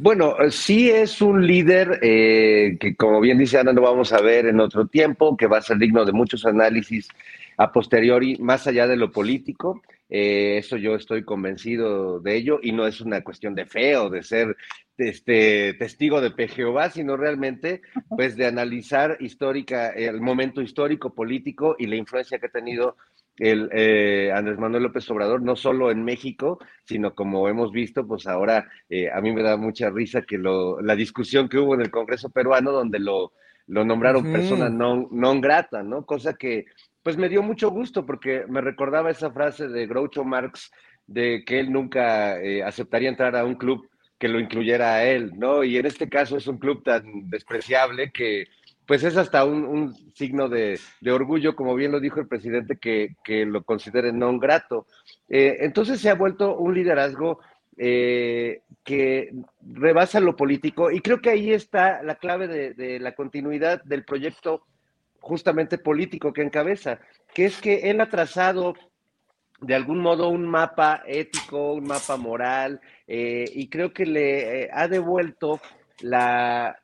Bueno, 0.00 0.36
sí 0.50 0.90
es 0.90 1.20
un 1.20 1.44
líder 1.44 1.98
eh, 2.02 2.76
que, 2.78 2.94
como 2.94 3.20
bien 3.20 3.36
dice 3.36 3.58
Ana, 3.58 3.72
lo 3.72 3.82
vamos 3.82 4.12
a 4.12 4.20
ver 4.20 4.46
en 4.46 4.60
otro 4.60 4.86
tiempo, 4.86 5.36
que 5.36 5.48
va 5.48 5.58
a 5.58 5.62
ser 5.62 5.76
digno 5.78 6.04
de 6.04 6.12
muchos 6.12 6.46
análisis 6.46 7.08
a 7.56 7.72
posteriori, 7.72 8.36
más 8.38 8.68
allá 8.68 8.86
de 8.86 8.96
lo 8.96 9.10
político. 9.10 9.82
Eh, 10.08 10.58
eso 10.58 10.76
yo 10.76 10.94
estoy 10.94 11.24
convencido 11.24 12.20
de 12.20 12.36
ello 12.36 12.60
y 12.62 12.70
no 12.70 12.86
es 12.86 13.00
una 13.00 13.22
cuestión 13.22 13.56
de 13.56 13.66
fe 13.66 13.96
o 13.96 14.08
de 14.08 14.22
ser 14.22 14.56
este, 14.96 15.74
testigo 15.74 16.20
de 16.20 16.48
Jehová, 16.48 16.90
sino 16.90 17.16
realmente 17.16 17.82
pues 18.08 18.36
de 18.36 18.46
analizar 18.46 19.16
histórica, 19.18 19.90
el 19.90 20.20
momento 20.20 20.62
histórico, 20.62 21.12
político 21.12 21.74
y 21.76 21.86
la 21.88 21.96
influencia 21.96 22.38
que 22.38 22.46
ha 22.46 22.50
tenido 22.50 22.96
el 23.38 23.68
eh, 23.72 24.32
Andrés 24.34 24.58
Manuel 24.58 24.84
López 24.84 25.08
Obrador, 25.10 25.42
no 25.42 25.56
solo 25.56 25.90
en 25.90 26.04
México, 26.04 26.58
sino 26.84 27.14
como 27.14 27.48
hemos 27.48 27.72
visto, 27.72 28.06
pues 28.06 28.26
ahora 28.26 28.68
eh, 28.88 29.10
a 29.10 29.20
mí 29.20 29.32
me 29.32 29.42
da 29.42 29.56
mucha 29.56 29.90
risa 29.90 30.22
que 30.22 30.38
lo, 30.38 30.80
la 30.80 30.96
discusión 30.96 31.48
que 31.48 31.58
hubo 31.58 31.74
en 31.74 31.82
el 31.82 31.90
Congreso 31.90 32.30
peruano 32.30 32.72
donde 32.72 32.98
lo, 32.98 33.32
lo 33.66 33.84
nombraron 33.84 34.32
persona 34.32 34.68
non 34.68 35.40
grata, 35.40 35.82
¿no? 35.82 36.04
Cosa 36.04 36.34
que 36.34 36.66
pues 37.02 37.16
me 37.16 37.28
dio 37.28 37.42
mucho 37.42 37.70
gusto 37.70 38.04
porque 38.04 38.44
me 38.48 38.60
recordaba 38.60 39.10
esa 39.10 39.30
frase 39.30 39.68
de 39.68 39.86
Groucho 39.86 40.24
Marx 40.24 40.70
de 41.06 41.42
que 41.44 41.60
él 41.60 41.72
nunca 41.72 42.40
eh, 42.40 42.62
aceptaría 42.62 43.08
entrar 43.08 43.36
a 43.36 43.44
un 43.44 43.54
club 43.54 43.88
que 44.18 44.28
lo 44.28 44.40
incluyera 44.40 44.94
a 44.94 45.04
él, 45.04 45.32
¿no? 45.36 45.62
Y 45.64 45.76
en 45.76 45.86
este 45.86 46.08
caso 46.08 46.36
es 46.36 46.46
un 46.46 46.58
club 46.58 46.82
tan 46.82 47.28
despreciable 47.30 48.10
que 48.10 48.46
pues 48.88 49.04
es 49.04 49.18
hasta 49.18 49.44
un, 49.44 49.94
signo 50.14 50.48
de, 50.48 50.80
orgullo, 51.12 51.54
como 51.54 51.74
bien 51.74 51.92
lo 51.92 52.00
dijo 52.00 52.20
el 52.20 52.26
presidente, 52.26 52.78
que, 52.78 53.44
lo 53.44 53.62
considere 53.62 54.14
no 54.14 54.38
grato. 54.38 54.86
Eh, 55.28 55.58
entonces 55.60 56.00
se 56.00 56.08
ha 56.08 56.14
vuelto 56.14 56.56
un 56.56 56.72
liderazgo 56.72 57.38
eh, 57.76 58.62
que 58.82 59.30
rebasa 59.60 60.20
lo 60.20 60.34
político 60.34 60.90
y 60.90 61.00
creo 61.00 61.20
que 61.20 61.28
ahí 61.28 61.52
está 61.52 62.02
la 62.02 62.14
clave 62.14 62.48
de, 62.48 62.98
la 62.98 63.12
continuidad 63.14 63.84
del 63.84 64.06
proyecto 64.06 64.62
justamente 65.20 65.76
político 65.76 66.32
que 66.32 66.40
encabeza, 66.40 66.98
que 67.34 67.44
es 67.44 67.60
que 67.60 67.90
él 67.90 68.00
ha 68.00 68.08
trazado 68.08 68.72
de 69.60 69.74
algún 69.74 69.98
modo 69.98 70.30
un 70.30 70.46
mapa 70.46 71.02
ético, 71.06 71.74
un 71.74 71.88
mapa 71.88 72.16
moral, 72.16 72.80
eh, 73.06 73.44
y 73.52 73.68
creo 73.68 73.92
que 73.92 74.06
le 74.06 74.70
ha 74.72 74.88
devuelto 74.88 75.60
la, 76.00 76.80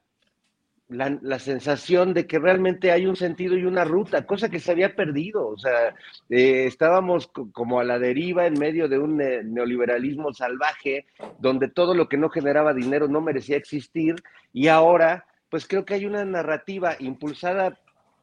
la, 0.88 1.38
sensación 1.38 2.14
de 2.14 2.26
que 2.26 2.38
realmente 2.38 2.92
hay 2.92 3.06
un 3.06 3.16
sentido 3.16 3.56
y 3.56 3.64
una 3.64 3.84
ruta, 3.84 4.26
cosa 4.26 4.48
que 4.48 4.60
se 4.60 4.72
había 4.72 4.94
perdido. 4.94 5.48
O 5.48 5.58
sea, 5.58 5.94
eh, 6.28 6.66
estábamos 6.66 7.28
como 7.28 7.80
a 7.80 7.84
la 7.84 7.98
deriva 7.98 8.46
en 8.46 8.54
medio 8.54 8.88
de 8.88 8.98
un 8.98 9.16
neoliberalismo 9.16 10.32
salvaje, 10.32 11.06
donde 11.38 11.68
todo 11.68 11.94
lo 11.94 12.08
que 12.08 12.18
no 12.18 12.28
generaba 12.28 12.74
dinero 12.74 13.08
no 13.08 13.20
merecía 13.20 13.56
existir, 13.56 14.16
y 14.52 14.68
ahora, 14.68 15.26
pues 15.48 15.66
creo 15.66 15.84
que 15.84 15.94
hay 15.94 16.06
una 16.06 16.24
narrativa 16.24 16.96
impulsada 16.98 17.78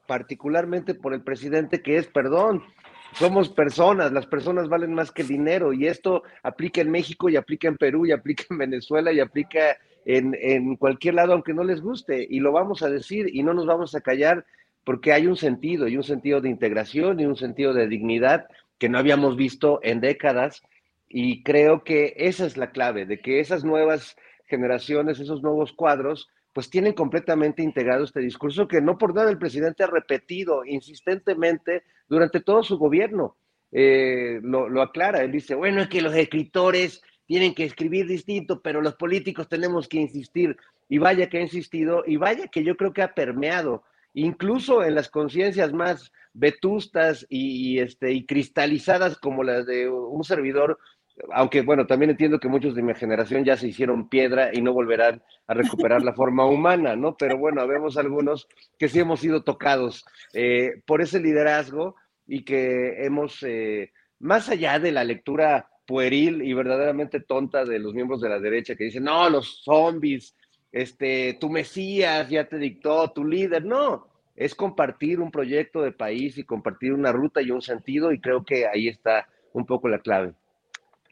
particularmente 0.07 0.93
por 0.93 1.13
el 1.13 1.23
presidente 1.23 1.81
que 1.81 1.97
es, 1.97 2.07
perdón, 2.07 2.63
somos 3.13 3.49
personas, 3.49 4.11
las 4.11 4.25
personas 4.25 4.69
valen 4.69 4.93
más 4.93 5.11
que 5.11 5.23
el 5.23 5.27
dinero, 5.27 5.73
y 5.73 5.87
esto 5.87 6.23
aplica 6.43 6.81
en 6.81 6.91
México 6.91 7.29
y 7.29 7.35
aplica 7.35 7.67
en 7.67 7.77
Perú 7.77 8.05
y 8.05 8.11
aplica 8.11 8.45
en 8.49 8.57
Venezuela 8.57 9.11
y 9.11 9.19
aplica 9.19 9.77
en, 10.05 10.75
cualquier 10.77 11.15
lado, 11.15 11.33
aunque 11.33 11.53
no 11.53 11.63
les 11.63 11.81
guste, 11.81 12.25
y 12.29 12.39
lo 12.39 12.51
vamos 12.51 12.81
a 12.81 12.89
decir 12.89 13.27
y 13.31 13.43
no 13.43 13.53
nos 13.53 13.65
vamos 13.65 13.95
a 13.95 14.01
callar 14.01 14.45
porque 14.83 15.13
hay 15.13 15.27
un 15.27 15.35
sentido 15.35 15.87
y 15.87 15.97
un 15.97 16.03
sentido 16.03 16.41
de 16.41 16.49
integración 16.49 17.19
y 17.19 17.25
un 17.25 17.35
sentido 17.35 17.73
de 17.73 17.87
dignidad 17.87 18.47
que 18.79 18.89
no 18.89 18.97
habíamos 18.97 19.35
visto 19.35 19.79
en 19.83 20.01
décadas 20.01 20.63
y 21.07 21.43
creo 21.43 21.83
que 21.83 22.13
esa 22.17 22.45
es 22.45 22.57
la 22.57 22.71
clave, 22.71 23.05
de 23.05 23.19
que 23.19 23.39
esas 23.39 23.63
nuevas 23.63 24.15
generaciones, 24.45 25.19
esos 25.19 25.43
nuevos 25.43 25.73
cuadros, 25.73 26.29
pues 26.53 26.69
tienen 26.69 26.93
completamente 26.93 27.61
integrado 27.61 28.03
este 28.03 28.19
discurso 28.19 28.67
que 28.67 28.81
no 28.81 28.97
por 28.97 29.13
nada 29.13 29.29
el 29.29 29.37
presidente 29.37 29.83
ha 29.83 29.87
repetido 29.87 30.65
insistentemente 30.65 31.83
durante 32.07 32.41
todo 32.41 32.63
su 32.63 32.77
gobierno. 32.77 33.37
Eh, 33.71 34.39
lo, 34.43 34.67
lo, 34.67 34.81
aclara, 34.81 35.21
él 35.21 35.31
dice, 35.31 35.55
bueno, 35.55 35.81
es 35.81 35.87
que 35.87 36.01
los 36.01 36.13
escritores 36.13 37.01
tienen 37.31 37.55
que 37.55 37.63
escribir 37.63 38.07
distinto, 38.07 38.61
pero 38.61 38.81
los 38.81 38.95
políticos 38.95 39.47
tenemos 39.47 39.87
que 39.87 40.01
insistir. 40.01 40.57
Y 40.89 40.97
vaya 40.97 41.29
que 41.29 41.37
ha 41.37 41.41
insistido, 41.41 42.03
y 42.05 42.17
vaya 42.17 42.49
que 42.49 42.61
yo 42.61 42.75
creo 42.75 42.91
que 42.91 43.03
ha 43.03 43.13
permeado, 43.13 43.83
incluso 44.13 44.83
en 44.83 44.95
las 44.95 45.09
conciencias 45.09 45.71
más 45.71 46.11
vetustas 46.33 47.25
y, 47.29 47.79
este, 47.79 48.11
y 48.11 48.25
cristalizadas 48.25 49.17
como 49.17 49.45
las 49.45 49.65
de 49.65 49.87
un 49.87 50.25
servidor, 50.25 50.77
aunque 51.31 51.61
bueno, 51.61 51.87
también 51.87 52.09
entiendo 52.09 52.37
que 52.37 52.49
muchos 52.49 52.75
de 52.75 52.81
mi 52.81 52.93
generación 52.95 53.45
ya 53.45 53.55
se 53.55 53.69
hicieron 53.69 54.09
piedra 54.09 54.49
y 54.51 54.61
no 54.61 54.73
volverán 54.73 55.23
a 55.47 55.53
recuperar 55.53 56.03
la 56.03 56.11
forma 56.11 56.45
humana, 56.45 56.97
¿no? 56.97 57.15
Pero 57.15 57.37
bueno, 57.37 57.65
vemos 57.65 57.95
algunos 57.95 58.49
que 58.77 58.89
sí 58.89 58.99
hemos 58.99 59.21
sido 59.21 59.45
tocados 59.45 60.03
eh, 60.33 60.81
por 60.85 61.01
ese 61.01 61.21
liderazgo 61.21 61.95
y 62.27 62.43
que 62.43 63.05
hemos, 63.05 63.41
eh, 63.43 63.93
más 64.19 64.49
allá 64.49 64.79
de 64.79 64.91
la 64.91 65.05
lectura 65.05 65.69
pueril 65.85 66.41
y 66.41 66.53
verdaderamente 66.53 67.19
tonta 67.19 67.65
de 67.65 67.79
los 67.79 67.93
miembros 67.93 68.21
de 68.21 68.29
la 68.29 68.39
derecha 68.39 68.75
que 68.75 68.85
dicen, 68.85 69.03
no, 69.03 69.29
los 69.29 69.61
zombies, 69.63 70.35
este, 70.71 71.37
tu 71.39 71.49
Mesías 71.49 72.29
ya 72.29 72.47
te 72.47 72.57
dictó, 72.57 73.11
tu 73.11 73.25
líder. 73.25 73.65
No, 73.65 74.07
es 74.35 74.55
compartir 74.55 75.19
un 75.19 75.31
proyecto 75.31 75.81
de 75.81 75.91
país 75.91 76.37
y 76.37 76.43
compartir 76.43 76.93
una 76.93 77.11
ruta 77.11 77.41
y 77.41 77.51
un 77.51 77.61
sentido 77.61 78.11
y 78.11 78.19
creo 78.19 78.43
que 78.43 78.67
ahí 78.67 78.87
está 78.87 79.27
un 79.53 79.65
poco 79.65 79.89
la 79.89 79.99
clave. 79.99 80.33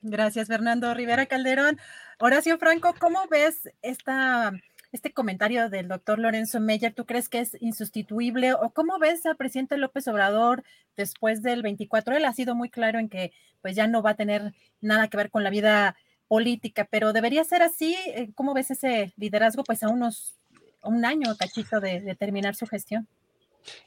Gracias, 0.02 0.48
Fernando 0.48 0.94
Rivera 0.94 1.26
Calderón. 1.26 1.78
Horacio 2.20 2.58
Franco, 2.58 2.94
¿cómo 3.00 3.28
ves 3.30 3.70
esta 3.82 4.54
este 4.92 5.14
comentario 5.14 5.70
del 5.70 5.88
doctor 5.88 6.20
Lorenzo 6.20 6.60
Meyer, 6.60 6.94
¿tú 6.94 7.06
crees 7.06 7.30
que 7.30 7.40
es 7.40 7.56
insustituible? 7.62 8.54
¿O 8.54 8.72
cómo 8.72 8.98
ves 9.00 9.26
al 9.26 9.38
presidente 9.38 9.78
López 9.78 10.08
Obrador 10.08 10.64
después 10.98 11.42
del 11.42 11.62
24? 11.62 12.16
Él 12.16 12.26
ha 12.26 12.34
sido 12.34 12.56
muy 12.56 12.70
claro 12.70 13.00
en 13.00 13.10
que 13.10 13.32
pues 13.62 13.76
ya 13.76 13.88
no 13.88 14.02
va 14.02 14.12
a 14.12 14.16
tener 14.16 14.54
nada 14.82 15.08
que 15.08 15.18
ver 15.18 15.30
con 15.30 15.44
la 15.44 15.50
vida 15.50 15.96
política, 16.28 16.88
pero 16.90 17.14
debería 17.14 17.44
ser 17.44 17.62
así. 17.62 17.96
Eh, 18.08 18.32
¿Cómo 18.36 18.54
ves 18.54 18.72
ese 18.72 19.14
liderazgo 19.18 19.64
pues 19.64 19.84
a 19.84 19.90
unos 19.90 20.40
un 20.84 21.06
año 21.06 21.36
cachito 21.38 21.80
de, 21.80 22.02
de 22.02 22.16
terminar 22.16 22.56
su 22.56 22.66
gestión? 22.66 23.08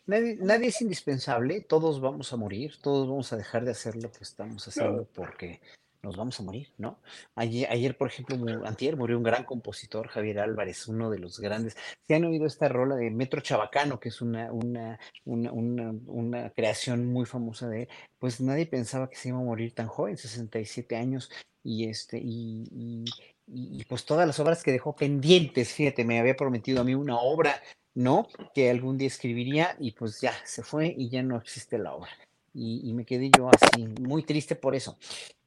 Nadie, 0.07 0.37
nadie, 0.41 0.69
es 0.69 0.81
indispensable, 0.83 1.61
todos 1.63 2.01
vamos 2.01 2.33
a 2.33 2.37
morir, 2.37 2.75
todos 2.83 3.09
vamos 3.09 3.33
a 3.33 3.37
dejar 3.37 3.65
de 3.65 3.71
hacer 3.71 3.97
lo 3.97 4.13
que 4.13 4.23
estamos 4.23 4.69
haciendo 4.69 5.09
porque 5.15 5.61
nos 6.03 6.17
vamos 6.17 6.39
a 6.41 6.43
morir, 6.43 6.69
¿no? 6.79 6.99
Ayer, 7.37 7.97
por 7.97 8.09
ejemplo, 8.09 8.37
antier 8.67 8.97
murió 8.97 9.17
un 9.17 9.23
gran 9.23 9.45
compositor, 9.45 10.09
Javier 10.09 10.41
Álvarez, 10.41 10.89
uno 10.89 11.11
de 11.11 11.21
los 11.21 11.39
grandes. 11.39 11.77
Si 12.03 12.13
han 12.13 12.25
oído 12.25 12.47
esta 12.47 12.69
rola 12.69 12.97
de 12.97 13.11
Metro 13.11 13.41
Chabacano, 13.41 14.01
que 14.01 14.09
es 14.09 14.21
una, 14.21 14.53
una, 14.53 14.99
una, 15.25 15.53
una, 15.53 16.51
creación 16.51 17.07
muy 17.07 17.25
famosa 17.25 17.69
de 17.69 17.83
él, 17.83 17.89
pues 18.19 18.41
nadie 18.41 18.67
pensaba 18.67 19.09
que 19.09 19.17
se 19.17 19.29
iba 19.29 19.39
a 19.39 19.43
morir 19.43 19.75
tan 19.75 19.87
joven, 19.87 20.17
67 20.17 20.97
años, 20.97 21.31
y 21.63 21.89
este, 21.89 22.19
y, 22.19 23.05
y, 23.47 23.85
pues 23.85 24.05
todas 24.05 24.27
las 24.27 24.41
obras 24.41 24.65
que 24.65 24.73
dejó 24.73 24.97
pendientes, 24.97 25.73
fíjate, 25.73 26.05
me 26.05 26.19
había 26.19 26.35
prometido 26.35 26.81
a 26.81 26.85
mí 26.85 26.97
una 26.97 27.19
obra, 27.19 27.63
¿no? 27.95 28.27
Que 28.57 28.71
algún 28.71 28.99
día 28.99 29.07
escribiría, 29.07 29.77
y 29.79 29.93
pues 29.93 30.21
ya 30.21 30.33
se 30.45 30.65
fue 30.65 30.93
y 30.99 31.11
ya 31.11 31.23
no 31.23 31.37
existe 31.37 31.79
la 31.79 31.95
obra. 31.95 32.11
Y 32.55 32.93
me 32.93 33.07
quedé 33.07 33.31
yo 33.31 33.49
así, 33.49 33.87
muy 33.87 34.25
triste 34.25 34.57
por 34.57 34.75
eso. 34.75 34.99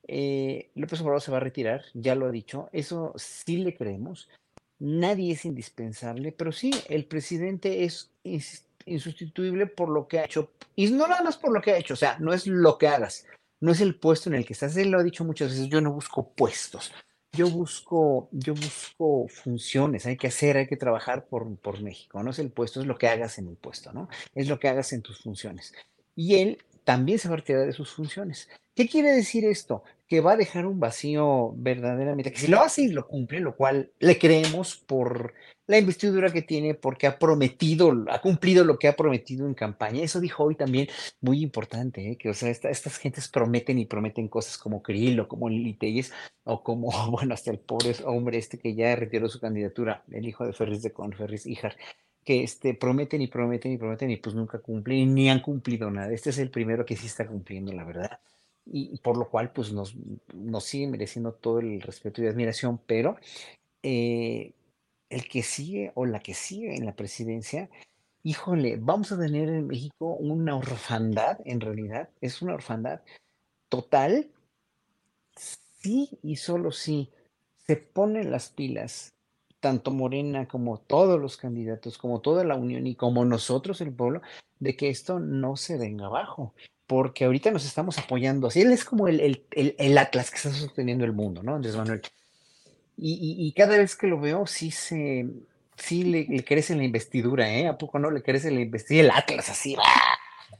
Eh, 0.07 0.69
López 0.76 1.02
Obrador 1.02 1.22
se 1.22 1.32
va 1.32 1.38
a 1.38 1.41
retirar, 1.41 1.84
ya 1.94 2.15
lo 2.15 2.27
ha 2.27 2.32
dicho, 2.32 2.69
eso 2.72 3.14
sí 3.15 3.57
le 3.57 3.76
creemos. 3.76 4.30
Nadie 4.80 5.34
es 5.34 5.45
indispensable, 5.45 6.32
pero 6.32 6.52
sí, 6.52 6.72
el 6.90 7.06
presidente 7.06 7.86
es 7.86 8.11
insustituible 8.86 9.68
por 9.68 9.90
lo 9.90 10.07
que 10.07 10.19
ha 10.19 10.26
hecho, 10.26 10.52
y 10.76 10.88
no 10.91 11.07
nada 11.07 11.23
más 11.23 11.38
por 11.38 11.53
lo 11.53 11.61
que 11.61 11.72
ha 11.72 11.77
hecho, 11.77 11.94
o 11.94 11.98
sea, 11.98 12.18
no 12.19 12.34
es 12.34 12.45
lo 12.45 12.77
que 12.77 12.88
hagas, 12.88 13.26
no 13.61 13.72
es 13.72 13.82
el 13.82 13.95
puesto 13.95 14.30
en 14.30 14.36
el 14.36 14.45
que 14.45 14.53
estás. 14.53 14.76
Él 14.77 14.91
lo 14.91 14.99
ha 14.99 15.03
dicho 15.03 15.23
muchas 15.23 15.52
veces, 15.52 15.69
yo 15.69 15.82
no 15.82 15.91
busco 15.91 16.30
puestos, 16.34 16.91
yo 17.32 17.49
busco, 17.49 18.30
yo 18.32 18.53
busco 18.53 19.27
funciones, 19.27 20.06
hay 20.06 20.18
que 20.18 20.27
hacer, 20.27 20.57
hay 20.57 20.68
que 20.68 20.77
trabajar 20.77 21.26
por, 21.26 21.57
por 21.57 21.82
México, 21.82 22.22
no 22.22 22.32
es 22.32 22.40
el 22.40 22.52
puesto, 22.52 22.82
es 22.82 22.86
lo 22.86 22.98
que 22.98 23.07
hagas 23.07 23.40
en 23.40 23.48
el 23.48 23.56
puesto, 23.56 23.94
¿no? 23.94 24.10
Es 24.36 24.48
lo 24.49 24.60
que 24.60 24.68
hagas 24.68 24.94
en 24.94 25.02
tus 25.02 25.19
funciones. 25.19 25.73
Y 26.15 26.36
él 26.36 26.57
también 26.86 27.20
se 27.20 27.28
va 27.28 27.34
a 27.34 27.38
retirar 27.38 27.66
de 27.66 27.74
sus 27.74 27.91
funciones. 27.91 28.48
¿Qué 28.76 28.88
quiere 28.88 29.12
decir 29.12 29.44
esto? 29.45 29.84
Que 30.07 30.22
va 30.22 30.34
a 30.34 30.38
dejar 30.38 30.66
un 30.66 30.80
vacío 30.80 31.53
verdaderamente, 31.57 32.32
que 32.32 32.40
si 32.40 32.48
lo 32.48 32.62
hace 32.62 32.84
y 32.84 32.90
lo 32.90 33.07
cumple, 33.07 33.40
lo 33.40 33.56
cual 33.56 33.91
le 33.99 34.20
creemos 34.20 34.78
por 34.78 35.34
la 35.68 35.80
investidura 35.80 36.32
que 36.32 36.44
tiene, 36.44 36.76
porque 36.76 37.07
ha 37.07 37.18
prometido, 37.18 37.91
ha 38.10 38.22
cumplido 38.22 38.64
lo 38.64 38.78
que 38.78 38.88
ha 38.88 38.95
prometido 38.95 39.48
en 39.48 39.56
campaña. 39.56 40.03
Eso 40.03 40.20
dijo 40.20 40.44
hoy 40.44 40.56
también, 40.56 40.88
muy 41.22 41.41
importante, 41.41 42.12
¿eh? 42.12 42.18
que 42.18 42.30
o 42.30 42.34
sea, 42.34 42.52
estas 42.52 42.98
gentes 42.98 43.30
prometen 43.30 43.80
y 43.80 43.86
prometen 43.86 44.28
cosas 44.28 44.57
como 44.57 44.84
Krill 44.84 45.20
o 45.22 45.28
como 45.28 45.49
Lili 45.49 45.78
o 46.44 46.62
como, 46.62 46.91
bueno, 47.12 47.34
hasta 47.34 47.49
el 47.49 47.60
pobre 47.60 47.95
hombre 48.06 48.38
este 48.38 48.60
que 48.60 48.76
ya 48.76 48.95
retiró 48.95 49.28
su 49.28 49.40
candidatura, 49.40 50.03
el 50.12 50.28
hijo 50.28 50.45
de 50.45 50.53
Ferris 50.53 50.84
de 50.84 50.94
Con, 50.94 51.14
Ferris 51.14 51.48
Ijar 51.48 51.76
que 52.26 52.44
este, 52.44 52.74
prometen 52.74 53.22
y 53.22 53.28
prometen 53.28 53.72
y 53.72 53.78
prometen 53.78 54.12
y 54.12 54.18
pues 54.18 54.36
nunca 54.36 54.60
cumplen 54.60 55.14
ni 55.14 55.30
han 55.30 55.42
cumplido 55.42 55.90
nada. 55.92 56.12
Este 56.12 56.32
es 56.32 56.40
el 56.40 56.52
primero 56.52 56.86
que 56.86 56.98
sí 56.98 57.06
está 57.08 57.28
cumpliendo, 57.28 57.72
la 57.72 57.86
verdad 57.86 58.20
y, 58.66 58.98
por 58.98 59.18
lo 59.18 59.30
cual 59.30 59.52
pues 59.52 59.72
nos, 59.72 59.96
sigue 60.62 60.88
mereciendo 60.88 61.34
todo 61.34 61.60
el 61.60 61.82
respeto 61.82 62.22
y 62.22 62.28
admiración, 62.28 62.80
pero 62.86 63.18
eh, 63.84 64.54
el 65.10 65.28
que 65.28 65.44
sigue 65.44 65.92
o 65.96 66.06
la 66.06 66.20
que 66.20 66.34
sigue 66.34 66.76
en 66.76 66.86
la 66.86 66.96
presidencia, 66.96 67.70
híjole, 68.24 68.78
vamos 68.78 69.12
a 69.12 69.20
tener 69.20 69.50
en 69.50 69.68
México 69.68 70.16
una 70.16 70.56
orfandad, 70.56 71.40
en 71.46 71.62
realidad, 71.62 72.10
es 72.22 72.42
una 72.42 72.56
orfandad 72.56 73.02
total, 73.70 74.32
sí 75.38 76.18
y 76.24 76.38
solo 76.38 76.72
sí 76.72 77.12
se 77.68 77.78
ponen 77.78 78.32
las 78.32 78.50
pilas, 78.50 79.14
tanto 79.60 79.91
Morena 79.91 80.48
como 80.48 80.77
todos 80.80 81.19
los 81.19 81.38
candidatos, 81.38 81.98
como 81.98 82.22
toda 82.22 82.44
la 82.44 82.56
Unión 82.56 82.88
y 82.88 82.95
como 82.95 83.26
nosotros, 83.26 83.82
el 83.82 83.94
pueblo, 83.94 84.22
de 84.60 84.76
que 84.76 84.90
esto 84.90 85.19
no 85.19 85.57
se 85.57 85.77
venga 85.77 86.06
abajo 86.06 86.53
porque 86.88 87.26
ahorita 87.26 87.52
nos 87.52 87.65
estamos 87.65 87.98
apoyando 87.98 88.48
así. 88.48 88.61
Él 88.61 88.72
es 88.72 88.86
como 88.86 89.07
el, 89.07 89.19
el, 89.19 89.45
el, 89.52 89.76
el 89.77 89.98
Atlas 89.98 90.30
que 90.30 90.38
está 90.38 90.52
sosteniendo 90.53 91.03
el 91.06 91.14
mundo, 91.14 91.41
¿no? 91.41 91.56
Andrés 91.56 91.76
Manuel. 91.76 92.02
Y, 92.98 93.14
y, 93.14 93.48
y, 93.48 93.52
cada 93.53 93.77
vez 93.77 93.95
que 93.95 94.07
lo 94.07 94.19
veo, 94.19 94.48
sí 94.48 94.72
se, 94.72 95.26
sí 95.76 96.03
le, 96.03 96.26
le, 96.30 96.45
crece 96.45 96.76
la 96.76 96.84
investidura, 96.84 97.52
¿eh? 97.52 97.68
¿A 97.68 97.77
poco 97.77 97.99
no 97.99 98.10
le 98.10 98.22
crece 98.22 98.52
la 98.52 98.61
investidura? 98.61 99.06
El 99.06 99.11
Atlas 99.11 99.49
así, 99.49 99.76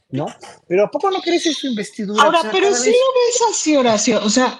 ¿no? 0.10 0.28
Pero 0.68 0.86
¿a 0.86 0.92
poco 0.92 1.10
no 1.12 1.22
crece 1.22 1.54
su 1.54 1.68
investidura? 1.68 2.22
Ahora, 2.22 2.40
o 2.40 2.42
sea, 2.42 2.52
pero 2.52 2.74
sí 2.74 2.90
vez... 2.90 2.98
lo 3.00 3.14
ves 3.14 3.56
así, 3.56 3.78
Horacio. 3.78 4.26
O 4.26 4.30
sea, 4.30 4.60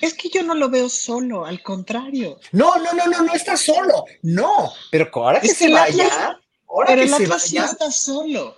es 0.00 0.14
que 0.14 0.28
yo 0.28 0.42
no 0.42 0.54
lo 0.54 0.68
veo 0.68 0.88
solo, 0.88 1.46
al 1.46 1.62
contrario. 1.62 2.38
No, 2.52 2.76
no, 2.76 2.92
no, 2.92 3.06
no, 3.06 3.22
no 3.22 3.34
está 3.34 3.56
solo. 3.56 4.04
No, 4.22 4.72
pero 4.90 5.08
ahora 5.12 5.40
que 5.40 5.48
es 5.48 5.56
se 5.56 5.70
vaya, 5.70 6.06
Atlas, 6.06 6.36
ahora 6.68 6.86
pero 6.88 6.98
que 6.98 7.02
el 7.02 7.08
se 7.08 7.24
Atlas 7.24 7.42
vaya. 7.42 7.60
no 7.60 7.66
está 7.72 7.90
solo. 7.90 8.56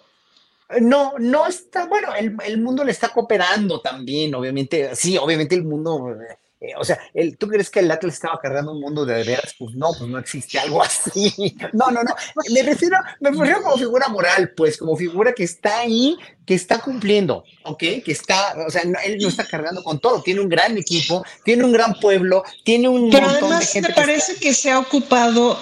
No, 0.81 1.15
no 1.19 1.47
está, 1.47 1.87
bueno, 1.87 2.15
el, 2.15 2.37
el, 2.45 2.59
mundo 2.61 2.83
le 2.83 2.91
está 2.91 3.11
cooperando 3.11 3.81
también, 3.81 4.35
obviamente, 4.35 4.97
sí, 4.97 5.17
obviamente 5.17 5.55
el 5.55 5.63
mundo, 5.63 6.17
eh, 6.59 6.73
o 6.79 6.85
sea, 6.85 6.99
el, 7.13 7.37
¿tú 7.37 7.49
crees 7.49 7.69
que 7.69 7.81
el 7.81 7.91
Atlas 7.91 8.15
estaba 8.15 8.41
cargando 8.41 8.73
un 8.73 8.81
mundo 8.81 9.05
de 9.05 9.23
veras? 9.23 9.55
Pues 9.59 9.75
no, 9.75 9.89
pues 9.99 10.09
no 10.09 10.19
existe 10.19 10.59
algo 10.59 10.83
así. 10.83 11.55
No, 11.73 11.91
no, 11.91 12.03
no, 12.03 12.15
me 12.51 12.63
refiero, 12.63 12.97
me 13.21 13.31
refiero 13.31 13.63
como 13.63 13.77
figura 13.77 14.09
moral, 14.09 14.53
pues, 14.57 14.79
como 14.79 14.97
figura 14.97 15.35
que 15.35 15.45
está 15.45 15.81
ahí, 15.81 16.17
que 16.47 16.55
está 16.55 16.79
cumpliendo, 16.79 17.45
¿ok? 17.65 17.79
Que 17.79 18.03
está, 18.07 18.55
o 18.67 18.71
sea, 18.71 18.85
no, 18.85 18.99
él 19.05 19.19
no 19.21 19.29
está 19.29 19.47
cargando 19.47 19.83
con 19.83 19.99
todo, 19.99 20.23
tiene 20.23 20.41
un 20.41 20.49
gran 20.49 20.79
equipo, 20.79 21.23
tiene 21.45 21.65
un 21.65 21.73
gran 21.73 21.95
pueblo, 22.01 22.43
tiene 22.65 22.89
un 22.89 23.11
Pero 23.11 23.27
montón 23.27 23.45
además 23.45 23.61
de 23.61 23.67
gente 23.67 23.89
me 23.91 23.95
parece 23.95 24.35
que, 24.35 24.41
que 24.41 24.55
se 24.55 24.71
ha 24.71 24.79
ocupado, 24.79 25.59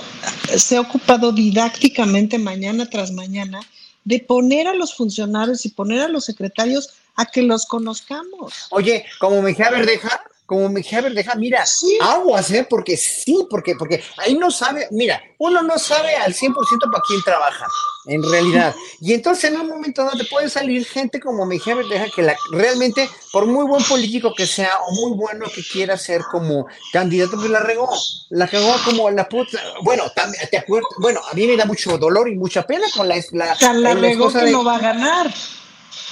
se 0.56 0.76
ha 0.76 0.80
ocupado 0.80 1.32
didácticamente 1.32 2.38
mañana 2.38 2.88
tras 2.88 3.10
mañana 3.10 3.60
de 4.04 4.20
poner 4.20 4.68
a 4.68 4.74
los 4.74 4.94
funcionarios 4.94 5.64
y 5.66 5.70
poner 5.70 6.02
a 6.02 6.08
los 6.08 6.24
secretarios 6.24 6.90
a 7.16 7.26
que 7.26 7.42
los 7.42 7.66
conozcamos. 7.66 8.66
Oye, 8.70 9.04
como 9.18 9.40
Mejía 9.42 9.70
Verdeja, 9.70 10.20
como 10.46 10.68
Mejía 10.68 11.00
Verdeja, 11.00 11.34
mira, 11.36 11.64
sí. 11.64 11.98
aguas, 12.02 12.50
¿eh? 12.50 12.66
Porque 12.68 12.96
sí, 12.96 13.46
porque, 13.48 13.74
porque 13.76 14.02
ahí 14.18 14.34
no 14.36 14.50
sabe, 14.50 14.88
mira, 14.90 15.22
uno 15.38 15.62
no 15.62 15.78
sabe 15.78 16.16
al 16.16 16.34
100% 16.34 16.54
para 16.90 17.02
quién 17.06 17.22
trabaja, 17.22 17.66
en 18.06 18.22
realidad. 18.22 18.74
Y 19.00 19.14
entonces 19.14 19.50
en 19.50 19.60
un 19.60 19.68
momento 19.68 20.04
donde 20.04 20.24
puede 20.24 20.50
salir 20.50 20.84
gente 20.84 21.18
como 21.18 21.46
Mejía 21.46 21.74
Verdeja 21.74 22.06
que 22.14 22.22
la, 22.22 22.36
realmente, 22.52 23.08
por 23.32 23.46
muy 23.46 23.64
buen 23.64 23.82
político 23.84 24.34
que 24.36 24.46
sea 24.46 24.70
o 24.86 24.94
muy 24.94 25.16
bueno 25.16 25.46
que 25.54 25.62
quiera 25.62 25.96
ser 25.96 26.22
como 26.30 26.66
candidato, 26.92 27.36
pues 27.36 27.48
la 27.48 27.60
regó, 27.60 27.88
la 28.28 28.46
cagó 28.46 28.74
como 28.84 29.10
la 29.10 29.26
puta, 29.26 29.58
bueno, 29.82 30.04
también, 30.14 30.46
te 30.50 30.58
acuerdas, 30.58 30.90
bueno, 30.98 31.20
a 31.30 31.32
mí 31.32 31.46
me 31.46 31.56
da 31.56 31.64
mucho 31.64 31.96
dolor 31.96 32.28
y 32.28 32.36
mucha 32.36 32.66
pena 32.66 32.86
con 32.94 33.08
la, 33.08 33.16
la, 33.32 33.56
la, 33.58 33.72
la 33.72 33.94
regó 33.94 34.30
que 34.30 34.38
de, 34.40 34.52
no 34.52 34.62
va 34.62 34.76
a 34.76 34.80
ganar. 34.80 35.32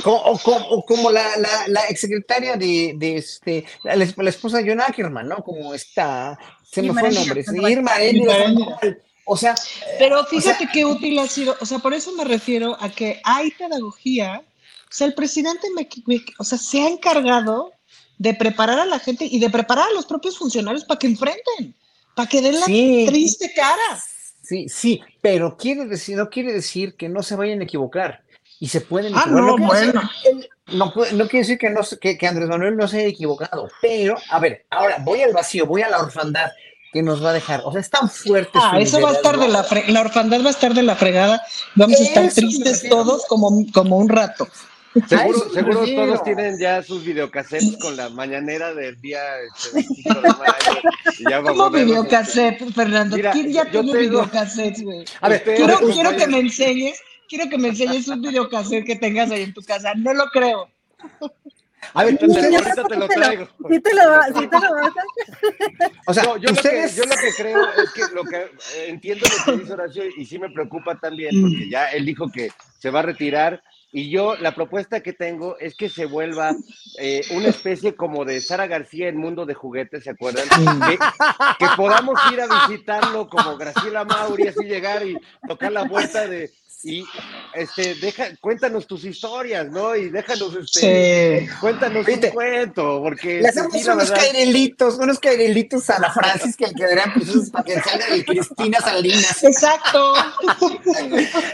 Como, 0.03 0.17
o, 0.17 0.39
como, 0.39 0.67
o 0.69 0.85
como 0.85 1.11
la, 1.11 1.37
la, 1.37 1.69
la 1.69 1.81
exsecretaria 1.89 2.57
de, 2.57 2.95
de 2.97 3.17
este, 3.17 3.65
la, 3.85 3.97
la, 3.97 4.31
esposa 4.31 4.59
de 4.59 4.69
John 4.69 4.81
Ackerman, 4.81 5.29
¿no? 5.29 5.37
Como 5.45 5.75
está, 5.75 6.39
se 6.63 6.83
me 6.83 6.93
fue 6.93 7.09
el 7.09 7.15
nombre, 7.15 7.45
sí, 7.45 7.57
Irma 7.69 7.93
O 9.25 9.37
sea, 9.37 9.55
pero 9.99 10.25
fíjate 10.25 10.65
o 10.65 10.67
sea, 10.67 10.73
qué 10.73 10.85
útil 10.85 11.19
ha 11.19 11.29
sido, 11.29 11.57
o 11.61 11.67
sea, 11.67 11.79
por 11.79 11.95
eso 11.95 12.13
me 12.13 12.25
refiero 12.25 12.77
a 12.81 12.89
que 12.91 13.21
hay 13.25 13.51
pedagogía, 13.53 14.43
o 14.45 14.95
sea, 14.95 15.07
el 15.07 15.15
presidente 15.15 15.69
me, 15.77 15.89
me, 16.07 16.21
o 16.39 16.45
sea, 16.45 16.59
se 16.59 16.83
ha 16.83 16.89
encargado 16.89 17.73
de 18.19 18.35
preparar 18.35 18.79
a 18.79 18.87
la 18.87 18.99
gente 18.99 19.27
y 19.31 19.39
de 19.39 19.51
preparar 19.51 19.89
a 19.89 19.95
los 19.95 20.07
propios 20.07 20.39
funcionarios 20.39 20.85
para 20.85 20.99
que 20.99 21.09
enfrenten, 21.09 21.75
para 22.15 22.29
que 22.29 22.41
den 22.41 22.59
la 22.59 22.67
sí, 22.67 23.05
triste 23.07 23.53
cara. 23.55 24.03
Sí, 24.43 24.69
sí, 24.69 25.01
pero 25.21 25.57
quiere 25.57 25.87
decir, 25.87 26.17
no 26.17 26.29
quiere 26.29 26.53
decir 26.53 26.95
que 26.95 27.09
no 27.09 27.23
se 27.23 27.37
vayan 27.37 27.61
a 27.61 27.65
equivocar 27.65 28.22
y 28.63 28.69
se 28.69 28.81
pueden 28.81 29.13
ah. 29.17 29.25
No, 29.27 29.41
no, 29.41 29.57
bueno. 29.59 30.01
Decir, 30.01 30.49
no, 30.69 30.95
no, 30.95 30.95
quiere 30.95 31.39
decir 31.39 31.59
que, 31.59 31.69
no, 31.69 31.81
que, 32.01 32.17
que, 32.17 32.27
Andrés 32.29 32.49
Manuel 32.49 32.77
no 32.77 32.87
se 32.87 32.99
haya 32.99 33.09
equivocado, 33.09 33.69
pero, 33.81 34.17
a 34.31 34.39
ver, 34.39 34.67
ahora 34.71 34.99
voy 35.01 35.21
al 35.21 35.33
vacío, 35.33 35.67
voy 35.67 35.83
a 35.83 35.89
la 35.89 35.99
orfandad 35.99 36.53
que 36.93 37.03
nos 37.03 37.25
va 37.25 37.31
a 37.31 37.33
dejar. 37.33 37.63
O 37.65 37.73
sea, 37.73 37.81
es 37.81 37.91
tan 37.91 38.09
fuerte. 38.09 38.61
Ah, 38.63 38.79
eso 38.79 39.01
va 39.01 39.11
a 39.11 39.15
estar 39.15 39.37
de 39.37 39.49
la 39.49 39.65
fre 39.65 39.91
la 39.91 40.03
orfandad 40.03 40.45
va 40.45 40.47
a 40.47 40.51
estar 40.51 40.75
de 40.75 40.85
la 40.85 40.95
fregada. 40.95 41.43
Vamos 41.75 42.01
eso 42.01 42.05
a 42.05 42.07
estar 42.07 42.33
tristes 42.33 42.89
todos 42.89 43.27
como, 43.27 43.67
como 43.73 43.97
un 43.97 44.09
rato. 44.09 44.47
Seguro, 45.09 45.51
seguro 45.53 45.85
todos 45.85 46.23
tienen 46.23 46.57
ya 46.61 46.85
sus 46.85 47.03
videocassettes 47.03 47.79
con 47.79 47.97
la 47.97 48.11
mañanera 48.11 48.75
del 48.75 49.01
día 49.01 49.23
este, 49.41 49.75
25 49.75 50.21
de 50.21 50.29
mayo. 50.29 50.81
Y 51.19 51.31
ya 51.31 51.43
¿Cómo 51.43 51.69
videocassette, 51.69 52.73
Fernando? 52.73 53.17
Mira, 53.17 53.33
¿Quién 53.33 53.53
ya 53.53 53.65
tiene 53.65 53.91
tengo... 53.91 53.99
videocassettes, 53.99 54.85
güey? 54.85 55.05
A 55.21 55.29
ver, 55.31 55.43
quiero, 55.43 55.79
quiero 55.79 56.15
que 56.15 56.29
me 56.29 56.39
enseñes 56.39 57.01
quiero 57.33 57.49
que 57.49 57.57
me 57.57 57.69
enseñes 57.69 58.07
un 58.09 58.21
videocassette 58.21 58.85
que 58.85 58.97
tengas 58.97 59.31
ahí 59.31 59.45
en 59.45 59.55
tu 59.55 59.63
casa. 59.63 59.95
No 59.95 60.13
lo 60.13 60.27
creo. 60.27 60.69
A 61.95 62.05
ver, 62.05 62.13
entonces, 62.13 62.45
ahorita 62.45 62.85
te 62.85 62.97
lo 62.97 63.09
traigo. 63.09 63.49
Sí 63.71 63.81
te 63.81 63.95
lo, 63.95 64.41
sí 64.41 64.47
te 64.49 64.61
lo 64.61 64.75
vas 64.75 64.89
a... 64.89 65.93
O 66.07 66.13
sea, 66.13 66.25
no, 66.25 66.37
yo, 66.37 66.53
ustedes... 66.53 66.97
lo 66.99 67.05
que, 67.05 67.09
yo 67.09 67.15
lo 67.15 67.23
que 67.23 67.43
creo 67.43 67.63
es 67.83 67.91
que 67.93 68.15
lo 68.15 68.25
que 68.25 68.37
eh, 68.37 68.89
entiendo 68.89 69.27
lo 69.27 69.45
que 69.45 69.61
dice 69.61 69.73
Horacio 69.73 70.05
y 70.15 70.27
sí 70.27 70.39
me 70.39 70.51
preocupa 70.51 70.99
también 70.99 71.41
porque 71.41 71.71
ya 71.71 71.87
él 71.87 72.05
dijo 72.05 72.31
que 72.31 72.51
se 72.79 72.91
va 72.91 73.01
a 73.01 73.03
retirar 73.05 73.63
y 73.93 74.11
yo 74.11 74.37
la 74.37 74.55
propuesta 74.55 75.01
que 75.01 75.13
tengo 75.13 75.59
es 75.59 75.75
que 75.75 75.89
se 75.89 76.05
vuelva 76.05 76.55
eh, 76.99 77.23
una 77.31 77.49
especie 77.49 77.95
como 77.95 78.25
de 78.25 78.41
Sara 78.41 78.67
García 78.67 79.09
en 79.09 79.17
Mundo 79.17 79.47
de 79.47 79.55
Juguetes, 79.55 80.05
¿se 80.05 80.11
acuerdan? 80.11 80.49
Que, 80.49 80.99
que, 81.59 81.67
podamos 81.77 82.19
ir 82.33 82.41
a 82.41 82.67
visitarlo 82.67 83.29
como 83.29 83.57
Graciela 83.57 84.05
Mauri, 84.05 84.49
así 84.49 84.65
llegar 84.65 85.07
y 85.07 85.19
tocar 85.47 85.73
la 85.73 85.85
vuelta 85.85 86.27
de 86.27 86.51
y 86.85 87.05
este 87.55 87.95
deja 87.97 88.37
cuéntanos 88.41 88.87
tus 88.87 89.05
historias 89.05 89.69
no 89.71 89.95
y 89.95 90.11
déjanos 90.11 90.55
este 90.57 91.41
sí. 91.41 91.49
cuéntanos 91.61 92.05
Viste, 92.05 92.29
un 92.29 92.33
cuento 92.35 93.01
porque 93.03 93.41
le 93.41 93.49
hacemos 93.49 93.73
sí, 93.73 93.85
unos 93.85 94.11
verdad... 94.11 94.17
cairelitos 94.17 94.95
unos 94.97 95.19
cairelitos 95.19 95.89
a 95.91 96.01
la 96.01 96.13
Francis 96.13 96.57
que 96.57 96.73
quedarán 96.73 97.13
pues, 97.15 97.51
para 97.51 97.65
que 97.65 97.81
salga 97.81 98.07
de 98.07 98.25
Cristina 98.25 98.81
Salinas. 98.81 99.43
Exacto. 99.45 100.15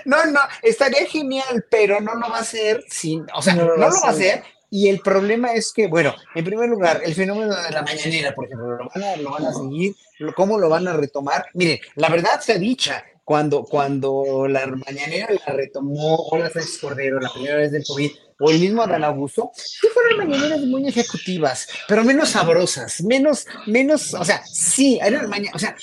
No 0.05 0.25
no 0.27 0.41
estaría 0.63 1.07
genial 1.07 1.65
pero 1.71 2.01
no 2.01 2.15
lo 2.15 2.31
va 2.31 2.39
a 2.39 2.41
hacer 2.41 2.85
sin 2.89 3.27
o 3.35 3.43
sea 3.43 3.55
no, 3.55 3.65
lo 3.65 3.79
va 3.79 3.87
a 3.87 4.11
hacer. 4.11 4.43
y 4.71 4.89
el 4.89 5.01
problema 5.01 5.53
es 5.53 5.73
que, 5.73 5.87
bueno, 5.87 6.15
en 6.35 6.45
primer 6.45 6.69
lugar, 6.69 7.01
el 7.05 7.15
fenómeno 7.15 7.55
de 7.57 7.71
la 7.71 7.83
mañanera, 7.83 8.35
por 8.35 8.47
ejemplo, 8.47 8.77
lo 8.77 8.91
van 8.95 9.05
a, 9.05 9.17
lo 9.17 9.31
van 9.31 9.47
a 9.47 9.53
seguir, 9.53 9.95
¿cómo 10.35 10.59
lo 10.59 10.69
van 10.69 10.89
a 10.89 10.93
retomar? 10.95 11.47
Miren, 11.55 11.79
la 11.97 12.09
verdad 12.09 12.41
sea 12.41 12.59
dicha, 12.59 13.05
cuando, 13.29 13.65
cuando 13.65 14.49
la 14.49 14.67
mañanera 14.67 15.29
la 15.47 15.53
retomó 15.53 16.17
Hola 16.31 16.49
Francis 16.49 16.79
Cordero 16.79 17.21
la 17.21 17.31
primera 17.31 17.57
vez 17.57 17.71
del 17.71 17.85
COVID, 17.85 18.11
o 18.39 18.51
el 18.51 18.61
mismo 18.61 18.83
Adán 18.83 19.05
Augusto, 19.05 19.51
sí 19.55 19.89
fueron 19.93 20.19
mañaneras 20.19 20.61
muy 20.61 20.87
ejecutivas, 20.87 21.69
pero 21.89 22.05
menos 22.05 22.31
sabrosas, 22.31 23.03
menos, 23.03 23.47
menos, 23.67 24.15
o 24.15 24.25
sea, 24.25 24.43
sí, 24.47 24.99
eran 25.03 25.29
mañaneras, 25.29 25.55
o 25.57 25.59
sea, 25.59 25.77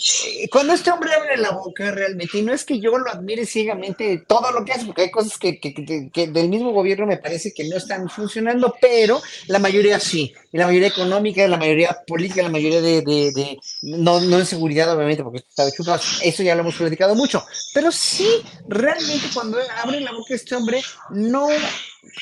cuando 0.51 0.73
este 0.73 0.91
hombre 0.91 1.13
abre 1.13 1.37
la 1.37 1.51
boca 1.51 1.91
realmente, 1.91 2.37
y 2.37 2.41
no 2.41 2.53
es 2.53 2.63
que 2.63 2.79
yo 2.79 2.97
lo 2.97 3.09
admire 3.09 3.45
ciegamente 3.45 4.23
todo 4.27 4.51
lo 4.51 4.63
que 4.63 4.73
hace, 4.73 4.85
porque 4.85 5.03
hay 5.03 5.11
cosas 5.11 5.37
que, 5.37 5.59
que, 5.59 5.73
que, 5.73 6.09
que 6.11 6.27
del 6.27 6.49
mismo 6.49 6.71
gobierno 6.71 7.05
me 7.05 7.17
parece 7.17 7.53
que 7.53 7.67
no 7.67 7.77
están 7.77 8.09
funcionando, 8.09 8.75
pero 8.79 9.21
la 9.47 9.59
mayoría 9.59 9.99
sí, 9.99 10.33
y 10.51 10.57
la 10.57 10.67
mayoría 10.67 10.87
económica, 10.87 11.47
la 11.47 11.57
mayoría 11.57 11.97
política, 12.07 12.41
la 12.41 12.49
mayoría 12.49 12.81
de, 12.81 13.01
de, 13.01 13.31
de 13.33 13.59
no, 13.81 14.21
no 14.21 14.39
en 14.39 14.45
seguridad, 14.45 14.93
obviamente, 14.93 15.23
porque 15.23 15.39
está 15.39 15.65
de 15.65 15.71
chupas, 15.71 16.19
eso 16.23 16.43
ya 16.43 16.55
lo 16.55 16.61
hemos 16.61 16.75
platicado 16.75 17.15
mucho, 17.15 17.43
pero 17.73 17.91
sí, 17.91 18.27
realmente 18.67 19.27
cuando 19.33 19.57
abre 19.83 19.99
la 19.99 20.13
boca 20.13 20.33
este 20.33 20.55
hombre, 20.55 20.81
no 21.09 21.49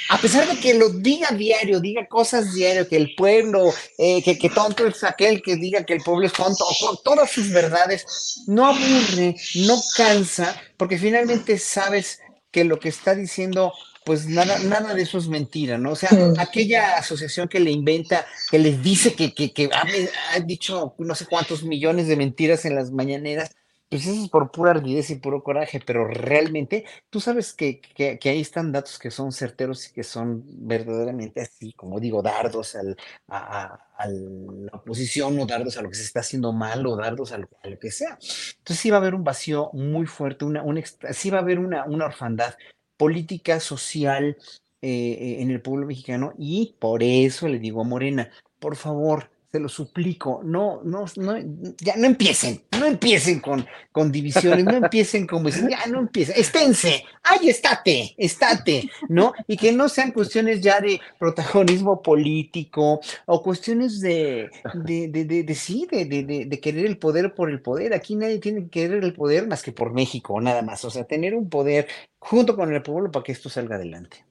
a 0.10 0.18
pesar 0.18 0.48
de 0.48 0.60
que 0.60 0.74
lo 0.74 0.90
diga 0.90 1.32
diario, 1.32 1.80
diga 1.80 2.08
cosas 2.08 2.54
diario, 2.54 2.88
que 2.88 2.98
el 2.98 3.16
pueblo, 3.16 3.74
eh, 3.98 4.24
que, 4.24 4.38
que, 4.38 4.50
tonto 4.50 4.86
es 4.88 5.04
aquel 5.04 5.42
que 5.42 5.56
diga 5.56 5.86
que 5.86 5.94
el 5.94 6.02
pueblo 6.02 6.28
es 6.28 6.34
tonto, 6.34 6.66
todas 7.04 7.32
sus 7.32 7.50
verdades, 7.52 8.06
no 8.48 8.68
aburre, 8.68 9.36
no 9.56 9.76
cansa, 9.96 10.62
porque 10.78 10.98
finalmente 10.98 11.58
sabes 11.58 12.20
que 12.52 12.64
lo 12.64 12.80
que 12.80 12.90
está 12.90 13.16
diciendo, 13.16 13.74
pues 14.06 14.28
nada, 14.28 14.60
nada 14.60 14.94
de 14.94 15.02
eso 15.02 15.18
es 15.18 15.28
mentira, 15.28 15.78
¿no? 15.78 15.92
O 15.92 15.96
sea, 15.96 16.10
aquella 16.38 16.98
asociación 16.98 17.48
que 17.48 17.60
le 17.60 17.72
inventa, 17.72 18.26
que 18.52 18.60
les 18.60 18.82
dice 18.84 19.14
que, 19.14 19.34
que, 19.34 19.54
que 19.54 19.70
ha, 19.74 19.86
ha 20.34 20.40
dicho 20.40 20.96
no 21.00 21.16
sé 21.16 21.26
cuántos 21.26 21.64
millones 21.64 22.08
de 22.08 22.16
mentiras 22.16 22.66
en 22.66 22.76
las 22.76 22.92
mañaneras, 22.92 23.56
pues 23.94 24.08
eso 24.08 24.24
es 24.24 24.30
por 24.30 24.50
pura 24.50 24.72
ardidez 24.72 25.12
y 25.12 25.18
puro 25.18 25.44
coraje, 25.44 25.80
pero 25.86 26.08
realmente 26.08 26.84
tú 27.12 27.20
sabes 27.20 27.54
que, 27.54 27.80
que, 27.80 28.18
ahí 28.28 28.42
están 28.42 28.72
datos 28.72 28.98
que 28.98 29.12
son 29.12 29.32
certeros 29.32 29.88
y 29.88 29.94
que 29.94 30.02
son 30.02 30.44
verdaderamente 30.48 31.42
así, 31.42 31.74
como 31.74 32.00
digo, 32.00 32.24
dardos 32.24 32.74
al, 32.74 32.98
a, 33.28 33.78
la 34.08 34.72
oposición 34.74 35.40
o 35.40 35.46
dardos 35.46 35.78
a 35.78 35.84
lo 35.84 35.90
que 35.90 35.96
se 35.96 36.06
está 36.06 36.22
haciendo 36.22 36.52
mal 36.54 36.88
o 36.88 36.96
dardos 36.96 37.34
a 37.34 37.38
lo, 37.38 37.48
a 37.62 37.68
lo 37.68 37.78
que 37.78 37.92
sea. 37.92 38.18
Entonces 38.20 38.80
sí 38.80 38.90
va 38.90 38.98
a 38.98 39.00
haber 39.00 39.14
un 39.14 39.24
vacío 39.24 39.70
muy 39.74 40.08
fuerte, 40.08 40.44
una, 40.44 40.64
un 40.64 40.82
sí 41.12 41.30
va 41.30 41.38
a 41.38 41.42
haber 41.42 41.60
una, 41.60 41.86
una 41.86 42.06
orfandad 42.06 42.56
política, 42.98 43.60
social 43.60 44.38
eh, 44.82 44.88
eh, 44.90 45.42
en 45.44 45.52
el 45.52 45.62
pueblo 45.62 45.86
mexicano 45.86 46.34
y 46.40 46.76
por 46.80 47.04
eso 47.04 47.48
le 47.48 47.60
digo 47.60 47.82
a 47.82 47.84
Morena, 47.84 48.32
por 48.58 48.76
favor, 48.76 49.30
te 49.54 49.60
lo 49.60 49.70
suplico, 49.70 50.42
no, 50.44 50.82
no, 50.84 51.06
no, 51.18 51.36
ya 51.78 51.96
no 51.96 52.08
empiecen, 52.08 52.64
no 52.80 52.88
empiecen 52.88 53.40
con, 53.40 53.64
con 53.92 54.12
divisiones, 54.12 54.66
no 54.66 54.78
empiecen 54.78 55.28
como 55.28 55.48
ya 55.50 55.86
no 55.86 56.00
empiecen, 56.00 56.40
esténse, 56.40 57.06
ahí 57.22 57.50
estate, 57.50 58.16
estate, 58.18 58.90
¿no? 59.10 59.32
Y 59.46 59.56
que 59.56 59.72
no 59.72 59.90
sean 59.90 60.12
cuestiones 60.12 60.60
ya 60.60 60.82
de 60.82 61.00
protagonismo 61.20 62.02
político 62.02 63.00
o 63.28 63.44
cuestiones 63.44 64.02
de, 64.02 64.50
de, 64.74 65.10
de, 65.10 65.26
de, 65.26 65.44
de 65.44 65.54
sí, 65.54 65.88
de, 65.92 66.06
de, 66.06 66.46
de, 66.48 66.60
querer 66.60 66.88
el 66.88 66.98
poder 66.98 67.36
por 67.36 67.52
el 67.52 67.62
poder. 67.62 67.94
Aquí 67.94 68.16
nadie 68.16 68.40
tiene 68.40 68.64
que 68.64 68.70
querer 68.72 69.04
el 69.04 69.14
poder 69.14 69.46
más 69.46 69.62
que 69.62 69.72
por 69.72 69.94
México, 69.94 70.42
nada 70.42 70.64
más. 70.64 70.84
O 70.84 70.90
sea, 70.90 71.04
tener 71.04 71.36
un 71.36 71.48
poder 71.48 71.86
junto 72.18 72.56
con 72.56 72.74
el 72.74 72.82
pueblo 72.82 73.12
para 73.12 73.24
que 73.24 73.34
esto 73.34 73.50
salga 73.50 73.76
adelante. 73.76 74.26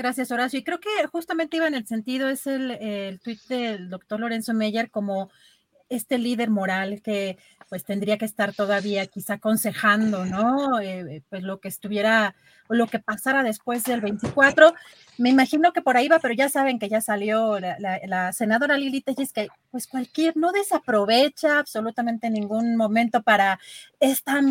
Gracias, 0.00 0.30
Horacio. 0.30 0.58
Y 0.58 0.64
creo 0.64 0.80
que 0.80 0.88
justamente 1.12 1.58
iba 1.58 1.68
en 1.68 1.74
el 1.74 1.86
sentido, 1.86 2.30
es 2.30 2.46
el, 2.46 2.70
el 2.70 3.20
tuit 3.20 3.38
del 3.48 3.90
doctor 3.90 4.18
Lorenzo 4.18 4.54
Meyer 4.54 4.90
como 4.90 5.30
este 5.90 6.16
líder 6.16 6.48
moral 6.48 7.02
que 7.02 7.36
pues 7.68 7.84
tendría 7.84 8.16
que 8.16 8.24
estar 8.24 8.54
todavía 8.54 9.06
quizá 9.08 9.34
aconsejando, 9.34 10.24
¿no? 10.24 10.80
Eh, 10.80 11.22
pues 11.28 11.42
lo 11.42 11.60
que 11.60 11.68
estuviera 11.68 12.34
o 12.68 12.74
lo 12.74 12.86
que 12.86 12.98
pasara 12.98 13.42
después 13.42 13.84
del 13.84 14.00
24. 14.00 14.72
Me 15.18 15.28
imagino 15.28 15.70
que 15.74 15.82
por 15.82 15.98
ahí 15.98 16.08
va, 16.08 16.18
pero 16.18 16.32
ya 16.32 16.48
saben 16.48 16.78
que 16.78 16.88
ya 16.88 17.02
salió 17.02 17.60
la, 17.60 17.78
la, 17.78 18.00
la 18.06 18.32
senadora 18.32 18.78
Lili 18.78 19.02
que 19.02 19.48
pues 19.70 19.86
cualquier, 19.86 20.34
no 20.34 20.50
desaprovecha 20.50 21.58
absolutamente 21.58 22.30
ningún 22.30 22.74
momento 22.74 23.22
para, 23.22 23.60
están, 24.00 24.50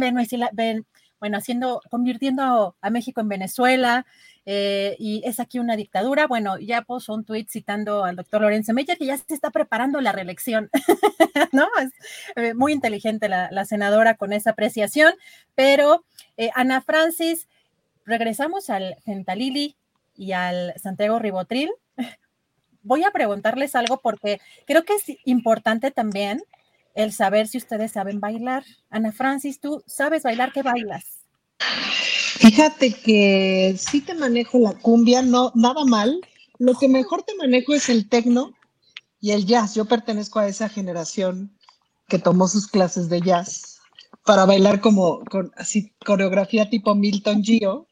bueno, 1.19 1.37
haciendo, 1.37 1.81
convirtiendo 1.89 2.75
a 2.81 2.89
México 2.89 3.21
en 3.21 3.29
Venezuela, 3.29 4.05
eh, 4.51 4.95
y 4.97 5.21
es 5.25 5.39
aquí 5.39 5.59
una 5.59 5.75
dictadura. 5.75 6.25
Bueno, 6.25 6.57
ya 6.57 6.81
puso 6.81 7.13
un 7.13 7.23
tuit 7.23 7.47
citando 7.49 8.03
al 8.03 8.15
doctor 8.15 8.41
Lorenzo 8.41 8.73
Meyer 8.73 8.97
que 8.97 9.05
ya 9.05 9.15
se 9.15 9.35
está 9.35 9.51
preparando 9.51 10.01
la 10.01 10.11
reelección, 10.11 10.71
¿no? 11.51 11.67
Es 11.79 11.91
eh, 12.35 12.53
muy 12.55 12.73
inteligente 12.73 13.29
la, 13.29 13.65
senadora 13.65 14.15
con 14.15 14.33
esa 14.33 14.49
apreciación, 14.51 15.13
pero 15.53 16.03
eh, 16.37 16.49
Ana 16.55 16.81
Francis, 16.81 17.47
regresamos 18.05 18.71
al 18.71 18.95
Gentalili 19.05 19.75
y 20.17 20.31
al 20.31 20.73
Santiago 20.77 21.19
Ribotril. 21.19 21.69
Voy 22.81 23.03
a 23.03 23.11
preguntarles 23.11 23.75
algo 23.75 23.99
porque 23.99 24.39
creo 24.65 24.83
que 24.83 24.95
es 24.95 25.03
importante 25.25 25.91
también 25.91 26.41
el 26.95 27.13
saber 27.13 27.47
si 27.47 27.57
ustedes 27.57 27.93
saben 27.93 28.19
bailar. 28.19 28.63
Ana 28.89 29.11
Francis, 29.11 29.59
¿tú 29.59 29.83
sabes 29.87 30.23
bailar? 30.23 30.51
¿Qué 30.51 30.63
bailas? 30.63 31.19
Fíjate 32.39 32.93
que 32.93 33.75
sí 33.77 34.01
te 34.01 34.13
manejo 34.13 34.59
la 34.59 34.73
cumbia, 34.73 35.21
no, 35.21 35.51
nada 35.55 35.85
mal. 35.85 36.21
Lo 36.57 36.75
que 36.75 36.87
mejor 36.87 37.23
te 37.23 37.35
manejo 37.35 37.73
es 37.73 37.89
el 37.89 38.07
tecno 38.07 38.53
y 39.19 39.31
el 39.31 39.45
jazz. 39.45 39.75
Yo 39.75 39.85
pertenezco 39.85 40.39
a 40.39 40.47
esa 40.47 40.69
generación 40.69 41.57
que 42.07 42.19
tomó 42.19 42.47
sus 42.47 42.67
clases 42.67 43.09
de 43.09 43.21
jazz 43.21 43.79
para 44.25 44.45
bailar 44.45 44.81
como 44.81 45.23
con 45.25 45.51
así 45.57 45.93
coreografía 46.05 46.69
tipo 46.69 46.95
Milton 46.95 47.43
Gio. 47.43 47.87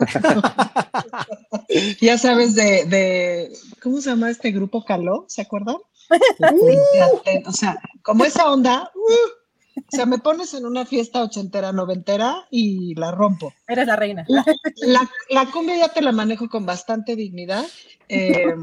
ya 2.00 2.18
sabes 2.18 2.54
de, 2.54 2.84
de, 2.86 3.52
¿cómo 3.82 4.00
se 4.00 4.10
llama 4.10 4.30
este 4.30 4.50
grupo 4.50 4.84
Caló? 4.84 5.26
¿Se 5.28 5.42
acuerdan? 5.42 5.76
o 7.46 7.52
sea, 7.52 7.78
como 8.02 8.24
esa 8.24 8.50
onda, 8.50 8.90
uh, 8.94 9.46
o 9.76 9.96
sea, 9.96 10.06
me 10.06 10.18
pones 10.18 10.54
en 10.54 10.64
una 10.64 10.86
fiesta 10.86 11.22
ochentera, 11.22 11.72
noventera 11.72 12.46
y 12.50 12.94
la 12.94 13.12
rompo. 13.12 13.52
Eres 13.68 13.86
la 13.86 13.96
reina. 13.96 14.24
La, 14.28 14.44
la, 14.78 15.10
la 15.30 15.50
cumbia 15.50 15.76
ya 15.76 15.88
te 15.88 16.00
la 16.00 16.12
manejo 16.12 16.48
con 16.48 16.64
bastante 16.64 17.14
dignidad, 17.14 17.64
eh, 18.08 18.54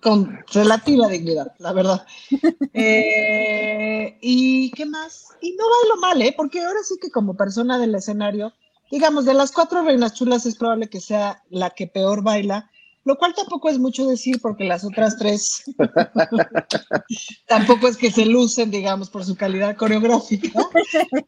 con 0.00 0.38
relativa 0.52 1.08
dignidad, 1.08 1.52
la 1.58 1.72
verdad. 1.72 2.06
Eh, 2.74 4.18
¿Y 4.20 4.70
qué 4.72 4.86
más? 4.86 5.28
Y 5.40 5.52
no 5.56 5.64
bailo 5.68 6.00
mal, 6.00 6.22
¿eh? 6.22 6.34
Porque 6.36 6.60
ahora 6.60 6.80
sí 6.84 6.94
que 7.00 7.10
como 7.10 7.36
persona 7.36 7.78
del 7.78 7.94
escenario, 7.94 8.52
digamos, 8.90 9.24
de 9.24 9.34
las 9.34 9.52
cuatro 9.52 9.82
reinas 9.82 10.14
chulas 10.14 10.46
es 10.46 10.56
probable 10.56 10.88
que 10.88 11.00
sea 11.00 11.42
la 11.50 11.70
que 11.70 11.86
peor 11.86 12.22
baila, 12.22 12.70
lo 13.04 13.16
cual 13.16 13.34
tampoco 13.34 13.68
es 13.68 13.78
mucho 13.78 14.06
decir 14.06 14.40
porque 14.40 14.64
las 14.64 14.84
otras 14.84 15.16
tres 15.16 15.64
tampoco 17.46 17.88
es 17.88 17.96
que 17.96 18.10
se 18.10 18.26
lucen, 18.26 18.70
digamos, 18.70 19.10
por 19.10 19.24
su 19.24 19.36
calidad 19.36 19.76
coreográfica, 19.76 20.60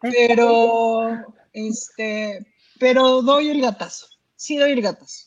pero, 0.01 1.10
este, 1.52 2.46
pero 2.78 3.22
doy 3.22 3.48
el 3.48 3.60
gatazo, 3.60 4.06
sí 4.36 4.56
doy 4.56 4.72
el 4.72 4.82
gatazo. 4.82 5.26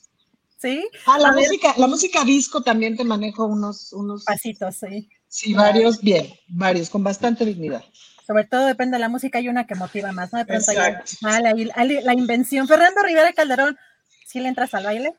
¿Sí? 0.59 0.83
Ah, 1.05 1.19
la, 1.19 1.33
música, 1.33 1.75
la 1.77 1.85
música 1.85 2.23
disco 2.23 2.61
también 2.61 2.97
te 2.97 3.03
manejo 3.03 3.45
unos, 3.45 3.93
unos 3.93 4.23
pasitos, 4.23 4.77
sí. 4.77 5.07
Sí, 5.27 5.53
varios, 5.53 6.01
bien, 6.01 6.33
varios, 6.47 6.89
con 6.89 7.03
bastante 7.03 7.45
dignidad. 7.45 7.83
Sobre 8.25 8.45
todo 8.45 8.65
depende 8.65 8.95
de 8.95 8.99
la 9.01 9.09
música, 9.09 9.37
hay 9.37 9.49
una 9.49 9.67
que 9.67 9.75
motiva 9.75 10.11
más, 10.13 10.33
¿no? 10.33 10.39
De 10.39 10.45
pronto 10.45 10.71
hay, 10.71 10.77
ah, 10.77 11.41
la, 11.41 11.53
la 11.85 12.13
invención. 12.13 12.67
Fernando 12.67 13.03
Rivera 13.03 13.33
Calderón, 13.33 13.77
¿sí 14.25 14.39
le 14.39 14.49
entras 14.49 14.73
al 14.73 14.85
baile? 14.85 15.13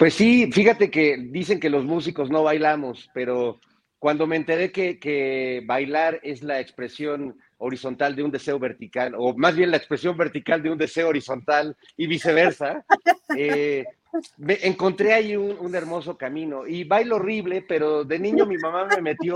Pues 0.00 0.14
sí, 0.14 0.50
fíjate 0.50 0.90
que 0.90 1.18
dicen 1.18 1.60
que 1.60 1.68
los 1.68 1.84
músicos 1.84 2.30
no 2.30 2.42
bailamos, 2.42 3.10
pero 3.12 3.60
cuando 3.98 4.26
me 4.26 4.36
enteré 4.36 4.72
que, 4.72 4.98
que, 4.98 5.62
bailar 5.66 6.20
es 6.22 6.42
la 6.42 6.58
expresión 6.58 7.36
horizontal 7.58 8.16
de 8.16 8.22
un 8.22 8.30
deseo 8.30 8.58
vertical, 8.58 9.12
o 9.18 9.36
más 9.36 9.54
bien 9.54 9.70
la 9.70 9.76
expresión 9.76 10.16
vertical 10.16 10.62
de 10.62 10.70
un 10.70 10.78
deseo 10.78 11.08
horizontal 11.08 11.76
y 11.98 12.06
viceversa, 12.06 12.82
eh, 13.36 13.84
me 14.38 14.58
encontré 14.62 15.12
ahí 15.12 15.36
un, 15.36 15.54
un, 15.60 15.74
hermoso 15.74 16.16
camino. 16.16 16.66
Y 16.66 16.84
bailo 16.84 17.16
horrible, 17.16 17.62
pero 17.68 18.02
de 18.02 18.18
niño 18.18 18.46
mi 18.46 18.56
mamá 18.56 18.86
me 18.86 19.02
metió, 19.02 19.34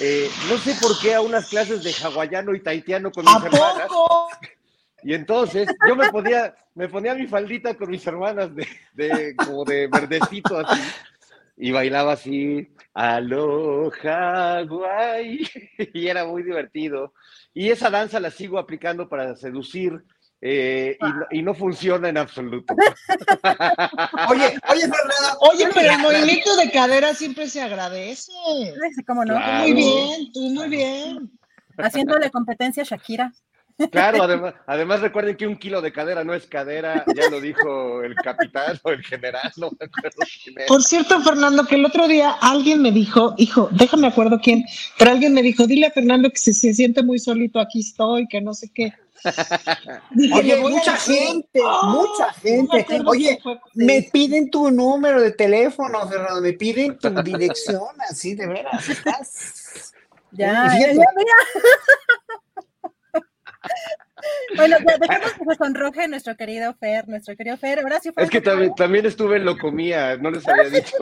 eh, 0.00 0.30
no 0.48 0.58
sé 0.58 0.76
por 0.80 0.96
qué, 1.00 1.14
a 1.14 1.22
unas 1.22 1.48
clases 1.48 1.82
de 1.82 1.92
hawaiano 1.92 2.54
y 2.54 2.60
taitiano 2.60 3.10
con 3.10 3.24
mis 3.24 3.34
hermanas. 3.34 3.88
Y 5.08 5.14
entonces 5.14 5.66
yo 5.88 5.96
me 5.96 6.10
ponía, 6.10 6.54
me 6.74 6.86
ponía 6.86 7.14
mi 7.14 7.26
faldita 7.26 7.72
con 7.72 7.88
mis 7.88 8.06
hermanas 8.06 8.54
de, 8.54 8.68
de 8.92 9.34
como 9.36 9.64
de 9.64 9.86
verdecito 9.86 10.58
así, 10.58 10.82
y 11.56 11.70
bailaba 11.70 12.12
así, 12.12 12.68
aloha, 12.92 14.64
guay, 14.64 15.48
y 15.94 16.08
era 16.08 16.26
muy 16.26 16.42
divertido. 16.42 17.14
Y 17.54 17.70
esa 17.70 17.88
danza 17.88 18.20
la 18.20 18.30
sigo 18.30 18.58
aplicando 18.58 19.08
para 19.08 19.34
seducir, 19.34 20.04
eh, 20.42 20.98
y, 21.00 21.04
no, 21.04 21.26
y, 21.30 21.42
no, 21.42 21.54
funciona 21.54 22.10
en 22.10 22.18
absoluto. 22.18 22.74
oye, 24.28 24.58
oye, 24.68 24.82
Fernando, 24.82 25.38
oye, 25.40 25.70
pero 25.72 25.90
el 25.90 25.98
movimiento 26.00 26.54
de 26.54 26.70
cadera 26.70 27.14
siempre 27.14 27.48
se 27.48 27.62
agradece. 27.62 28.30
¿Cómo 29.06 29.24
no? 29.24 29.36
Claro. 29.36 29.62
Muy 29.62 29.72
bien, 29.72 30.32
tú 30.34 30.40
muy 30.50 30.68
bien. 30.68 31.30
Haciéndole 31.78 32.30
competencia 32.30 32.82
a 32.82 32.86
Shakira. 32.86 33.32
Claro, 33.92 34.22
además, 34.24 34.54
además 34.66 35.00
recuerden 35.00 35.36
que 35.36 35.46
un 35.46 35.56
kilo 35.56 35.80
de 35.80 35.92
cadera 35.92 36.24
no 36.24 36.34
es 36.34 36.46
cadera, 36.46 37.04
ya 37.14 37.30
lo 37.30 37.40
dijo 37.40 38.02
el 38.02 38.14
capitán 38.16 38.78
o 38.82 38.90
el 38.90 39.04
general, 39.04 39.52
no 39.56 39.70
me 39.78 39.86
acuerdo 39.86 40.18
quién 40.42 40.58
es. 40.58 40.66
Por 40.66 40.82
cierto, 40.82 41.20
Fernando, 41.22 41.64
que 41.64 41.76
el 41.76 41.86
otro 41.86 42.08
día 42.08 42.36
alguien 42.40 42.82
me 42.82 42.90
dijo, 42.90 43.34
hijo, 43.38 43.68
déjame 43.70 44.08
acuerdo 44.08 44.40
quién, 44.42 44.64
pero 44.98 45.12
alguien 45.12 45.32
me 45.32 45.42
dijo, 45.42 45.66
dile 45.66 45.86
a 45.86 45.90
Fernando 45.92 46.28
que 46.28 46.38
si 46.38 46.52
se 46.52 46.74
siente 46.74 47.04
muy 47.04 47.20
solito, 47.20 47.60
aquí 47.60 47.80
estoy, 47.80 48.26
que 48.26 48.40
no 48.40 48.52
sé 48.52 48.68
qué. 48.74 48.92
Oye, 50.34 50.56
mucha 50.56 50.96
gente, 50.96 51.60
oh, 51.62 51.86
mucha 51.86 52.32
gente. 52.32 52.86
Oye, 53.06 53.38
me 53.74 54.02
piden 54.02 54.50
tu 54.50 54.70
número 54.72 55.20
de 55.20 55.32
teléfono, 55.32 56.08
Fernando, 56.08 56.40
me 56.40 56.52
piden 56.52 56.98
tu 56.98 57.10
dirección, 57.22 57.88
así 58.10 58.34
de 58.34 58.46
veras, 58.46 58.88
estás. 58.88 59.92
Ya, 60.32 60.68
ya, 60.78 60.92
ya, 60.92 61.04
Bueno, 64.56 64.76
dejemos 65.00 65.32
que 65.32 65.44
se 65.44 65.54
sonroje 65.56 66.08
nuestro 66.08 66.36
querido 66.36 66.74
Fer, 66.74 67.08
nuestro 67.08 67.36
querido 67.36 67.56
Fer. 67.56 67.80
Ahora 67.80 68.00
sí 68.00 68.10
fue 68.12 68.24
es 68.24 68.30
que 68.30 68.40
también, 68.40 68.74
también, 68.74 69.06
estuve 69.06 69.36
en 69.36 69.44
Locomía, 69.44 70.16
no 70.16 70.30
les 70.30 70.46
había 70.48 70.70
dicho. 70.70 70.96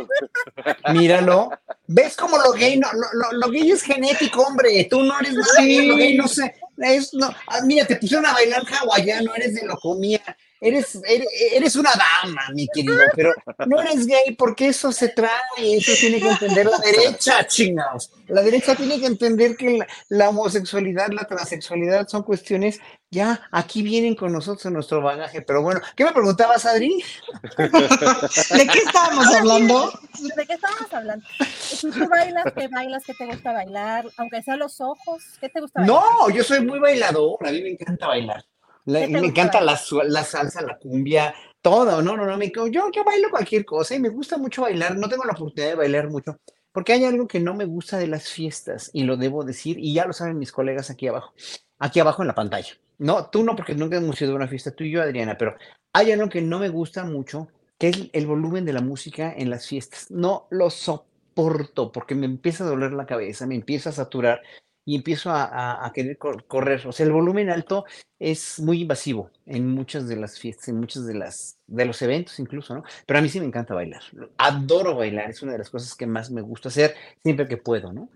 Míralo. 0.93 1.51
¿Ves 1.87 2.17
cómo 2.17 2.37
lo 2.39 2.53
gay? 2.53 2.79
No, 2.79 2.89
lo, 2.93 3.39
lo, 3.39 3.51
gay 3.51 3.71
es 3.71 3.83
genético, 3.83 4.43
hombre. 4.43 4.87
Tú 4.91 5.03
no 5.03 5.19
eres 5.19 5.35
nada 5.35 5.45
sí. 5.57 5.87
lo 5.87 5.97
gay, 5.97 6.17
no 6.17 6.29
sé. 6.29 6.55
Es, 6.79 7.15
no. 7.15 7.29
Ah, 7.47 7.61
mira, 7.65 7.87
te 7.87 7.97
pusieron 7.97 8.27
a 8.27 8.33
bailar 8.33 8.63
hawaiano, 8.67 9.35
eres 9.35 9.55
de 9.55 9.67
Locomía. 9.67 10.21
Eres, 10.61 10.99
eres, 11.07 11.29
eres 11.53 11.77
una 11.77 11.91
dama, 11.91 12.43
mi 12.55 12.67
querido, 12.69 12.99
pero 13.15 13.35
no 13.67 13.81
eres 13.81 14.07
gay 14.07 14.35
porque 14.37 14.69
eso 14.69 14.93
se 14.93 15.09
trae, 15.09 15.77
eso 15.77 15.93
tiene 15.99 16.21
que 16.21 16.29
entender 16.29 16.67
la 16.67 16.79
derecha, 16.79 17.47
chingados. 17.47 18.11
La 18.29 18.43
derecha 18.43 18.75
tiene 18.75 18.99
que 18.99 19.07
entender 19.07 19.57
que 19.57 19.79
la, 19.79 19.87
la 20.09 20.29
homosexualidad, 20.31 21.09
la 21.11 21.25
transexualidad 21.25 22.09
son 22.09 22.23
cuestiones 22.23 22.81
ya 23.11 23.49
aquí 23.53 23.83
vienen 23.83 24.17
con 24.17 24.33
nosotros 24.33 24.67
en 24.67 24.73
nuestro 24.75 25.01
bagaje. 25.01 25.43
Pero 25.43 25.63
bueno, 25.63 25.81
¿qué 25.95 26.05
me 26.05 26.13
preguntabas, 26.13 26.67
Adri? 26.67 27.03
¿De 27.59 28.67
qué 28.67 28.79
estábamos 28.85 29.27
hablando? 29.35 29.93
¿De 30.37 30.47
qué 30.47 30.55
estábamos 30.55 30.93
hablando? 30.93 31.27
Si 31.57 31.91
tú 31.91 32.09
bailas, 32.09 32.45
¿qué 32.55 32.69
bailas? 32.69 33.05
¿Qué 33.05 33.15
te 33.15 33.27
gusta 33.27 33.53
bailar? 33.53 34.07
Aunque 34.17 34.43
sea 34.43 34.57
los 34.57 34.81
ojos, 34.81 35.23
¿qué 35.41 35.49
te 35.49 35.61
gusta 35.61 35.81
bailar? 35.81 36.01
No, 36.01 36.31
yo 36.31 36.43
soy 36.43 36.61
muy 36.65 36.79
bailador, 36.79 37.39
a 37.47 37.51
mí 37.51 37.63
me 37.63 37.71
encanta 37.71 38.09
bailar. 38.09 38.45
La- 38.87 39.01
¿Qué 39.01 39.07
te 39.09 39.21
me 39.21 39.27
encanta 39.27 39.61
la, 39.61 39.79
la 40.05 40.25
salsa, 40.25 40.63
la 40.63 40.79
cumbia, 40.79 41.35
todo. 41.61 42.01
No, 42.01 42.17
no, 42.17 42.25
no, 42.25 42.37
me, 42.39 42.51
yo, 42.51 42.67
yo 42.91 43.05
bailo 43.05 43.31
cualquier 43.31 43.65
cosa 43.65 43.95
y 43.95 43.99
me 44.01 44.09
gusta 44.09 44.39
mucho 44.39 44.63
bailar. 44.63 44.97
No 44.97 45.09
tengo 45.09 45.25
la 45.25 45.33
oportunidad 45.33 45.71
de 45.71 45.75
bailar 45.77 46.09
mucho, 46.09 46.39
porque 46.73 46.93
hay 46.93 47.05
algo 47.05 47.27
que 47.27 47.41
no 47.41 47.55
me 47.55 47.65
gusta 47.65 47.99
de 47.99 48.07
las 48.07 48.29
fiestas 48.29 48.91
y 48.93 49.03
lo 49.05 49.17
debo 49.17 49.45
decir, 49.45 49.77
y 49.79 49.93
ya 49.93 50.07
lo 50.07 50.13
saben 50.13 50.39
mis 50.39 50.53
colegas 50.53 50.89
aquí 50.91 51.09
abajo, 51.09 51.35
aquí 51.79 52.01
abajo 52.01 52.23
en 52.23 52.29
la 52.29 52.35
pantalla. 52.35 52.75
No, 52.99 53.29
tú 53.29 53.45
no, 53.45 53.55
porque 53.57 53.75
nunca 53.75 53.97
hemos 53.97 54.21
ido 54.23 54.33
a 54.33 54.37
una 54.37 54.49
fiesta, 54.49 54.71
tú 54.71 54.85
y 54.85 54.93
yo, 54.93 55.03
Adriana, 55.03 55.37
pero 55.37 55.57
hay 55.93 56.13
algo 56.13 56.29
que 56.29 56.41
no 56.41 56.59
me 56.59 56.69
gusta 56.69 57.05
mucho, 57.05 57.49
que 57.79 57.89
es 57.89 58.09
el 58.13 58.27
volumen 58.27 58.65
de 58.65 58.73
la 58.73 58.81
música 58.81 59.35
en 59.37 59.51
las 59.51 59.67
fiestas. 59.67 60.11
No 60.11 60.47
lo 60.51 60.71
soporto 60.71 61.93
porque 61.93 62.15
me 62.15 62.27
empieza 62.27 62.65
a 62.65 62.69
doler 62.69 62.93
la 62.93 63.05
cabeza, 63.07 63.47
me 63.47 63.55
empieza 63.57 63.91
a 63.91 63.93
saturar 63.93 64.41
y 64.87 64.95
empiezo 64.95 65.31
a, 65.33 65.91
querer 65.93 66.17
cor- 66.17 66.47
correr. 66.47 66.87
O 66.87 66.93
sea, 66.93 67.05
el 67.05 67.13
volumen 67.13 67.51
alto 67.51 67.85
es 68.19 68.61
muy 68.61 68.83
invasivo 68.83 69.31
en 69.45 69.69
muchas 69.69 70.09
de 70.09 70.17
las 70.17 70.39
fiestas, 70.39 70.69
en 70.69 70.79
muchos 70.79 71.05
de 71.07 71.15
las 71.15 71.59
de 71.67 71.85
los 71.85 72.01
eventos 72.01 72.39
incluso, 72.39 72.75
¿no? 72.77 72.85
Pero 73.05 73.19
a 73.19 73.23
mí 73.23 73.29
sí 73.29 73.41
me 73.41 73.47
encanta 73.47 73.75
bailar. 73.75 74.03
Adoro 74.39 74.95
bailar, 74.95 75.29
es 75.29 75.43
una 75.43 75.53
de 75.53 75.59
las 75.59 75.71
cosas 75.71 75.95
que 75.95 76.07
más 76.07 76.31
me 76.31 76.41
gusta 76.41 76.69
hacer 76.69 76.95
siempre 77.23 77.49
que 77.49 77.57
puedo, 77.57 77.93
¿no? 77.93 78.09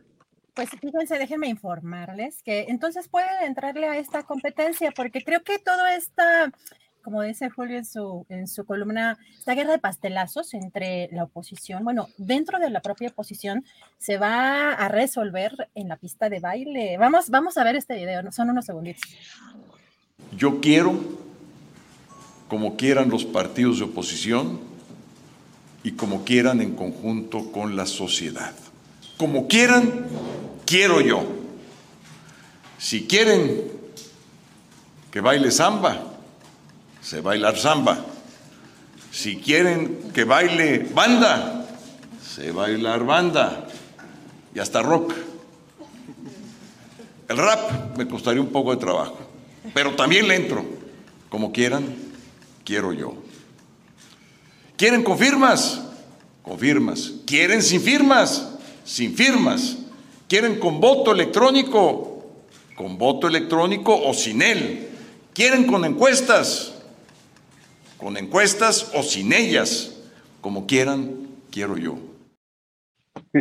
Pues 0.55 0.71
fíjense, 0.81 1.19
déjenme 1.19 1.49
informarles 1.49 2.43
que 2.43 2.67
entonces 2.69 3.09
pueden 3.09 3.43
entrarle 3.43 3.87
a 3.87 3.99
esta 3.99 4.23
competencia, 4.23 4.93
porque 4.93 5.23
creo 5.23 5.43
que 5.43 5.59
toda 5.59 5.95
esta, 5.95 6.53
como 7.03 7.23
dice 7.23 7.51
Julio 7.51 7.79
en 7.79 7.85
su, 7.85 8.27
en 8.29 8.47
su 8.47 8.65
columna, 8.65 9.19
esta 9.39 9.55
guerra 9.55 9.73
de 9.73 9.79
pastelazos 9.79 10.55
entre 10.55 11.09
la 11.13 11.25
oposición, 11.25 11.85
bueno, 11.85 12.09
dentro 12.17 12.59
de 12.59 12.71
la 12.71 12.81
propia 12.81 13.09
oposición, 13.09 13.65
se 13.99 14.19
va 14.19 14.73
a 14.73 14.89
resolver 14.89 15.69
en 15.75 15.89
la 15.89 15.97
pista 15.97 16.29
de 16.29 16.41
baile. 16.41 16.97
Vamos, 16.99 17.31
vamos 17.31 17.57
a 17.59 17.65
ver 17.65 17.77
este 17.77 17.95
video, 17.95 18.31
son 18.33 18.51
unos 18.51 18.67
segunditos. 18.67 19.03
Yo 20.37 20.61
quiero, 20.61 20.99
como 22.49 22.77
quieran 22.77 23.09
los 23.09 23.25
partidos 23.25 23.79
de 23.79 23.85
oposición 23.85 24.61
y 25.83 25.93
como 25.93 26.25
quieran 26.25 26.61
en 26.61 26.75
conjunto 26.75 27.51
con 27.53 27.77
la 27.77 27.87
sociedad. 27.87 28.53
Como 29.17 29.49
quieran, 29.49 30.07
quiero 30.67 31.01
yo. 31.01 31.25
Si 32.79 33.07
quieren 33.07 33.63
que 35.11 35.21
baile 35.21 35.51
samba, 35.51 36.10
sé 37.03 37.21
bailar 37.21 37.57
samba. 37.59 38.05
Si 39.11 39.37
quieren 39.37 40.13
que 40.13 40.25
baile 40.25 40.89
banda, 40.95 41.67
sé 42.23 42.53
bailar 42.53 43.05
banda 43.05 43.67
y 44.55 44.59
hasta 44.59 44.83
rock. 44.83 45.13
El 47.29 47.37
rap 47.37 47.97
me 47.97 48.09
costaría 48.09 48.41
un 48.41 48.51
poco 48.51 48.73
de 48.73 48.77
trabajo, 48.79 49.19
pero 49.73 49.95
también 49.95 50.29
le 50.29 50.37
entro. 50.37 50.65
Como 51.29 51.53
quieran, 51.53 51.95
quiero 52.65 52.93
yo. 52.93 53.15
¿Quieren 54.77 55.05
con 55.05 55.17
firmas? 55.19 55.81
Con 56.43 56.59
firmas. 56.59 57.13
¿Quieren 57.27 57.63
sin 57.63 57.81
firmas? 57.81 58.49
Sin 58.85 59.15
firmas. 59.15 59.77
¿Quieren 60.29 60.59
con 60.59 60.81
voto 60.81 61.13
electrónico? 61.13 62.25
Con 62.75 62.99
voto 62.99 63.29
electrónico 63.29 63.95
o 63.95 64.13
sin 64.15 64.43
él. 64.43 64.89
¿Quieren 65.35 65.67
con 65.67 65.85
encuestas? 65.85 66.80
Con 68.01 68.17
encuestas 68.17 68.91
o 68.95 69.03
sin 69.03 69.33
ellas. 69.33 69.91
Como 70.41 70.67
quieran, 70.67 71.29
quiero 71.51 71.77
yo. 71.77 71.99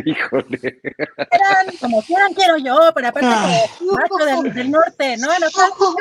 Híjole. 0.04 0.58
Quieran, 0.58 1.76
como 1.80 2.02
quieran, 2.02 2.34
quiero 2.34 2.58
yo, 2.58 2.78
pero 2.94 3.08
aparte 3.08 3.70
como 3.78 3.92
macho 3.92 4.42
del, 4.42 4.54
del 4.54 4.70
norte, 4.70 5.16
¿no? 5.16 5.28
No, 5.28 5.96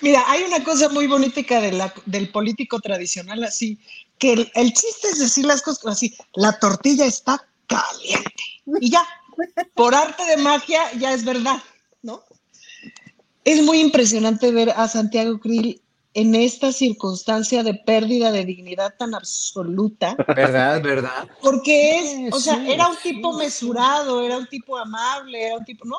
Mira, 0.00 0.24
hay 0.26 0.42
una 0.44 0.64
cosa 0.64 0.88
muy 0.88 1.06
bonita 1.06 1.60
de 1.60 1.72
la- 1.72 1.92
del 2.06 2.30
político 2.30 2.80
tradicional 2.80 3.44
así, 3.44 3.78
que 4.18 4.32
el, 4.32 4.50
el 4.54 4.72
chiste 4.72 5.08
es 5.12 5.18
decir 5.18 5.44
las 5.44 5.60
cosas 5.62 5.86
así, 5.92 6.16
la 6.34 6.58
tortilla 6.58 7.04
está 7.04 7.46
caliente. 7.66 8.32
Y 8.80 8.90
ya, 8.90 9.06
por 9.74 9.94
arte 9.94 10.24
de 10.24 10.38
magia, 10.38 10.80
ya 10.98 11.12
es 11.12 11.24
verdad, 11.24 11.62
¿no? 12.02 12.22
Es 13.44 13.62
muy 13.62 13.80
impresionante 13.80 14.50
ver 14.50 14.70
a 14.70 14.88
Santiago 14.88 15.38
Krill 15.38 15.80
en 16.14 16.34
esta 16.34 16.72
circunstancia 16.72 17.62
de 17.62 17.74
pérdida 17.74 18.32
de 18.32 18.44
dignidad 18.44 18.94
tan 18.98 19.14
absoluta. 19.14 20.16
¿Verdad? 20.34 20.82
¿Verdad? 20.82 21.28
Porque 21.42 21.98
es, 22.28 22.34
o 22.34 22.40
sea, 22.40 22.56
sí, 22.56 22.70
era 22.72 22.88
un 22.88 22.96
tipo 22.96 23.32
mesurado, 23.34 24.22
era 24.22 24.38
un 24.38 24.46
tipo 24.48 24.76
amable, 24.76 25.46
era 25.46 25.56
un 25.58 25.64
tipo, 25.64 25.84
¿no? 25.84 25.96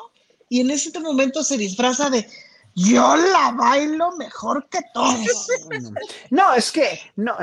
Y 0.48 0.60
en 0.60 0.70
este 0.70 0.98
momento 1.00 1.42
se 1.44 1.56
disfraza 1.56 2.10
de 2.10 2.26
yo 2.74 3.16
la 3.16 3.52
bailo 3.52 4.16
mejor 4.16 4.68
que 4.68 4.80
todos. 4.92 5.48
No, 6.30 6.54
es 6.54 6.70
que, 6.72 7.00
no, 7.16 7.36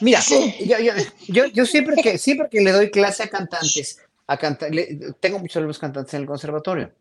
mira, 0.00 0.20
Sí. 0.20 0.54
yo, 0.66 0.78
yo, 0.78 0.92
yo, 1.28 1.46
yo 1.46 1.66
siempre 1.66 1.96
que 2.02 2.18
siempre 2.18 2.48
que 2.50 2.60
le 2.60 2.72
doy 2.72 2.90
clase 2.90 3.22
a 3.24 3.28
cantantes, 3.28 4.00
a 4.26 4.36
cantar, 4.36 4.72
le- 4.74 5.14
tengo 5.20 5.38
muchos 5.38 5.56
alumnos 5.56 5.78
cantantes 5.78 6.14
en 6.14 6.22
el 6.22 6.26
conservatorio. 6.26 6.92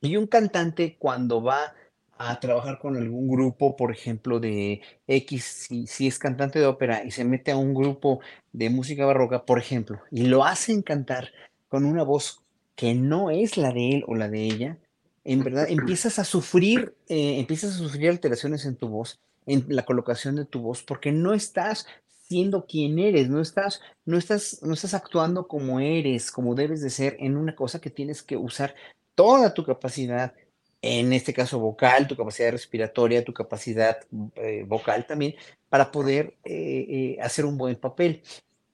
Y 0.00 0.16
un 0.16 0.26
cantante 0.28 0.96
cuando 0.98 1.42
va 1.42 1.74
a 2.18 2.40
trabajar 2.40 2.78
con 2.78 2.96
algún 2.96 3.28
grupo, 3.28 3.76
por 3.76 3.92
ejemplo, 3.92 4.40
de 4.40 4.82
X, 5.06 5.68
si, 5.86 6.06
es 6.06 6.18
cantante 6.18 6.58
de 6.58 6.66
ópera 6.66 7.04
y 7.04 7.12
se 7.12 7.24
mete 7.24 7.52
a 7.52 7.56
un 7.56 7.74
grupo 7.74 8.20
de 8.52 8.70
música 8.70 9.06
barroca, 9.06 9.44
por 9.44 9.58
ejemplo, 9.58 10.00
y 10.10 10.26
lo 10.26 10.44
hacen 10.44 10.82
cantar 10.82 11.30
con 11.68 11.84
una 11.84 12.02
voz 12.02 12.42
que 12.74 12.94
no 12.94 13.30
es 13.30 13.56
la 13.56 13.72
de 13.72 13.90
él 13.90 14.04
o 14.08 14.14
la 14.14 14.28
de 14.28 14.42
ella, 14.44 14.78
en 15.24 15.44
verdad 15.44 15.66
empiezas 15.68 16.18
a 16.18 16.24
sufrir, 16.24 16.94
eh, 17.08 17.38
empiezas 17.38 17.74
a 17.74 17.78
sufrir 17.78 18.10
alteraciones 18.10 18.64
en 18.64 18.76
tu 18.76 18.88
voz, 18.88 19.20
en 19.46 19.64
la 19.68 19.84
colocación 19.84 20.36
de 20.36 20.44
tu 20.44 20.60
voz, 20.60 20.82
porque 20.82 21.12
no 21.12 21.34
estás 21.34 21.86
siendo 22.28 22.66
quien 22.66 22.98
eres, 22.98 23.28
no 23.28 23.40
estás, 23.40 23.80
no 24.04 24.18
estás, 24.18 24.60
no 24.62 24.74
estás 24.74 24.94
actuando 24.94 25.46
como 25.48 25.80
eres, 25.80 26.30
como 26.30 26.54
debes 26.54 26.82
de 26.82 26.90
ser 26.90 27.16
en 27.20 27.36
una 27.36 27.54
cosa 27.54 27.80
que 27.80 27.90
tienes 27.90 28.22
que 28.22 28.36
usar 28.36 28.74
toda 29.14 29.54
tu 29.54 29.64
capacidad, 29.64 30.34
en 30.82 31.12
este 31.12 31.34
caso 31.34 31.58
vocal, 31.58 32.06
tu 32.06 32.16
capacidad 32.16 32.50
respiratoria, 32.52 33.24
tu 33.24 33.32
capacidad 33.32 33.98
eh, 34.36 34.64
vocal 34.66 35.06
también, 35.06 35.34
para 35.68 35.90
poder 35.90 36.36
eh, 36.44 36.86
eh, 36.88 37.18
hacer 37.22 37.44
un 37.44 37.58
buen 37.58 37.76
papel. 37.76 38.22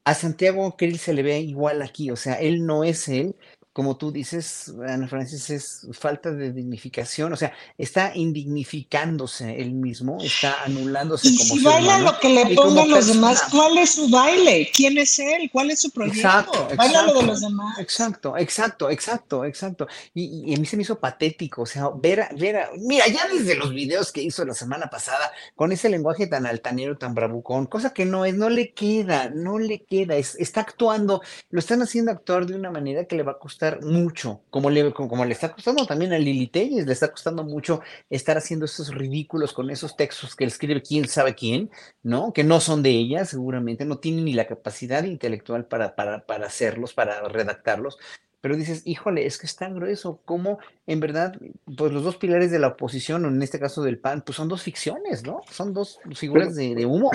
A 0.05 0.15
Santiago 0.15 0.77
Krill 0.77 0.99
se 0.99 1.15
le 1.15 1.23
ve 1.23 1.41
igual 1.41 1.83
aquí, 1.83 2.11
o 2.11 2.17
sea, 2.17 2.35
él 2.35 2.67
no 2.67 2.85
es 2.85 3.09
él, 3.09 3.37
como 3.75 3.99
tú 3.99 4.13
dices, 4.13 4.73
Ana 4.89 5.09
Francis, 5.09 5.51
es 5.51 5.87
falta 5.93 6.33
de 6.33 6.53
dignificación, 6.53 7.33
o 7.35 7.37
sea, 7.37 7.53
está 7.77 8.13
indignificándose 8.17 9.61
él 9.61 9.73
mismo, 9.73 10.25
está 10.25 10.63
anulándose 10.65 11.29
Y 11.29 11.37
como 11.37 11.59
si 11.59 11.65
baila 11.65 11.99
lo 11.99 12.19
que 12.21 12.29
le 12.31 12.47
pongan 12.55 12.89
los 12.91 13.07
demás. 13.09 13.43
¿cuál 13.51 13.79
es 13.79 13.91
su 13.91 14.09
baile? 14.09 14.71
¿Quién 14.75 14.97
es 14.99 15.19
él? 15.19 15.51
¿Cuál 15.53 15.71
es 15.73 15.81
su 15.81 15.91
proyecto? 15.91 16.21
Exacto, 16.21 16.69
Baila 16.77 17.03
lo 17.03 17.15
de 17.15 17.23
exacto, 17.23 17.27
los 17.27 17.41
demás. 17.41 17.79
exacto, 17.79 18.37
exacto, 18.37 18.91
exacto, 18.91 19.45
exacto. 19.45 19.87
Y, 20.15 20.53
y 20.53 20.55
a 20.55 20.59
mí 20.59 20.67
se 20.67 20.77
me 20.77 20.83
hizo 20.83 21.01
patético, 21.01 21.63
o 21.63 21.67
sea, 21.67 21.89
ver 21.97 22.21
a, 22.23 22.29
ver 22.39 22.57
a- 22.59 22.71
mira, 22.79 23.09
ya 23.09 23.27
desde 23.27 23.55
los 23.57 23.73
videos 23.73 24.13
que 24.13 24.23
hizo 24.23 24.45
la 24.45 24.55
semana 24.55 24.89
pasada, 24.91 25.33
con 25.57 25.73
ese 25.73 25.89
lenguaje 25.89 26.27
tan 26.27 26.47
altanero, 26.47 26.99
tan 26.99 27.15
bravucón, 27.15 27.67
cosa 27.67 27.95
que 27.95 28.05
no 28.05 28.25
es, 28.27 28.35
no 28.35 28.51
le 28.51 28.75
queda, 28.75 29.31
no 29.35 29.59
le 29.59 29.85
queda, 29.85 30.17
es- 30.17 30.37
está 30.37 30.61
actuando, 30.61 31.23
lo 31.51 31.59
están 31.59 31.81
haciendo 31.83 32.13
actuar 32.13 32.47
de 32.47 32.55
una 32.55 32.71
manera 32.71 33.07
que 33.07 33.17
le 33.17 33.23
va 33.23 33.33
a 33.33 33.39
costar 33.39 33.64
mucho, 33.83 34.43
como 34.51 34.71
le, 34.71 34.93
como, 34.93 35.09
como 35.09 35.25
le 35.25 35.33
está 35.33 35.53
costando 35.53 35.87
también 35.87 36.13
a 36.13 36.19
Lili 36.19 36.47
Telles, 36.47 36.87
le 36.87 36.93
está 36.93 37.11
costando 37.11 37.45
mucho 37.45 37.81
estar 38.11 38.37
haciendo 38.37 38.65
esos 38.65 38.95
ridículos 38.95 39.53
con 39.53 39.71
esos 39.71 39.97
textos 39.97 40.35
que 40.35 40.45
escribe 40.45 40.83
quién 40.83 41.09
sabe 41.09 41.35
quién, 41.35 41.71
¿no? 42.03 42.33
Que 42.33 42.45
no 42.45 42.61
son 42.61 42.83
de 42.83 42.91
ella, 42.91 43.25
seguramente, 43.25 43.85
no 43.85 43.99
tiene 43.99 44.23
ni 44.23 44.35
la 44.35 44.47
capacidad 44.47 45.05
intelectual 45.05 45.67
para, 45.67 45.95
para, 45.95 46.27
para 46.27 46.47
hacerlos, 46.47 46.95
para 46.95 47.29
redactarlos. 47.29 47.99
Pero 48.41 48.57
dices, 48.57 48.83
híjole, 48.85 49.25
es 49.25 49.39
que 49.39 49.47
es 49.47 49.57
tan 49.57 49.75
grueso, 49.75 50.21
como 50.27 50.59
en 50.87 51.01
verdad, 51.01 51.35
pues 51.79 51.93
los 51.93 52.05
dos 52.05 52.17
pilares 52.17 52.51
de 52.51 52.59
la 52.59 52.69
oposición, 52.69 53.25
o 53.25 53.29
en 53.29 53.43
este 53.43 53.59
caso 53.59 53.83
del 53.83 53.99
PAN, 53.99 54.21
pues 54.21 54.37
son 54.37 54.49
dos 54.49 54.63
ficciones, 54.63 55.25
¿no? 55.25 55.41
Son 55.51 55.73
dos 55.73 55.99
figuras 56.15 56.55
de, 56.55 56.75
de 56.75 56.85
humo. 56.85 57.11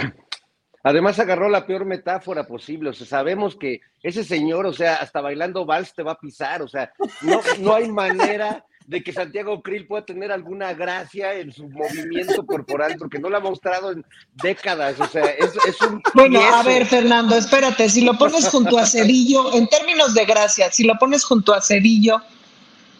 Además 0.89 1.19
agarró 1.19 1.49
la 1.49 1.67
peor 1.67 1.85
metáfora 1.85 2.47
posible, 2.47 2.89
o 2.89 2.93
sea, 2.93 3.05
sabemos 3.05 3.55
que 3.55 3.81
ese 4.01 4.23
señor, 4.23 4.65
o 4.65 4.73
sea, 4.73 4.95
hasta 4.95 5.21
bailando 5.21 5.63
vals 5.63 5.93
te 5.93 6.01
va 6.01 6.13
a 6.13 6.19
pisar, 6.19 6.63
o 6.63 6.67
sea, 6.67 6.91
no, 7.21 7.41
no 7.59 7.75
hay 7.75 7.91
manera 7.91 8.65
de 8.87 9.03
que 9.03 9.13
Santiago 9.13 9.61
Krill 9.61 9.85
pueda 9.85 10.03
tener 10.03 10.31
alguna 10.31 10.73
gracia 10.73 11.35
en 11.35 11.53
su 11.53 11.69
movimiento 11.69 12.43
corporal, 12.43 12.95
porque 12.97 13.19
no 13.19 13.29
lo 13.29 13.37
ha 13.37 13.39
mostrado 13.39 13.91
en 13.91 14.03
décadas. 14.41 14.99
O 14.99 15.05
sea, 15.05 15.25
es, 15.25 15.55
es 15.67 15.79
un. 15.81 16.01
Bueno, 16.15 16.41
a 16.41 16.63
ver, 16.63 16.87
Fernando, 16.87 17.37
espérate, 17.37 17.87
si 17.87 18.01
lo 18.01 18.17
pones 18.17 18.49
junto 18.49 18.79
a 18.79 18.87
Cedillo, 18.87 19.53
en 19.53 19.67
términos 19.67 20.15
de 20.15 20.25
gracia, 20.25 20.71
si 20.71 20.85
lo 20.85 20.97
pones 20.97 21.23
junto 21.23 21.53
a 21.53 21.61
Cedillo, 21.61 22.19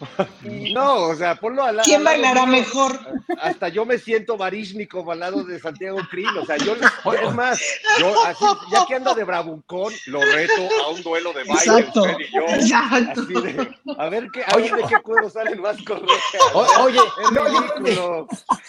No, 0.74 0.94
o 1.08 1.16
sea, 1.16 1.34
ponlo 1.34 1.62
al 1.64 1.76
lado. 1.76 1.84
¿Quién 1.84 2.02
bailará 2.04 2.46
mejor? 2.46 2.98
Hasta 3.40 3.68
yo 3.68 3.84
me 3.84 3.98
siento 3.98 4.36
Baríshnikov 4.36 5.10
al 5.10 5.20
lado 5.20 5.44
de 5.44 5.58
Santiago 5.58 5.98
Krill. 6.10 6.28
O 6.38 6.46
sea, 6.46 6.56
yo, 6.58 6.74
es 6.74 7.34
más, 7.34 7.60
yo 7.98 8.24
así, 8.24 8.44
ya 8.72 8.84
que 8.86 8.94
ando 8.96 9.14
de 9.14 9.24
bravucón, 9.24 9.92
lo 10.06 10.20
reto 10.22 10.68
a 10.84 10.90
un 10.90 11.02
duelo 11.02 11.32
de 11.32 11.44
baile. 11.44 11.62
Exacto, 11.80 12.02
usted 12.02 12.16
y 12.18 12.34
yo. 12.34 12.40
exacto. 12.54 13.20
Así 13.22 13.34
de, 13.34 13.68
a 13.98 14.08
ver, 14.08 14.28
qué, 14.32 14.42
a 14.46 14.56
ver 14.56 14.74
de 14.74 14.82
qué 14.84 14.96
cuero 15.02 15.28
sale 15.30 15.50
el 15.52 15.60
más 15.60 15.76
correcto. 15.82 16.10
O- 16.54 16.82
oye, 16.84 16.98
es 17.24 17.32
no, 17.32 17.48
yo 17.48 17.58
creo 17.58 17.74
que- 17.74 17.90
ridículo. 17.90 18.28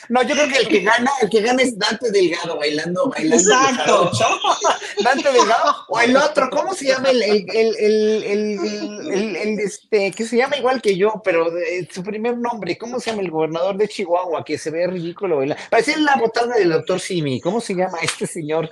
No, 0.09 0.21
yo 0.23 0.35
creo 0.35 0.47
que 0.49 0.57
el 0.57 0.67
que 0.67 0.79
gana, 0.81 1.11
el 1.21 1.29
que 1.29 1.41
gana 1.41 1.61
es 1.61 1.77
Dante 1.77 2.11
Delgado 2.11 2.57
bailando, 2.57 3.09
bailando. 3.09 3.35
Exacto. 3.51 4.11
Dante 5.03 5.31
Delgado. 5.31 5.75
O 5.89 5.99
el 5.99 6.15
otro, 6.17 6.49
¿cómo 6.49 6.73
se 6.73 6.87
llama 6.87 7.09
el, 7.09 7.21
el, 7.23 7.45
el, 7.53 7.75
el, 7.77 8.23
el- 8.23 9.11
el- 9.13 9.35
el, 9.35 9.59
este, 9.59 10.11
que 10.11 10.25
se 10.25 10.37
llama 10.37 10.57
igual 10.57 10.81
que 10.81 10.95
yo, 10.97 11.20
pero 11.23 11.49
de- 11.52 11.88
su 11.91 12.03
primer 12.03 12.38
nombre, 12.38 12.77
¿cómo 12.77 12.99
se 12.99 13.10
llama 13.11 13.22
el 13.23 13.31
gobernador 13.31 13.76
de 13.77 13.88
Chihuahua? 13.88 14.43
Que 14.43 14.57
se 14.57 14.69
ve 14.72 14.88
ridículo. 14.88 15.41
Parece 15.69 15.98
la 15.98 16.15
botarga 16.15 16.56
del 16.56 16.69
doctor 16.69 16.99
Simi. 16.99 17.39
¿Cómo 17.41 17.61
se 17.61 17.73
llama 17.76 17.98
este 18.02 18.27
señor? 18.27 18.69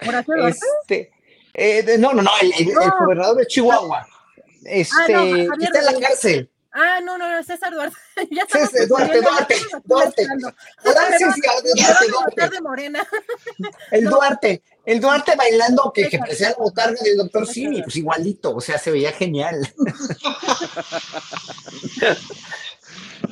Este, 0.48 1.12
eh, 1.54 1.84
de- 1.84 1.98
no, 1.98 2.14
no, 2.14 2.22
no, 2.22 2.32
el, 2.42 2.52
el- 2.60 2.70
el 2.70 2.74
No. 2.76 2.96
gobernador 3.02 3.38
de 3.38 3.46
Chihuahua. 3.48 4.08
Este, 4.66 4.96
Ah, 5.16 5.20
no, 5.20 5.22
Javier 5.22 5.48
que 5.58 5.64
está 5.66 5.80
en 5.80 5.86
la 5.86 6.08
cárcel. 6.08 6.50
Ah, 6.82 7.00
no, 7.04 7.18
no, 7.18 7.30
no, 7.30 7.44
César 7.44 7.74
Duarte. 7.74 7.98
ya 8.32 8.46
César 8.46 8.62
estamos 8.74 8.88
Duarte, 8.90 9.20
confundiendo, 9.22 9.82
Duarte, 9.86 9.86
Duarte. 9.86 10.22
mezclando. 10.28 10.54
Gracias, 10.84 11.20
Duarte, 11.20 11.70
Duarte. 11.76 12.12
votar 12.26 12.50
de 12.52 12.62
Morena. 12.62 13.08
El. 13.92 14.06
Duarte, 14.06 14.62
el 14.86 15.00
Duarte 15.02 15.36
bailando 15.36 15.92
que, 15.94 16.04
que 16.04 16.10
César. 16.12 16.20
parecía 16.22 16.50
la 16.52 16.56
botarga 16.56 17.02
del 17.04 17.18
doctor 17.18 17.42
César. 17.46 17.54
Simi, 17.54 17.84
pues 17.84 17.96
igualito, 17.98 18.56
o 18.56 18.62
sea, 18.62 18.78
se 18.78 18.92
veía 18.92 19.12
genial. 19.12 19.58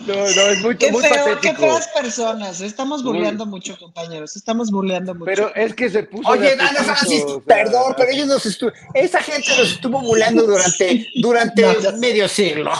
No, 0.05 0.13
no, 0.15 0.23
es 0.25 0.61
muy, 0.61 0.77
qué 0.77 0.91
muy 0.91 1.01
feo, 1.03 1.11
qué 1.25 1.49
patético. 1.49 1.61
feas 1.61 1.87
personas. 1.89 2.61
Estamos 2.61 3.03
Muy- 3.03 3.13
burleando 3.13 3.45
mucho, 3.45 3.77
compañeros. 3.77 4.35
Estamos 4.35 4.69
burleando 4.71 5.13
mucho. 5.15 5.25
Pero 5.25 5.53
es 5.55 5.73
que 5.73 5.89
se 5.89 6.03
puso. 6.03 6.29
Oye, 6.29 6.51
de 6.51 6.55
Dana 6.55 6.69
apetito, 6.69 6.93
Francis, 6.95 7.23
o 7.23 7.29
sea, 7.45 7.55
perdón, 7.55 7.93
pero 7.97 8.11
ellos 8.11 8.27
nos 8.27 8.45
estuvo, 8.45 8.71
esa 8.93 9.21
gente 9.21 9.49
nos 9.57 9.71
estuvo 9.73 9.99
bulando 10.01 10.43
durante, 10.45 11.07
durante 11.15 11.61
No, 11.61 11.97
medio 11.97 12.27
siglo. 12.29 12.71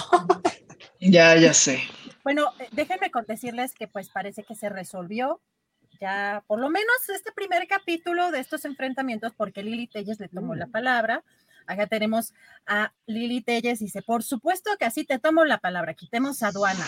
Ya, 1.10 1.36
ya 1.36 1.54
sé. 1.54 1.82
Bueno, 2.24 2.54
eh, 2.60 2.68
déjenme 2.72 3.10
decirles 3.28 3.74
que 3.74 3.88
pues 3.88 4.10
parece 4.10 4.44
que 4.44 4.56
se 4.56 4.70
resolvió 4.70 5.42
ya 6.00 6.44
por 6.48 6.60
lo 6.60 6.70
menos 6.70 6.96
este 7.14 7.32
primer 7.32 7.68
capítulo 7.68 8.32
de 8.32 8.40
estos 8.40 8.66
enfrentamientos 8.66 9.34
porque 9.36 9.64
Lili 9.64 9.88
Telles 9.88 10.20
le 10.20 10.28
tomó 10.28 10.56
la 10.56 10.68
palabra. 10.68 11.24
Acá 11.66 11.88
tenemos 11.88 12.34
a 12.66 12.94
Lili 13.08 13.42
Telles, 13.42 13.80
dice, 13.80 14.02
por 14.02 14.24
supuesto 14.24 14.72
que 14.80 14.86
así 14.86 15.04
te 15.04 15.20
tomo 15.20 15.44
la 15.44 15.58
palabra, 15.58 15.94
quitemos 15.96 16.42
aduanas, 16.42 16.88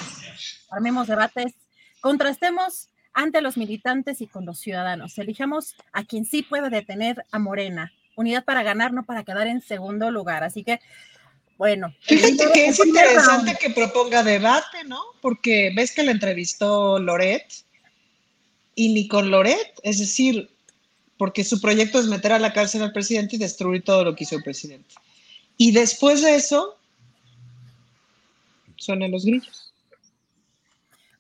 armemos 0.69 1.07
debates, 1.07 1.53
contrastemos 1.99 2.87
ante 3.13 3.41
los 3.41 3.57
militantes 3.57 4.21
y 4.21 4.27
con 4.27 4.45
los 4.45 4.59
ciudadanos, 4.59 5.17
elijamos 5.17 5.75
a 5.91 6.05
quien 6.05 6.23
sí 6.23 6.43
puede 6.43 6.69
detener 6.69 7.25
a 7.31 7.39
Morena, 7.39 7.91
unidad 8.15 8.45
para 8.45 8.63
ganar, 8.63 8.93
no 8.93 9.03
para 9.03 9.23
quedar 9.23 9.47
en 9.47 9.61
segundo 9.61 10.11
lugar. 10.11 10.43
Así 10.45 10.63
que, 10.63 10.79
bueno. 11.59 11.93
Fíjate 11.99 12.51
que 12.53 12.67
es 12.67 12.79
interesante 12.79 13.57
que 13.59 13.69
proponga 13.71 14.23
debate, 14.23 14.85
¿no? 14.85 15.01
Porque 15.21 15.73
ves 15.75 15.91
que 15.93 16.03
la 16.03 16.11
entrevistó 16.11 16.99
Loret 16.99 17.45
y 18.75 18.93
ni 18.93 19.09
con 19.09 19.29
Loret, 19.29 19.77
es 19.83 19.99
decir, 19.99 20.49
porque 21.17 21.43
su 21.43 21.59
proyecto 21.59 21.99
es 21.99 22.05
meter 22.05 22.31
a 22.31 22.39
la 22.39 22.53
cárcel 22.53 22.81
al 22.81 22.93
presidente 22.93 23.35
y 23.35 23.39
destruir 23.39 23.83
todo 23.83 24.05
lo 24.05 24.15
que 24.15 24.23
hizo 24.23 24.37
el 24.37 24.43
presidente. 24.43 24.95
Y 25.57 25.73
después 25.73 26.21
de 26.21 26.35
eso, 26.35 26.77
suenan 28.77 29.11
los 29.11 29.25
grillos. 29.25 29.73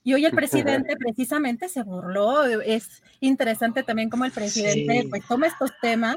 Y 0.05 0.13
hoy 0.13 0.23
el 0.23 0.31
presidente 0.31 0.95
precisamente 0.95 1.67
se 1.67 1.83
burló. 1.83 2.45
Es 2.45 3.03
interesante 3.19 3.83
también 3.83 4.09
cómo 4.09 4.23
el 4.23 4.31
presidente 4.31 5.01
Sí. 5.01 5.07
pues 5.09 5.27
toma 5.27 5.47
estos 5.47 5.71
temas 5.81 6.15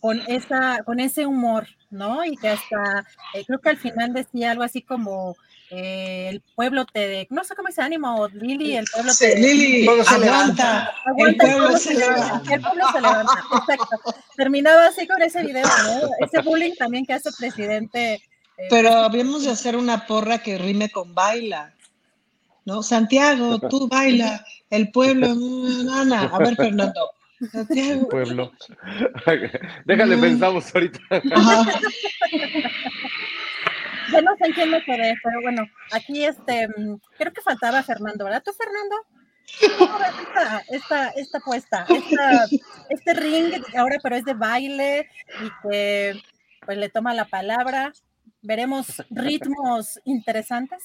con 0.00 0.20
esa, 0.26 0.82
con 0.84 1.00
ese 1.00 1.24
humor, 1.24 1.66
¿no? 1.94 2.24
Y 2.24 2.36
que 2.36 2.48
hasta 2.50 3.06
eh, 3.32 3.44
creo 3.46 3.58
que 3.60 3.70
al 3.70 3.76
final 3.78 4.12
decía 4.12 4.50
algo 4.50 4.62
así 4.62 4.82
como 4.82 5.36
eh, 5.70 6.28
el 6.30 6.40
pueblo 6.54 6.84
te, 6.84 7.26
no 7.30 7.42
sé 7.44 7.54
cómo 7.56 7.68
dice 7.68 7.80
ánimo, 7.82 8.28
Lili, 8.28 8.76
el 8.76 8.84
pueblo 8.92 9.12
Sí, 9.12 9.24
te 9.26 9.36
Lili, 9.40 9.84
se 9.84 10.14
aguanta. 10.14 10.92
aguanta, 11.06 11.16
el 11.16 11.36
pueblo 11.36 11.78
se 11.78 11.94
levanta. 11.94 12.54
El 12.54 12.60
pueblo 12.60 12.84
se 12.92 13.00
levanta, 13.00 13.32
exacto. 13.58 14.14
Terminaba 14.36 14.86
así 14.88 15.06
con 15.06 15.22
ese 15.22 15.42
video, 15.42 15.64
¿no? 15.66 16.26
Ese 16.26 16.42
bullying 16.42 16.74
también 16.78 17.06
que 17.06 17.14
hace 17.14 17.30
el 17.30 17.34
presidente. 17.38 18.14
eh, 18.14 18.66
Pero 18.68 18.92
habíamos 18.92 19.44
de 19.44 19.50
hacer 19.52 19.76
una 19.76 20.06
porra 20.06 20.38
que 20.38 20.58
rime 20.58 20.90
con 20.90 21.14
baila. 21.14 21.72
¿No? 22.66 22.82
Santiago, 22.82 23.58
tú 23.68 23.88
baila, 23.88 24.42
el 24.70 24.90
pueblo, 24.90 25.34
mm, 25.34 25.88
Ana. 25.90 26.30
A 26.32 26.38
ver, 26.38 26.56
Fernando. 26.56 27.10
Santiago. 27.50 28.08
Pueblo. 28.08 28.52
Déjale, 29.84 30.16
pensamos 30.18 30.74
ahorita. 30.74 31.00
Ajá. 31.10 31.64
Ya 34.12 34.20
no 34.20 34.36
sé 34.36 34.46
en 34.46 34.52
quién 34.52 34.70
me 34.70 34.84
quedé, 34.84 35.14
pero 35.22 35.40
bueno, 35.40 35.66
aquí 35.90 36.24
este, 36.26 36.68
mm, 36.68 36.98
creo 37.18 37.32
que 37.32 37.40
faltaba 37.40 37.82
Fernando, 37.82 38.24
¿verdad? 38.26 38.42
¿Tú, 38.44 38.52
Fernando? 38.52 38.96
¿Cómo 39.78 39.98
ves 39.98 40.08
esta, 40.28 40.62
esta, 40.68 41.08
esta 41.10 41.40
puesta? 41.40 41.86
Esta- 41.88 42.44
este 42.90 43.14
ring 43.14 43.52
ahora, 43.76 43.96
pero 44.02 44.16
es 44.16 44.24
de 44.26 44.34
baile 44.34 45.08
y 45.42 45.68
que 45.68 46.20
pues 46.66 46.76
le 46.78 46.90
toma 46.90 47.14
la 47.14 47.24
palabra. 47.24 47.92
Veremos 48.42 49.02
ritmos 49.08 49.98
interesantes. 50.04 50.82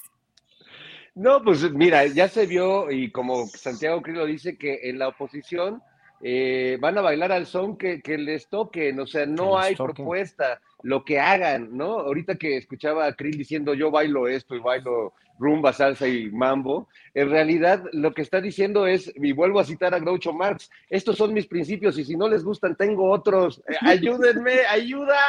No, 1.14 1.44
pues 1.44 1.62
mira, 1.72 2.06
ya 2.06 2.30
se 2.30 2.46
vio 2.46 2.90
y 2.90 3.12
como 3.12 3.48
Santiago 3.48 4.02
Krill 4.02 4.16
lo 4.18 4.26
dice 4.26 4.58
que 4.58 4.80
en 4.90 4.98
la 5.00 5.10
oposición 5.10 5.84
eh, 6.22 6.78
van 6.80 6.98
a 6.98 7.02
bailar 7.02 7.32
al 7.32 7.46
son 7.46 7.78
que, 7.78 8.02
que 8.02 8.18
les 8.18 8.48
toquen, 8.50 9.00
o 9.00 9.08
sea, 9.08 9.26
no 9.26 9.58
hay 9.58 9.76
propuesta, 9.76 10.62
lo 10.84 11.04
que 11.04 11.20
hagan, 11.20 11.76
¿no? 11.78 12.00
Ahorita 12.00 12.36
que 12.36 12.58
escuchaba 12.58 13.06
a 13.06 13.14
Krill 13.14 13.38
diciendo 13.38 13.74
yo 13.74 13.92
bailo 13.92 14.28
esto 14.28 14.56
y 14.56 14.60
bailo 14.60 15.14
rumba, 15.38 15.72
salsa 15.72 16.08
y 16.08 16.30
mambo, 16.30 16.90
en 17.14 17.30
realidad 17.30 17.84
lo 17.94 18.14
que 18.14 18.22
está 18.22 18.42
diciendo 18.42 18.86
es, 18.86 19.12
y 19.16 19.32
vuelvo 19.32 19.60
a 19.60 19.64
citar 19.66 19.94
a 19.94 20.00
Groucho 20.00 20.34
Marx, 20.34 20.70
estos 20.90 21.16
son 21.18 21.34
mis 21.34 21.48
principios 21.48 21.98
y 21.98 22.04
si 22.04 22.18
no 22.18 22.28
les 22.28 22.44
gustan 22.44 22.76
tengo 22.76 23.10
otros, 23.10 23.62
Eh, 23.68 23.76
ayúdenme, 23.82 24.66
ayuda, 24.70 25.20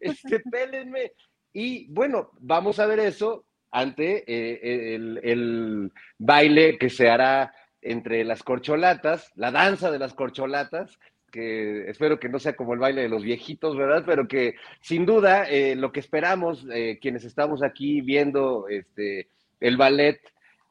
este, 0.00 0.40
pélenme. 0.40 1.12
Y 1.52 1.86
bueno, 1.88 2.30
vamos 2.40 2.80
a 2.80 2.86
ver 2.86 2.98
eso 2.98 3.44
ante 3.70 4.24
eh, 4.26 4.94
el, 4.94 5.20
el 5.22 5.92
baile 6.18 6.78
que 6.78 6.90
se 6.90 7.08
hará 7.08 7.52
entre 7.84 8.24
las 8.24 8.42
corcholatas, 8.42 9.30
la 9.36 9.52
danza 9.52 9.90
de 9.90 9.98
las 9.98 10.14
corcholatas, 10.14 10.98
que 11.30 11.88
espero 11.90 12.18
que 12.18 12.28
no 12.28 12.38
sea 12.38 12.54
como 12.54 12.74
el 12.74 12.80
baile 12.80 13.02
de 13.02 13.08
los 13.08 13.22
viejitos, 13.22 13.76
¿verdad? 13.76 14.04
Pero 14.06 14.26
que 14.26 14.54
sin 14.80 15.04
duda 15.04 15.44
eh, 15.44 15.74
lo 15.76 15.92
que 15.92 16.00
esperamos, 16.00 16.66
eh, 16.72 16.98
quienes 17.00 17.24
estamos 17.24 17.62
aquí 17.62 18.00
viendo 18.00 18.68
este, 18.68 19.28
el 19.60 19.76
ballet 19.76 20.20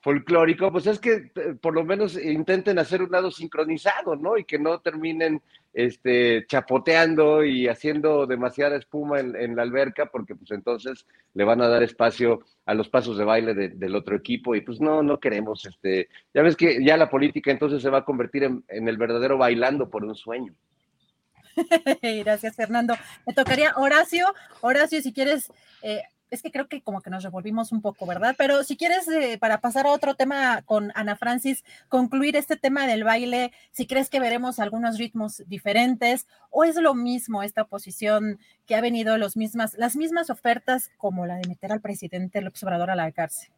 folclórico, 0.03 0.69
pues 0.69 0.85
es 0.85 0.99
que 0.99 1.31
eh, 1.33 1.55
por 1.59 1.73
lo 1.73 1.85
menos 1.85 2.21
intenten 2.21 2.77
hacer 2.77 3.01
un 3.01 3.11
lado 3.11 3.31
sincronizado, 3.31 4.17
¿no? 4.17 4.37
Y 4.37 4.43
que 4.43 4.59
no 4.59 4.79
terminen 4.79 5.41
este, 5.73 6.45
chapoteando 6.45 7.45
y 7.45 7.69
haciendo 7.69 8.27
demasiada 8.27 8.75
espuma 8.75 9.21
en, 9.21 9.55
la 9.55 9.61
alberca, 9.61 10.07
porque 10.07 10.35
pues 10.35 10.51
entonces 10.51 11.05
le 11.33 11.45
van 11.45 11.61
a 11.61 11.69
dar 11.69 11.83
espacio 11.83 12.41
a 12.65 12.73
los 12.73 12.89
pasos 12.89 13.17
de 13.17 13.23
baile 13.23 13.53
de- 13.53 13.69
del 13.69 13.95
otro 13.95 14.17
equipo 14.17 14.55
y 14.55 14.61
pues 14.61 14.81
no, 14.81 15.01
no 15.03 15.19
queremos, 15.21 15.65
este, 15.65 16.09
ya 16.33 16.41
ves 16.41 16.57
que 16.57 16.83
ya 16.83 16.97
la 16.97 17.09
política 17.09 17.51
entonces 17.51 17.81
se 17.81 17.89
va 17.89 17.99
a 17.99 18.05
convertir 18.05 18.43
en, 18.43 18.63
en 18.67 18.89
el 18.89 18.97
verdadero 18.97 19.37
bailando 19.37 19.89
por 19.89 20.03
un 20.03 20.15
sueño. 20.15 20.53
Gracias, 22.01 22.55
Fernando. 22.55 22.95
Me 23.25 23.33
tocaría 23.33 23.73
Horacio. 23.77 24.25
Horacio, 24.61 25.01
si 25.01 25.13
quieres, 25.13 25.51
eh, 25.81 26.01
es 26.33 26.41
que 26.41 26.51
creo 26.51 26.67
que 26.67 26.81
como 26.81 27.01
que 27.01 27.11
nos 27.11 27.23
revolvimos 27.23 27.71
un 27.71 27.81
poco, 27.81 28.07
¿verdad? 28.07 28.33
Pero 28.37 28.63
si 28.63 28.75
quieres, 28.75 29.07
eh, 29.07 29.37
para 29.37 29.61
pasar 29.61 29.85
a 29.85 29.91
otro 29.91 30.15
tema 30.15 30.63
con 30.63 30.91
Ana 30.95 31.15
Francis, 31.15 31.63
concluir 31.89 32.35
este 32.35 32.57
tema 32.57 32.87
del 32.87 33.03
baile, 33.03 33.51
si 33.71 33.85
crees 33.85 34.09
que 34.09 34.19
veremos 34.19 34.57
algunos 34.57 34.97
ritmos 34.97 35.43
diferentes 35.45 36.25
o 36.49 36.63
es 36.63 36.75
lo 36.75 36.95
mismo 36.95 37.43
esta 37.43 37.61
oposición 37.61 38.39
que 38.65 38.75
ha 38.75 38.81
venido 38.81 39.17
los 39.17 39.37
mismas, 39.37 39.75
las 39.77 39.95
mismas 39.95 40.31
ofertas 40.31 40.89
como 40.97 41.27
la 41.27 41.35
de 41.35 41.47
meter 41.47 41.71
al 41.71 41.81
presidente 41.81 42.41
López 42.41 42.63
Obrador 42.63 42.89
a 42.89 42.95
la 42.95 43.11
cárcel. 43.11 43.49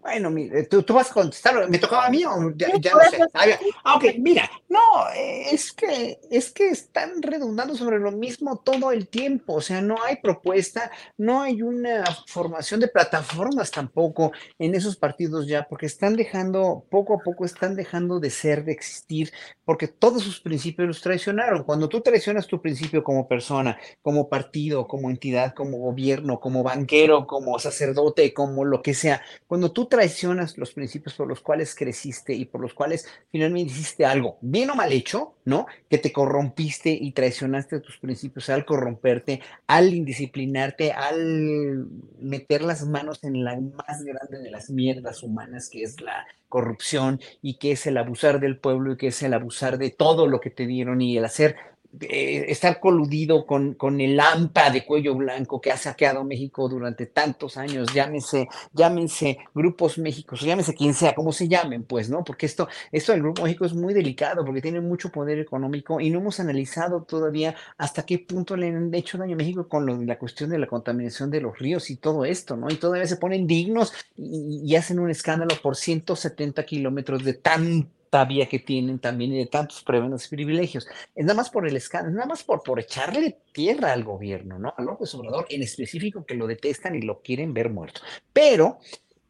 Bueno, 0.00 0.30
mire, 0.30 0.62
¿tú, 0.64 0.82
tú 0.84 0.94
vas 0.94 1.10
a 1.10 1.14
contestar, 1.14 1.68
¿me 1.68 1.78
tocaba 1.78 2.06
a 2.06 2.10
mí 2.10 2.24
o 2.24 2.52
ya, 2.54 2.68
ya 2.78 2.92
no 2.92 3.00
sé? 3.10 3.18
Ah. 3.34 3.46
Ah, 3.84 3.96
ok, 3.96 4.04
mira, 4.18 4.48
no, 4.68 4.78
eh, 5.14 5.46
es 5.50 5.72
que, 5.72 6.20
es 6.30 6.52
que 6.52 6.68
están 6.68 7.20
redundando 7.20 7.74
sobre 7.74 7.98
lo 7.98 8.12
mismo 8.12 8.58
todo 8.58 8.92
el 8.92 9.08
tiempo, 9.08 9.54
o 9.54 9.60
sea, 9.60 9.80
no 9.80 10.02
hay 10.02 10.16
propuesta, 10.16 10.90
no 11.16 11.42
hay 11.42 11.62
una 11.62 12.04
formación 12.28 12.78
de 12.78 12.88
plataformas 12.88 13.72
tampoco 13.72 14.30
en 14.58 14.76
esos 14.76 14.96
partidos 14.96 15.48
ya, 15.48 15.66
porque 15.68 15.86
están 15.86 16.14
dejando, 16.16 16.86
poco 16.90 17.14
a 17.14 17.18
poco 17.18 17.44
están 17.44 17.74
dejando 17.74 18.20
de 18.20 18.30
ser, 18.30 18.64
de 18.64 18.72
existir, 18.72 19.32
porque 19.64 19.88
todos 19.88 20.22
sus 20.22 20.40
principios 20.40 20.86
los 20.88 21.02
traicionaron. 21.02 21.64
Cuando 21.64 21.88
tú 21.88 22.00
traicionas 22.00 22.46
tu 22.46 22.62
principio 22.62 23.02
como 23.02 23.26
persona, 23.26 23.78
como 24.00 24.28
partido, 24.28 24.86
como 24.86 25.10
entidad, 25.10 25.54
como 25.54 25.78
gobierno, 25.78 26.40
como 26.40 26.62
banquero, 26.62 27.26
como 27.26 27.58
sacerdote, 27.58 28.32
como 28.32 28.64
lo 28.64 28.80
que 28.80 28.94
sea, 28.94 29.22
cuando 29.46 29.72
tú 29.72 29.88
traicionas 29.98 30.56
los 30.56 30.72
principios 30.72 31.16
por 31.16 31.26
los 31.26 31.40
cuales 31.40 31.74
creciste 31.74 32.32
y 32.32 32.44
por 32.44 32.60
los 32.60 32.72
cuales 32.72 33.04
finalmente 33.32 33.72
hiciste 33.72 34.06
algo, 34.06 34.38
bien 34.40 34.70
o 34.70 34.76
mal 34.76 34.92
hecho, 34.92 35.34
¿no? 35.44 35.66
Que 35.90 35.98
te 35.98 36.12
corrompiste 36.12 36.90
y 36.90 37.10
traicionaste 37.10 37.80
tus 37.80 37.98
principios 37.98 38.48
al 38.48 38.64
corromperte, 38.64 39.40
al 39.66 39.92
indisciplinarte, 39.92 40.92
al 40.92 41.88
meter 42.20 42.62
las 42.62 42.86
manos 42.86 43.24
en 43.24 43.42
la 43.42 43.58
más 43.58 44.04
grande 44.04 44.38
de 44.38 44.52
las 44.52 44.70
mierdas 44.70 45.24
humanas, 45.24 45.68
que 45.68 45.82
es 45.82 46.00
la 46.00 46.28
corrupción 46.48 47.20
y 47.42 47.54
que 47.54 47.72
es 47.72 47.84
el 47.88 47.96
abusar 47.96 48.38
del 48.38 48.56
pueblo 48.56 48.92
y 48.92 48.96
que 48.98 49.08
es 49.08 49.20
el 49.24 49.34
abusar 49.34 49.78
de 49.78 49.90
todo 49.90 50.28
lo 50.28 50.40
que 50.40 50.50
te 50.50 50.68
dieron 50.68 51.00
y 51.00 51.18
el 51.18 51.24
hacer 51.24 51.56
eh, 52.00 52.44
estar 52.48 52.80
coludido 52.80 53.46
con, 53.46 53.72
con 53.72 54.00
el 54.02 54.20
AMPA 54.20 54.70
de 54.70 54.84
cuello 54.84 55.14
blanco 55.14 55.58
que 55.58 55.72
ha 55.72 55.76
saqueado 55.78 56.22
México 56.22 56.68
durante 56.68 57.06
tantos 57.06 57.56
años, 57.56 57.88
llámense, 57.94 58.46
llámense 58.74 59.38
Grupos 59.54 59.96
México, 59.96 60.36
llámense 60.36 60.74
quien 60.74 60.92
sea, 60.92 61.14
como 61.14 61.32
se 61.32 61.48
llamen, 61.48 61.84
pues, 61.84 62.10
¿no? 62.10 62.24
Porque 62.24 62.44
esto, 62.44 62.68
esto 62.92 63.12
del 63.12 63.22
Grupo 63.22 63.42
México 63.42 63.64
es 63.64 63.72
muy 63.72 63.94
delicado 63.94 64.44
porque 64.44 64.60
tiene 64.60 64.82
mucho 64.82 65.10
poder 65.10 65.38
económico 65.38 65.98
y 65.98 66.10
no 66.10 66.18
hemos 66.18 66.40
analizado 66.40 67.04
todavía 67.04 67.54
hasta 67.78 68.04
qué 68.04 68.18
punto 68.18 68.54
le 68.54 68.68
han 68.68 68.94
hecho 68.94 69.16
daño 69.16 69.32
a 69.34 69.38
México 69.38 69.66
con 69.66 70.06
la 70.06 70.18
cuestión 70.18 70.50
de 70.50 70.58
la 70.58 70.66
contaminación 70.66 71.30
de 71.30 71.40
los 71.40 71.58
ríos 71.58 71.88
y 71.88 71.96
todo 71.96 72.26
esto, 72.26 72.54
¿no? 72.54 72.70
Y 72.70 72.76
todavía 72.76 73.06
se 73.06 73.16
ponen 73.16 73.46
dignos 73.46 73.94
y, 74.14 74.60
y 74.62 74.76
hacen 74.76 74.98
un 74.98 75.10
escándalo 75.10 75.54
por 75.62 75.74
170 75.74 76.66
kilómetros 76.66 77.24
de 77.24 77.32
tan 77.32 77.88
vía 78.28 78.48
que 78.48 78.58
tienen 78.58 78.98
también 78.98 79.32
y 79.32 79.38
de 79.38 79.46
tantos 79.46 79.82
prebendas 79.82 80.26
y 80.26 80.36
privilegios. 80.36 80.86
Es 81.14 81.24
nada 81.24 81.36
más 81.36 81.50
por 81.50 81.66
el 81.66 81.76
escándalo, 81.76 82.14
nada 82.14 82.26
más 82.26 82.42
por, 82.42 82.62
por 82.62 82.80
echarle 82.80 83.38
tierra 83.52 83.92
al 83.92 84.04
gobierno, 84.04 84.58
¿no? 84.58 84.74
A 84.76 84.82
López 84.82 85.14
Obrador 85.14 85.46
en 85.50 85.62
específico 85.62 86.24
que 86.24 86.34
lo 86.34 86.46
detestan 86.46 86.94
y 86.94 87.02
lo 87.02 87.20
quieren 87.20 87.54
ver 87.54 87.70
muerto. 87.70 88.00
Pero 88.32 88.78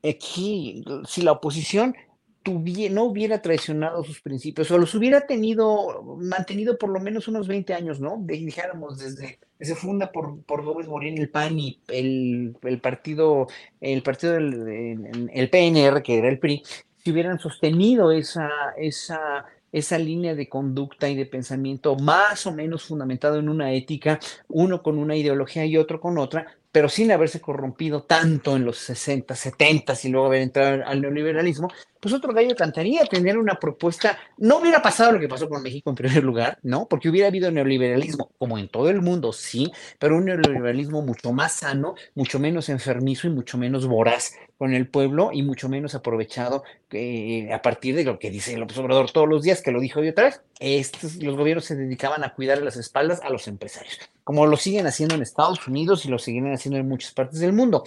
aquí, 0.02 0.84
si 1.06 1.22
la 1.22 1.32
oposición 1.32 1.94
no 2.90 3.04
hubiera 3.04 3.42
traicionado 3.42 4.02
sus 4.04 4.20
principios 4.20 4.70
o 4.70 4.78
los 4.78 4.94
hubiera 4.94 5.26
tenido, 5.26 6.02
mantenido 6.18 6.78
por 6.78 6.90
lo 6.90 7.00
menos 7.00 7.28
unos 7.28 7.46
20 7.46 7.74
años, 7.74 8.00
¿no? 8.00 8.16
Dijéramos 8.24 8.98
desde 8.98 9.38
se 9.60 9.74
funda 9.74 10.12
por, 10.12 10.42
por 10.44 10.64
Gómez 10.64 10.86
Morín 10.86 11.18
el 11.18 11.30
PAN 11.30 11.58
y 11.58 11.80
el, 11.88 12.56
el 12.62 12.80
partido, 12.80 13.48
el 13.80 14.02
partido 14.02 14.34
del 14.34 15.28
el 15.32 15.50
PNR, 15.50 16.02
que 16.02 16.18
era 16.18 16.28
el 16.28 16.38
PRI, 16.38 16.62
si 17.08 17.12
hubieran 17.12 17.38
sostenido 17.38 18.12
esa, 18.12 18.50
esa, 18.76 19.46
esa 19.72 19.98
línea 19.98 20.34
de 20.34 20.46
conducta 20.46 21.08
y 21.08 21.16
de 21.16 21.24
pensamiento 21.24 21.96
más 21.96 22.46
o 22.46 22.52
menos 22.52 22.84
fundamentado 22.84 23.38
en 23.38 23.48
una 23.48 23.72
ética, 23.72 24.20
uno 24.48 24.82
con 24.82 24.98
una 24.98 25.16
ideología 25.16 25.64
y 25.64 25.78
otro 25.78 26.02
con 26.02 26.18
otra, 26.18 26.58
pero 26.70 26.90
sin 26.90 27.10
haberse 27.10 27.40
corrompido 27.40 28.02
tanto 28.02 28.56
en 28.56 28.66
los 28.66 28.76
60, 28.76 29.34
70 29.34 29.94
y 30.02 30.08
luego 30.08 30.26
haber 30.26 30.42
entrado 30.42 30.84
al 30.84 31.00
neoliberalismo, 31.00 31.68
pues 32.00 32.14
otro 32.14 32.32
gallo 32.32 32.54
cantaría 32.56 33.04
tener 33.04 33.38
una 33.38 33.54
propuesta. 33.56 34.18
No 34.36 34.58
hubiera 34.58 34.82
pasado 34.82 35.12
lo 35.12 35.20
que 35.20 35.28
pasó 35.28 35.48
con 35.48 35.62
México 35.62 35.90
en 35.90 35.96
primer 35.96 36.24
lugar, 36.24 36.58
¿no? 36.62 36.86
Porque 36.88 37.08
hubiera 37.08 37.28
habido 37.28 37.50
neoliberalismo, 37.50 38.32
como 38.38 38.58
en 38.58 38.68
todo 38.68 38.90
el 38.90 39.00
mundo, 39.00 39.32
sí, 39.32 39.70
pero 39.98 40.16
un 40.16 40.26
neoliberalismo 40.26 41.02
mucho 41.02 41.32
más 41.32 41.52
sano, 41.52 41.94
mucho 42.14 42.38
menos 42.38 42.68
enfermizo 42.68 43.26
y 43.26 43.30
mucho 43.30 43.58
menos 43.58 43.86
voraz 43.86 44.34
con 44.58 44.74
el 44.74 44.88
pueblo 44.88 45.30
y 45.32 45.42
mucho 45.42 45.68
menos 45.68 45.94
aprovechado 45.94 46.64
eh, 46.90 47.52
a 47.52 47.62
partir 47.62 47.94
de 47.94 48.04
lo 48.04 48.18
que 48.18 48.30
dice 48.30 48.54
el 48.54 48.62
observador 48.62 49.10
todos 49.10 49.28
los 49.28 49.42
días, 49.42 49.62
que 49.62 49.70
lo 49.70 49.80
dijo 49.80 50.00
hoy 50.00 50.08
otra 50.08 50.24
vez, 50.24 50.42
estos, 50.58 51.16
los 51.16 51.36
gobiernos 51.36 51.64
se 51.64 51.76
dedicaban 51.76 52.24
a 52.24 52.34
cuidar 52.34 52.60
las 52.60 52.76
espaldas 52.76 53.20
a 53.22 53.30
los 53.30 53.46
empresarios, 53.46 53.98
como 54.24 54.46
lo 54.46 54.56
siguen 54.56 54.86
haciendo 54.86 55.14
en 55.14 55.22
Estados 55.22 55.66
Unidos 55.68 56.04
y 56.04 56.08
lo 56.08 56.18
siguen 56.18 56.52
haciendo 56.52 56.78
en 56.78 56.88
muchas 56.88 57.12
partes 57.12 57.38
del 57.38 57.52
mundo. 57.52 57.84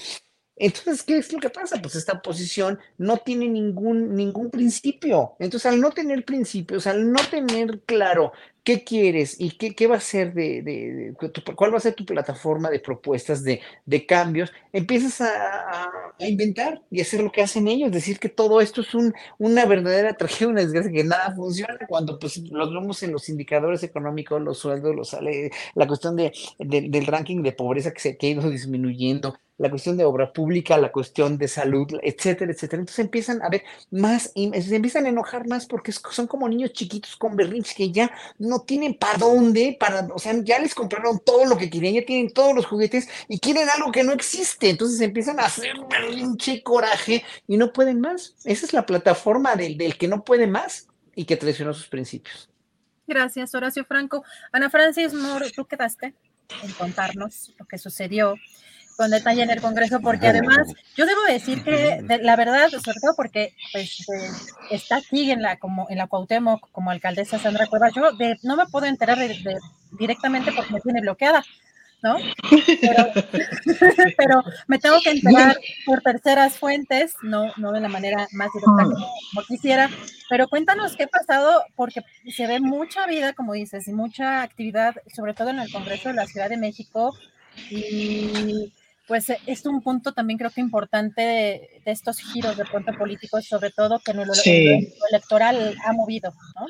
Entonces, 0.62 1.02
¿qué 1.02 1.18
es 1.18 1.34
lo 1.34 1.40
que 1.40 1.50
pasa? 1.50 1.82
Pues 1.82 1.96
esta 1.96 2.22
posición 2.22 2.78
no 3.00 3.18
tiene 3.18 3.48
ningún, 3.48 4.14
ningún 4.14 4.52
principio. 4.52 5.36
Entonces, 5.40 5.66
al 5.66 5.82
no 5.82 5.90
tener 5.90 6.24
principios, 6.24 6.86
al 6.86 7.12
no 7.12 7.20
tener 7.32 7.80
claro 7.82 8.32
qué 8.64 8.84
quieres 8.84 9.40
y 9.40 9.52
qué, 9.52 9.74
qué 9.74 9.88
va 9.88 9.96
a 9.98 10.00
ser 10.00 10.34
de, 10.34 10.62
de, 10.62 11.14
cuál 11.56 11.74
va 11.74 11.78
a 11.78 11.82
ser 11.82 11.96
tu 11.96 12.06
plataforma 12.06 12.70
de 12.70 12.80
propuestas 12.80 13.44
de, 13.44 13.62
de 13.86 14.06
cambios, 14.06 14.52
empiezas 14.72 15.22
a, 15.22 15.90
a, 16.20 16.28
inventar 16.28 16.82
y 16.92 17.02
hacer 17.02 17.22
lo 17.22 17.32
que 17.32 17.42
hacen 17.42 17.68
ellos, 17.68 17.92
decir 17.92 18.20
que 18.20 18.30
todo 18.30 18.62
esto 18.62 18.82
es 18.82 18.94
un, 18.94 19.14
una 19.40 19.66
verdadera 19.66 20.14
tragedia, 20.16 20.50
una 20.50 20.62
desgracia, 20.62 20.92
que 20.92 21.04
nada 21.04 21.34
funciona 21.36 21.80
cuando 21.88 22.20
pues 22.20 22.38
los 22.38 22.72
vemos 22.72 23.02
en 23.04 23.12
los 23.12 23.30
indicadores 23.30 23.82
económicos, 23.84 24.42
los 24.42 24.60
sueldos, 24.60 24.96
los 24.96 25.10
sale, 25.10 25.52
la 25.76 25.88
cuestión 25.88 26.16
de, 26.16 26.32
del 26.60 27.06
ranking 27.08 27.42
de 27.42 27.54
pobreza 27.54 27.92
que 27.92 28.00
se 28.00 28.18
ha 28.22 28.26
ido 28.26 28.50
disminuyendo, 28.50 29.36
la 29.62 29.70
cuestión 29.70 29.96
de 29.96 30.06
obra 30.06 30.34
pública, 30.34 30.78
la 30.78 30.92
cuestión 30.92 31.38
de 31.38 31.48
salud, 31.48 31.88
etcétera, 32.02 32.52
etcétera. 32.52 32.82
Entonces 32.82 33.06
empiezan 33.06 33.42
a 33.44 33.50
ver 33.50 33.64
más, 33.92 34.32
se 34.34 34.76
empiezan 34.76 35.06
a 35.06 35.10
enojar 35.10 35.48
más 35.48 35.68
porque 35.68 35.92
son 35.92 36.26
como 36.28 36.50
niños 36.50 36.74
chiquitos 36.74 37.16
con 37.16 37.36
berrinches 37.36 37.76
que 37.76 37.92
ya 37.92 38.12
tienen 38.60 38.96
para 38.96 39.18
dónde, 39.18 39.78
para, 39.80 40.08
o 40.14 40.20
sea, 40.20 40.36
ya 40.44 40.60
les 40.60 40.76
compraron 40.76 41.20
todo 41.20 41.46
lo 41.46 41.58
que 41.58 41.70
querían, 41.70 41.94
ya 41.94 42.06
tienen 42.06 42.34
todos 42.34 42.54
los 42.54 42.66
juguetes 42.66 43.08
y 43.30 43.40
quieren 43.40 43.70
algo 43.70 43.92
que 43.92 44.04
no 44.04 44.12
existe. 44.12 44.70
Entonces 44.70 45.00
empiezan 45.00 45.40
a 45.40 45.46
hacer 45.46 45.74
berrinche, 45.90 46.62
coraje 46.62 47.24
y 47.48 47.58
no 47.58 47.72
pueden 47.72 48.02
más. 48.02 48.36
Esa 48.44 48.66
es 48.66 48.74
la 48.74 48.86
plataforma 48.86 49.56
del, 49.56 49.78
del 49.78 49.98
que 49.98 50.08
no 50.08 50.24
puede 50.24 50.48
más 50.48 50.88
y 51.16 51.26
que 51.26 51.38
traicionó 51.38 51.74
sus 51.74 51.88
principios. 51.88 52.50
Gracias, 53.08 53.56
Horacio 53.56 53.86
Franco. 53.86 54.24
Ana 54.52 54.70
Francis 54.70 55.14
Moro, 55.14 55.46
tú 55.52 55.66
quedaste 55.66 56.14
en 56.64 56.72
contarnos 56.74 57.54
lo 57.58 57.66
que 57.66 57.78
sucedió 57.78 58.36
con 59.02 59.10
detalle 59.10 59.42
en 59.42 59.50
el 59.50 59.60
Congreso, 59.60 60.00
porque 60.00 60.28
además 60.28 60.60
yo 60.96 61.08
debo 61.08 61.24
decir 61.24 61.64
que 61.64 62.06
la 62.22 62.36
verdad, 62.36 62.70
sobre 62.70 63.00
todo 63.02 63.16
porque 63.16 63.56
pues, 63.72 64.00
eh, 64.02 64.30
está 64.70 64.98
aquí 64.98 65.32
en 65.32 65.42
la 65.42 65.58
como 65.58 65.88
en 65.90 65.98
la 65.98 66.06
Cuauhtémoc 66.06 66.70
como 66.72 66.92
alcaldesa 66.92 67.40
Sandra 67.40 67.66
Cuevas, 67.66 67.94
yo 67.96 68.12
de, 68.12 68.38
no 68.44 68.56
me 68.56 68.68
puedo 68.68 68.86
enterar 68.86 69.18
de, 69.18 69.58
directamente 69.98 70.52
porque 70.52 70.74
me 70.74 70.82
tiene 70.82 71.02
bloqueada, 71.02 71.44
¿no? 72.04 72.18
Pero, 72.80 73.08
pero, 74.18 74.44
me 74.68 74.78
tengo 74.78 75.02
que 75.02 75.10
enterar 75.10 75.58
por 75.84 76.02
terceras 76.02 76.60
fuentes, 76.60 77.16
no, 77.24 77.52
no 77.58 77.72
de 77.72 77.82
la 77.82 77.90
manera 77.90 78.28
más 78.34 78.50
directa 78.54 78.84
como, 78.84 79.48
quisiera. 79.48 79.90
Pero 80.30 80.48
cuéntanos 80.48 80.96
qué 80.96 81.06
ha 81.06 81.08
pasado, 81.08 81.64
porque 81.76 82.04
se 82.32 82.46
ve 82.46 82.60
mucha 82.60 83.08
vida, 83.08 83.34
como 83.34 83.54
dices, 83.54 83.88
y 83.88 83.94
mucha 83.94 84.44
actividad, 84.44 84.94
sobre 85.12 85.34
todo 85.34 85.50
en 85.50 85.58
el 85.58 85.72
Congreso 85.72 86.10
de 86.10 86.16
la 86.16 86.28
Ciudad 86.28 86.50
de 86.50 86.58
México. 86.58 87.16
Y 87.70 88.72
pues 89.08 89.30
eh, 89.30 89.38
es 89.46 89.66
un 89.66 89.82
punto 89.82 90.14
también 90.14 90.38
creo 90.38 90.52
que 90.52 90.62
importante 90.62 91.22
de, 91.22 91.82
estos 91.86 92.20
giros 92.20 92.58
de 92.58 92.66
pronto 92.66 92.94
políticos, 92.98 93.46
sobre 93.46 93.72
todo 93.72 94.00
que 94.00 94.12
en 94.12 94.20
el, 94.20 94.30
electoral 95.10 95.76
ha 95.86 95.94
movido, 95.94 96.34
¿no? 96.60 96.66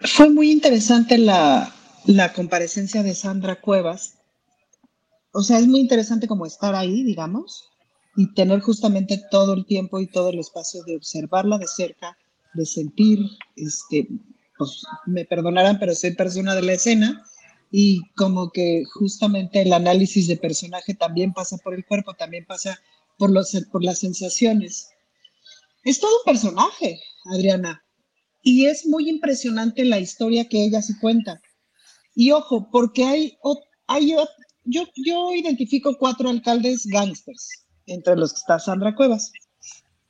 Fue 0.00 0.28
muy 0.30 0.50
interesante 0.50 1.18
la, 1.18 1.72
la 2.06 2.32
comparecencia 2.32 3.02
de 3.02 3.14
Sandra 3.14 3.60
Cuevas. 3.60 4.18
O 5.32 5.42
sea, 5.42 5.58
es 5.58 5.66
muy 5.66 5.80
interesante 5.80 6.28
como 6.28 6.46
estar 6.46 6.74
ahí, 6.74 7.02
digamos, 7.02 7.70
y 8.16 8.32
tener 8.34 8.60
justamente 8.60 9.20
todo 9.30 9.54
el 9.54 9.66
tiempo 9.66 10.00
y 10.00 10.06
todo 10.06 10.30
el 10.30 10.38
espacio 10.38 10.82
de 10.84 10.96
observarla 10.96 11.58
de 11.58 11.66
cerca, 11.66 12.16
de 12.54 12.66
sentir, 12.66 13.18
este, 13.56 14.08
pues 14.56 14.82
me 15.06 15.24
perdonarán, 15.24 15.78
pero 15.78 15.94
soy 15.94 16.14
persona 16.14 16.54
de 16.54 16.62
la 16.62 16.72
escena, 16.74 17.24
y 17.76 18.08
como 18.14 18.52
que 18.52 18.84
justamente 18.84 19.62
el 19.62 19.72
análisis 19.72 20.28
de 20.28 20.36
personaje 20.36 20.94
también 20.94 21.32
pasa 21.32 21.58
por 21.58 21.74
el 21.74 21.84
cuerpo, 21.84 22.14
también 22.14 22.46
pasa 22.46 22.80
por, 23.18 23.32
los, 23.32 23.50
por 23.72 23.82
las 23.82 23.98
sensaciones. 23.98 24.90
Es 25.82 25.98
todo 25.98 26.18
un 26.18 26.24
personaje, 26.24 27.00
Adriana, 27.32 27.84
y 28.44 28.66
es 28.66 28.86
muy 28.86 29.08
impresionante 29.08 29.84
la 29.84 29.98
historia 29.98 30.48
que 30.48 30.64
ella 30.64 30.82
se 30.82 30.96
cuenta. 31.00 31.42
Y 32.14 32.30
ojo, 32.30 32.68
porque 32.70 33.02
hay, 33.02 33.38
hay 33.88 34.14
yo, 34.62 34.84
yo 34.94 35.34
identifico 35.34 35.96
cuatro 35.98 36.28
alcaldes 36.28 36.86
gángsters, 36.86 37.66
entre 37.86 38.14
los 38.14 38.34
que 38.34 38.38
está 38.38 38.60
Sandra 38.60 38.94
Cuevas, 38.94 39.32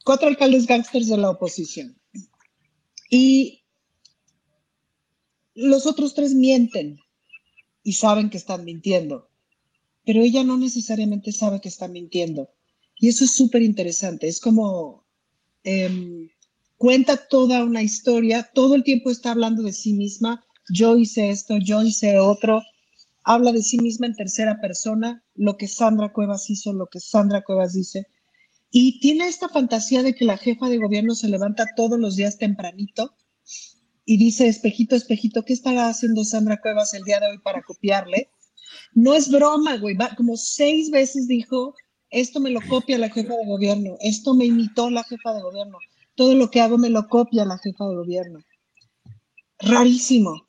cuatro 0.05 0.29
alcaldes 0.29 0.67
gángsters 0.67 1.09
de 1.09 1.17
la 1.17 1.31
oposición. 1.31 1.99
Y 3.09 3.65
los 5.55 5.87
otros 5.87 6.13
tres 6.13 6.35
mienten, 6.35 7.01
y 7.85 7.93
saben 7.93 8.31
que 8.31 8.39
están 8.39 8.65
mintiendo, 8.65 9.29
pero 10.05 10.23
ella 10.23 10.43
no 10.43 10.57
necesariamente 10.57 11.31
sabe 11.31 11.61
que 11.61 11.69
está 11.69 11.87
mintiendo. 11.87 12.51
Y 12.99 13.09
eso 13.09 13.25
es 13.25 13.37
súper 13.37 13.63
interesante. 13.63 14.27
Es 14.27 14.41
como 14.41 15.05
em, 15.63 16.31
cuenta 16.77 17.29
toda 17.29 17.63
una 17.63 17.83
historia, 17.83 18.51
todo 18.55 18.75
el 18.75 18.83
tiempo 18.83 19.11
está 19.11 19.33
hablando 19.33 19.63
de 19.63 19.73
sí 19.73 19.93
misma. 19.93 20.45
Yo 20.71 20.97
hice 20.97 21.31
esto, 21.31 21.59
yo 21.59 21.83
hice 21.83 22.19
otro. 22.19 22.63
Habla 23.23 23.53
de 23.53 23.63
sí 23.63 23.79
misma 23.79 24.07
en 24.07 24.15
tercera 24.15 24.61
persona, 24.61 25.25
lo 25.35 25.57
que 25.57 25.69
Sandra 25.69 26.13
Cuevas 26.13 26.49
hizo, 26.51 26.73
lo 26.73 26.87
que 26.87 27.01
Sandra 27.01 27.43
Cuevas 27.43 27.73
dice. 27.73 28.07
Y 28.71 29.01
tiene 29.01 29.29
esta 29.29 29.49
fantasía 29.49 30.03
de 30.03 30.15
que 30.15 30.25
la 30.25 30.37
jefa 30.37 30.69
de 30.69 30.79
gobierno 30.79 31.15
se 31.15 31.29
levanta 31.29 31.67
todos 31.77 31.99
los 31.99 32.17
días 32.17 32.39
tempranito 32.39 33.15
y 34.05 34.17
dice, 34.19 34.49
espejito, 34.49 34.97
espejito, 34.97 35.45
¿qué 35.45 35.53
estará 35.53 35.89
haciendo 35.89 36.25
Sandra 36.25 36.61
Cuevas 36.61 36.95
el 36.95 37.05
día 37.05 37.21
de 37.21 37.29
hoy 37.29 37.39
para 37.39 37.63
copiarle? 37.63 38.31
No 38.93 39.15
es 39.15 39.31
broma, 39.31 39.77
güey, 39.79 39.97
como 40.17 40.37
seis 40.37 40.91
veces 40.91 41.27
dijo, 41.27 41.75
esto 42.11 42.41
me 42.41 42.51
lo 42.51 42.61
copia 42.69 42.99
la 42.99 43.11
jefa 43.11 43.35
de 43.35 43.47
gobierno, 43.47 43.97
esto 44.01 44.35
me 44.35 44.45
imitó 44.45 44.91
la 44.91 45.05
jefa 45.05 45.35
de 45.35 45.43
gobierno, 45.43 45.79
todo 46.15 46.35
lo 46.35 46.51
que 46.51 46.61
hago 46.61 46.79
me 46.79 46.91
lo 46.91 47.09
copia 47.09 47.45
la 47.45 47.59
jefa 47.59 47.89
de 47.89 47.97
gobierno. 47.97 48.41
Rarísimo. 49.59 50.49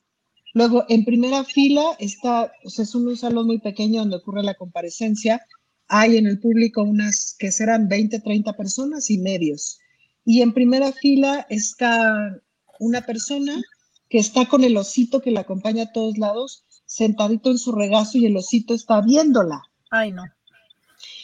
Luego, 0.54 0.86
en 0.90 1.04
primera 1.06 1.44
fila 1.44 1.84
está, 2.00 2.52
o 2.64 2.70
sea, 2.70 2.84
es 2.84 2.96
un 2.96 3.16
salón 3.18 3.48
muy 3.48 3.60
pequeño 3.60 4.02
donde 4.02 4.18
ocurre 4.18 4.44
la 4.44 4.54
comparecencia, 4.54 5.46
hay 5.88 6.18
en 6.18 6.28
el 6.28 6.40
público 6.40 6.82
unas 6.82 7.36
que 7.38 7.52
serán 7.52 7.88
20, 7.88 8.20
30 8.20 8.54
personas 8.54 9.10
y 9.10 9.18
medios. 9.18 9.80
Y 10.24 10.42
en 10.42 10.54
primera 10.54 10.92
fila 10.92 11.46
está 11.50 12.42
una 12.80 13.02
persona 13.02 13.62
que 14.10 14.18
está 14.18 14.48
con 14.48 14.64
el 14.64 14.78
osito 14.78 15.22
que 15.22 15.32
la 15.32 15.42
acompaña 15.42 15.84
a 15.84 15.92
todos 15.92 16.18
lados, 16.18 16.64
sentadito 16.86 17.50
en 17.50 17.58
su 17.58 17.72
regazo 17.72 18.18
y 18.18 18.26
el 18.26 18.38
osito 18.38 18.74
está 18.74 19.02
viéndola. 19.02 19.64
Ay, 19.90 20.12
no. 20.12 20.24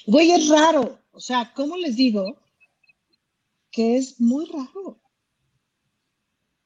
Güey, 0.07 0.32
es 0.32 0.49
raro. 0.49 0.99
O 1.11 1.19
sea, 1.19 1.52
¿cómo 1.56 1.78
les 1.78 1.95
digo? 1.95 2.38
Que 3.72 3.98
es 3.98 4.19
muy 4.19 4.45
raro. 4.45 4.99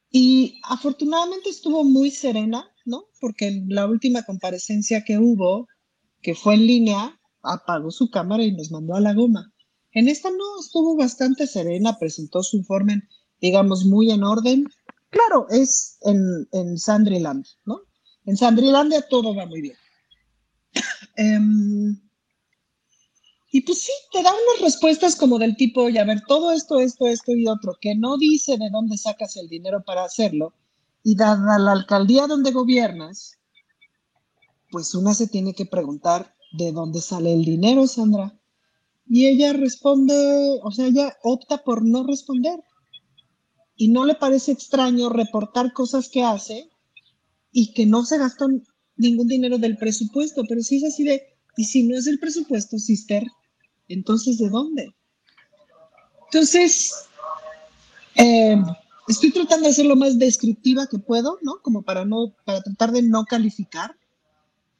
Y 0.09 0.61
afortunadamente 0.63 1.49
estuvo 1.49 1.83
muy 1.83 2.09
serena, 2.09 2.71
¿no? 2.85 3.05
Porque 3.19 3.47
en 3.47 3.67
la 3.67 3.85
última 3.85 4.23
comparecencia 4.23 5.03
que 5.03 5.17
hubo, 5.17 5.67
que 6.21 6.35
fue 6.35 6.53
en 6.53 6.67
línea, 6.67 7.19
apagó 7.43 7.91
su 7.91 8.09
cámara 8.09 8.43
y 8.43 8.53
nos 8.53 8.71
mandó 8.71 8.95
a 8.95 9.01
la 9.01 9.13
goma. 9.13 9.53
En 9.91 10.07
esta 10.07 10.29
no, 10.29 10.59
estuvo 10.59 10.95
bastante 10.95 11.47
serena, 11.47 11.97
presentó 11.99 12.43
su 12.43 12.57
informe, 12.57 13.01
digamos, 13.45 13.85
muy 13.85 14.11
en 14.11 14.23
orden. 14.23 14.67
Claro, 15.09 15.45
es 15.49 15.97
en, 16.01 16.47
en 16.51 16.77
Sandriland, 16.77 17.45
¿no? 17.65 17.81
En 18.25 18.35
Sandrilandia 18.35 19.07
todo 19.07 19.35
va 19.35 19.45
muy 19.45 19.61
bien. 19.61 19.77
Em, 21.17 21.97
y 23.51 23.61
pues 23.61 23.83
sí, 23.83 23.93
te 24.11 24.21
da 24.21 24.31
unas 24.31 24.61
respuestas 24.61 25.15
como 25.15 25.39
del 25.39 25.55
tipo, 25.55 25.83
oye, 25.83 25.99
a 25.99 26.03
ver, 26.03 26.21
todo 26.27 26.51
esto, 26.51 26.79
esto, 26.79 27.07
esto 27.07 27.31
y 27.31 27.47
otro, 27.47 27.77
que 27.79 27.95
no 27.95 28.17
dice 28.17 28.57
de 28.57 28.69
dónde 28.69 28.97
sacas 28.97 29.37
el 29.37 29.47
dinero 29.47 29.81
para 29.85 30.03
hacerlo, 30.03 30.53
y 31.03 31.15
dada 31.15 31.57
la 31.59 31.71
alcaldía 31.71 32.27
donde 32.27 32.51
gobiernas, 32.51 33.37
pues 34.71 34.93
una 34.93 35.13
se 35.13 35.27
tiene 35.27 35.53
que 35.53 35.65
preguntar 35.65 36.35
de 36.51 36.73
dónde 36.73 36.99
sale 36.99 37.31
el 37.31 37.45
dinero, 37.45 37.87
Sandra. 37.87 38.37
Y 39.07 39.27
ella 39.27 39.53
responde, 39.53 40.59
o 40.63 40.71
sea, 40.71 40.87
ella 40.87 41.15
opta 41.23 41.63
por 41.63 41.85
no 41.85 42.03
responder. 42.05 42.59
Y 43.75 43.89
no 43.89 44.05
le 44.05 44.15
parece 44.15 44.51
extraño 44.51 45.09
reportar 45.09 45.73
cosas 45.73 46.09
que 46.09 46.23
hace 46.23 46.69
y 47.51 47.73
que 47.73 47.85
no 47.85 48.05
se 48.05 48.17
gastó 48.17 48.47
ningún 48.97 49.27
dinero 49.27 49.57
del 49.57 49.77
presupuesto, 49.77 50.43
pero 50.47 50.61
sí 50.61 50.77
es 50.77 50.85
así 50.85 51.03
de, 51.03 51.21
y 51.57 51.65
si 51.65 51.83
no 51.83 51.97
es 51.97 52.07
el 52.07 52.19
presupuesto, 52.19 52.79
sister, 52.79 53.25
entonces 53.87 54.37
¿de 54.37 54.49
dónde? 54.49 54.95
Entonces, 56.25 57.07
eh, 58.15 58.61
estoy 59.07 59.31
tratando 59.31 59.67
de 59.67 59.73
ser 59.73 59.85
lo 59.85 59.95
más 59.95 60.17
descriptiva 60.17 60.87
que 60.87 60.97
puedo, 60.97 61.37
¿no? 61.41 61.61
Como 61.61 61.81
para 61.81 62.05
no, 62.05 62.33
para 62.45 62.61
tratar 62.61 62.91
de 62.91 63.01
no 63.01 63.25
calificar 63.25 63.95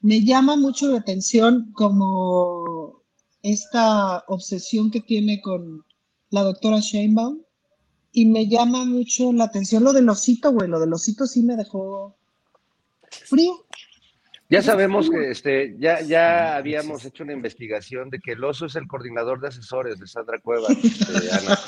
me 0.05 0.23
llama 0.23 0.55
mucho 0.55 0.87
la 0.87 0.99
atención 0.99 1.71
como 1.73 3.01
esta 3.41 4.23
obsesión 4.27 4.91
que 4.91 5.01
tiene 5.01 5.41
con 5.41 5.83
la 6.29 6.43
doctora 6.43 6.79
Sheinbaum 6.79 7.41
y 8.17 8.25
me 8.25 8.47
llama 8.47 8.85
mucho 8.85 9.33
la 9.33 9.43
atención 9.43 9.83
lo 9.83 9.91
del 9.91 10.07
osito, 10.07 10.53
güey, 10.53 10.69
lo 10.69 10.79
del 10.79 10.93
osito 10.93 11.27
sí 11.27 11.43
me 11.43 11.57
dejó 11.57 12.15
frío. 13.11 13.65
Ya 14.47 14.61
sabemos 14.61 15.09
que 15.09 15.31
este, 15.31 15.75
ya, 15.79 15.99
ya 15.99 16.55
habíamos 16.55 17.03
hecho 17.03 17.23
una 17.23 17.33
investigación 17.33 18.09
de 18.09 18.19
que 18.19 18.33
el 18.33 18.43
oso 18.43 18.67
es 18.67 18.75
el 18.77 18.87
coordinador 18.87 19.41
de 19.41 19.49
asesores 19.49 19.99
de 19.99 20.07
Sandra 20.07 20.39
Cuevas. 20.39 20.71
Este, 20.83 21.31
Ana. 21.33 21.59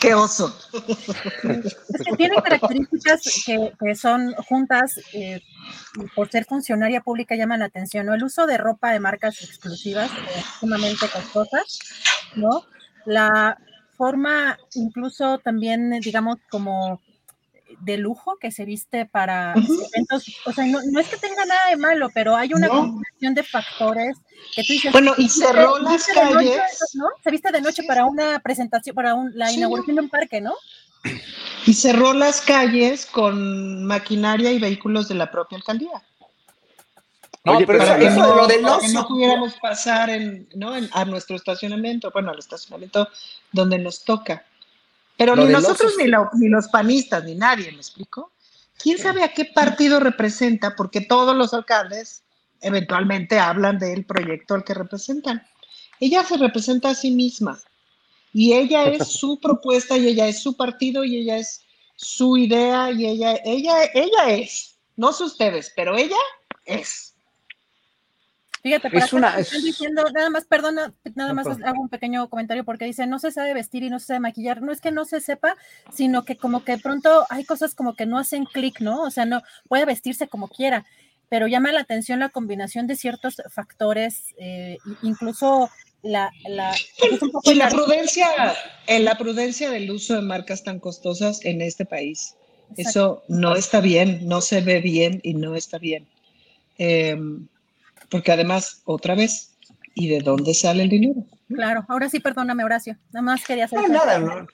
¡Qué 0.00 0.12
oso! 0.12 0.54
Tiene 2.18 2.36
características 2.42 3.44
que, 3.46 3.94
son 3.94 4.34
juntas, 4.48 5.00
eh, 5.14 5.40
por 6.14 6.28
ser 6.28 6.44
funcionaria 6.44 7.00
pública, 7.00 7.36
llaman 7.36 7.60
la 7.60 7.66
atención, 7.66 8.04
¿no? 8.04 8.14
El 8.14 8.24
uso 8.24 8.46
de 8.46 8.58
ropa 8.58 8.92
de 8.92 9.00
marcas 9.00 9.42
exclusivas, 9.42 10.10
eh, 10.10 10.42
sumamente 10.60 11.06
costosas, 11.08 11.78
¿no? 12.36 12.64
La 13.06 13.56
forma, 13.98 14.56
incluso 14.74 15.38
también, 15.38 15.90
digamos, 16.00 16.38
como 16.48 17.02
de 17.80 17.98
lujo 17.98 18.38
que 18.40 18.50
se 18.50 18.64
viste 18.64 19.04
para 19.04 19.52
eventos, 19.52 20.24
o 20.46 20.52
sea, 20.52 20.64
no, 20.64 21.00
es 21.00 21.08
que 21.08 21.16
tenga 21.16 21.44
nada 21.44 21.68
de 21.68 21.76
malo, 21.76 22.08
pero 22.14 22.34
hay 22.34 22.54
una 22.54 22.68
combinación 22.68 23.34
de 23.34 23.42
factores 23.42 24.16
que 24.54 24.62
tú 24.62 24.72
dices. 24.72 24.92
Bueno, 24.92 25.12
y 25.18 25.28
cerró 25.28 25.78
las 25.78 26.06
calles. 26.06 26.60
¿no? 26.94 27.06
Se 27.22 27.30
viste 27.30 27.52
de 27.52 27.60
noche 27.60 27.82
para 27.82 28.06
una 28.06 28.38
presentación, 28.38 28.94
para 28.94 29.14
la 29.34 29.52
inauguración 29.52 29.96
de 29.96 30.02
un 30.02 30.08
parque, 30.08 30.40
¿no? 30.40 30.54
Y 31.66 31.74
cerró 31.74 32.14
las 32.14 32.40
calles 32.40 33.04
con 33.04 33.84
maquinaria 33.84 34.50
y 34.52 34.58
vehículos 34.58 35.08
de 35.08 35.16
la 35.16 35.30
propia 35.30 35.58
alcaldía. 35.58 36.02
No, 37.44 37.58
pero 37.66 37.82
eso, 37.82 38.20
no, 38.20 38.36
lo 38.36 38.46
del 38.46 38.60
que 38.80 38.88
no 38.88 39.06
pudiéramos 39.06 39.54
pasar 39.54 40.10
en, 40.10 40.48
¿no? 40.54 40.72
a 40.92 41.04
nuestro 41.04 41.36
estacionamiento, 41.36 42.10
bueno, 42.10 42.30
al 42.30 42.38
estacionamiento 42.38 43.08
donde 43.52 43.78
nos 43.78 44.04
toca. 44.04 44.44
Pero 45.16 45.34
ni 45.34 45.46
nosotros 45.46 45.94
ni, 45.98 46.04
ni, 46.04 46.48
los 46.48 46.68
panistas, 46.68 47.24
ni 47.24 47.34
nadie, 47.34 47.70
¿me 47.72 47.78
explico? 47.78 48.32
¿Quién 48.78 48.98
sabe 48.98 49.24
a 49.24 49.32
qué 49.32 49.46
partido 49.46 49.98
representa? 49.98 50.76
Porque 50.76 51.00
todos 51.00 51.36
los 51.36 51.52
alcaldes 51.54 52.22
eventualmente 52.60 53.38
hablan 53.38 53.78
del 53.78 54.04
proyecto 54.04 54.54
al 54.54 54.64
que 54.64 54.74
representan. 54.74 55.46
Ella 56.00 56.24
se 56.24 56.36
representa 56.36 56.90
a 56.90 56.94
sí 56.94 57.10
misma 57.10 57.60
y 58.32 58.52
ella 58.52 58.84
es 58.84 59.08
su 59.08 59.40
propuesta 59.40 59.96
y 59.96 60.08
ella 60.08 60.28
es 60.28 60.42
su 60.42 60.56
partido 60.56 61.04
y 61.04 61.18
ella 61.18 61.38
es 61.38 61.62
su 61.96 62.36
idea 62.36 62.92
y 62.92 63.06
ella, 63.06 63.40
ella, 63.44 63.84
ella 63.92 64.30
es, 64.30 64.76
no 64.96 65.12
sé 65.12 65.24
ustedes, 65.24 65.72
pero 65.74 65.96
ella 65.96 66.16
es. 66.64 67.07
Fíjate, 68.62 68.88
es 68.92 69.12
una, 69.12 69.38
están 69.38 69.62
diciendo, 69.62 70.04
nada 70.12 70.30
más, 70.30 70.44
perdona, 70.44 70.92
nada 71.14 71.32
más 71.32 71.46
hago 71.46 71.80
un 71.80 71.88
pequeño 71.88 72.28
comentario 72.28 72.64
porque 72.64 72.86
dice, 72.86 73.06
no 73.06 73.18
se 73.18 73.30
sabe 73.30 73.54
vestir 73.54 73.82
y 73.82 73.90
no 73.90 73.98
se 73.98 74.06
sabe 74.06 74.20
maquillar. 74.20 74.62
No 74.62 74.72
es 74.72 74.80
que 74.80 74.90
no 74.90 75.04
se 75.04 75.20
sepa, 75.20 75.56
sino 75.92 76.24
que 76.24 76.36
como 76.36 76.64
que 76.64 76.72
de 76.72 76.78
pronto 76.78 77.26
hay 77.30 77.44
cosas 77.44 77.74
como 77.74 77.94
que 77.94 78.06
no 78.06 78.18
hacen 78.18 78.44
clic, 78.44 78.80
¿no? 78.80 79.02
O 79.02 79.10
sea, 79.10 79.24
no 79.24 79.42
puede 79.68 79.84
vestirse 79.84 80.28
como 80.28 80.48
quiera, 80.48 80.84
pero 81.28 81.46
llama 81.46 81.72
la 81.72 81.80
atención 81.80 82.18
la 82.18 82.30
combinación 82.30 82.86
de 82.86 82.96
ciertos 82.96 83.36
factores, 83.50 84.34
eh, 84.38 84.78
incluso 85.02 85.70
la, 86.02 86.30
la, 86.48 86.74
y 87.44 87.54
la 87.54 87.68
prudencia, 87.68 88.26
en 88.86 89.04
la 89.04 89.18
prudencia 89.18 89.70
del 89.70 89.90
uso 89.90 90.14
de 90.14 90.22
marcas 90.22 90.64
tan 90.64 90.80
costosas 90.80 91.44
en 91.44 91.60
este 91.60 91.84
país. 91.84 92.34
Eso 92.76 93.22
no 93.28 93.56
está 93.56 93.80
bien, 93.80 94.28
no 94.28 94.40
se 94.40 94.60
ve 94.60 94.80
bien 94.80 95.20
y 95.22 95.34
no 95.34 95.54
está 95.54 95.78
bien. 95.78 96.06
Eh, 96.76 97.16
porque 98.10 98.32
además, 98.32 98.82
otra 98.84 99.14
vez, 99.14 99.56
¿y 99.94 100.08
de 100.08 100.20
dónde 100.20 100.54
sale 100.54 100.82
el 100.82 100.88
dinero? 100.88 101.24
Claro, 101.48 101.84
ahora 101.88 102.08
sí, 102.08 102.20
perdóname, 102.20 102.64
Horacio. 102.64 102.96
Nada 103.12 103.22
más 103.22 103.44
quería 103.44 103.64
hacer. 103.64 103.80
No, 103.80 103.88
nada, 103.88 104.18
no, 104.18 104.46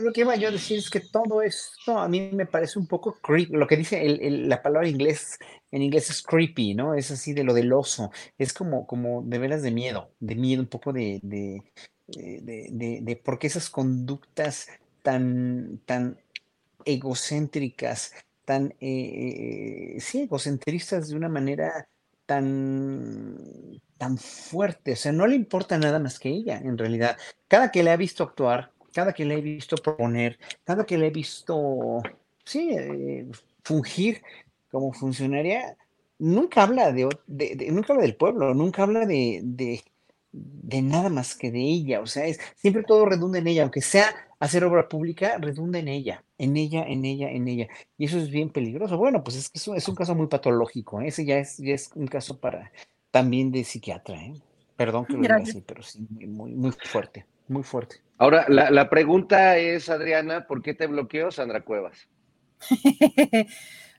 lo 0.00 0.12
que 0.12 0.22
iba 0.22 0.36
yo 0.36 0.48
a 0.48 0.52
decir 0.52 0.78
es 0.78 0.90
que 0.90 1.00
todo 1.00 1.42
esto 1.42 1.98
a 1.98 2.08
mí 2.08 2.30
me 2.32 2.46
parece 2.46 2.78
un 2.78 2.86
poco 2.86 3.18
creepy. 3.20 3.52
Lo 3.52 3.66
que 3.66 3.76
dice 3.76 4.02
la 4.30 4.62
palabra 4.62 4.88
inglés, 4.88 5.38
en 5.70 5.82
inglés 5.82 6.10
es 6.10 6.22
creepy, 6.22 6.74
¿no? 6.74 6.94
Es 6.94 7.10
así 7.10 7.32
de 7.32 7.44
lo 7.44 7.54
del 7.54 7.72
oso. 7.72 8.10
Es 8.38 8.52
como, 8.52 8.86
como 8.86 9.22
de 9.22 9.38
veras 9.38 9.62
de 9.62 9.70
miedo, 9.70 10.10
de 10.18 10.34
miedo, 10.34 10.62
un 10.62 10.68
poco 10.68 10.92
de, 10.92 11.20
de, 11.22 11.62
de, 12.06 12.68
de, 12.70 12.98
de 13.02 13.16
por 13.16 13.38
qué 13.38 13.46
esas 13.46 13.70
conductas 13.70 14.68
tan, 15.02 15.80
tan 15.84 16.18
egocéntricas, 16.84 18.12
tan, 18.44 18.74
eh, 18.80 19.94
eh 19.96 20.00
sí, 20.00 20.22
egocentristas 20.22 21.08
de 21.08 21.16
una 21.16 21.28
manera 21.28 21.88
tan, 22.26 23.38
tan 23.98 24.18
fuerte, 24.18 24.92
o 24.92 24.96
sea, 24.96 25.12
no 25.12 25.26
le 25.26 25.36
importa 25.36 25.78
nada 25.78 25.98
más 25.98 26.18
que 26.18 26.28
ella, 26.28 26.58
en 26.58 26.76
realidad. 26.76 27.16
Cada 27.48 27.70
que 27.70 27.82
le 27.82 27.90
ha 27.90 27.96
visto 27.96 28.24
actuar, 28.24 28.72
cada 28.92 29.12
que 29.12 29.24
le 29.24 29.38
he 29.38 29.40
visto 29.40 29.76
proponer, 29.76 30.38
cada 30.64 30.84
que 30.84 30.98
le 30.98 31.08
he 31.08 31.10
visto, 31.10 32.02
sí, 32.44 32.70
eh, 32.72 33.26
fungir 33.62 34.22
como 34.70 34.92
funcionaria, 34.92 35.76
nunca 36.18 36.62
habla 36.64 36.92
de, 36.92 37.08
nunca 37.70 37.92
habla 37.92 38.02
del 38.02 38.16
pueblo, 38.16 38.54
nunca 38.54 38.82
habla 38.82 39.06
de, 39.06 39.40
de 40.32 40.82
nada 40.82 41.08
más 41.08 41.34
que 41.34 41.50
de 41.50 41.60
ella. 41.60 42.00
O 42.00 42.06
sea, 42.06 42.26
es, 42.26 42.40
siempre 42.56 42.82
todo 42.82 43.06
redunda 43.06 43.38
en 43.38 43.46
ella, 43.46 43.62
aunque 43.62 43.82
sea 43.82 44.14
hacer 44.38 44.64
obra 44.64 44.88
pública, 44.88 45.38
redunda 45.38 45.78
en 45.78 45.88
ella, 45.88 46.24
en 46.38 46.56
ella, 46.56 46.84
en 46.84 47.04
ella, 47.04 47.30
en 47.30 47.48
ella. 47.48 47.68
Y 47.96 48.06
eso 48.06 48.18
es 48.18 48.30
bien 48.30 48.50
peligroso. 48.50 48.96
Bueno, 48.96 49.22
pues 49.24 49.36
es 49.36 49.50
que 49.50 49.58
es 49.58 49.68
un, 49.68 49.76
es 49.76 49.88
un 49.88 49.94
caso 49.94 50.14
muy 50.14 50.26
patológico. 50.26 51.00
¿eh? 51.00 51.08
Ese 51.08 51.24
ya 51.24 51.38
es, 51.38 51.56
ya 51.58 51.74
es 51.74 51.90
un 51.94 52.06
caso 52.06 52.38
para 52.38 52.72
también 53.10 53.50
de 53.52 53.64
psiquiatra. 53.64 54.16
¿eh? 54.16 54.34
Perdón 54.76 55.06
que 55.06 55.14
lo 55.14 55.20
diga 55.20 55.36
así, 55.36 55.62
pero 55.66 55.82
sí, 55.82 56.06
muy, 56.26 56.54
muy 56.54 56.72
fuerte, 56.72 57.26
muy 57.48 57.62
fuerte. 57.62 57.96
Ahora, 58.18 58.46
la, 58.48 58.70
la 58.70 58.88
pregunta 58.88 59.56
es, 59.58 59.88
Adriana, 59.88 60.46
¿por 60.46 60.62
qué 60.62 60.74
te 60.74 60.86
bloqueó 60.86 61.30
Sandra 61.30 61.62
Cuevas? 61.62 62.08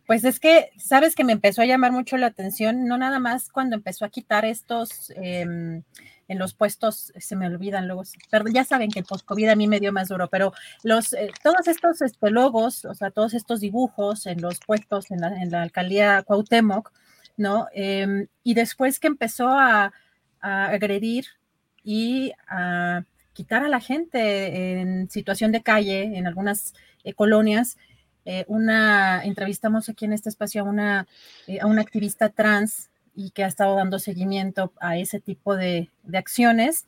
Pues 0.07 0.23
es 0.23 0.39
que, 0.39 0.69
sabes 0.77 1.15
que 1.15 1.25
me 1.25 1.33
empezó 1.33 1.61
a 1.61 1.65
llamar 1.65 1.91
mucho 1.91 2.15
la 2.15 2.27
atención, 2.27 2.87
no 2.87 2.97
nada 2.97 3.19
más 3.19 3.49
cuando 3.49 3.75
empezó 3.75 4.05
a 4.05 4.09
quitar 4.09 4.45
estos 4.45 5.11
em, 5.17 5.83
en 6.27 6.39
los 6.39 6.53
puestos, 6.53 7.13
se 7.17 7.35
me 7.35 7.47
olvidan 7.47 7.87
luego, 7.87 8.03
pero 8.29 8.45
ya 8.47 8.63
saben 8.63 8.91
que 8.91 8.99
el 8.99 9.05
post-COVID 9.05 9.49
a 9.49 9.55
mí 9.55 9.67
me 9.67 9.79
dio 9.79 9.93
más 9.93 10.09
duro, 10.09 10.27
pero 10.29 10.53
los, 10.83 11.13
eh, 11.13 11.31
todos 11.43 11.67
estos 11.67 12.01
este, 12.01 12.29
logos, 12.31 12.85
o 12.85 12.93
sea, 12.93 13.11
todos 13.11 13.33
estos 13.33 13.61
dibujos 13.61 14.25
en 14.25 14.41
los 14.41 14.59
puestos 14.59 15.09
en 15.11 15.21
la, 15.21 15.41
en 15.41 15.51
la 15.51 15.61
alcaldía 15.61 16.23
Cuauhtémoc, 16.23 16.91
¿no? 17.37 17.67
Em, 17.73 18.27
y 18.43 18.53
después 18.55 18.99
que 18.99 19.07
empezó 19.07 19.49
a, 19.49 19.93
agredir 20.39 21.25
y 21.83 22.31
a 22.47 23.03
quitar 23.33 23.63
a 23.63 23.69
la 23.69 23.81
gente 23.81 24.79
en 24.79 25.09
situación 25.09 25.51
de 25.51 25.61
calle 25.61 26.17
en 26.17 26.25
algunas 26.25 26.73
eh, 27.03 27.13
colonias, 27.13 27.75
eh, 28.29 28.43
una, 28.49 29.23
entrevistamos 29.23 29.87
aquí 29.87 30.03
en 30.03 30.11
este 30.11 30.27
espacio 30.27 30.61
a 30.61 30.65
una, 30.65 31.07
eh, 31.47 31.59
a 31.61 31.65
una 31.65 31.81
activista 31.81 32.27
trans 32.27 32.89
y 33.17 33.31
que 33.31 33.43
ha 33.43 33.47
estado 33.47 33.75
dando 33.75 33.97
seguimiento 33.97 34.71
a 34.79 34.97
ese 34.97 35.19
tipo 35.19 35.55
de, 35.55 35.89
de 36.03 36.17
acciones. 36.19 36.85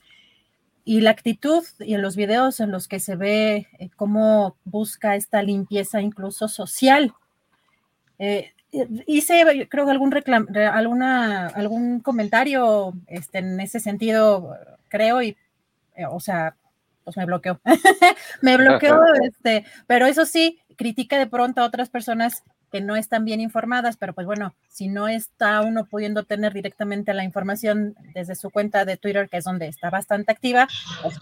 Y 0.85 1.01
la 1.01 1.09
actitud 1.09 1.63
y 1.79 1.95
en 1.95 2.03
los 2.03 2.15
videos 2.15 2.59
en 2.59 2.71
los 2.71 2.87
que 2.87 2.99
se 2.99 3.15
ve 3.15 3.67
eh, 3.79 3.89
cómo 3.95 4.55
busca 4.63 5.15
esta 5.15 5.41
limpieza 5.41 6.01
incluso 6.01 6.47
social. 6.47 7.13
hice, 9.07 9.67
creo 9.69 9.85
que 9.85 9.91
algún, 9.91 10.11
reclam 10.11 10.47
alguna, 10.71 11.47
algún 11.47 11.99
comentario 11.99 12.93
este, 13.07 13.39
en 13.39 13.59
ese 13.59 13.79
sentido, 13.79 14.55
creo, 14.87 15.23
y, 15.23 15.35
o 16.11 16.19
sea, 16.19 16.55
pues 17.03 17.17
me 17.17 17.25
bloqueó. 17.25 17.59
me 18.43 18.55
bloqueó, 18.55 19.01
este, 19.23 19.65
pero 19.87 20.05
eso 20.05 20.27
sí, 20.27 20.59
critica 20.75 21.17
de 21.17 21.25
pronto 21.25 21.61
a 21.61 21.65
otras 21.65 21.89
personas 21.89 22.43
que 22.69 22.81
no 22.81 22.95
están 22.95 23.25
bien 23.25 23.41
informadas, 23.41 23.97
pero 23.97 24.13
pues 24.13 24.27
bueno, 24.27 24.53
si 24.69 24.87
no 24.87 25.07
está 25.07 25.61
uno 25.61 25.85
pudiendo 25.85 26.23
tener 26.23 26.53
directamente 26.53 27.13
la 27.13 27.23
información 27.23 27.95
desde 28.13 28.35
su 28.35 28.49
cuenta 28.49 28.85
de 28.85 28.97
Twitter, 28.97 29.29
que 29.29 29.37
es 29.37 29.43
donde 29.43 29.67
está 29.67 29.89
bastante 29.89 30.31
activa, 30.31 30.67
pues, 31.01 31.17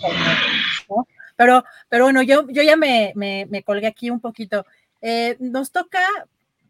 ¿no? 0.90 1.08
pero, 1.36 1.64
pero 1.90 2.06
bueno, 2.06 2.22
yo, 2.22 2.48
yo 2.50 2.64
ya 2.64 2.76
me, 2.76 3.14
me, 3.16 3.48
me 3.50 3.64
colgué 3.64 3.88
aquí 3.88 4.10
un 4.10 4.20
poquito. 4.20 4.66
Eh, 5.02 5.38
nos 5.40 5.72
toca, 5.72 6.02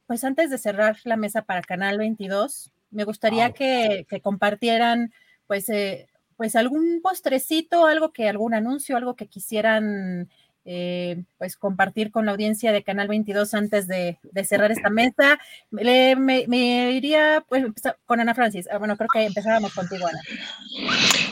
pues 0.05 0.23
antes 0.23 0.49
de 0.49 0.57
cerrar 0.57 0.97
la 1.03 1.17
mesa 1.17 1.41
para 1.41 1.61
Canal 1.61 1.97
22, 1.97 2.71
me 2.91 3.03
gustaría 3.03 3.51
que, 3.51 4.05
que, 4.09 4.21
compartieran, 4.21 5.13
pues, 5.47 5.69
eh, 5.69 6.07
pues 6.35 6.55
algún 6.55 7.01
postrecito, 7.01 7.85
algo 7.85 8.11
que, 8.11 8.29
algún 8.29 8.53
anuncio, 8.53 8.95
algo 8.97 9.15
que 9.15 9.27
quisieran 9.27 10.29
eh, 10.69 11.23
pues 11.38 11.56
compartir 11.56 12.11
con 12.11 12.26
la 12.26 12.34
audiencia 12.34 12.73
de 12.73 12.84
Canal 12.84 13.07
22 13.07 13.53
antes 13.53 13.88
de, 13.88 14.19
cerrar 14.44 14.69
esta 14.69 14.89
mesa. 14.89 15.39
Me, 15.72 16.91
iría 16.91 17.45
pues 17.48 17.64
con 18.06 18.19
Ana 18.19 18.35
Francis. 18.35 18.68
Ah, 18.69 18.77
bueno, 18.77 18.98
creo 18.98 19.07
que 19.14 19.23
empezábamos 19.23 19.73
contigo, 19.73 20.06
Ana. 20.06 20.22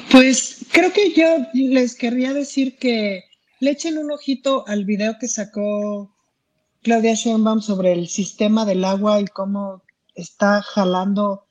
Pues 0.10 0.66
creo 0.72 0.94
que 0.94 1.12
yo 1.12 1.46
les 1.54 1.96
querría 1.96 2.34
decir 2.34 2.78
que 2.78 3.26
le 3.60 3.72
echen 3.72 3.98
un 3.98 4.10
ojito 4.10 4.66
al 4.68 4.86
video 4.86 5.18
que 5.20 5.28
sacó 5.28 6.16
Claudia 6.82 7.14
Sheinbaum 7.14 7.60
sobre 7.60 7.92
el 7.92 8.08
sistema 8.08 8.64
del 8.64 8.86
agua 8.86 9.20
y 9.20 9.26
cómo 9.26 9.84
está 10.14 10.62
jalando, 10.62 11.46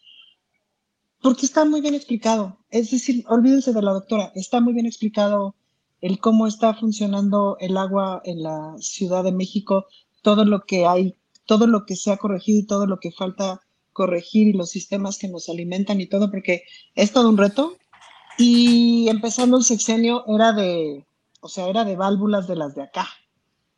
porque 1.21 1.45
está 1.45 1.67
muy 1.67 1.83
bien 1.83 1.95
explicado. 1.95 2.65
Es 2.71 2.91
decir, 2.91 3.27
olvídense 3.29 3.75
de 3.75 3.83
la 3.83 3.93
doctora, 3.93 4.33
está 4.35 4.61
muy 4.61 4.73
bien 4.73 4.87
explicado 4.87 5.55
el 6.05 6.19
cómo 6.19 6.47
está 6.47 6.75
funcionando 6.75 7.57
el 7.61 7.79
agua 7.79 8.21
en 8.27 8.43
la 8.43 8.75
Ciudad 8.79 9.25
de 9.25 9.33
México, 9.33 9.87
todo 10.21 10.45
lo 10.45 10.67
que 10.67 10.85
hay, 10.85 11.17
todo 11.47 11.67
lo 11.67 11.87
que 11.87 11.97
se 11.97 12.13
ha 12.13 12.19
corregido 12.19 12.59
y 12.59 12.67
todo 12.67 12.87
lo 12.87 13.01
que 13.01 13.11
falta 13.11 13.63
corregir 13.95 14.49
y 14.49 14.53
los 14.53 14.69
sistemas 14.69 15.17
que 15.17 15.29
nos 15.29 15.49
alimentan 15.49 16.03
y 16.03 16.07
todo, 16.07 16.31
porque 16.31 16.65
es 16.95 17.11
todo 17.11 17.31
un 17.31 17.39
reto. 17.39 17.79
Y 18.37 19.09
empezando 19.09 19.57
el 19.57 19.65
sexenio 19.65 20.25
era 20.29 20.53
de, 20.53 21.07
o 21.41 21.49
sea, 21.49 21.69
era 21.69 21.87
de 21.87 21.97
válvulas 21.97 22.47
de 22.49 22.57
las 22.57 22.75
de 22.75 22.83
acá. 22.83 23.09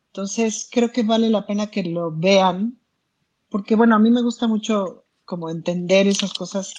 Entonces, 0.07 0.67
creo 0.69 0.91
que 0.91 1.03
vale 1.03 1.29
la 1.29 1.45
pena 1.45 1.67
que 1.67 1.83
lo 1.83 2.11
vean, 2.11 2.77
porque 3.47 3.77
bueno, 3.77 3.95
a 3.95 3.99
mí 3.99 4.11
me 4.11 4.21
gusta 4.21 4.49
mucho 4.49 5.05
como 5.23 5.49
entender 5.49 6.07
esas 6.07 6.33
cosas 6.33 6.73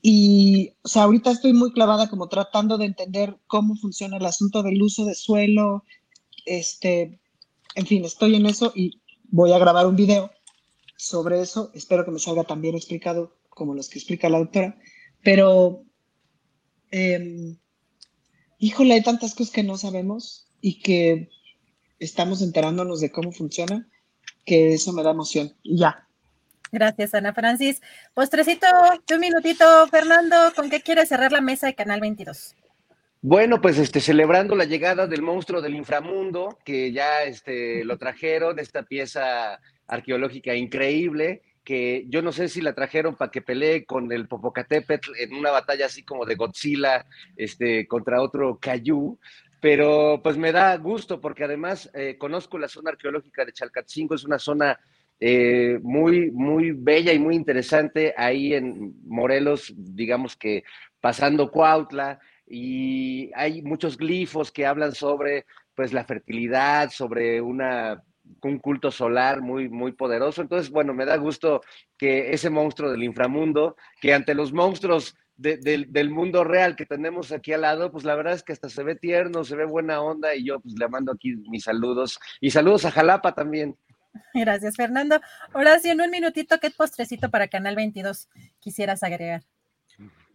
y, 0.00 0.74
o 0.82 0.88
sea, 0.88 1.04
ahorita 1.04 1.30
estoy 1.30 1.52
muy 1.52 1.72
clavada 1.72 2.08
como 2.08 2.28
tratando 2.28 2.78
de 2.78 2.86
entender 2.86 3.36
cómo 3.46 3.74
funciona 3.76 4.16
el 4.16 4.26
asunto 4.26 4.62
del 4.62 4.80
uso 4.80 5.04
de 5.04 5.14
suelo. 5.14 5.84
Este, 6.46 7.20
en 7.74 7.86
fin, 7.86 8.04
estoy 8.04 8.36
en 8.36 8.46
eso 8.46 8.72
y 8.74 9.00
voy 9.24 9.52
a 9.52 9.58
grabar 9.58 9.86
un 9.86 9.96
video 9.96 10.30
sobre 10.96 11.40
eso. 11.40 11.70
Espero 11.74 12.04
que 12.04 12.10
me 12.10 12.20
salga 12.20 12.44
tan 12.44 12.62
bien 12.62 12.76
explicado 12.76 13.36
como 13.48 13.74
los 13.74 13.88
que 13.88 13.98
explica 13.98 14.28
la 14.28 14.38
doctora. 14.38 14.78
Pero, 15.22 15.84
eh, 16.92 17.56
híjole, 18.58 18.94
hay 18.94 19.02
tantas 19.02 19.34
cosas 19.34 19.52
que 19.52 19.64
no 19.64 19.76
sabemos 19.76 20.46
y 20.60 20.80
que 20.80 21.28
estamos 21.98 22.40
enterándonos 22.40 23.00
de 23.00 23.10
cómo 23.10 23.32
funciona, 23.32 23.88
que 24.44 24.74
eso 24.74 24.92
me 24.92 25.02
da 25.02 25.10
emoción. 25.10 25.54
Y 25.62 25.78
ya, 25.78 26.07
Gracias, 26.72 27.14
Ana 27.14 27.32
Francis. 27.32 27.80
Postrecito, 28.14 28.66
un 29.12 29.20
minutito, 29.20 29.86
Fernando, 29.88 30.36
¿con 30.54 30.70
qué 30.70 30.80
quieres 30.80 31.08
cerrar 31.08 31.32
la 31.32 31.40
mesa 31.40 31.66
de 31.66 31.74
Canal 31.74 32.00
22? 32.00 32.54
Bueno, 33.20 33.60
pues 33.60 33.78
este, 33.78 34.00
celebrando 34.00 34.54
la 34.54 34.64
llegada 34.64 35.06
del 35.06 35.22
monstruo 35.22 35.60
del 35.60 35.74
inframundo, 35.74 36.56
que 36.64 36.92
ya 36.92 37.24
este, 37.24 37.84
lo 37.84 37.98
trajeron, 37.98 38.58
esta 38.58 38.84
pieza 38.84 39.58
arqueológica 39.88 40.54
increíble, 40.54 41.42
que 41.64 42.06
yo 42.08 42.22
no 42.22 42.32
sé 42.32 42.48
si 42.48 42.60
la 42.60 42.74
trajeron 42.74 43.16
para 43.16 43.30
que 43.30 43.42
pelee 43.42 43.84
con 43.84 44.12
el 44.12 44.28
Popocatépetl 44.28 45.10
en 45.18 45.34
una 45.34 45.50
batalla 45.50 45.86
así 45.86 46.04
como 46.04 46.24
de 46.24 46.36
Godzilla 46.36 47.04
este, 47.36 47.88
contra 47.88 48.22
otro 48.22 48.58
Cayu, 48.60 49.18
pero 49.60 50.20
pues 50.22 50.36
me 50.36 50.52
da 50.52 50.76
gusto 50.76 51.20
porque 51.20 51.44
además 51.44 51.90
eh, 51.94 52.16
conozco 52.18 52.58
la 52.58 52.68
zona 52.68 52.90
arqueológica 52.90 53.44
de 53.44 53.52
Chalcatzingo, 53.52 54.14
es 54.14 54.24
una 54.24 54.38
zona 54.38 54.78
eh, 55.20 55.78
muy, 55.82 56.30
muy 56.30 56.72
bella 56.72 57.12
y 57.12 57.18
muy 57.18 57.34
interesante 57.34 58.14
ahí 58.16 58.54
en 58.54 58.94
Morelos, 59.04 59.72
digamos 59.76 60.36
que 60.36 60.64
pasando 61.00 61.50
Cuautla, 61.50 62.20
y 62.46 63.30
hay 63.34 63.62
muchos 63.62 63.96
glifos 63.96 64.50
que 64.50 64.66
hablan 64.66 64.94
sobre 64.94 65.44
pues 65.74 65.92
la 65.92 66.04
fertilidad, 66.04 66.90
sobre 66.90 67.40
una 67.40 68.02
un 68.42 68.58
culto 68.58 68.90
solar 68.90 69.40
muy, 69.40 69.68
muy 69.68 69.92
poderoso. 69.92 70.42
Entonces, 70.42 70.70
bueno, 70.70 70.94
me 70.94 71.06
da 71.06 71.16
gusto 71.16 71.62
que 71.96 72.32
ese 72.32 72.50
monstruo 72.50 72.90
del 72.90 73.02
inframundo, 73.02 73.76
que 74.00 74.12
ante 74.14 74.34
los 74.34 74.52
monstruos 74.52 75.16
de, 75.36 75.56
de, 75.56 75.86
del 75.88 76.10
mundo 76.10 76.44
real 76.44 76.76
que 76.76 76.84
tenemos 76.84 77.32
aquí 77.32 77.52
al 77.52 77.62
lado, 77.62 77.90
pues 77.90 78.04
la 78.04 78.16
verdad 78.16 78.34
es 78.34 78.42
que 78.42 78.52
hasta 78.52 78.68
se 78.68 78.82
ve 78.82 78.96
tierno, 78.96 79.44
se 79.44 79.56
ve 79.56 79.64
buena 79.64 80.00
onda 80.00 80.34
y 80.34 80.44
yo 80.44 80.60
pues 80.60 80.74
le 80.78 80.88
mando 80.88 81.12
aquí 81.12 81.36
mis 81.48 81.64
saludos 81.64 82.18
y 82.40 82.50
saludos 82.50 82.84
a 82.84 82.90
Jalapa 82.90 83.34
también. 83.34 83.76
Gracias, 84.34 84.76
Fernando. 84.76 85.20
Sí, 85.82 85.90
en 85.90 86.00
un 86.00 86.10
minutito, 86.10 86.58
¿qué 86.58 86.70
postrecito 86.70 87.30
para 87.30 87.48
Canal 87.48 87.76
22 87.76 88.28
quisieras 88.60 89.02
agregar? 89.02 89.42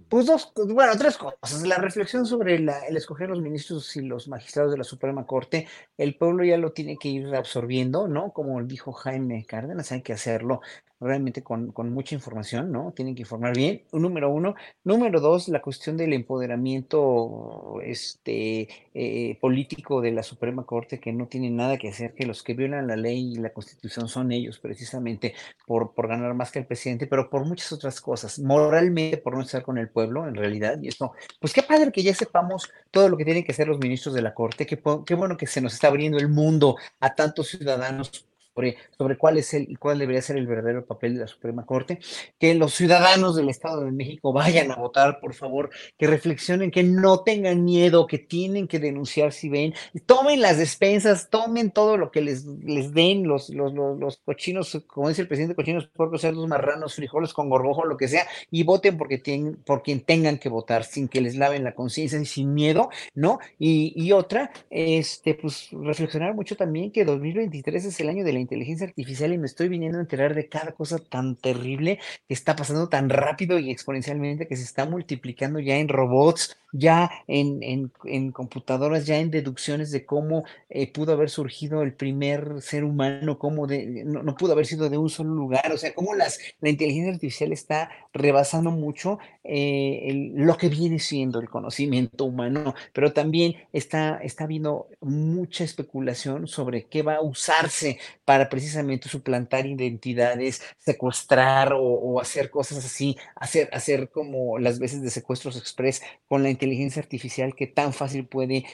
Pues 0.09 0.27
dos, 0.27 0.51
bueno, 0.55 0.93
tres 0.97 1.17
cosas. 1.17 1.65
La 1.65 1.77
reflexión 1.77 2.25
sobre 2.25 2.55
el 2.55 2.69
escoger 2.95 3.29
los 3.29 3.41
ministros 3.41 3.95
y 3.95 4.01
los 4.01 4.27
magistrados 4.27 4.71
de 4.71 4.77
la 4.77 4.83
Suprema 4.83 5.25
Corte, 5.25 5.67
el 5.97 6.15
pueblo 6.17 6.43
ya 6.43 6.57
lo 6.57 6.71
tiene 6.71 6.97
que 6.97 7.09
ir 7.09 7.33
absorbiendo, 7.33 8.07
¿no? 8.07 8.31
Como 8.31 8.61
dijo 8.63 8.91
Jaime 8.91 9.43
Cárdenas, 9.45 9.91
hay 9.91 10.03
que 10.03 10.13
hacerlo 10.13 10.61
realmente 10.99 11.43
con, 11.43 11.71
con, 11.71 11.91
mucha 11.91 12.15
información, 12.15 12.71
¿no? 12.71 12.93
Tienen 12.95 13.15
que 13.15 13.21
informar 13.23 13.55
bien, 13.55 13.83
número 13.91 14.29
uno. 14.29 14.55
Número 14.83 15.19
dos, 15.19 15.47
la 15.49 15.61
cuestión 15.61 15.97
del 15.97 16.13
empoderamiento 16.13 17.79
este, 17.83 18.69
eh, 18.93 19.37
político 19.39 20.01
de 20.01 20.11
la 20.11 20.23
Suprema 20.23 20.65
Corte, 20.65 20.99
que 20.99 21.11
no 21.11 21.27
tiene 21.27 21.49
nada 21.49 21.77
que 21.77 21.89
hacer, 21.89 22.13
que 22.13 22.25
los 22.25 22.43
que 22.43 22.53
violan 22.53 22.87
la 22.87 22.95
ley 22.95 23.33
y 23.33 23.35
la 23.35 23.51
Constitución 23.51 24.07
son 24.07 24.31
ellos, 24.31 24.59
precisamente 24.59 25.33
por, 25.65 25.93
por 25.93 26.07
ganar 26.07 26.33
más 26.33 26.51
que 26.51 26.59
el 26.59 26.65
presidente, 26.65 27.07
pero 27.07 27.29
por 27.29 27.45
muchas 27.45 27.71
otras 27.71 27.99
cosas, 28.01 28.39
moralmente 28.39 29.17
por 29.17 29.35
no 29.35 29.41
estar 29.41 29.63
con 29.63 29.77
el 29.77 29.89
pueblo, 29.89 30.27
en 30.27 30.35
realidad, 30.35 30.79
y 30.81 30.87
esto, 30.87 31.13
pues 31.39 31.53
qué 31.53 31.63
padre 31.63 31.91
que 31.91 32.03
ya 32.03 32.13
sepamos 32.13 32.71
todo 32.91 33.09
lo 33.09 33.17
que 33.17 33.25
tienen 33.25 33.43
que 33.43 33.51
hacer 33.51 33.67
los 33.67 33.79
ministros 33.79 34.15
de 34.15 34.21
la 34.21 34.33
Corte, 34.33 34.65
qué, 34.65 34.81
qué 35.05 35.15
bueno 35.15 35.37
que 35.37 35.47
se 35.47 35.61
nos 35.61 35.73
está 35.73 35.87
abriendo 35.87 36.17
el 36.17 36.29
mundo 36.29 36.77
a 36.99 37.13
tantos 37.15 37.49
ciudadanos 37.49 38.27
sobre, 38.53 38.77
sobre 38.97 39.17
cuál 39.17 39.37
es 39.37 39.53
el 39.53 39.69
y 39.69 39.75
cuál 39.75 39.99
debería 39.99 40.21
ser 40.21 40.37
el 40.37 40.47
verdadero 40.47 40.85
papel 40.85 41.15
de 41.15 41.21
la 41.21 41.27
Suprema 41.27 41.65
Corte, 41.65 41.99
que 42.39 42.53
los 42.55 42.73
ciudadanos 42.73 43.35
del 43.35 43.49
Estado 43.49 43.83
de 43.83 43.91
México 43.91 44.33
vayan 44.33 44.71
a 44.71 44.75
votar, 44.75 45.19
por 45.19 45.33
favor, 45.33 45.69
que 45.97 46.07
reflexionen, 46.07 46.71
que 46.71 46.83
no 46.83 47.21
tengan 47.23 47.63
miedo, 47.63 48.07
que 48.07 48.19
tienen 48.19 48.67
que 48.67 48.79
denunciar 48.79 49.33
si 49.33 49.49
ven, 49.49 49.73
tomen 50.05 50.41
las 50.41 50.57
despensas, 50.57 51.29
tomen 51.29 51.71
todo 51.71 51.97
lo 51.97 52.11
que 52.11 52.21
les, 52.21 52.45
les 52.45 52.93
den 52.93 53.27
los, 53.27 53.49
los, 53.49 53.73
los, 53.73 53.99
los 53.99 54.17
cochinos, 54.17 54.83
como 54.87 55.09
dice 55.09 55.21
el 55.21 55.27
presidente, 55.27 55.55
cochinos, 55.55 55.87
porcos, 55.87 56.21
cerdos, 56.21 56.47
marranos, 56.47 56.95
frijoles 56.95 57.33
con 57.33 57.49
gorgojo, 57.49 57.85
lo 57.85 57.97
que 57.97 58.07
sea, 58.07 58.27
y 58.51 58.63
voten 58.63 58.97
porque 58.97 59.17
tienen, 59.17 59.55
por 59.63 59.83
quien 59.83 60.01
tengan 60.01 60.37
que 60.37 60.49
votar, 60.49 60.83
sin 60.83 61.07
que 61.07 61.21
les 61.21 61.35
laven 61.35 61.63
la 61.63 61.73
conciencia 61.73 62.19
y 62.19 62.25
sin 62.25 62.53
miedo, 62.53 62.89
¿no? 63.13 63.39
Y, 63.57 63.93
y 63.95 64.11
otra, 64.11 64.51
este, 64.69 65.35
pues 65.35 65.69
reflexionar 65.71 66.35
mucho 66.35 66.55
también 66.55 66.91
que 66.91 67.05
2023 67.05 67.85
es 67.85 67.99
el 67.99 68.09
año 68.09 68.23
de 68.23 68.33
la 68.33 68.39
inteligencia 68.43 68.87
artificial 68.87 69.33
y 69.33 69.37
me 69.37 69.47
estoy 69.47 69.67
viniendo 69.67 69.97
a 69.97 70.01
enterar 70.01 70.35
de 70.35 70.47
cada 70.47 70.73
cosa 70.73 70.99
tan 70.99 71.35
terrible 71.35 71.99
que 72.27 72.33
está 72.33 72.55
pasando 72.55 72.89
tan 72.89 73.09
rápido 73.09 73.59
y 73.59 73.71
exponencialmente 73.71 74.47
que 74.47 74.55
se 74.55 74.63
está 74.63 74.85
multiplicando 74.85 75.59
ya 75.59 75.77
en 75.77 75.89
robots, 75.89 76.57
ya 76.73 77.11
en, 77.27 77.61
en, 77.61 77.91
en 78.05 78.31
computadoras, 78.31 79.05
ya 79.05 79.19
en 79.19 79.31
deducciones 79.31 79.91
de 79.91 80.05
cómo 80.05 80.43
eh, 80.69 80.91
pudo 80.91 81.13
haber 81.13 81.29
surgido 81.29 81.83
el 81.83 81.93
primer 81.93 82.61
ser 82.61 82.83
humano, 82.83 83.37
cómo 83.37 83.67
de, 83.67 84.03
no, 84.05 84.35
pudo 84.35 84.53
haber 84.53 84.65
sido 84.65 84.89
de 84.89 84.97
un 84.97 85.09
solo 85.09 85.33
lugar, 85.33 85.71
o 85.71 85.77
sea, 85.77 85.93
cómo 85.93 86.15
las, 86.15 86.39
la 86.61 86.69
inteligencia 86.69 87.13
artificial 87.13 87.51
está 87.51 87.89
rebasando 88.11 88.71
mucho 88.71 89.19
eh, 89.43 90.31
lo 90.35 90.57
que 90.57 90.69
viene 90.69 90.99
siendo 90.99 91.39
el 91.39 91.49
conocimiento 91.49 92.25
humano, 92.25 92.73
pero 92.91 93.13
también 93.13 93.55
está, 93.71 94.17
está 94.17 94.45
habiendo 94.45 94.87
mucha 94.99 95.63
especulación 95.63 96.47
sobre 96.47 96.85
qué 96.85 97.03
va 97.03 97.15
a 97.15 97.21
usarse 97.21 97.99
para 98.25 98.32
precisamente 98.49 99.09
suplantar 99.09 99.65
identidades, 99.65 100.61
secuestrar 100.77 101.73
o, 101.73 101.81
o 101.81 102.19
hacer 102.19 102.49
cosas 102.49 102.85
así, 102.85 103.17
hacer, 103.35 103.69
hacer 103.73 104.09
como 104.09 104.59
las 104.59 104.79
veces 104.79 105.01
de 105.01 105.09
secuestros 105.09 105.57
express 105.57 106.01
con 106.27 106.43
la 106.43 106.49
inteligencia 106.49 107.01
artificial 107.01 107.55
que 107.55 107.67
tan 107.67 107.93
fácil 107.93 108.27
puede 108.27 108.65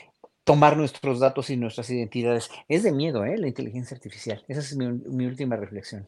tomar 0.44 0.78
nuestros 0.78 1.20
datos 1.20 1.50
y 1.50 1.58
nuestras 1.58 1.90
identidades. 1.90 2.50
Es 2.68 2.84
de 2.84 2.92
miedo, 2.92 3.24
¿eh? 3.26 3.38
La 3.38 3.48
inteligencia 3.48 3.96
artificial. 3.96 4.44
Esa 4.48 4.62
es 4.62 4.76
mi, 4.76 4.88
mi 4.88 5.26
última 5.26 5.56
reflexión. 5.56 6.08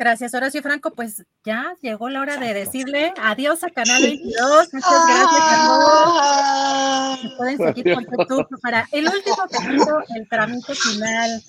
Gracias, 0.00 0.32
Horacio 0.32 0.62
Franco. 0.62 0.92
Pues 0.94 1.26
ya 1.44 1.76
llegó 1.82 2.08
la 2.08 2.22
hora 2.22 2.38
de 2.38 2.54
decirle 2.54 3.12
adiós 3.20 3.62
a 3.64 3.68
Canal 3.68 4.00
22. 4.00 4.72
Muchas 4.72 5.06
gracias 5.06 5.42
a 5.42 7.18
todos. 7.18 7.34
pueden 7.36 7.58
seguir 7.58 7.94
por 7.94 8.04
YouTube 8.06 8.60
para 8.62 8.88
el 8.92 9.04
último 9.04 9.36
capítulo, 9.50 10.02
el 10.16 10.26
trámite 10.26 10.74
final. 10.74 11.42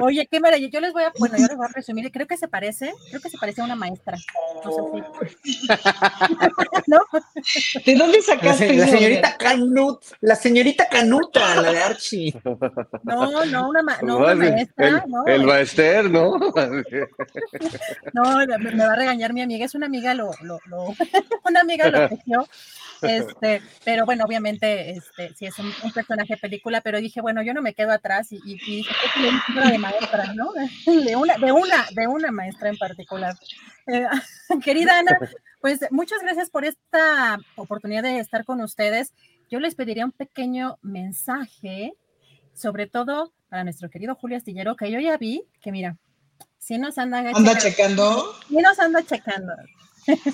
Oye, 0.00 0.26
qué 0.28 0.40
maravilla. 0.40 0.68
Yo 0.72 0.80
les 0.80 0.92
voy 0.92 1.04
a, 1.04 1.12
bueno, 1.18 1.36
yo 1.38 1.46
les 1.46 1.56
voy 1.56 1.66
a 1.66 1.72
presumir, 1.72 2.10
creo 2.10 2.26
que 2.26 2.36
se 2.36 2.48
parece, 2.48 2.92
creo 3.10 3.20
que 3.20 3.30
se 3.30 3.38
parece 3.38 3.60
a 3.60 3.64
una 3.64 3.76
maestra. 3.76 4.16
No 4.64 4.72
sé 4.72 5.36
si. 5.44 5.68
¿No? 6.88 6.98
¿De 7.86 7.94
dónde 7.94 8.22
sacaste 8.22 8.72
la, 8.74 8.86
la 8.86 8.90
señorita 8.90 9.36
Canut, 9.36 10.02
la 10.20 10.34
señorita 10.34 10.88
Canuta, 10.88 11.62
la 11.62 11.72
de 11.72 11.78
Archie. 11.78 12.34
No, 13.04 13.44
no, 13.44 13.68
una, 13.68 13.82
ma 13.82 13.98
no, 14.02 14.18
una 14.18 14.34
maestra. 14.34 14.88
El, 14.88 15.10
no, 15.10 15.26
el 15.26 15.44
maester, 15.44 16.10
¿no? 16.10 16.39
No, 18.12 18.38
me 18.58 18.86
va 18.86 18.92
a 18.92 18.96
regañar 18.96 19.32
mi 19.32 19.42
amiga, 19.42 19.64
es 19.64 19.74
una 19.74 19.86
amiga, 19.86 20.14
lo, 20.14 20.30
lo, 20.42 20.58
lo 20.66 20.86
una 21.44 21.60
amiga 21.60 21.90
lo 21.90 22.08
tejió. 22.08 22.46
Este, 23.02 23.62
pero 23.84 24.04
bueno, 24.04 24.24
obviamente, 24.24 24.90
este, 24.90 25.34
sí 25.34 25.46
es 25.46 25.58
un, 25.58 25.72
un, 25.82 25.92
personaje 25.92 26.36
película, 26.36 26.80
pero 26.82 27.00
dije, 27.00 27.20
bueno, 27.20 27.42
yo 27.42 27.54
no 27.54 27.62
me 27.62 27.74
quedo 27.74 27.92
atrás 27.92 28.28
y, 28.30 28.40
dije, 28.40 28.90
de 29.16 29.78
¿no? 30.34 30.52
De 31.04 31.16
una, 31.16 31.36
de 31.38 31.52
una, 31.52 31.86
de 31.94 32.06
una 32.06 32.30
maestra 32.30 32.68
en 32.68 32.76
particular. 32.76 33.34
Eh, 33.86 34.06
querida 34.62 34.98
Ana, 34.98 35.18
pues 35.60 35.80
muchas 35.90 36.20
gracias 36.22 36.50
por 36.50 36.64
esta 36.64 37.38
oportunidad 37.56 38.02
de 38.02 38.18
estar 38.18 38.44
con 38.44 38.60
ustedes. 38.60 39.12
Yo 39.50 39.60
les 39.60 39.74
pediría 39.74 40.04
un 40.04 40.12
pequeño 40.12 40.78
mensaje, 40.82 41.94
sobre 42.54 42.86
todo 42.86 43.32
para 43.48 43.64
nuestro 43.64 43.90
querido 43.90 44.14
Julio 44.14 44.36
Astillero, 44.36 44.76
que 44.76 44.90
yo 44.90 45.00
ya 45.00 45.16
vi, 45.16 45.44
que 45.60 45.72
mira, 45.72 45.96
sí 46.60 46.78
nos 46.78 46.96
anda, 46.98 47.18
¿Anda 47.34 47.58
checando. 47.58 48.34
Sí 48.48 48.56
nos 48.56 48.78
anda 48.78 49.02
checando. 49.02 49.52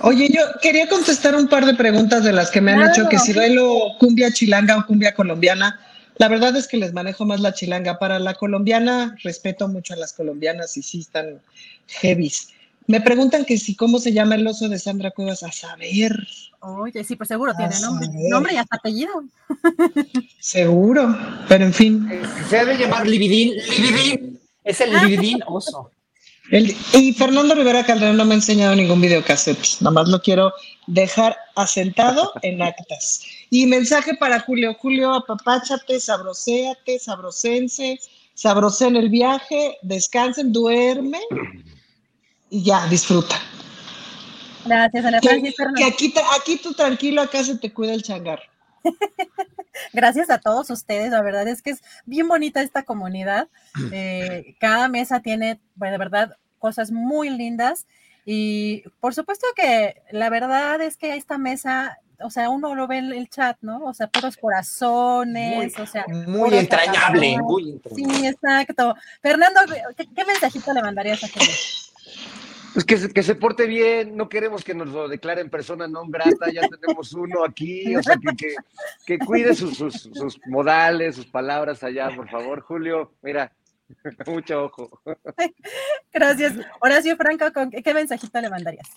Oye, 0.03 0.29
yo 0.29 0.43
quería 0.61 0.89
contestar 0.89 1.35
un 1.35 1.49
par 1.49 1.65
de 1.65 1.75
preguntas 1.75 2.25
de 2.25 2.33
las 2.33 2.51
que 2.51 2.61
me 2.61 2.73
han 2.73 2.79
claro. 2.79 2.93
hecho, 2.93 3.09
que 3.09 3.19
si 3.19 3.33
bailo 3.33 3.97
cumbia 3.99 4.31
chilanga 4.31 4.79
o 4.79 4.87
cumbia 4.87 5.15
colombiana. 5.15 5.81
La 6.19 6.29
verdad 6.29 6.57
es 6.57 6.67
que 6.67 6.77
les 6.77 6.93
manejo 6.93 7.25
más 7.27 7.41
la 7.41 7.53
chilanga. 7.53 7.99
Para 7.99 8.19
la 8.19 8.35
colombiana, 8.35 9.17
respeto 9.23 9.69
mucho 9.69 9.95
a 9.95 9.97
las 9.97 10.13
colombianas 10.13 10.77
y 10.77 10.83
sí 10.83 11.01
están 11.01 11.41
heavies. 11.89 12.51
Me 12.87 13.01
preguntan 13.01 13.45
que 13.45 13.59
si 13.59 13.75
cómo 13.75 13.99
se 13.99 14.13
llama 14.13 14.37
el 14.37 14.47
oso 14.47 14.69
de 14.69 14.79
Sandra 14.79 15.11
Cuevas. 15.11 15.43
A 15.43 15.53
saber. 15.53 16.27
Oye, 16.61 17.05
sí, 17.05 17.17
pues 17.17 17.29
seguro 17.29 17.53
tiene 17.55 17.79
nombre, 17.81 18.09
nombre 18.29 18.55
y 18.55 18.57
hasta 18.57 18.77
apellido. 18.77 19.25
Seguro, 20.39 21.17
pero 21.49 21.65
en 21.65 21.75
fin. 21.75 22.09
Se 22.49 22.57
debe 22.57 22.79
llamar 22.79 23.07
Libidín. 23.07 23.55
Libidín. 23.79 24.41
Es 24.65 24.81
el 24.81 24.93
Libidín 24.93 25.41
oso. 25.47 25.91
El, 26.51 26.77
y 26.93 27.13
Fernando 27.13 27.55
Rivera 27.55 27.85
Calderón 27.85 28.17
no 28.17 28.25
me 28.25 28.35
ha 28.35 28.37
enseñado 28.37 28.77
ningún 28.77 29.01
videocassette, 29.01 29.81
nada 29.81 29.91
más 29.91 30.09
lo 30.09 30.21
quiero 30.23 30.53
dejar 30.87 31.37
asentado 31.57 32.33
en 32.43 32.63
actas. 32.63 33.23
Y 33.51 33.67
mensaje 33.67 34.15
para 34.15 34.41
Julio, 34.41 34.75
Julio, 34.75 35.13
apapáchate, 35.15 35.99
sabroséate, 35.99 36.99
sabrosense, 37.01 37.99
sabrosé 38.35 38.87
en 38.87 38.97
el 38.97 39.09
viaje, 39.09 39.77
descansen, 39.83 40.53
duerme 40.53 41.21
y 42.51 42.63
ya, 42.63 42.87
disfruta. 42.87 43.41
Gracias, 44.65 45.05
Ana 45.05 45.21
que, 45.21 45.55
que 45.77 45.85
aquí, 45.85 46.15
aquí 46.37 46.57
tú 46.59 46.73
tranquilo, 46.75 47.23
acá 47.23 47.43
se 47.43 47.57
te 47.57 47.73
cuida 47.73 47.95
el 47.95 48.03
changar. 48.03 48.41
Gracias 49.93 50.31
a 50.31 50.39
todos 50.39 50.71
ustedes, 50.71 51.11
la 51.11 51.23
verdad 51.23 51.49
es 51.49 51.63
que 51.63 51.71
es 51.71 51.83
bien 52.05 52.29
bonita 52.29 52.63
esta 52.63 52.83
comunidad. 52.85 53.49
Eh, 53.93 54.57
cada 54.59 54.89
mesa 54.89 55.21
tiene, 55.21 55.61
bueno, 55.75 55.93
de 55.93 55.99
verdad, 55.99 56.37
cosas 56.59 56.91
muy 56.91 57.31
lindas. 57.31 57.87
Y 58.25 58.83
por 59.01 59.15
supuesto 59.15 59.47
que 59.55 60.03
la 60.11 60.31
verdad 60.31 60.81
es 60.81 60.97
que 60.97 61.15
esta 61.15 61.39
mesa, 61.39 61.99
o 62.21 62.31
sea, 62.31 62.51
uno 62.51 62.75
lo 62.75 62.89
ve 62.89 62.99
en 62.99 63.13
el 63.13 63.29
chat, 63.29 63.57
¿no? 63.61 63.85
O 63.85 63.95
sea, 63.95 64.09
puros 64.09 64.37
corazones, 64.37 65.75
muy, 65.77 65.85
o 65.85 65.87
sea. 65.87 66.05
Muy 66.09 66.55
entrañable, 66.57 67.39
muy 67.39 67.71
entrañable. 67.73 68.19
Sí, 68.19 68.27
exacto. 68.27 68.97
Fernando, 69.23 69.61
¿qué, 69.97 70.07
qué 70.13 70.25
mensajito 70.25 70.73
le 70.73 70.83
mandarías 70.83 71.23
a? 71.23 71.29
Pues 72.77 72.85
que 72.85 72.99
se, 72.99 73.11
que 73.11 73.23
se 73.23 73.35
porte 73.35 73.67
bien, 73.67 74.19
no 74.19 74.29
queremos 74.29 74.63
que 74.63 74.75
nos 74.75 74.89
lo 74.89 75.09
declaren 75.09 75.49
persona 75.49 75.89
no 75.89 76.05
grata, 76.09 76.53
ya 76.53 76.61
tenemos 76.69 77.11
uno 77.15 77.43
aquí, 77.43 77.97
o 77.97 78.03
sea, 78.03 78.17
que, 78.37 78.55
que, 79.07 79.19
cuide 79.19 79.55
sus, 79.55 79.79
sus, 79.79 79.95
sus, 80.13 80.39
modales, 80.47 81.17
sus 81.17 81.25
palabras 81.25 81.83
allá, 81.83 82.11
por 82.15 82.29
favor, 82.29 82.61
Julio, 82.61 83.15
mira, 83.23 83.51
mucho 84.27 84.65
ojo. 84.65 85.01
Gracias. 86.13 86.53
Horacio 86.83 87.17
Franco, 87.17 87.47
¿qué 87.83 87.95
mensajito 87.95 88.39
le 88.43 88.51
mandarías? 88.51 88.91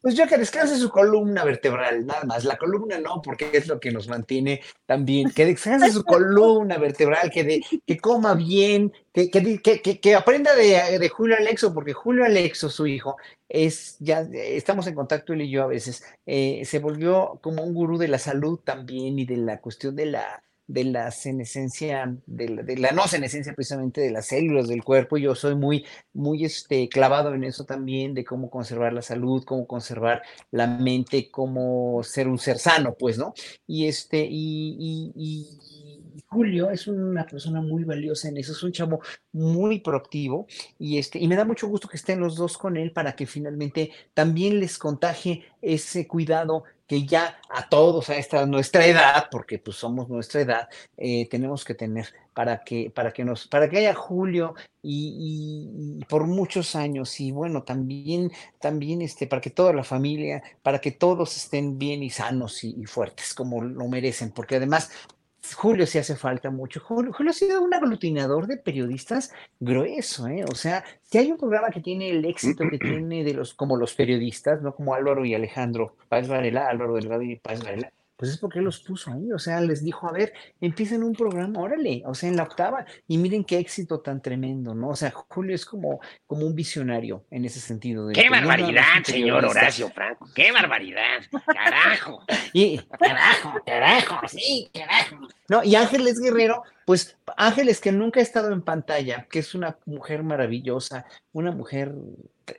Pues 0.00 0.14
yo 0.14 0.26
que 0.26 0.38
descanse 0.38 0.76
su 0.76 0.90
columna 0.90 1.44
vertebral, 1.44 2.06
nada 2.06 2.24
más. 2.24 2.44
La 2.44 2.56
columna 2.56 2.98
no, 2.98 3.20
porque 3.22 3.50
es 3.52 3.66
lo 3.66 3.80
que 3.80 3.90
nos 3.90 4.08
mantiene 4.08 4.60
también. 4.86 5.30
Que 5.30 5.46
descanse 5.46 5.90
su 5.90 6.04
columna 6.04 6.78
vertebral, 6.78 7.30
que, 7.30 7.44
de, 7.44 7.64
que 7.84 7.98
coma 7.98 8.34
bien, 8.34 8.92
que, 9.12 9.30
que, 9.30 9.60
que, 9.60 10.00
que 10.00 10.14
aprenda 10.14 10.54
de, 10.54 10.98
de, 10.98 11.08
Julio 11.08 11.36
Alexo, 11.36 11.74
porque 11.74 11.92
Julio 11.92 12.24
Alexo, 12.24 12.70
su 12.70 12.86
hijo, 12.86 13.16
es 13.48 13.96
ya 13.98 14.20
estamos 14.32 14.86
en 14.86 14.94
contacto 14.94 15.32
él 15.32 15.42
y 15.42 15.50
yo 15.50 15.62
a 15.62 15.68
veces, 15.68 16.04
eh, 16.26 16.62
se 16.64 16.78
volvió 16.78 17.38
como 17.42 17.64
un 17.64 17.74
gurú 17.74 17.98
de 17.98 18.08
la 18.08 18.18
salud 18.18 18.60
también 18.62 19.18
y 19.18 19.24
de 19.24 19.38
la 19.38 19.60
cuestión 19.60 19.96
de 19.96 20.06
la 20.06 20.42
de 20.66 20.84
la 20.84 21.10
senescencia, 21.10 22.16
de 22.26 22.76
la, 22.76 22.92
no 22.92 23.06
senescencia 23.06 23.54
precisamente 23.54 24.00
de 24.00 24.10
las 24.10 24.26
células 24.26 24.68
del 24.68 24.82
cuerpo. 24.82 25.16
Yo 25.16 25.34
soy 25.34 25.54
muy, 25.54 25.84
muy 26.12 26.44
este, 26.44 26.88
clavado 26.88 27.34
en 27.34 27.44
eso 27.44 27.64
también, 27.64 28.14
de 28.14 28.24
cómo 28.24 28.50
conservar 28.50 28.92
la 28.92 29.02
salud, 29.02 29.44
cómo 29.44 29.66
conservar 29.66 30.22
la 30.50 30.66
mente, 30.66 31.30
cómo 31.30 32.02
ser 32.02 32.28
un 32.28 32.38
ser 32.38 32.58
sano, 32.58 32.96
pues, 32.98 33.18
¿no? 33.18 33.34
Y 33.66 33.86
este, 33.86 34.26
y, 34.28 34.76
y, 34.78 35.12
y 35.16 35.96
Julio 36.28 36.70
es 36.70 36.86
una 36.86 37.24
persona 37.26 37.60
muy 37.60 37.84
valiosa 37.84 38.28
en 38.28 38.36
eso, 38.36 38.52
es 38.52 38.62
un 38.62 38.72
chavo 38.72 39.00
muy 39.32 39.80
proactivo 39.80 40.46
y, 40.78 40.98
este, 40.98 41.18
y 41.18 41.28
me 41.28 41.36
da 41.36 41.44
mucho 41.44 41.68
gusto 41.68 41.88
que 41.88 41.96
estén 41.96 42.20
los 42.20 42.36
dos 42.36 42.58
con 42.58 42.76
él 42.76 42.92
para 42.92 43.14
que 43.14 43.26
finalmente 43.26 43.90
también 44.14 44.60
les 44.60 44.78
contagie 44.78 45.44
ese 45.62 46.06
cuidado 46.06 46.64
que 46.86 47.04
ya 47.04 47.38
a 47.50 47.68
todos 47.68 48.10
a 48.10 48.16
esta 48.16 48.46
nuestra 48.46 48.86
edad, 48.86 49.28
porque 49.30 49.58
pues 49.58 49.76
somos 49.76 50.08
nuestra 50.08 50.40
edad, 50.40 50.68
eh, 50.96 51.28
tenemos 51.28 51.64
que 51.64 51.74
tener 51.74 52.06
para 52.32 52.62
que, 52.62 52.90
para 52.90 53.12
que 53.12 53.24
nos, 53.24 53.48
para 53.48 53.68
que 53.68 53.78
haya 53.78 53.94
Julio 53.94 54.54
y, 54.82 56.04
por 56.08 56.26
muchos 56.26 56.76
años, 56.76 57.18
y 57.20 57.32
bueno, 57.32 57.64
también, 57.64 58.30
también 58.60 59.02
este, 59.02 59.26
para 59.26 59.40
que 59.40 59.50
toda 59.50 59.72
la 59.72 59.84
familia, 59.84 60.42
para 60.62 60.80
que 60.80 60.92
todos 60.92 61.36
estén 61.36 61.78
bien 61.78 62.02
y 62.02 62.10
sanos 62.10 62.62
y 62.62 62.84
fuertes 62.84 63.34
como 63.34 63.62
lo 63.62 63.88
merecen, 63.88 64.30
porque 64.30 64.56
además 64.56 64.90
Julio 65.54 65.86
sí 65.86 65.98
hace 65.98 66.16
falta 66.16 66.50
mucho. 66.50 66.80
Julio, 66.80 67.12
Julio, 67.12 67.30
ha 67.30 67.34
sido 67.34 67.62
un 67.62 67.74
aglutinador 67.74 68.46
de 68.46 68.56
periodistas 68.56 69.32
grueso, 69.60 70.26
¿eh? 70.26 70.44
O 70.50 70.54
sea, 70.54 70.84
si 71.02 71.18
hay 71.18 71.30
un 71.30 71.38
programa 71.38 71.70
que 71.70 71.80
tiene 71.80 72.10
el 72.10 72.24
éxito 72.24 72.64
que 72.70 72.78
tiene 72.78 73.24
de 73.24 73.34
los, 73.34 73.54
como 73.54 73.76
los 73.76 73.94
periodistas, 73.94 74.62
no 74.62 74.74
como 74.74 74.94
Álvaro 74.94 75.24
y 75.24 75.34
Alejandro 75.34 75.96
Páez 76.08 76.28
Varela, 76.28 76.68
Álvaro 76.68 76.94
Delgado 76.94 77.22
y 77.22 77.36
Páez 77.36 77.62
Varela, 77.62 77.92
pues 78.16 78.30
es 78.30 78.38
porque 78.38 78.58
él 78.60 78.64
los 78.64 78.80
puso 78.80 79.12
ahí, 79.12 79.30
o 79.32 79.38
sea, 79.38 79.60
les 79.60 79.84
dijo, 79.84 80.08
a 80.08 80.12
ver, 80.12 80.32
empiecen 80.60 81.02
un 81.02 81.14
programa, 81.14 81.60
órale, 81.60 82.02
o 82.06 82.14
sea, 82.14 82.28
en 82.28 82.36
la 82.36 82.44
octava, 82.44 82.86
y 83.06 83.18
miren 83.18 83.44
qué 83.44 83.58
éxito 83.58 84.00
tan 84.00 84.22
tremendo, 84.22 84.74
¿no? 84.74 84.88
O 84.88 84.96
sea, 84.96 85.10
Julio 85.10 85.54
es 85.54 85.66
como, 85.66 86.00
como 86.26 86.46
un 86.46 86.54
visionario 86.54 87.24
en 87.30 87.44
ese 87.44 87.60
sentido. 87.60 88.06
De 88.06 88.14
¡Qué 88.14 88.30
barbaridad, 88.30 89.02
señor. 89.04 89.44
Horacio 89.44 89.90
Franco! 89.90 90.28
¡Qué 90.34 90.50
barbaridad! 90.52 91.22
¡Carajo! 91.46 92.24
Y, 92.52 92.78
carajo, 92.98 93.52
carajo, 93.66 94.28
sí, 94.28 94.70
carajo. 94.72 95.28
No, 95.48 95.62
y 95.62 95.74
Ángeles 95.74 96.18
Guerrero, 96.18 96.62
pues 96.86 97.18
Ángeles 97.36 97.80
que 97.80 97.92
nunca 97.92 98.20
ha 98.20 98.22
estado 98.22 98.50
en 98.52 98.62
pantalla, 98.62 99.26
que 99.30 99.40
es 99.40 99.54
una 99.54 99.76
mujer 99.84 100.22
maravillosa, 100.22 101.04
una 101.32 101.52
mujer 101.52 101.92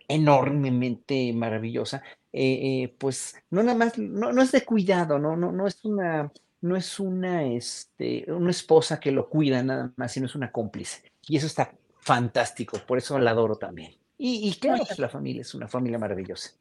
enormemente 0.07 1.31
maravillosa, 1.33 2.03
eh, 2.33 2.83
eh, 2.83 2.95
pues 2.97 3.35
no 3.49 3.63
nada 3.63 3.77
más, 3.77 3.97
no, 3.97 4.31
no 4.31 4.41
es 4.41 4.51
de 4.51 4.63
cuidado, 4.63 5.19
no, 5.19 5.35
no, 5.35 5.51
no 5.51 5.67
es 5.67 5.83
una, 5.85 6.31
no 6.61 6.75
es 6.75 6.99
una, 6.99 7.43
este, 7.45 8.25
una 8.31 8.51
esposa 8.51 8.99
que 8.99 9.11
lo 9.11 9.29
cuida 9.29 9.63
nada 9.63 9.91
más, 9.95 10.11
sino 10.11 10.25
es 10.25 10.35
una 10.35 10.51
cómplice. 10.51 11.11
Y 11.27 11.37
eso 11.37 11.47
está 11.47 11.73
fantástico, 11.99 12.79
por 12.85 12.97
eso 12.97 13.17
la 13.19 13.31
adoro 13.31 13.55
también. 13.55 13.95
Y, 14.17 14.47
y 14.49 14.53
claro, 14.55 14.83
pues, 14.85 14.99
la 14.99 15.09
familia 15.09 15.41
es 15.41 15.53
una 15.53 15.67
familia 15.67 15.99
maravillosa. 15.99 16.51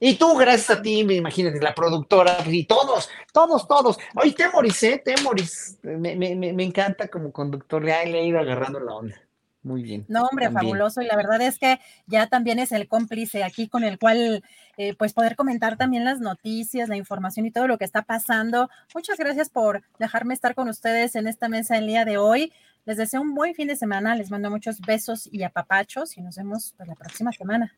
Y 0.00 0.16
tú, 0.16 0.36
gracias 0.36 0.78
a 0.78 0.82
ti, 0.82 1.04
me 1.04 1.14
imagínate, 1.14 1.60
la 1.60 1.74
productora, 1.74 2.36
y 2.46 2.64
todos, 2.64 3.08
todos, 3.32 3.66
todos. 3.66 3.98
Oye, 4.16 4.32
Temoris, 4.32 4.82
¿eh? 4.82 5.02
Temoris, 5.04 5.78
me, 5.82 6.16
me, 6.16 6.34
me 6.34 6.64
encanta 6.64 7.08
como 7.08 7.32
conductor, 7.32 7.82
le 7.82 7.92
ha 7.92 8.04
ido 8.04 8.38
agarrando 8.38 8.80
la 8.80 8.94
onda. 8.94 9.23
Muy 9.64 9.82
bien. 9.82 10.04
No, 10.08 10.24
hombre, 10.24 10.46
también. 10.46 10.66
fabuloso. 10.66 11.00
Y 11.00 11.06
la 11.06 11.16
verdad 11.16 11.40
es 11.40 11.58
que 11.58 11.80
ya 12.06 12.26
también 12.26 12.58
es 12.58 12.70
el 12.70 12.86
cómplice 12.86 13.42
aquí 13.42 13.66
con 13.66 13.82
el 13.82 13.98
cual, 13.98 14.44
eh, 14.76 14.94
pues, 14.94 15.14
poder 15.14 15.36
comentar 15.36 15.78
también 15.78 16.04
las 16.04 16.20
noticias, 16.20 16.90
la 16.90 16.96
información 16.96 17.46
y 17.46 17.50
todo 17.50 17.66
lo 17.66 17.78
que 17.78 17.86
está 17.86 18.02
pasando. 18.02 18.68
Muchas 18.94 19.18
gracias 19.18 19.48
por 19.48 19.82
dejarme 19.98 20.34
estar 20.34 20.54
con 20.54 20.68
ustedes 20.68 21.16
en 21.16 21.26
esta 21.26 21.48
mesa 21.48 21.78
el 21.78 21.86
día 21.86 22.04
de 22.04 22.18
hoy. 22.18 22.52
Les 22.84 22.98
deseo 22.98 23.22
un 23.22 23.34
buen 23.34 23.54
fin 23.54 23.66
de 23.68 23.76
semana. 23.76 24.14
Les 24.14 24.30
mando 24.30 24.50
muchos 24.50 24.80
besos 24.80 25.28
y 25.32 25.42
apapachos 25.42 26.18
y 26.18 26.20
nos 26.20 26.36
vemos 26.36 26.74
pues, 26.76 26.86
la 26.86 26.94
próxima 26.94 27.32
semana. 27.32 27.74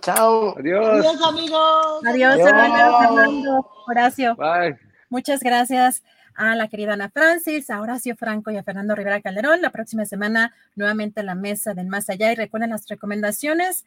Chao. 0.00 0.56
Adiós. 0.58 1.04
Adiós, 1.04 1.22
amigos. 1.22 2.06
Adiós, 2.06 2.32
Adiós. 2.32 2.48
Fernando, 2.48 2.98
Fernando, 2.98 3.70
Horacio. 3.86 4.36
Bye. 4.36 4.78
Muchas 5.10 5.40
gracias 5.40 6.02
a 6.34 6.54
la 6.54 6.68
querida 6.68 6.94
Ana 6.94 7.10
Francis, 7.10 7.70
a 7.70 7.80
Horacio 7.80 8.16
Franco 8.16 8.50
y 8.50 8.56
a 8.56 8.62
Fernando 8.62 8.94
Rivera 8.94 9.20
Calderón. 9.20 9.62
La 9.62 9.70
próxima 9.70 10.04
semana, 10.04 10.54
nuevamente 10.76 11.22
la 11.22 11.34
mesa 11.34 11.74
del 11.74 11.86
más 11.86 12.10
allá. 12.10 12.32
Y 12.32 12.34
recuerden 12.34 12.70
las 12.70 12.86
recomendaciones. 12.88 13.84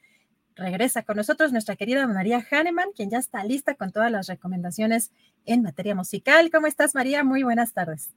Regresa 0.56 1.04
con 1.04 1.18
nosotros 1.18 1.52
nuestra 1.52 1.76
querida 1.76 2.06
María 2.08 2.46
Hahnemann, 2.50 2.92
quien 2.96 3.10
ya 3.10 3.18
está 3.18 3.44
lista 3.44 3.76
con 3.76 3.92
todas 3.92 4.12
las 4.12 4.28
recomendaciones 4.28 5.12
en 5.46 5.64
materia 5.64 5.96
musical. 5.96 6.52
¿Cómo 6.52 6.68
estás, 6.68 6.94
María? 6.94 7.24
Muy 7.24 7.44
buenas 7.44 7.74
tardes. 7.74 8.12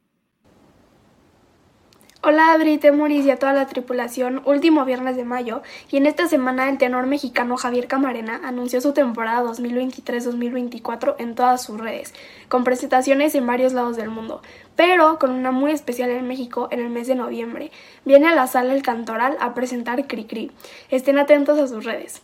Hola 2.28 2.51
Adri, 2.51 2.78
Temuris 2.78 3.24
y 3.24 3.31
a 3.31 3.39
toda 3.39 3.53
la 3.53 3.69
tripulación, 3.69 4.43
último 4.47 4.85
viernes 4.85 5.15
de 5.15 5.24
mayo, 5.24 5.62
y 5.93 5.97
en 5.97 6.07
esta 6.07 6.27
semana 6.27 6.69
el 6.69 6.77
tenor 6.77 7.07
mexicano 7.07 7.57
Javier 7.57 7.86
Camarena 7.86 8.40
anunció 8.43 8.81
su 8.81 8.93
temporada 8.93 9.48
2023-2024 9.48 11.15
en 11.19 11.36
todas 11.36 11.62
sus 11.62 11.78
redes, 11.78 12.12
con 12.48 12.65
presentaciones 12.65 13.36
en 13.36 13.47
varios 13.47 13.74
lados 13.74 13.97
del 13.97 14.11
mundo, 14.11 14.43
pero 14.74 15.20
con 15.20 15.31
una 15.31 15.53
muy 15.53 15.70
especial 15.70 16.11
en 16.11 16.27
México 16.27 16.66
en 16.73 16.81
el 16.81 16.90
mes 16.90 17.07
de 17.07 17.15
noviembre. 17.15 17.70
Viene 18.05 18.27
a 18.27 18.35
la 18.35 18.48
sala 18.48 18.74
El 18.74 18.82
Cantoral 18.82 19.36
a 19.39 19.55
presentar 19.55 20.09
Cricri. 20.09 20.51
Estén 20.90 21.20
atentos 21.20 21.61
a 21.61 21.69
sus 21.69 21.85
redes. 21.85 22.23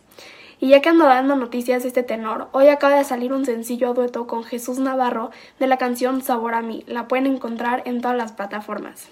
Y 0.59 0.67
ya 0.67 0.81
que 0.81 0.89
ando 0.89 1.05
dando 1.05 1.37
noticias 1.37 1.83
de 1.83 1.87
este 1.87 2.03
tenor, 2.03 2.49
hoy 2.51 2.67
acaba 2.67 2.97
de 2.97 3.05
salir 3.05 3.31
un 3.31 3.45
sencillo 3.45 3.93
dueto 3.93 4.27
con 4.27 4.43
Jesús 4.43 4.79
Navarro 4.79 5.31
de 5.61 5.67
la 5.67 5.77
canción 5.77 6.21
Sabor 6.21 6.55
a 6.55 6.61
mí. 6.61 6.83
La 6.87 7.07
pueden 7.07 7.25
encontrar 7.25 7.83
en 7.85 8.01
todas 8.01 8.17
las 8.17 8.33
plataformas. 8.33 9.07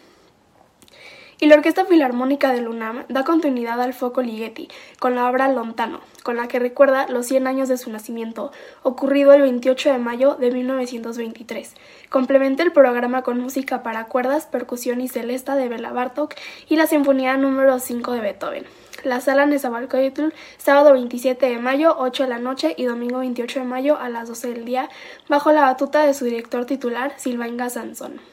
Y 1.43 1.47
la 1.47 1.55
Orquesta 1.55 1.85
Filarmónica 1.85 2.53
del 2.53 2.67
UNAM 2.67 3.03
da 3.09 3.23
continuidad 3.23 3.81
al 3.81 3.95
foco 3.95 4.21
Ligeti 4.21 4.67
con 4.99 5.15
la 5.15 5.27
obra 5.27 5.51
Lontano, 5.51 5.99
con 6.21 6.37
la 6.37 6.47
que 6.47 6.59
recuerda 6.59 7.07
los 7.07 7.25
100 7.25 7.47
años 7.47 7.67
de 7.67 7.79
su 7.79 7.89
nacimiento, 7.89 8.51
ocurrido 8.83 9.33
el 9.33 9.41
28 9.41 9.91
de 9.91 9.97
mayo 9.97 10.35
de 10.35 10.51
1923. 10.51 11.73
Complementa 12.11 12.61
el 12.61 12.71
programa 12.71 13.23
con 13.23 13.39
música 13.39 13.81
para 13.81 14.05
cuerdas, 14.05 14.45
percusión 14.45 15.01
y 15.01 15.07
celesta 15.07 15.55
de 15.55 15.67
Bela 15.67 15.91
Bartok 15.91 16.35
y 16.69 16.75
la 16.75 16.85
Sinfonía 16.85 17.35
número 17.37 17.79
5 17.79 18.11
de 18.11 18.21
Beethoven. 18.21 18.65
La 19.03 19.19
sala 19.19 19.47
Nezahualcóyotl, 19.47 20.35
sábado 20.59 20.93
27 20.93 21.49
de 21.49 21.57
mayo, 21.57 21.95
8 21.97 22.21
de 22.21 22.29
la 22.29 22.37
noche 22.37 22.75
y 22.77 22.85
domingo 22.85 23.17
28 23.17 23.61
de 23.61 23.65
mayo 23.65 23.97
a 23.97 24.09
las 24.09 24.27
12 24.27 24.53
del 24.53 24.65
día, 24.65 24.89
bajo 25.27 25.51
la 25.51 25.61
batuta 25.61 26.05
de 26.05 26.13
su 26.13 26.25
director 26.25 26.67
titular, 26.67 27.13
Silvainga 27.17 27.71
Sansón. 27.71 28.30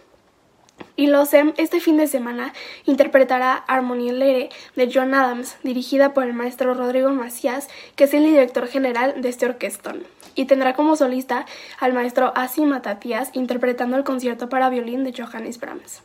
Y 0.98 1.06
LOSEM 1.06 1.54
este 1.58 1.78
fin 1.78 1.96
de 1.96 2.08
semana 2.08 2.52
interpretará 2.84 3.54
Harmony 3.54 4.10
Lere 4.10 4.48
de 4.74 4.90
John 4.92 5.14
Adams, 5.14 5.56
dirigida 5.62 6.12
por 6.12 6.24
el 6.24 6.34
maestro 6.34 6.74
Rodrigo 6.74 7.10
Macías, 7.10 7.68
que 7.94 8.02
es 8.02 8.14
el 8.14 8.24
director 8.24 8.66
general 8.66 9.22
de 9.22 9.28
este 9.28 9.46
orquestón. 9.46 10.02
Y 10.34 10.46
tendrá 10.46 10.74
como 10.74 10.96
solista 10.96 11.46
al 11.78 11.92
maestro 11.92 12.32
Asi 12.34 12.62
Matatías 12.62 13.30
interpretando 13.34 13.96
el 13.96 14.02
concierto 14.02 14.48
para 14.48 14.70
violín 14.70 15.04
de 15.04 15.14
Johannes 15.16 15.60
Brahms. 15.60 16.02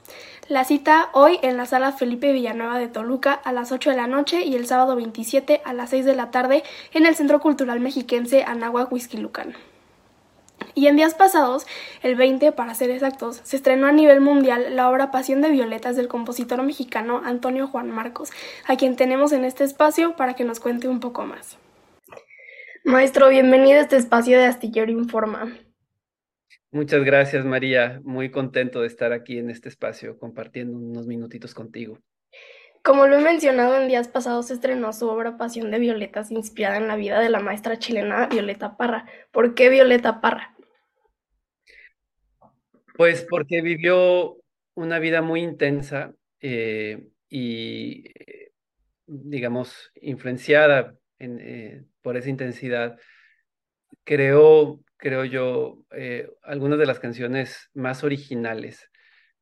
La 0.48 0.64
cita 0.64 1.10
hoy 1.14 1.40
en 1.42 1.58
la 1.58 1.66
sala 1.66 1.94
Felipe 1.94 2.32
Villanueva 2.32 2.78
de 2.78 2.88
Toluca 2.88 3.34
a 3.34 3.52
las 3.52 3.72
8 3.72 3.90
de 3.90 3.96
la 3.96 4.06
noche 4.06 4.46
y 4.46 4.56
el 4.56 4.68
sábado 4.68 4.96
27 4.96 5.64
a 5.66 5.74
las 5.74 5.90
6 5.90 6.06
de 6.06 6.16
la 6.16 6.30
tarde 6.30 6.62
en 6.94 7.08
el 7.08 7.16
Centro 7.16 7.40
Cultural 7.40 7.80
Mexiquense 7.80 8.44
Anáhuac 8.44 8.92
Huizquilucan. 8.92 9.56
Y 10.76 10.88
en 10.88 10.96
días 10.96 11.14
pasados, 11.14 11.68
el 12.02 12.16
20 12.16 12.52
para 12.52 12.74
ser 12.74 12.90
exactos, 12.90 13.42
se 13.44 13.58
estrenó 13.58 13.86
a 13.86 13.92
nivel 13.92 14.22
mundial 14.22 14.76
la 14.76 14.90
obra 14.90 15.12
Pasión 15.12 15.42
de 15.42 15.52
Violetas 15.52 15.96
del 15.96 16.08
compositor 16.08 16.64
mexicano 16.64 17.22
Antonio 17.24 17.68
Juan 17.68 17.92
Marcos, 17.92 18.32
a 18.66 18.76
quien 18.76 18.96
tenemos 18.96 19.34
en 19.34 19.46
este 19.46 19.64
espacio 19.64 20.16
para 20.16 20.34
que 20.34 20.46
nos 20.46 20.60
cuente 20.60 20.88
un 20.88 21.00
poco 21.00 21.26
más. 21.26 21.60
Maestro, 22.86 23.30
bienvenido 23.30 23.78
a 23.78 23.84
este 23.84 23.98
espacio 23.98 24.38
de 24.40 24.46
Astillero 24.46 24.92
Informa. 24.92 25.56
Muchas 26.72 27.04
gracias, 27.04 27.46
María. 27.46 28.02
Muy 28.04 28.32
contento 28.32 28.82
de 28.82 28.88
estar 28.88 29.14
aquí 29.14 29.38
en 29.38 29.52
este 29.52 29.70
espacio 29.70 30.18
compartiendo 30.18 30.76
unos 30.76 31.06
minutitos 31.06 31.54
contigo. 31.54 32.00
Como 32.84 33.08
lo 33.08 33.16
he 33.16 33.22
mencionado 33.22 33.80
en 33.80 33.88
días 33.88 34.08
pasados, 34.08 34.48
se 34.48 34.56
estrenó 34.56 34.92
su 34.92 35.08
obra 35.08 35.38
Pasión 35.38 35.72
de 35.72 35.80
Violetas, 35.80 36.32
inspirada 36.32 36.78
en 36.78 36.88
la 36.88 36.96
vida 36.96 37.22
de 37.22 37.30
la 37.30 37.40
maestra 37.40 37.78
chilena 37.78 38.26
Violeta 38.26 38.76
Parra. 38.76 39.06
¿Por 39.32 39.54
qué 39.54 39.70
Violeta 39.70 40.20
Parra? 40.20 40.53
Pues 42.94 43.26
porque 43.30 43.62
vivió 43.62 44.38
una 44.76 45.00
vida 45.00 45.22
muy 45.22 45.42
intensa 45.42 46.14
eh, 46.40 47.08
y, 47.30 48.08
eh, 48.16 48.52
digamos, 49.08 49.92
influenciada 50.02 50.96
en, 51.20 51.40
eh, 51.42 51.84
por 52.02 52.18
esa 52.18 52.30
intensidad, 52.30 52.98
creó, 54.04 54.84
creo 54.98 55.26
yo, 55.26 55.86
algunas 56.44 56.80
de 56.80 56.86
las 56.86 57.00
canciones 57.00 57.70
más 57.74 58.04
originales 58.04 58.90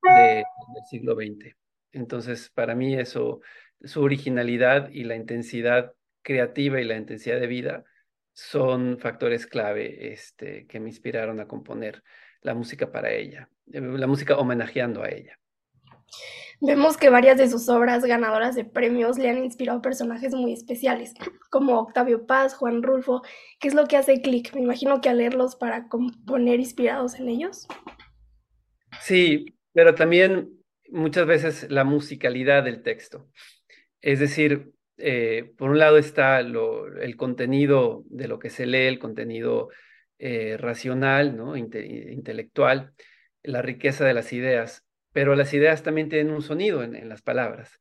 de- 0.02 0.44
del 0.74 0.86
siglo 0.90 1.16
XX. 1.16 1.56
Entonces, 1.92 2.50
para 2.54 2.76
mí 2.76 2.96
eso, 2.96 3.42
su 3.84 4.02
originalidad 4.02 4.90
y 4.92 5.04
la 5.04 5.16
intensidad 5.16 5.94
creativa 6.22 6.80
y 6.80 6.86
la 6.86 6.98
intensidad 6.98 7.40
de 7.40 7.48
vida 7.48 7.84
son 8.34 8.98
factores 9.00 9.46
clave 9.48 10.12
este, 10.14 10.66
que 10.68 10.80
me 10.80 10.90
inspiraron 10.90 11.40
a 11.40 11.48
componer 11.48 12.04
la 12.42 12.54
música 12.54 12.92
para 12.92 13.12
ella, 13.12 13.50
eh, 13.72 13.82
la 13.82 14.08
música 14.08 14.38
homenajeando 14.38 15.04
a 15.04 15.10
ella. 15.10 15.38
Vemos 16.60 16.98
que 16.98 17.10
varias 17.10 17.38
de 17.38 17.50
sus 17.50 17.70
obras 17.70 18.04
ganadoras 18.04 18.54
de 18.56 18.66
premios 18.66 19.18
le 19.18 19.30
han 19.30 19.44
inspirado 19.44 19.80
a 19.80 19.82
personajes 19.82 20.34
muy 20.36 20.54
especiales, 20.54 21.14
como 21.50 21.80
Octavio 21.80 22.28
Paz, 22.28 22.54
Juan 22.54 22.84
Rulfo. 22.84 23.24
¿Qué 23.60 23.68
es 23.68 23.74
lo 23.74 23.88
que 23.88 23.98
hace 23.98 24.22
clic? 24.22 24.54
Me 24.54 24.62
imagino 24.62 25.02
que 25.02 25.10
al 25.10 25.18
leerlos 25.18 25.56
para 25.56 25.88
componer 25.88 26.60
inspirados 26.60 27.16
en 27.16 27.30
ellos. 27.30 27.68
Sí, 29.02 29.46
pero 29.74 29.96
también 29.96 30.50
muchas 30.90 31.26
veces 31.26 31.72
la 31.72 31.84
musicalidad 31.84 32.64
del 32.64 32.84
texto. 32.84 33.28
Es 34.02 34.20
decir, 34.20 34.72
eh, 34.98 35.52
por 35.58 35.72
un 35.72 35.80
lado 35.80 35.98
está 35.98 36.42
lo- 36.44 36.88
el 37.02 37.16
contenido 37.16 38.04
de 38.08 38.28
lo 38.28 38.38
que 38.38 38.50
se 38.50 38.66
lee, 38.68 38.86
el 38.88 39.00
contenido 39.00 39.70
eh, 40.24 40.56
racional, 40.56 41.36
¿no? 41.36 41.58
Inte- 41.58 42.14
intelectual, 42.14 42.94
la 43.42 43.64
riqueza 43.64 44.06
de 44.06 44.14
las 44.14 44.32
ideas, 44.34 44.86
pero 45.14 45.36
las 45.36 45.52
ideas 45.56 45.82
también 45.82 46.10
tienen 46.10 46.32
un 46.32 46.44
sonido 46.44 46.84
en, 46.84 47.10
las 47.10 47.24
palabras. 47.24 47.80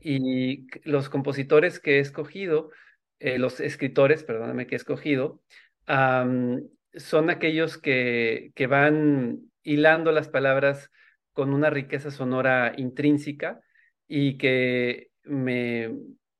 Y 0.00 0.68
los 0.84 1.10
compositores 1.10 1.80
que 1.80 1.98
he 1.98 2.00
escogido, 2.00 2.70
eh, 3.18 3.38
los 3.38 3.60
escritores, 3.60 4.24
perdóname, 4.24 4.66
que 4.66 4.74
he 4.74 4.76
escogido, 4.76 5.42
son 5.86 7.28
aquellos 7.28 7.76
que, 7.76 8.52
que 8.54 8.66
van 8.66 9.50
hilando 9.62 10.12
las 10.12 10.30
palabras 10.30 10.90
con 11.34 11.52
una 11.52 11.68
riqueza 11.68 12.10
sonora 12.10 12.72
intrínseca 12.78 13.60
y 14.08 14.38
que 14.38 15.10
me, 15.24 15.90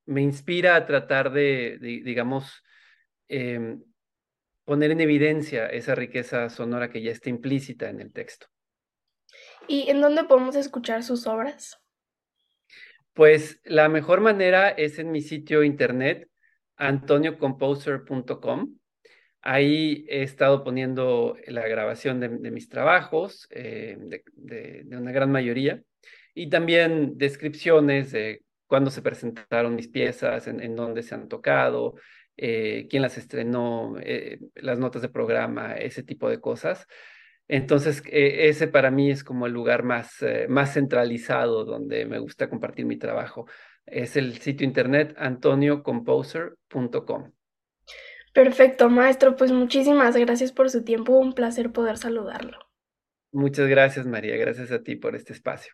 me 0.07 0.23
inspira 0.23 0.75
a 0.75 0.87
tratar 0.87 1.31
de, 1.31 1.77
digamos, 1.79 2.63
em, 3.27 3.83
poner 4.65 4.91
en 4.91 5.01
evidencia 5.01 5.67
esa 5.67 5.95
riqueza 5.95 6.49
sonora 6.49 6.89
que 6.89 7.01
ya 7.01 7.11
está 7.11 7.29
implícita 7.29 7.89
en 7.89 7.99
el 7.99 8.11
texto. 8.11 8.47
¿Y 9.67 9.89
en 9.89 10.01
dónde 10.01 10.23
podemos 10.23 10.55
escuchar 10.55 11.03
sus 11.03 11.27
obras? 11.27 11.79
Pues 13.13 13.59
la 13.63 13.89
mejor 13.89 14.21
manera 14.21 14.69
es 14.69 14.99
en 14.99 15.11
mi 15.11 15.21
sitio 15.21 15.63
internet, 15.63 16.27
antoniocomposer.com. 16.77 18.75
Ahí 19.41 20.05
he 20.07 20.23
estado 20.23 20.63
poniendo 20.63 21.35
la 21.47 21.67
grabación 21.67 22.19
de, 22.19 22.29
mis 22.29 22.69
trabajos, 22.69 23.47
eh, 23.51 23.97
de, 24.33 24.85
una 24.89 25.11
gran 25.11 25.31
mayoría, 25.31 25.83
y 26.33 26.49
también 26.49 27.17
descripciones 27.17 28.11
de 28.13 28.41
cuándo 28.65 28.89
se 28.89 29.01
presentaron 29.01 29.75
mis 29.75 29.89
piezas, 29.89 30.47
en, 30.47 30.75
dónde 30.75 31.03
se 31.03 31.13
han 31.13 31.27
tocado, 31.27 31.95
eh, 32.37 32.87
quién 32.89 33.01
las 33.01 33.17
estrenó, 33.17 33.95
eh, 33.99 34.39
las 34.55 34.79
notas 34.79 35.01
de 35.01 35.09
programa, 35.09 35.75
ese 35.75 36.03
tipo 36.03 36.29
de 36.29 36.39
cosas. 36.39 36.87
Entonces, 37.47 38.01
ese 38.09 38.67
para 38.67 38.89
mí 38.89 39.11
es 39.11 39.23
como 39.23 39.47
el 39.47 39.53
lugar 39.53 39.83
más, 39.83 40.23
más 40.47 40.73
centralizado 40.73 41.65
donde 41.65 42.05
me 42.05 42.19
gusta 42.19 42.49
compartir 42.49 42.85
mi 42.85 42.97
trabajo. 42.97 43.47
Es 43.85 44.15
el 44.15 44.37
sitio 44.37 44.65
internet 44.65 45.13
antoniocomposer.com. 45.17 47.31
Perfecto, 48.33 48.89
maestro. 48.89 49.35
Pues 49.35 49.51
muchísimas 49.51 50.17
gracias 50.17 50.51
por 50.51 50.69
su 50.69 50.83
tiempo. 50.83 51.17
Un 51.17 51.33
placer 51.33 51.71
poder 51.71 51.97
saludarlo. 51.97 52.57
Muchas 53.31 53.67
gracias, 53.67 54.05
María. 54.05 54.37
Gracias 54.37 54.71
a 54.71 54.81
ti 54.81 54.95
por 54.95 55.15
este 55.15 55.33
espacio. 55.33 55.73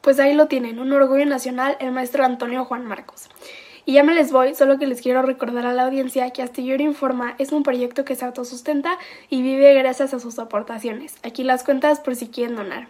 Pues 0.00 0.20
ahí 0.20 0.34
lo 0.34 0.46
tienen, 0.46 0.78
un 0.78 0.92
orgullo 0.92 1.26
nacional, 1.26 1.76
el 1.80 1.92
maestro 1.92 2.24
Antonio 2.24 2.64
Juan 2.64 2.86
Marcos. 2.86 3.28
Y 3.88 3.94
ya 3.94 4.04
me 4.04 4.14
les 4.14 4.32
voy, 4.32 4.54
solo 4.54 4.78
que 4.78 4.86
les 4.86 5.00
quiero 5.00 5.22
recordar 5.22 5.64
a 5.64 5.72
la 5.72 5.84
audiencia 5.84 6.30
que 6.30 6.42
Astillero 6.42 6.82
Informa 6.82 7.34
es 7.38 7.52
un 7.52 7.62
proyecto 7.62 8.04
que 8.04 8.16
se 8.16 8.24
autosustenta 8.26 8.98
y 9.30 9.40
vive 9.40 9.72
gracias 9.72 10.12
a 10.12 10.20
sus 10.20 10.38
aportaciones. 10.38 11.16
Aquí 11.22 11.42
las 11.42 11.64
cuentas 11.64 11.98
por 11.98 12.14
si 12.14 12.28
quieren 12.28 12.56
donar. 12.56 12.86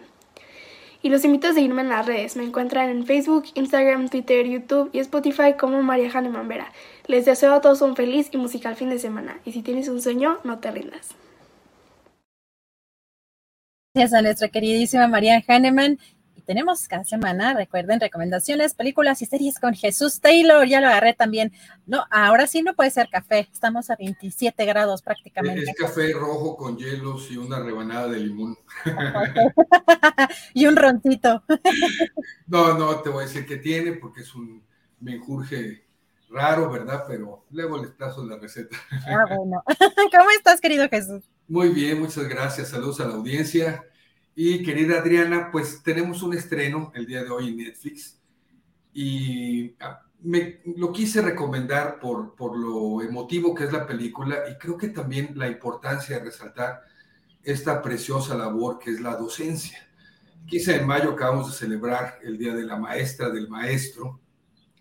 Y 1.01 1.07
los 1.07 1.23
invito 1.23 1.47
a 1.47 1.53
seguirme 1.53 1.83
en 1.83 1.89
las 1.89 2.05
redes. 2.05 2.35
Me 2.35 2.43
encuentran 2.43 2.89
en 2.89 3.05
Facebook, 3.05 3.45
Instagram, 3.53 4.09
Twitter, 4.09 4.45
YouTube 4.45 4.89
y 4.91 4.99
Spotify 4.99 5.53
como 5.57 5.81
María 5.81 6.11
Hahnemann 6.11 6.49
Vera. 6.49 6.73
Les 7.07 7.23
deseo 7.23 7.53
a 7.53 7.61
todos 7.61 7.81
un 7.81 7.95
feliz 7.95 8.27
y 8.33 8.37
musical 8.37 8.75
fin 8.75 8.89
de 8.89 8.99
semana. 8.99 9.39
Y 9.45 9.53
si 9.53 9.61
tienes 9.61 9.87
un 9.87 10.01
sueño, 10.01 10.39
no 10.43 10.59
te 10.59 10.69
rindas. 10.69 11.15
Gracias 13.93 14.19
a 14.19 14.21
nuestra 14.21 14.49
queridísima 14.49 15.07
María 15.07 15.41
Hahnemann 15.47 15.97
tenemos 16.49 16.87
cada 16.87 17.03
semana, 17.03 17.53
recuerden, 17.53 17.99
recomendaciones, 17.99 18.73
películas 18.73 19.21
y 19.21 19.27
series 19.27 19.59
con 19.59 19.75
Jesús 19.75 20.19
Taylor. 20.19 20.65
Ya 20.65 20.81
lo 20.81 20.87
agarré 20.87 21.13
también. 21.13 21.53
No, 21.85 22.05
ahora 22.09 22.47
sí 22.47 22.63
no 22.63 22.73
puede 22.73 22.89
ser 22.89 23.07
café. 23.07 23.47
Estamos 23.53 23.91
a 23.91 23.95
27 23.95 24.65
grados 24.65 25.03
prácticamente. 25.03 25.69
Es 25.69 25.77
café 25.77 26.11
rojo 26.11 26.57
con 26.57 26.75
hielos 26.75 27.29
y 27.29 27.37
una 27.37 27.59
rebanada 27.59 28.07
de 28.07 28.21
limón. 28.21 28.57
y 30.55 30.65
un 30.65 30.75
roncito. 30.75 31.43
no, 32.47 32.75
no, 32.75 32.99
te 33.01 33.09
voy 33.09 33.25
a 33.25 33.27
decir 33.27 33.45
que 33.45 33.57
tiene 33.57 33.91
porque 33.91 34.21
es 34.21 34.33
un 34.33 34.63
menjurje 35.01 35.85
raro, 36.31 36.71
¿verdad? 36.71 37.03
Pero 37.07 37.45
luego 37.51 37.77
les 37.77 37.91
paso 37.91 38.25
la 38.25 38.39
receta. 38.39 38.75
ah, 39.05 39.35
bueno. 39.37 39.63
¿Cómo 40.17 40.31
estás, 40.35 40.59
querido 40.59 40.89
Jesús? 40.89 41.21
Muy 41.47 41.69
bien, 41.69 41.99
muchas 41.99 42.27
gracias. 42.27 42.69
Saludos 42.69 42.99
a 43.01 43.05
la 43.05 43.13
audiencia. 43.13 43.85
Y 44.41 44.63
querida 44.63 44.99
Adriana, 44.99 45.51
pues 45.51 45.83
tenemos 45.83 46.23
un 46.23 46.33
estreno 46.33 46.93
el 46.95 47.05
día 47.05 47.25
de 47.25 47.29
hoy 47.29 47.49
en 47.49 47.57
Netflix 47.57 48.21
y 48.93 49.75
ah, 49.81 50.01
me 50.21 50.61
lo 50.77 50.93
quise 50.93 51.21
recomendar 51.21 51.99
por, 51.99 52.35
por 52.35 52.57
lo 52.57 53.01
emotivo 53.01 53.53
que 53.53 53.65
es 53.65 53.73
la 53.73 53.85
película 53.85 54.43
y 54.49 54.57
creo 54.57 54.77
que 54.77 54.87
también 54.87 55.33
la 55.35 55.49
importancia 55.49 56.17
de 56.17 56.23
resaltar 56.23 56.83
esta 57.43 57.81
preciosa 57.81 58.33
labor 58.33 58.79
que 58.79 58.91
es 58.91 59.01
la 59.01 59.17
docencia. 59.17 59.77
15 60.47 60.71
de 60.71 60.85
mayo 60.85 61.11
acabamos 61.11 61.51
de 61.51 61.57
celebrar 61.57 62.19
el 62.23 62.37
Día 62.37 62.55
de 62.55 62.63
la 62.63 62.77
Maestra, 62.77 63.29
del 63.29 63.49
Maestro, 63.49 64.21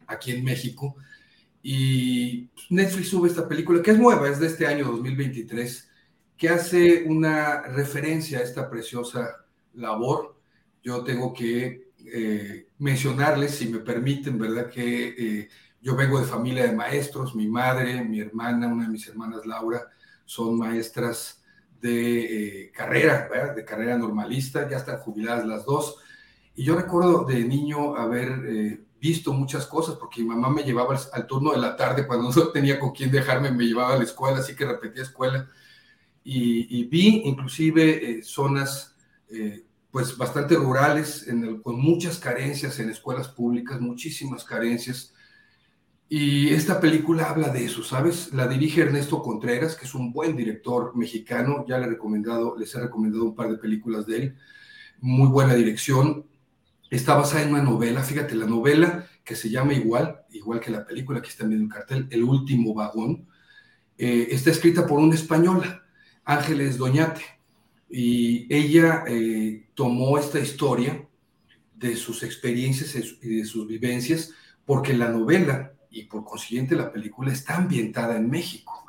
aquí 0.06 0.30
en 0.30 0.44
México, 0.44 0.94
y 1.64 2.48
Netflix 2.70 3.08
sube 3.08 3.28
esta 3.28 3.48
película, 3.48 3.82
que 3.82 3.90
es 3.90 3.98
nueva, 3.98 4.28
es 4.28 4.38
de 4.38 4.46
este 4.46 4.68
año 4.68 4.84
2023, 4.84 5.90
que 6.36 6.48
hace 6.48 7.02
una 7.08 7.62
referencia 7.62 8.38
a 8.38 8.42
esta 8.42 8.70
preciosa 8.70 9.46
labor, 9.78 10.36
yo 10.82 11.02
tengo 11.04 11.32
que 11.32 11.88
eh, 12.06 12.68
mencionarles, 12.78 13.56
si 13.56 13.68
me 13.68 13.80
permiten, 13.80 14.38
¿verdad? 14.38 14.70
Que 14.70 15.08
eh, 15.18 15.48
yo 15.80 15.96
vengo 15.96 16.20
de 16.20 16.26
familia 16.26 16.64
de 16.64 16.72
maestros, 16.72 17.34
mi 17.34 17.48
madre, 17.48 18.04
mi 18.04 18.20
hermana, 18.20 18.68
una 18.68 18.84
de 18.84 18.90
mis 18.90 19.06
hermanas, 19.08 19.44
Laura, 19.44 19.88
son 20.24 20.56
maestras 20.56 21.42
de 21.80 22.66
eh, 22.66 22.72
carrera, 22.72 23.28
¿verdad? 23.30 23.54
De 23.54 23.64
carrera 23.64 23.98
normalista, 23.98 24.68
ya 24.68 24.76
están 24.76 24.98
jubiladas 24.98 25.46
las 25.46 25.64
dos. 25.64 25.96
Y 26.54 26.64
yo 26.64 26.76
recuerdo 26.76 27.24
de 27.24 27.44
niño 27.44 27.96
haber 27.96 28.80
visto 29.00 29.32
muchas 29.32 29.66
cosas, 29.66 29.96
porque 29.96 30.22
mi 30.22 30.28
mamá 30.28 30.50
me 30.50 30.64
llevaba 30.64 30.98
al, 31.12 31.26
turno 31.26 31.52
de 31.52 31.58
la 31.58 31.76
tarde 31.76 32.06
cuando 32.06 32.30
no 32.30 32.48
tenía 32.48 32.80
con 32.80 32.90
quién 32.90 33.12
dejarme, 33.12 33.52
me 33.52 33.64
llevaba 33.64 33.94
a 33.94 33.98
la 33.98 34.04
escuela, 34.04 34.38
así 34.38 34.56
que 34.56 34.66
repetía 34.66 35.02
escuela. 35.02 35.48
Y, 36.24 36.84
vi 36.84 37.22
inclusive 37.24 38.22
zonas 38.22 38.96
pues 39.90 40.16
bastante 40.16 40.54
rurales, 40.56 41.26
con 41.62 41.80
muchas 41.80 42.18
carencias 42.18 42.78
en 42.78 42.90
escuelas 42.90 43.28
públicas, 43.28 43.80
muchísimas 43.80 44.44
carencias. 44.44 45.14
Y 46.10 46.48
esta 46.48 46.80
película 46.80 47.28
habla 47.28 47.48
de 47.48 47.64
eso, 47.64 47.82
¿sabes? 47.82 48.32
La 48.32 48.46
dirige 48.46 48.82
Ernesto 48.82 49.22
Contreras, 49.22 49.74
que 49.74 49.86
es 49.86 49.94
un 49.94 50.12
buen 50.12 50.36
director 50.36 50.96
mexicano, 50.96 51.64
ya 51.66 51.78
le 51.78 51.86
he 51.86 51.90
recomendado, 51.90 52.56
les 52.58 52.74
he 52.74 52.80
recomendado 52.80 53.24
un 53.24 53.34
par 53.34 53.50
de 53.50 53.58
películas 53.58 54.06
de 54.06 54.16
él, 54.16 54.36
muy 55.00 55.28
buena 55.28 55.54
dirección. 55.54 56.26
Está 56.90 57.14
basada 57.14 57.42
en 57.42 57.50
una 57.50 57.62
novela, 57.62 58.02
fíjate, 58.02 58.34
la 58.34 58.46
novela 58.46 59.06
que 59.24 59.36
se 59.36 59.50
llama 59.50 59.74
igual, 59.74 60.22
igual 60.30 60.60
que 60.60 60.70
la 60.70 60.86
película 60.86 61.20
que 61.20 61.28
está 61.28 61.46
viendo 61.46 61.64
el 61.64 61.70
cartel, 61.72 62.06
El 62.10 62.24
último 62.24 62.72
vagón, 62.74 63.28
eh, 63.98 64.28
está 64.30 64.50
escrita 64.50 64.86
por 64.86 64.98
una 64.98 65.14
española, 65.14 65.82
Ángeles 66.24 66.78
Doñate 66.78 67.37
y 67.90 68.46
ella 68.54 69.04
eh, 69.06 69.66
tomó 69.74 70.18
esta 70.18 70.38
historia 70.38 71.06
de 71.74 71.96
sus 71.96 72.22
experiencias 72.22 72.94
y 73.22 73.36
de 73.36 73.44
sus 73.44 73.66
vivencias, 73.66 74.32
porque 74.66 74.92
la 74.92 75.08
novela 75.08 75.72
y 75.90 76.04
por 76.04 76.24
consiguiente 76.24 76.74
la 76.74 76.92
película 76.92 77.32
está 77.32 77.56
ambientada 77.56 78.16
en 78.16 78.28
México, 78.28 78.84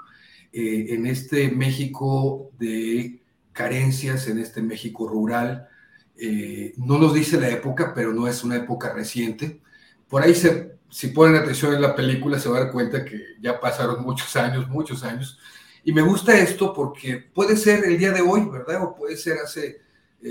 eh, 0.51 0.87
en 0.89 1.05
este 1.05 1.49
México 1.51 2.51
de 2.59 3.21
carencias, 3.53 4.27
en 4.27 4.39
este 4.39 4.61
México 4.61 5.07
rural. 5.07 5.67
Eh, 6.17 6.73
no 6.77 6.97
nos 6.97 7.13
dice 7.13 7.39
la 7.39 7.49
época, 7.49 7.93
pero 7.93 8.13
no 8.13 8.27
es 8.27 8.43
una 8.43 8.57
época 8.57 8.91
reciente. 8.91 9.61
Por 10.09 10.23
ahí, 10.23 10.35
se, 10.35 10.73
si 10.89 11.07
ponen 11.07 11.35
atención 11.35 11.73
en 11.73 11.81
la 11.81 11.95
película, 11.95 12.39
se 12.39 12.49
va 12.49 12.57
a 12.57 12.63
dar 12.63 12.71
cuenta 12.73 13.05
que 13.05 13.21
ya 13.39 13.59
pasaron 13.59 14.03
muchos 14.03 14.35
años, 14.35 14.67
muchos 14.67 15.03
años 15.03 15.39
y 15.89 15.91
me 15.91 16.03
gusta 16.03 16.37
esto 16.37 16.71
porque 16.71 17.17
puede 17.17 17.57
ser 17.57 17.83
el 17.83 17.97
día 17.97 18.11
de 18.11 18.21
hoy, 18.21 18.47
¿verdad? 18.47 18.83
O 18.83 18.93
puede 18.93 19.17
ser 19.17 19.39
hace 19.39 19.81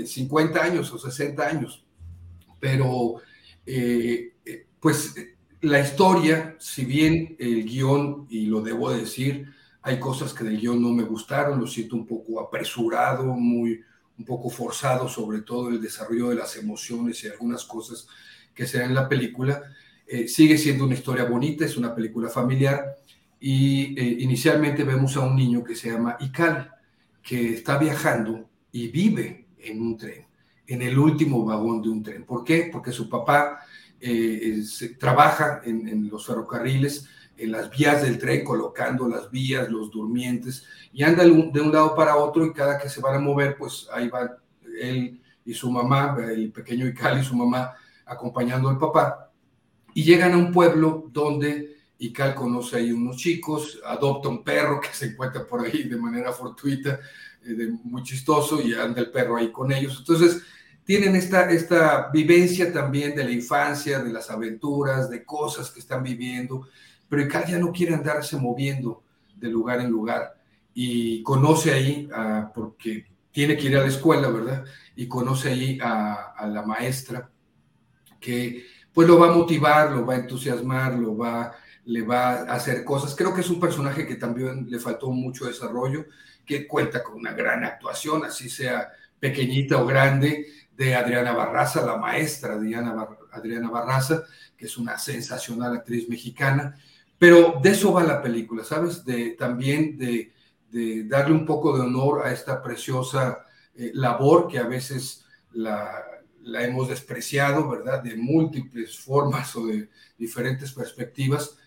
50 0.05 0.57
eh, 0.57 0.61
años 0.61 0.89
o 0.93 0.97
60 0.97 1.45
años. 1.45 1.83
Pero, 2.61 3.15
eh, 3.65 4.35
eh, 4.45 4.67
pues, 4.79 5.15
la 5.59 5.81
historia, 5.81 6.55
si 6.59 6.85
bien 6.85 7.35
el 7.37 7.65
guion, 7.65 8.25
y 8.29 8.45
lo 8.45 8.61
debo 8.61 8.89
decir, 8.89 9.53
hay 9.81 9.99
cosas 9.99 10.33
que 10.33 10.45
del 10.45 10.61
guion 10.61 10.81
no 10.81 10.93
me 10.93 11.03
gustaron, 11.03 11.59
lo 11.59 11.67
siento 11.67 11.97
un 11.97 12.07
poco 12.07 12.39
apresurado, 12.39 13.25
muy, 13.25 13.81
un 14.17 14.23
poco 14.23 14.49
forzado, 14.49 15.09
sobre 15.09 15.41
todo 15.41 15.67
el 15.67 15.81
desarrollo 15.81 16.29
de 16.29 16.35
las 16.35 16.55
emociones 16.55 17.21
y 17.25 17.27
algunas 17.27 17.65
cosas 17.65 18.07
que 18.55 18.65
se 18.65 18.77
dan 18.79 18.91
en 18.91 18.95
la 18.95 19.09
película. 19.09 19.61
sigue 20.25 20.57
siendo 20.57 20.85
una 20.85 20.93
historia 20.95 21.25
bonita, 21.25 21.65
es 21.65 21.75
una 21.75 21.93
película 21.93 22.29
familiar 22.29 22.98
y 23.39 23.99
eh, 23.99 24.17
inicialmente 24.19 24.83
vemos 24.83 25.15
a 25.15 25.21
un 25.21 25.35
niño 25.35 25.63
que 25.63 25.75
se 25.75 25.91
llama 25.91 26.17
Ical, 26.19 26.71
que 27.21 27.53
está 27.53 27.77
viajando 27.77 28.49
y 28.71 28.89
vive 28.89 29.47
en 29.59 29.81
un 29.81 29.97
tren, 29.97 30.27
en 30.67 30.81
el 30.81 30.97
último 30.97 31.45
vagón 31.45 31.81
de 31.81 31.89
un 31.89 32.03
tren. 32.03 32.25
¿Por 32.25 32.43
qué? 32.43 32.69
Porque 32.71 32.91
su 32.91 33.09
papá 33.09 33.59
eh, 34.01 34.61
trabaja 34.99 35.61
en, 35.63 36.09
los 36.09 36.25
ferrocarriles, 36.25 37.07
en 37.37 37.51
las 37.51 37.69
vías 37.69 38.01
del 38.01 38.17
tren, 38.17 38.43
colocando 38.43 39.07
las 39.07 39.31
vías, 39.31 39.69
los 39.69 39.89
durmientes, 39.89 40.65
y 40.91 41.03
anda 41.03 41.23
de 41.23 41.31
un 41.31 41.71
lado 41.71 41.95
para 41.95 42.17
otro 42.17 42.45
y 42.45 42.53
cada 42.53 42.77
que 42.77 42.89
se 42.89 43.01
van 43.01 43.15
a 43.15 43.19
mover, 43.19 43.55
pues 43.57 43.87
ahí 43.93 44.09
va 44.09 44.37
él 44.81 45.21
y 45.45 45.53
su 45.53 45.71
mamá, 45.71 46.17
el 46.29 46.51
pequeño 46.51 46.87
Ical 46.87 47.19
y 47.19 47.23
su 47.23 47.35
mamá 47.35 47.73
acompañando 48.05 48.69
al 48.69 48.77
papá, 48.77 49.31
y 49.93 50.03
llegan 50.03 50.33
a 50.33 50.37
un 50.37 50.51
pueblo 50.51 51.09
donde 51.11 51.78
y 52.01 52.13
Cal 52.13 52.33
conoce 52.33 52.77
ahí 52.77 52.93
unos 52.93 53.17
chicos, 53.17 53.79
adopta 53.85 54.29
un 54.29 54.41
perro 54.41 54.79
que 54.79 54.87
se 54.93 55.07
encuentra 55.07 55.45
por 55.45 55.65
ahí 55.65 55.83
de 55.83 55.97
manera 55.97 56.31
fortuita, 56.31 56.97
eh, 57.45 57.69
muy 57.83 58.03
chistoso, 58.03 58.61
y 58.61 58.73
anda 58.73 59.01
el 59.01 59.11
perro 59.11 59.35
ahí 59.35 59.51
con 59.51 59.71
ellos. 59.71 59.97
Entonces, 59.99 60.41
tienen 60.85 61.17
esta, 61.17 61.51
esta 61.51 62.09
vivencia 62.09 62.71
también 62.71 63.15
de 63.15 63.25
la 63.25 63.31
infancia, 63.31 63.99
de 63.99 64.13
las 64.13 64.31
aventuras, 64.31 65.09
de 65.09 65.25
cosas 65.25 65.69
que 65.71 65.81
están 65.81 66.01
viviendo, 66.01 66.67
pero 67.09 67.27
Cal 67.27 67.45
ya 67.45 67.59
no 67.59 67.73
quiere 67.73 67.93
andarse 67.93 68.37
moviendo 68.37 69.03
de 69.35 69.49
lugar 69.49 69.81
en 69.81 69.89
lugar 69.89 70.35
y 70.73 71.21
conoce 71.23 71.73
ahí, 71.73 72.09
porque 72.55 73.07
tiene 73.31 73.57
que 73.57 73.67
ir 73.67 73.77
a 73.77 73.81
la 73.81 73.87
escuela, 73.87 74.29
¿verdad? 74.29 74.63
Y 74.95 75.07
conoce 75.07 75.49
ahí 75.49 75.77
a, 75.81 76.33
a 76.37 76.47
la 76.47 76.61
maestra 76.61 77.29
que 78.19 78.65
pues 78.93 79.07
lo 79.07 79.19
va 79.19 79.29
a 79.29 79.33
motivar, 79.33 79.91
lo 79.91 80.05
va 80.05 80.13
a 80.15 80.19
entusiasmar, 80.19 80.93
lo 80.93 81.17
va, 81.17 81.53
le 81.89 82.03
va 82.03 82.41
a 82.41 82.53
hacer 82.53 82.83
cosas. 82.83 83.15
Creo 83.15 83.33
que 83.33 83.41
es 83.41 83.49
un 83.49 83.59
personaje 83.59 84.05
que 84.05 84.15
también 84.15 84.67
le 84.69 84.79
faltó 84.79 85.09
mucho 85.09 85.45
desarrollo, 85.45 86.05
que 86.45 86.67
cuenta 86.67 87.01
con 87.01 87.15
una 87.15 87.33
gran 87.33 87.63
actuación, 87.63 88.23
así 88.23 88.47
sea 88.47 88.91
pequeñita 89.19 89.81
o 89.81 89.87
grande, 89.87 90.45
de 90.77 90.93
Adriana 90.93 91.31
Barraza, 91.31 91.83
la 91.83 91.97
maestra 91.97 92.53
Adriana, 92.53 93.07
Adriana 93.31 93.71
Barraza, 93.71 94.23
que 94.55 94.67
es 94.67 94.77
una 94.77 94.99
sensacional 94.99 95.77
actriz 95.77 96.07
mexicana. 96.07 96.77
Pero 97.17 97.59
de 97.61 97.71
eso 97.71 97.91
va 97.91 98.03
la 98.03 98.21
película, 98.21 98.63
¿sabes? 98.63 99.03
De, 99.03 99.31
también 99.31 99.97
de, 99.97 100.31
de 100.71 101.05
darle 101.05 101.33
un 101.33 101.45
poco 101.45 101.75
de 101.75 101.81
honor 101.81 102.25
a 102.25 102.31
esta 102.31 102.61
preciosa 102.61 103.47
eh, 103.75 103.89
labor 103.95 104.47
que 104.47 104.59
a 104.59 104.67
veces 104.67 105.25
la, 105.53 105.91
la 106.43 106.63
hemos 106.63 106.87
despreciado, 106.87 107.67
¿verdad? 107.67 108.03
De 108.03 108.15
múltiples 108.15 108.99
formas 108.99 109.55
o 109.55 109.65
de 109.65 109.89
diferentes 110.19 110.71
perspectivas, 110.71 111.57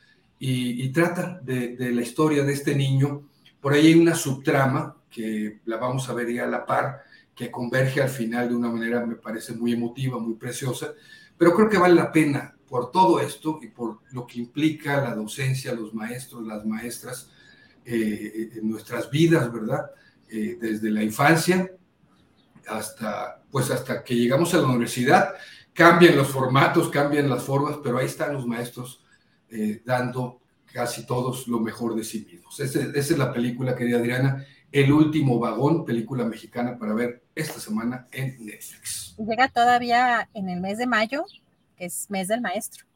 y, 0.45 0.89
trata 0.89 1.39
de, 1.41 1.77
la 1.79 2.03
historia 2.03 2.43
de 2.43 2.53
este 2.53 2.75
niño. 2.75 3.29
Por 3.61 3.75
ahí 3.75 3.87
hay 3.87 3.95
una 3.95 4.17
subtrama 4.17 4.97
que 5.09 5.61
la 5.67 5.77
vamos 5.77 6.09
a 6.09 6.15
ver 6.15 6.33
ya 6.33 6.43
a 6.43 6.49
la 6.49 6.67
par, 6.67 7.05
que 7.33 7.49
converge 7.49 8.03
al 8.03 8.09
final 8.09 8.49
de 8.49 8.57
una 8.57 8.69
manera, 8.69 9.07
me 9.07 9.15
parece 9.15 9.53
muy 9.53 9.73
emotiva, 9.73 10.19
muy 10.19 10.35
preciosa, 10.35 10.95
pero 11.39 11.55
creo 11.55 11.69
que 11.69 11.79
vale 11.79 11.95
la 11.95 12.11
pena 12.11 12.57
por 12.69 12.91
todo 12.91 13.21
esto 13.21 13.61
y 13.63 13.69
por 13.69 14.01
lo 14.11 14.27
que 14.27 14.41
implica 14.41 15.01
la 15.01 15.15
docencia, 15.15 15.75
los 15.75 15.95
maestros, 15.95 16.45
las 16.45 16.67
maestras 16.67 17.31
eh, 17.85 18.51
en 18.57 18.69
nuestras 18.69 19.09
vidas, 19.13 19.53
¿verdad? 19.53 19.93
Eh, 20.29 20.59
desde 20.61 20.91
la 20.91 21.05
infancia 21.05 21.71
hasta, 22.67 23.45
pues 23.49 23.71
hasta 23.71 24.03
que 24.03 24.17
llegamos 24.17 24.53
a 24.55 24.57
la 24.57 24.67
universidad, 24.67 25.35
cambian 25.73 26.17
los 26.17 26.29
formatos, 26.29 26.89
cambian 26.89 27.31
las 27.31 27.45
formas, 27.45 27.77
pero 27.81 27.99
ahí 27.99 28.07
están 28.07 28.33
los 28.35 28.45
maestros 28.45 29.02
eh, 29.53 29.83
dando 29.85 30.41
casi 30.73 31.07
todos 31.07 31.47
lo 31.49 31.61
mejor 31.61 31.95
de 31.95 32.05
sí 32.05 32.27
mismos. 32.31 32.59
Esa, 32.61 32.81
es 32.81 33.11
la 33.17 33.33
película, 33.33 33.77
querida 33.77 33.99
Adriana, 33.99 34.47
El 34.71 34.91
último 34.91 35.39
vagón, 35.39 35.85
película 35.85 36.25
mexicana 36.25 36.79
para 36.79 36.95
ver 36.95 37.23
esta 37.35 37.61
semana 37.61 38.09
en 38.11 38.45
Netflix. 38.45 39.15
Llega 39.19 39.49
todavía 39.49 40.29
en 40.33 40.49
el 40.49 40.61
mes 40.61 40.79
de 40.79 40.87
mayo, 40.87 41.25
que 41.77 41.85
es 41.85 42.07
mes 42.11 42.29
del 42.29 42.41
maestro. 42.41 42.87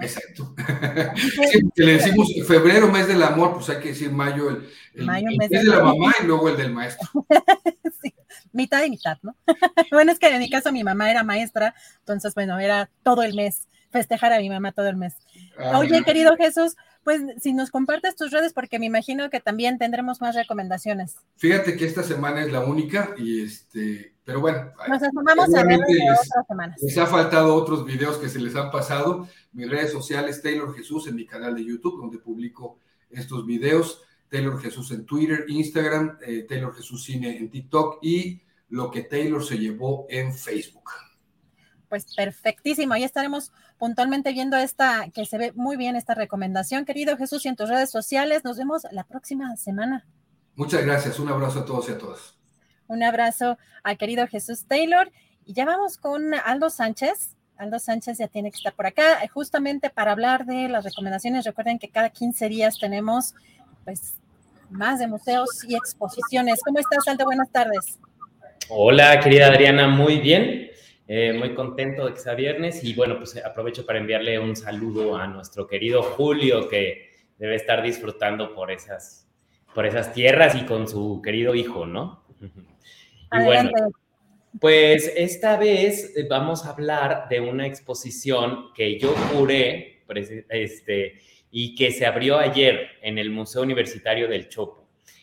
Exacto. 0.00 0.54
sí, 1.52 1.60
le 1.76 1.92
decimos 1.92 2.32
febrero, 2.46 2.90
mes 2.90 3.06
del 3.06 3.22
amor, 3.22 3.54
pues 3.54 3.68
hay 3.68 3.80
que 3.82 3.88
decir 3.88 4.10
mayo, 4.10 4.48
el, 4.48 5.06
mes, 5.06 5.50
de 5.50 5.64
la 5.64 5.82
mamá 5.82 6.14
y 6.22 6.26
luego 6.26 6.48
el 6.48 6.56
del 6.56 6.72
maestro. 6.72 7.08
sí 8.02 8.14
mitad 8.52 8.84
y 8.84 8.90
mitad, 8.90 9.18
¿no? 9.22 9.36
bueno, 9.90 10.12
es 10.12 10.18
que 10.18 10.28
en 10.28 10.38
mi 10.38 10.50
caso 10.50 10.72
mi 10.72 10.84
mamá 10.84 11.10
era 11.10 11.22
maestra, 11.22 11.74
entonces, 12.00 12.34
bueno, 12.34 12.58
era 12.58 12.90
todo 13.02 13.22
el 13.22 13.34
mes, 13.34 13.68
festejar 13.90 14.32
a 14.32 14.38
mi 14.38 14.48
mamá 14.48 14.72
todo 14.72 14.88
el 14.88 14.96
mes. 14.96 15.14
Ah, 15.62 15.78
Oye, 15.78 16.02
querido 16.04 16.36
Jesús, 16.36 16.76
pues 17.04 17.20
si 17.40 17.52
nos 17.52 17.70
compartes 17.70 18.16
tus 18.16 18.30
redes, 18.30 18.52
porque 18.52 18.78
me 18.78 18.86
imagino 18.86 19.30
que 19.30 19.40
también 19.40 19.78
tendremos 19.78 20.20
más 20.20 20.34
recomendaciones. 20.34 21.16
Fíjate 21.36 21.76
que 21.76 21.86
esta 21.86 22.02
semana 22.02 22.42
es 22.42 22.52
la 22.52 22.60
única 22.60 23.14
y 23.18 23.42
este, 23.42 24.14
pero 24.24 24.40
bueno. 24.40 24.72
Nos 24.88 25.02
asomamos 25.02 25.54
a 25.54 25.64
ver 25.64 25.80
otras 25.80 26.46
semanas. 26.46 26.80
Les 26.82 26.98
ha 26.98 27.06
faltado 27.06 27.54
otros 27.54 27.84
videos 27.84 28.18
que 28.18 28.28
se 28.28 28.38
les 28.38 28.54
han 28.56 28.70
pasado. 28.70 29.28
Mis 29.52 29.70
redes 29.70 29.92
sociales, 29.92 30.42
Taylor 30.42 30.74
Jesús 30.74 31.06
en 31.08 31.16
mi 31.16 31.26
canal 31.26 31.54
de 31.54 31.64
YouTube, 31.64 32.00
donde 32.00 32.18
publico 32.18 32.78
estos 33.10 33.46
videos. 33.46 34.02
Taylor 34.28 34.60
Jesús 34.60 34.92
en 34.92 35.04
Twitter, 35.04 35.44
Instagram, 35.48 36.18
eh, 36.24 36.46
Taylor 36.48 36.74
Jesús 36.74 37.04
Cine 37.04 37.36
en 37.36 37.50
TikTok 37.50 37.98
y 38.00 38.40
lo 38.68 38.90
que 38.90 39.02
Taylor 39.02 39.44
se 39.44 39.58
llevó 39.58 40.06
en 40.08 40.32
Facebook. 40.32 40.88
Pues 41.90 42.14
perfectísimo, 42.14 42.94
ahí 42.94 43.02
estaremos 43.02 43.52
puntualmente 43.76 44.32
viendo 44.32 44.56
esta, 44.56 45.10
que 45.12 45.26
se 45.26 45.36
ve 45.36 45.52
muy 45.56 45.76
bien 45.76 45.96
esta 45.96 46.14
recomendación. 46.14 46.84
Querido 46.84 47.16
Jesús, 47.16 47.44
y 47.44 47.48
en 47.48 47.56
tus 47.56 47.68
redes 47.68 47.90
sociales, 47.90 48.44
nos 48.44 48.56
vemos 48.56 48.86
la 48.92 49.04
próxima 49.04 49.54
semana. 49.56 50.06
Muchas 50.54 50.84
gracias, 50.84 51.18
un 51.18 51.28
abrazo 51.28 51.60
a 51.60 51.64
todos 51.64 51.88
y 51.88 51.92
a 51.92 51.98
todas. 51.98 52.36
Un 52.86 53.02
abrazo 53.02 53.58
al 53.82 53.98
querido 53.98 54.26
Jesús 54.28 54.66
Taylor. 54.66 55.10
Y 55.44 55.52
ya 55.52 55.64
vamos 55.64 55.96
con 55.96 56.32
Aldo 56.34 56.70
Sánchez. 56.70 57.36
Aldo 57.56 57.78
Sánchez 57.80 58.18
ya 58.18 58.28
tiene 58.28 58.50
que 58.52 58.56
estar 58.56 58.72
por 58.72 58.86
acá, 58.86 59.18
justamente 59.32 59.90
para 59.90 60.12
hablar 60.12 60.46
de 60.46 60.68
las 60.68 60.84
recomendaciones. 60.84 61.44
Recuerden 61.44 61.80
que 61.80 61.88
cada 61.88 62.10
15 62.10 62.48
días 62.48 62.78
tenemos 62.78 63.34
pues 63.84 64.14
más 64.70 65.00
de 65.00 65.08
museos 65.08 65.48
y 65.66 65.74
exposiciones. 65.74 66.60
¿Cómo 66.64 66.78
estás, 66.78 67.08
Aldo? 67.08 67.24
Buenas 67.24 67.50
tardes. 67.50 67.98
Hola, 68.68 69.18
querida 69.18 69.48
Adriana, 69.48 69.88
muy 69.88 70.20
bien. 70.20 70.70
Eh, 71.12 71.32
muy 71.32 71.54
contento 71.54 72.06
de 72.06 72.14
que 72.14 72.20
sea 72.20 72.34
viernes 72.34 72.84
y 72.84 72.94
bueno, 72.94 73.18
pues 73.18 73.36
aprovecho 73.44 73.84
para 73.84 73.98
enviarle 73.98 74.38
un 74.38 74.54
saludo 74.54 75.16
a 75.16 75.26
nuestro 75.26 75.66
querido 75.66 76.04
Julio 76.04 76.68
que 76.68 77.10
debe 77.36 77.56
estar 77.56 77.82
disfrutando 77.82 78.54
por 78.54 78.70
esas, 78.70 79.28
por 79.74 79.86
esas 79.86 80.12
tierras 80.12 80.54
y 80.54 80.64
con 80.66 80.86
su 80.86 81.20
querido 81.20 81.56
hijo, 81.56 81.84
¿no? 81.84 82.24
Y 82.40 83.44
bueno, 83.44 83.70
pues 84.60 85.12
esta 85.16 85.56
vez 85.56 86.14
vamos 86.28 86.64
a 86.64 86.70
hablar 86.70 87.26
de 87.28 87.40
una 87.40 87.66
exposición 87.66 88.72
que 88.72 88.96
yo 88.96 89.12
curé 89.36 90.04
este, 90.48 91.18
y 91.50 91.74
que 91.74 91.90
se 91.90 92.06
abrió 92.06 92.38
ayer 92.38 92.86
en 93.02 93.18
el 93.18 93.30
Museo 93.30 93.62
Universitario 93.62 94.28
del 94.28 94.48
Chopo. 94.48 94.79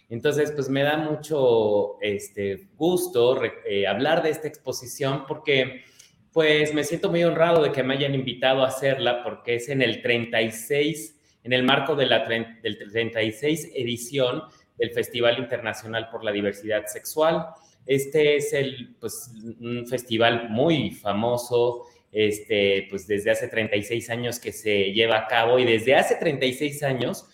Entonces, 0.09 0.51
pues 0.51 0.69
me 0.69 0.83
da 0.83 0.97
mucho 0.97 1.99
este, 2.01 2.69
gusto 2.75 3.41
eh, 3.43 3.87
hablar 3.87 4.23
de 4.23 4.29
esta 4.29 4.47
exposición 4.47 5.25
porque 5.27 5.83
pues 6.31 6.73
me 6.73 6.83
siento 6.83 7.09
muy 7.09 7.23
honrado 7.23 7.63
de 7.63 7.71
que 7.71 7.83
me 7.83 7.95
hayan 7.95 8.13
invitado 8.13 8.63
a 8.63 8.67
hacerla 8.67 9.23
porque 9.23 9.55
es 9.55 9.69
en 9.69 9.81
el 9.81 10.01
36, 10.01 11.19
en 11.43 11.51
el 11.51 11.63
marco 11.63 11.95
de 11.95 12.05
la 12.05 12.25
del 12.27 12.77
36 12.77 13.71
edición 13.73 14.43
del 14.77 14.91
Festival 14.91 15.39
Internacional 15.39 16.09
por 16.09 16.23
la 16.23 16.31
Diversidad 16.31 16.85
Sexual. 16.85 17.47
Este 17.85 18.35
es 18.35 18.53
el, 18.53 18.95
pues, 18.99 19.31
un 19.59 19.87
festival 19.87 20.49
muy 20.49 20.91
famoso, 20.91 21.85
este, 22.11 22.85
pues 22.89 23.07
desde 23.07 23.31
hace 23.31 23.47
36 23.47 24.09
años 24.09 24.39
que 24.39 24.51
se 24.51 24.91
lleva 24.93 25.17
a 25.17 25.27
cabo 25.27 25.57
y 25.57 25.65
desde 25.65 25.95
hace 25.95 26.15
36 26.15 26.83
años 26.83 27.27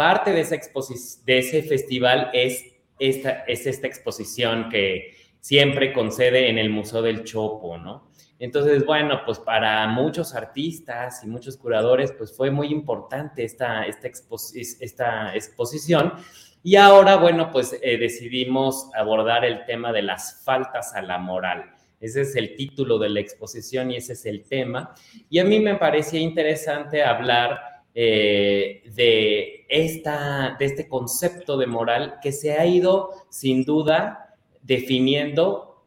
parte 0.00 0.32
de, 0.32 0.40
esa 0.40 0.56
de 1.26 1.38
ese 1.38 1.62
festival 1.62 2.30
es 2.32 2.64
esta, 2.98 3.44
es 3.46 3.66
esta 3.66 3.86
exposición 3.86 4.70
que 4.70 5.14
siempre 5.40 5.92
concede 5.92 6.48
en 6.48 6.56
el 6.56 6.70
Museo 6.70 7.02
del 7.02 7.22
Chopo, 7.22 7.76
¿no? 7.76 8.08
Entonces, 8.38 8.86
bueno, 8.86 9.20
pues 9.26 9.38
para 9.38 9.86
muchos 9.88 10.34
artistas 10.34 11.22
y 11.22 11.26
muchos 11.26 11.58
curadores, 11.58 12.12
pues 12.12 12.34
fue 12.34 12.50
muy 12.50 12.68
importante 12.68 13.44
esta, 13.44 13.84
esta, 13.84 14.08
esta 14.80 15.34
exposición. 15.34 16.14
Y 16.62 16.76
ahora, 16.76 17.16
bueno, 17.16 17.50
pues 17.50 17.78
eh, 17.82 17.98
decidimos 17.98 18.88
abordar 18.94 19.44
el 19.44 19.66
tema 19.66 19.92
de 19.92 20.00
las 20.00 20.42
faltas 20.42 20.94
a 20.94 21.02
la 21.02 21.18
moral. 21.18 21.74
Ese 22.00 22.22
es 22.22 22.34
el 22.36 22.56
título 22.56 22.98
de 22.98 23.10
la 23.10 23.20
exposición 23.20 23.90
y 23.90 23.96
ese 23.96 24.14
es 24.14 24.24
el 24.24 24.44
tema. 24.44 24.94
Y 25.28 25.40
a 25.40 25.44
mí 25.44 25.60
me 25.60 25.74
parecía 25.74 26.20
interesante 26.20 27.04
hablar 27.04 27.69
eh, 27.94 28.82
de, 28.94 29.66
esta, 29.68 30.56
de 30.58 30.64
este 30.64 30.88
concepto 30.88 31.56
de 31.56 31.66
moral 31.66 32.14
que 32.22 32.32
se 32.32 32.52
ha 32.52 32.66
ido 32.66 33.10
sin 33.30 33.64
duda 33.64 34.36
definiendo 34.62 35.84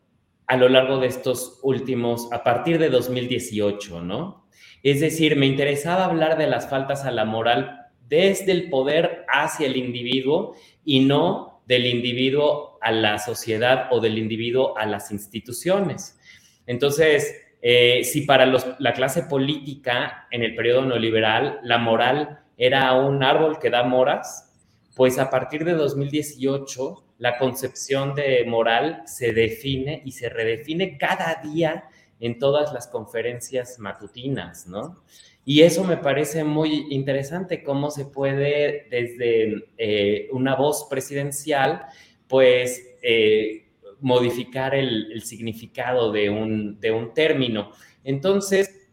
a 0.48 0.57
lo 0.57 0.67
largo 0.69 0.99
de 0.99 1.07
estos 1.07 1.59
últimos, 1.64 2.32
a 2.32 2.43
partir 2.43 2.77
de 2.77 2.90
2018, 2.90 4.01
¿no? 4.01 4.45
Es 4.83 4.99
decir, 4.99 5.38
me 5.38 5.45
interesaba 5.45 6.06
hablar 6.06 6.38
de 6.38 6.48
las 6.48 6.69
faltas 6.69 7.06
a 7.06 7.11
la 7.11 7.23
moral 7.23 7.88
desde 8.09 8.51
el 8.51 8.69
poder 8.69 9.25
hacia 9.30 9.67
el 9.67 9.77
individuo 9.77 10.56
y 10.83 10.99
no 10.99 11.61
del 11.65 11.85
individuo 11.85 12.77
a 12.82 12.91
la 12.91 13.17
sociedad 13.17 13.88
o 13.91 14.01
del 14.01 14.17
individuo 14.17 14.77
a 14.77 14.85
las 14.85 15.11
instituciones. 15.11 16.19
Entonces, 16.67 17.33
eh, 17.66 18.03
si 18.03 18.24
para 18.24 18.45
la 18.45 18.92
clase 18.92 19.24
política 19.24 20.27
en 20.32 20.43
el 20.43 20.53
periodo 20.53 20.85
neoliberal 20.85 21.61
la 21.64 21.77
moral 21.77 22.42
era 22.58 22.93
un 22.93 23.24
árbol 23.24 23.58
que 23.58 23.69
da 23.69 23.83
moras, 23.83 24.53
pues 24.98 25.17
a 25.17 25.30
partir 25.30 25.64
de 25.64 25.72
2018 25.72 27.06
la 27.19 27.38
concepción 27.38 28.16
de 28.16 28.43
moral 28.45 29.03
se 29.06 29.32
define 29.32 30.01
y 30.03 30.11
se 30.11 30.27
redefine 30.27 30.98
cada 30.98 31.42
día 31.42 31.85
en 32.19 32.38
todas 32.38 32.74
las 32.74 32.88
conferencias 32.88 33.80
matutinas, 33.80 34.67
¿no? 34.67 35.01
Y 35.45 35.61
eso 35.61 35.85
me 35.85 35.95
parece 35.95 36.43
muy 36.43 36.88
interesante, 36.90 37.64
cómo 37.64 37.92
se 37.92 38.06
puede 38.06 38.88
desde 38.90 39.69
eh, 39.77 40.27
una 40.33 40.56
voz 40.56 40.88
presidencial, 40.90 41.85
pues 42.27 42.98
eh, 43.01 43.62
modificar 44.03 44.75
el, 44.75 45.23
significado 45.23 46.11
de 46.11 46.30
un, 46.30 46.80
de 46.80 46.91
un 46.91 47.14
término. 47.14 47.72
Entonces, 48.03 48.90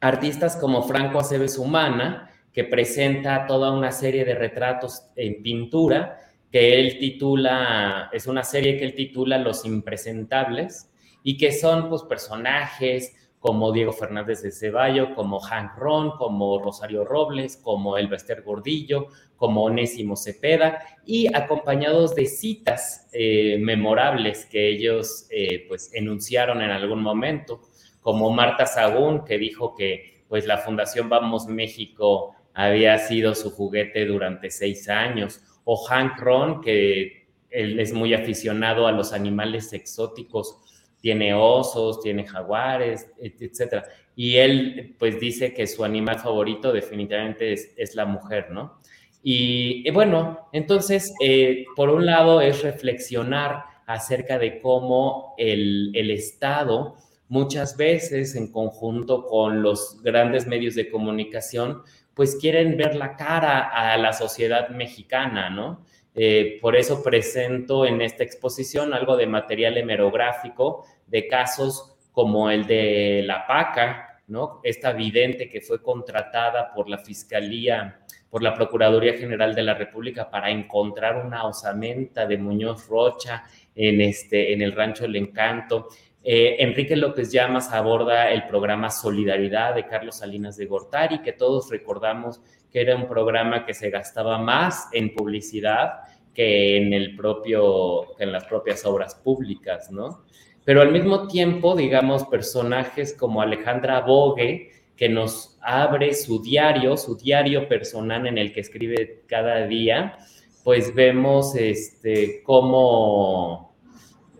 artistas 0.00 0.56
como 0.56 0.84
Franco 0.84 1.18
Aceves 1.18 1.58
Humana, 1.58 2.30
que 2.52 2.64
presenta 2.64 3.46
toda 3.46 3.72
una 3.72 3.90
serie 3.90 4.24
de 4.24 4.34
retratos 4.34 5.10
en 5.16 5.42
pintura, 5.42 6.20
que 6.52 6.80
él 6.80 6.98
titula, 6.98 8.08
es 8.12 8.28
una 8.28 8.44
serie 8.44 8.78
que 8.78 8.84
él 8.84 8.94
titula 8.94 9.38
Los 9.38 9.64
Impresentables, 9.66 10.90
y 11.24 11.36
que 11.36 11.50
son 11.50 11.88
pues 11.88 12.02
personajes 12.02 13.12
como 13.44 13.72
Diego 13.72 13.92
Fernández 13.92 14.40
de 14.40 14.50
Ceballo, 14.50 15.14
como 15.14 15.38
Hank 15.38 15.76
Ron, 15.76 16.12
como 16.12 16.58
Rosario 16.62 17.04
Robles, 17.04 17.58
como 17.58 17.98
Elvester 17.98 18.40
Gordillo, 18.40 19.08
como 19.36 19.64
Onésimo 19.64 20.16
Cepeda, 20.16 20.80
y 21.04 21.26
acompañados 21.26 22.14
de 22.14 22.24
citas 22.24 23.06
eh, 23.12 23.58
memorables 23.60 24.46
que 24.46 24.70
ellos 24.70 25.26
eh, 25.28 25.66
pues 25.68 25.92
enunciaron 25.92 26.62
en 26.62 26.70
algún 26.70 27.02
momento, 27.02 27.60
como 28.00 28.30
Marta 28.30 28.64
Sagún, 28.64 29.26
que 29.26 29.36
dijo 29.36 29.74
que 29.74 30.24
pues 30.26 30.46
la 30.46 30.56
Fundación 30.56 31.10
Vamos 31.10 31.46
México 31.46 32.34
había 32.54 32.96
sido 32.96 33.34
su 33.34 33.50
juguete 33.50 34.06
durante 34.06 34.50
seis 34.50 34.88
años, 34.88 35.42
o 35.64 35.76
Hank 35.84 36.18
Ron, 36.18 36.62
que 36.62 37.26
él 37.50 37.78
es 37.78 37.92
muy 37.92 38.14
aficionado 38.14 38.86
a 38.86 38.92
los 38.92 39.12
animales 39.12 39.74
exóticos, 39.74 40.62
tiene 41.04 41.34
osos, 41.34 42.00
tiene 42.00 42.26
jaguares, 42.26 43.12
etcétera. 43.20 43.84
Y 44.16 44.36
él, 44.36 44.96
pues, 44.98 45.20
dice 45.20 45.52
que 45.52 45.66
su 45.66 45.84
animal 45.84 46.18
favorito 46.18 46.72
definitivamente 46.72 47.52
es, 47.52 47.94
la 47.94 48.06
mujer, 48.06 48.50
¿no? 48.50 48.80
Y, 49.22 49.90
bueno, 49.90 50.48
entonces, 50.54 51.12
eh, 51.20 51.66
por 51.76 51.90
un 51.90 52.06
lado 52.06 52.40
es 52.40 52.62
reflexionar 52.62 53.64
acerca 53.86 54.38
de 54.38 54.62
cómo 54.62 55.34
el, 55.36 55.90
el 55.92 56.10
Estado 56.10 56.96
muchas 57.28 57.76
veces 57.76 58.34
en 58.34 58.50
conjunto 58.50 59.26
con 59.26 59.60
los 59.60 60.00
grandes 60.02 60.46
medios 60.46 60.74
de 60.74 60.90
comunicación, 60.90 61.82
pues 62.14 62.36
quieren 62.36 62.78
ver 62.78 62.94
la 62.94 63.14
cara 63.14 63.68
a 63.68 63.98
la 63.98 64.14
sociedad 64.14 64.70
mexicana, 64.70 65.50
¿no? 65.50 65.84
Eh, 66.14 66.58
por 66.60 66.76
eso 66.76 67.02
presento 67.02 67.84
en 67.84 68.00
esta 68.00 68.22
exposición 68.22 68.94
algo 68.94 69.16
de 69.16 69.26
material 69.26 69.76
hemerográfico 69.76 70.86
de 71.06 71.26
casos 71.26 71.96
como 72.12 72.50
el 72.50 72.66
de 72.66 73.22
la 73.24 73.46
PACA, 73.46 74.20
¿no? 74.28 74.60
Esta 74.62 74.92
vidente 74.92 75.48
que 75.48 75.60
fue 75.60 75.82
contratada 75.82 76.72
por 76.72 76.88
la 76.88 76.98
Fiscalía, 76.98 78.00
por 78.30 78.42
la 78.42 78.54
Procuraduría 78.54 79.14
General 79.14 79.54
de 79.54 79.62
la 79.62 79.74
República 79.74 80.30
para 80.30 80.50
encontrar 80.50 81.24
una 81.24 81.44
osamenta 81.44 82.26
de 82.26 82.38
Muñoz 82.38 82.86
Rocha 82.88 83.42
en, 83.74 84.00
este, 84.00 84.52
en 84.52 84.62
el 84.62 84.72
Rancho 84.72 85.04
El 85.04 85.16
Encanto. 85.16 85.88
Eh, 86.26 86.56
Enrique 86.60 86.96
López 86.96 87.30
Llamas 87.30 87.70
aborda 87.70 88.30
el 88.30 88.46
programa 88.46 88.90
Solidaridad 88.90 89.74
de 89.74 89.86
Carlos 89.86 90.16
Salinas 90.16 90.56
de 90.56 90.64
Gortari, 90.64 91.20
que 91.20 91.32
todos 91.32 91.70
recordamos 91.70 92.40
que 92.72 92.80
era 92.80 92.96
un 92.96 93.06
programa 93.06 93.66
que 93.66 93.74
se 93.74 93.90
gastaba 93.90 94.38
más 94.38 94.88
en 94.92 95.14
publicidad 95.14 96.00
que 96.32 96.78
en 96.78 96.94
el 96.94 97.14
propio, 97.14 98.18
en 98.18 98.32
las 98.32 98.44
propias 98.44 98.84
obras 98.86 99.14
públicas, 99.14 99.90
¿no? 99.90 100.24
Pero 100.64 100.80
al 100.80 100.90
mismo 100.90 101.28
tiempo, 101.28 101.76
digamos, 101.76 102.24
personajes 102.24 103.14
como 103.14 103.42
Alejandra 103.42 104.00
Bogue, 104.00 104.70
que 104.96 105.08
nos 105.08 105.58
abre 105.60 106.14
su 106.14 106.42
diario, 106.42 106.96
su 106.96 107.16
diario 107.16 107.68
personal 107.68 108.26
en 108.26 108.38
el 108.38 108.52
que 108.52 108.60
escribe 108.60 109.24
cada 109.26 109.66
día, 109.66 110.16
pues 110.62 110.94
vemos 110.94 111.54
este, 111.54 112.42
cómo, 112.42 113.76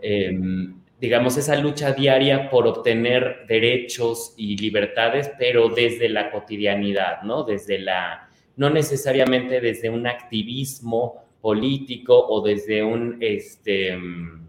em, 0.01 0.81
digamos, 1.01 1.37
esa 1.37 1.57
lucha 1.57 1.93
diaria 1.93 2.49
por 2.51 2.67
obtener 2.67 3.45
derechos 3.49 4.35
y 4.37 4.57
libertades, 4.57 5.31
pero 5.39 5.69
desde 5.69 6.09
la 6.09 6.31
cotidianidad, 6.31 7.23
¿no? 7.23 7.43
Desde 7.43 7.79
la, 7.79 8.29
no 8.57 8.71
necesariamente 8.71 9.61
desde 9.61 9.91
un 9.91 10.07
activismo 10.07 11.25
político 11.41 12.27
o 12.29 12.41
desde 12.41 12.83
un, 12.83 13.19
este, 13.21 13.89
em, 13.89 14.47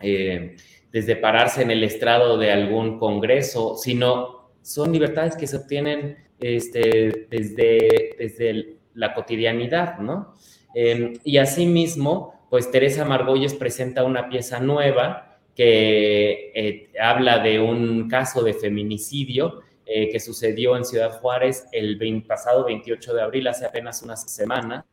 eh, 0.00 0.56
desde 0.92 1.16
pararse 1.16 1.62
en 1.62 1.70
el 1.70 1.84
estrado 1.84 2.36
de 2.36 2.50
algún 2.50 2.98
congreso, 2.98 3.76
sino 3.76 4.50
son 4.62 4.92
libertades 4.92 5.36
que 5.36 5.46
se 5.46 5.56
obtienen 5.56 6.18
este, 6.40 7.26
desde, 7.30 8.16
desde 8.18 8.76
la 8.94 9.14
cotidianidad, 9.14 9.98
¿no? 9.98 10.34
Eh, 10.74 11.14
y 11.24 11.38
asimismo, 11.38 12.46
pues 12.50 12.70
Teresa 12.70 13.04
Margolles 13.04 13.54
presenta 13.54 14.04
una 14.04 14.28
pieza 14.28 14.60
nueva 14.60 15.27
que 15.58 16.52
eh, 16.54 16.90
habla 17.02 17.40
de 17.40 17.58
un 17.58 18.08
caso 18.08 18.44
de 18.44 18.54
feminicidio 18.54 19.60
eh, 19.84 20.08
que 20.08 20.20
sucedió 20.20 20.76
en 20.76 20.84
Ciudad 20.84 21.18
Juárez 21.18 21.66
el 21.72 21.98
pasado 22.22 22.64
28 22.64 23.12
de 23.12 23.22
abril, 23.22 23.48
hace 23.48 23.66
apenas 23.66 24.00
unas 24.02 24.30
semanas. 24.32 24.84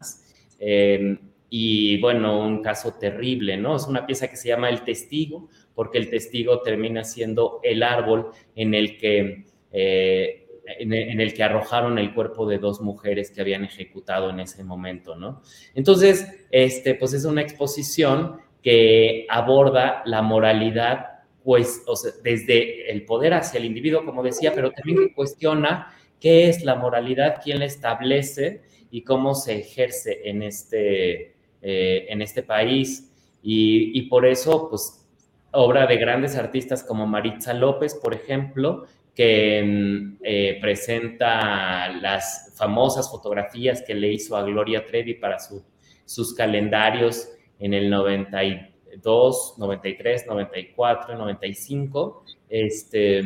y 1.48 2.02
bueno, 2.02 2.40
un 2.44 2.64
caso 2.64 2.95
terrible, 2.95 3.56
¿no? 3.56 3.76
Es 3.76 3.85
una 3.85 4.08
pieza 4.08 4.27
que 4.27 4.35
se 4.35 4.50
llama 4.50 4.69
El 4.69 4.84
Testigo, 4.84 5.48
porque 5.76 5.98
el 5.98 6.10
testigo 6.10 6.61
termina 6.61 7.03
siendo 7.03 7.60
el 7.61 7.84
árbol 7.84 8.32
en 8.56 8.74
el 8.74 8.98
que, 8.98 9.45
eh, 9.72 10.48
en, 10.80 11.19
el 11.22 11.34
que 11.34 11.44
arrojaron 11.44 12.00
el 12.00 12.14
cuerpo 12.14 12.48
de 12.48 12.58
dos 12.58 12.82
mujeres 12.82 13.30
que 13.30 13.42
habían 13.42 13.66
ejecutado 13.66 14.32
en 14.32 14.40
ese 14.40 14.64
momento, 14.64 15.16
¿no? 15.16 15.44
Entonces, 15.76 16.27
este, 16.50 16.95
pues 16.95 17.14
es 17.14 17.26
una 17.26 17.42
exposición 17.42 18.38
que 18.66 19.27
aborda 19.30 20.02
la 20.08 20.24
moralidad, 20.24 21.19
pues, 21.44 21.85
desde 22.24 22.92
el 22.92 23.06
poder 23.06 23.35
hacia 23.35 23.60
el 23.60 23.66
individuo, 23.66 24.03
como 24.03 24.24
decía, 24.24 24.53
pero 24.56 24.72
también 24.72 24.98
que 24.98 25.14
cuestiona 25.14 25.94
qué 26.19 26.50
es 26.50 26.64
la 26.64 26.74
moralidad, 26.74 27.42
quién 27.44 27.60
la 27.60 27.66
establece 27.66 28.64
y 28.90 29.03
cómo 29.03 29.35
se 29.35 29.60
ejerce 29.60 30.27
en 30.27 30.42
este, 30.42 31.35
eh, 31.61 32.08
en 32.10 32.24
este 32.24 32.42
país. 32.42 33.11
Y, 33.44 34.02
por 34.10 34.26
eso, 34.26 34.68
pues, 34.68 35.08
obra 35.52 35.85
de 35.85 35.98
grandes 35.98 36.35
artistas 36.35 36.84
como 36.84 37.06
Maritza 37.06 37.53
López, 37.53 37.94
por 37.94 38.16
ejemplo, 38.16 38.88
que 39.14 39.61
mm, 39.64 40.18
eh, 40.24 40.58
presenta 40.60 41.90
las 41.90 42.56
famosas 42.58 43.11
fotografías 43.11 43.84
que 43.84 43.94
le 43.94 44.11
hizo 44.11 44.35
a 44.35 44.42
Gloria 44.42 44.84
Trevi 44.88 45.14
para 45.14 45.38
sus 46.06 46.34
calendarios 46.34 47.30
en 47.59 47.74
el 47.74 47.90
92, 47.90 49.56
93, 49.58 50.27
94, 50.27 51.17
95. 51.17 52.24
Este, 52.50 53.24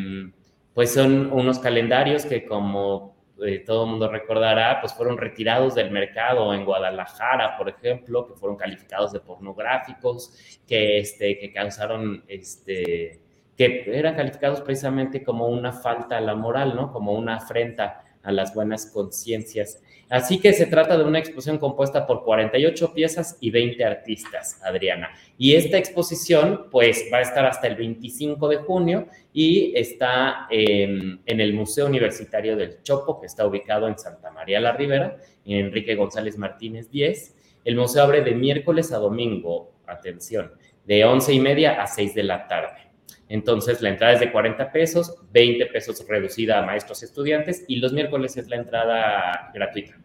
pues 0.73 0.93
son 0.93 1.31
unos 1.31 1.59
calendarios 1.59 2.25
que 2.25 2.45
como 2.45 3.15
eh, 3.41 3.59
todo 3.59 3.85
el 3.85 3.91
mundo 3.91 4.11
recordará, 4.11 4.81
pues 4.81 4.93
fueron 4.93 5.17
retirados 5.17 5.75
del 5.75 5.91
mercado 5.91 6.53
en 6.53 6.65
Guadalajara, 6.65 7.57
por 7.57 7.69
ejemplo, 7.69 8.27
que 8.27 8.33
fueron 8.33 8.57
calificados 8.57 9.13
de 9.13 9.21
pornográficos, 9.21 10.33
que, 10.67 10.99
este, 10.99 11.37
que 11.37 11.53
causaron, 11.53 12.23
este, 12.27 13.19
que 13.57 13.85
eran 13.87 14.15
calificados 14.15 14.61
precisamente 14.61 15.23
como 15.23 15.47
una 15.47 15.71
falta 15.71 16.17
a 16.17 16.21
la 16.21 16.35
moral, 16.35 16.75
¿no? 16.75 16.91
Como 16.91 17.13
una 17.13 17.37
afrenta 17.37 18.03
a 18.23 18.31
las 18.31 18.53
buenas 18.53 18.87
conciencias. 18.87 19.81
Así 20.09 20.39
que 20.39 20.53
se 20.53 20.65
trata 20.65 20.97
de 20.97 21.03
una 21.03 21.19
exposición 21.19 21.59
compuesta 21.59 22.07
por 22.07 22.23
48 22.23 22.93
piezas 22.95 23.37
y 23.39 23.51
20 23.51 23.85
artistas, 23.85 24.59
Adriana. 24.63 25.11
Y 25.37 25.53
esta 25.53 25.77
exposición, 25.77 26.65
pues, 26.71 27.05
va 27.13 27.19
a 27.19 27.21
estar 27.21 27.45
hasta 27.45 27.67
el 27.67 27.75
25 27.75 28.47
de 28.49 28.57
junio 28.57 29.07
y 29.31 29.71
está 29.77 30.47
en, 30.49 31.21
el 31.27 31.53
Museo 31.53 31.85
Universitario 31.85 32.55
del 32.55 32.81
Chopo, 32.81 33.19
que 33.19 33.27
está 33.27 33.45
ubicado 33.45 33.87
en 33.87 33.99
Santa 33.99 34.31
María 34.31 34.59
la 34.59 34.71
Ribera, 34.71 35.17
en 35.45 35.67
Enrique 35.67 35.93
González 35.93 36.39
Martínez 36.39 36.89
10. 36.89 37.35
El 37.65 37.75
museo 37.75 38.03
abre 38.03 38.21
de 38.21 38.33
miércoles 38.33 38.91
a 38.91 38.97
domingo, 38.97 39.73
atención, 39.85 40.51
de 40.85 41.05
11 41.05 41.33
y 41.33 41.39
media 41.39 41.83
a 41.83 41.85
6 41.85 42.15
de 42.15 42.23
la 42.23 42.47
tarde. 42.47 42.88
Entonces, 43.29 43.81
la 43.81 43.89
entrada 43.89 44.13
es 44.13 44.19
de 44.19 44.31
40 44.31 44.71
pesos, 44.71 45.15
20 45.31 45.67
pesos 45.67 46.03
reducida 46.07 46.59
a 46.59 46.65
maestros 46.65 47.01
y 47.03 47.05
estudiantes 47.05 47.63
y 47.67 47.77
los 47.77 47.93
miércoles 47.93 48.35
es 48.37 48.49
la 48.49 48.57
entrada 48.57 49.51
gratuita. 49.53 49.95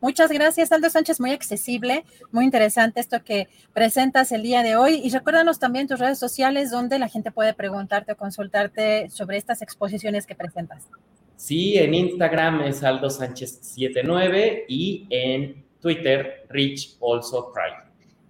Muchas 0.00 0.30
gracias, 0.30 0.70
Aldo 0.70 0.90
Sánchez, 0.90 1.18
muy 1.18 1.30
accesible, 1.30 2.04
muy 2.30 2.44
interesante 2.44 3.00
esto 3.00 3.24
que 3.24 3.48
presentas 3.72 4.32
el 4.32 4.42
día 4.42 4.62
de 4.62 4.76
hoy. 4.76 5.00
Y 5.02 5.08
recuérdanos 5.08 5.58
también 5.58 5.88
tus 5.88 5.98
redes 5.98 6.18
sociales 6.18 6.70
donde 6.70 6.98
la 6.98 7.08
gente 7.08 7.30
puede 7.30 7.54
preguntarte 7.54 8.12
o 8.12 8.16
consultarte 8.16 9.08
sobre 9.08 9.38
estas 9.38 9.62
exposiciones 9.62 10.26
que 10.26 10.34
presentas. 10.34 10.90
Sí, 11.36 11.78
en 11.78 11.94
Instagram 11.94 12.64
es 12.64 12.84
Aldo 12.84 13.08
Sánchez 13.08 13.60
79 13.62 14.66
y 14.68 15.06
en 15.08 15.64
Twitter, 15.80 16.46
Rich 16.50 16.98
Also 17.00 17.50
Cry. 17.52 17.83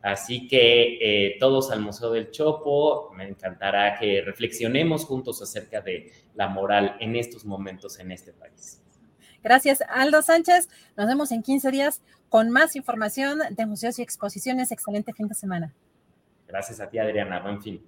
Así 0.04 0.46
que 0.46 0.98
eh, 1.00 1.36
todos 1.40 1.70
al 1.70 1.80
Museo 1.80 2.10
del 2.10 2.30
Chopo, 2.30 3.10
me 3.16 3.26
encantará 3.26 3.98
que 3.98 4.20
reflexionemos 4.20 5.06
juntos 5.06 5.40
acerca 5.40 5.80
de 5.80 6.12
la 6.34 6.46
moral 6.46 6.98
en 7.00 7.16
estos 7.16 7.46
momentos 7.46 7.98
en 7.98 8.12
este 8.12 8.34
país. 8.34 8.82
Gracias, 9.42 9.82
Aldo 9.88 10.20
Sánchez. 10.20 10.68
Nos 10.98 11.06
vemos 11.06 11.32
en 11.32 11.42
15 11.42 11.70
días 11.70 12.02
con 12.28 12.50
más 12.50 12.76
información 12.76 13.38
de 13.48 13.64
museos 13.64 13.98
y 13.98 14.02
exposiciones. 14.02 14.72
Excelente 14.72 15.14
fin 15.14 15.26
de 15.26 15.34
semana. 15.34 15.72
Gracias 16.46 16.80
a 16.80 16.90
ti, 16.90 16.98
Adriana. 16.98 17.40
Buen 17.40 17.62
fin. 17.62 17.82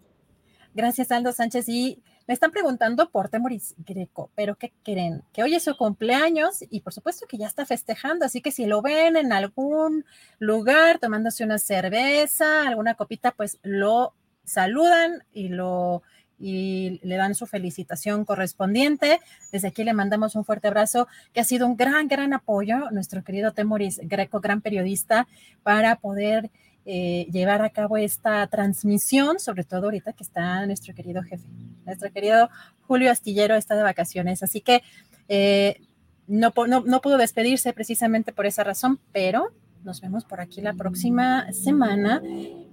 Gracias, 0.72 1.10
Aldo 1.10 1.32
Sánchez. 1.32 1.68
Y 1.68 2.02
me 2.26 2.34
están 2.34 2.50
preguntando 2.50 3.10
por 3.10 3.28
Temoris 3.28 3.74
Greco, 3.78 4.30
pero 4.34 4.56
¿qué 4.56 4.72
creen? 4.84 5.22
Que 5.32 5.42
hoy 5.42 5.54
es 5.54 5.64
su 5.64 5.76
cumpleaños 5.76 6.64
y 6.70 6.80
por 6.80 6.92
supuesto 6.92 7.26
que 7.28 7.38
ya 7.38 7.46
está 7.46 7.66
festejando, 7.66 8.24
así 8.24 8.40
que 8.40 8.50
si 8.50 8.66
lo 8.66 8.82
ven 8.82 9.16
en 9.16 9.32
algún 9.32 10.04
lugar 10.38 10.98
tomándose 10.98 11.44
una 11.44 11.58
cerveza, 11.58 12.66
alguna 12.66 12.94
copita, 12.94 13.32
pues 13.32 13.58
lo 13.62 14.14
saludan 14.44 15.24
y 15.32 15.48
lo 15.48 16.02
y 16.38 17.00
le 17.02 17.16
dan 17.16 17.34
su 17.34 17.46
felicitación 17.46 18.24
correspondiente. 18.24 19.20
Desde 19.52 19.68
aquí 19.68 19.84
le 19.84 19.94
mandamos 19.94 20.36
un 20.36 20.44
fuerte 20.44 20.68
abrazo, 20.68 21.08
que 21.32 21.40
ha 21.40 21.44
sido 21.44 21.66
un 21.66 21.76
gran, 21.76 22.08
gran 22.08 22.34
apoyo, 22.34 22.90
nuestro 22.90 23.24
querido 23.24 23.52
Temoris 23.52 24.00
Greco, 24.02 24.40
gran 24.40 24.60
periodista, 24.60 25.26
para 25.62 25.96
poder 25.96 26.50
eh, 26.86 27.26
llevar 27.32 27.62
a 27.62 27.70
cabo 27.70 27.96
esta 27.96 28.46
transmisión, 28.46 29.40
sobre 29.40 29.64
todo 29.64 29.86
ahorita 29.86 30.12
que 30.12 30.22
está 30.22 30.64
nuestro 30.66 30.94
querido 30.94 31.22
jefe, 31.22 31.44
nuestro 31.84 32.12
querido 32.12 32.48
Julio 32.86 33.10
Astillero 33.10 33.56
está 33.56 33.74
de 33.74 33.82
vacaciones, 33.82 34.42
así 34.42 34.60
que 34.60 34.82
eh, 35.28 35.80
no, 36.28 36.52
no, 36.68 36.80
no 36.80 37.00
pudo 37.00 37.18
despedirse 37.18 37.72
precisamente 37.72 38.32
por 38.32 38.46
esa 38.46 38.64
razón, 38.64 39.00
pero 39.12 39.50
nos 39.84 40.00
vemos 40.00 40.24
por 40.24 40.40
aquí 40.40 40.60
la 40.60 40.74
próxima 40.74 41.52
semana. 41.52 42.20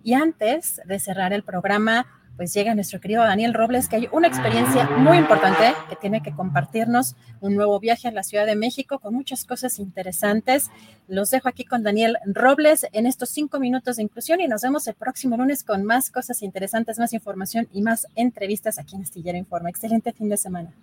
Y 0.03 0.13
antes 0.13 0.81
de 0.85 0.99
cerrar 0.99 1.31
el 1.31 1.43
programa, 1.43 2.07
pues 2.37 2.53
llega 2.53 2.73
nuestro 2.75 2.99
querido 2.99 3.23
Daniel 3.23 3.53
Robles, 3.53 3.87
que 3.87 3.97
hay 3.97 4.09
una 4.11 4.27
experiencia 4.27 4.89
muy 4.89 5.17
importante 5.17 5.73
que 5.89 5.95
tiene 5.95 6.21
que 6.21 6.33
compartirnos, 6.33 7.15
un 7.41 7.55
nuevo 7.55 7.79
viaje 7.79 8.07
a 8.07 8.11
la 8.11 8.23
Ciudad 8.23 8.45
de 8.45 8.55
México 8.55 8.99
con 8.99 9.13
muchas 9.13 9.45
cosas 9.45 9.79
interesantes. 9.79 10.69
Los 11.07 11.29
dejo 11.29 11.49
aquí 11.49 11.63
con 11.63 11.83
Daniel 11.83 12.17
Robles 12.25 12.87
en 12.91 13.05
estos 13.05 13.29
cinco 13.29 13.59
minutos 13.59 13.97
de 13.97 14.03
inclusión 14.03 14.41
y 14.41 14.47
nos 14.47 14.61
vemos 14.61 14.87
el 14.87 14.95
próximo 14.95 15.37
lunes 15.37 15.63
con 15.63 15.83
más 15.83 16.09
cosas 16.09 16.41
interesantes, 16.41 16.99
más 16.99 17.13
información 17.13 17.67
y 17.71 17.81
más 17.81 18.07
entrevistas 18.15 18.79
aquí 18.79 18.95
en 18.95 19.03
Astillero 19.03 19.37
Informa. 19.37 19.69
Excelente 19.69 20.11
fin 20.13 20.29
de 20.29 20.37
semana. 20.37 20.73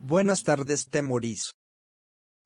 Buenas 0.00 0.42
tardes, 0.42 0.88
Temoris. 0.88 1.52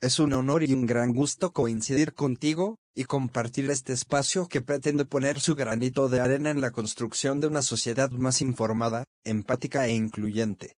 Es 0.01 0.19
un 0.19 0.35
honor 0.35 0.63
y 0.63 0.75
un 0.75 0.85
gran 0.85 1.15
gusto 1.15 1.53
coincidir 1.53 2.13
contigo 2.13 2.79
y 2.95 3.05
compartir 3.05 3.71
este 3.71 3.95
espacio 3.95 4.47
que 4.47 4.61
pretende 4.61 5.07
poner 5.07 5.41
su 5.41 5.55
granito 5.55 6.11
de 6.11 6.21
arena 6.21 6.51
en 6.51 6.61
la 6.61 6.71
construcción 6.71 7.41
de 7.41 7.47
una 7.47 7.63
sociedad 7.63 8.11
más 8.11 8.43
informada, 8.43 9.05
empática 9.25 9.87
e 9.87 9.95
incluyente. 9.95 10.77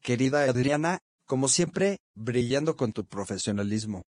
Querida 0.00 0.44
Adriana, 0.44 1.00
como 1.26 1.48
siempre, 1.48 1.98
brillando 2.14 2.76
con 2.76 2.94
tu 2.94 3.04
profesionalismo. 3.04 4.04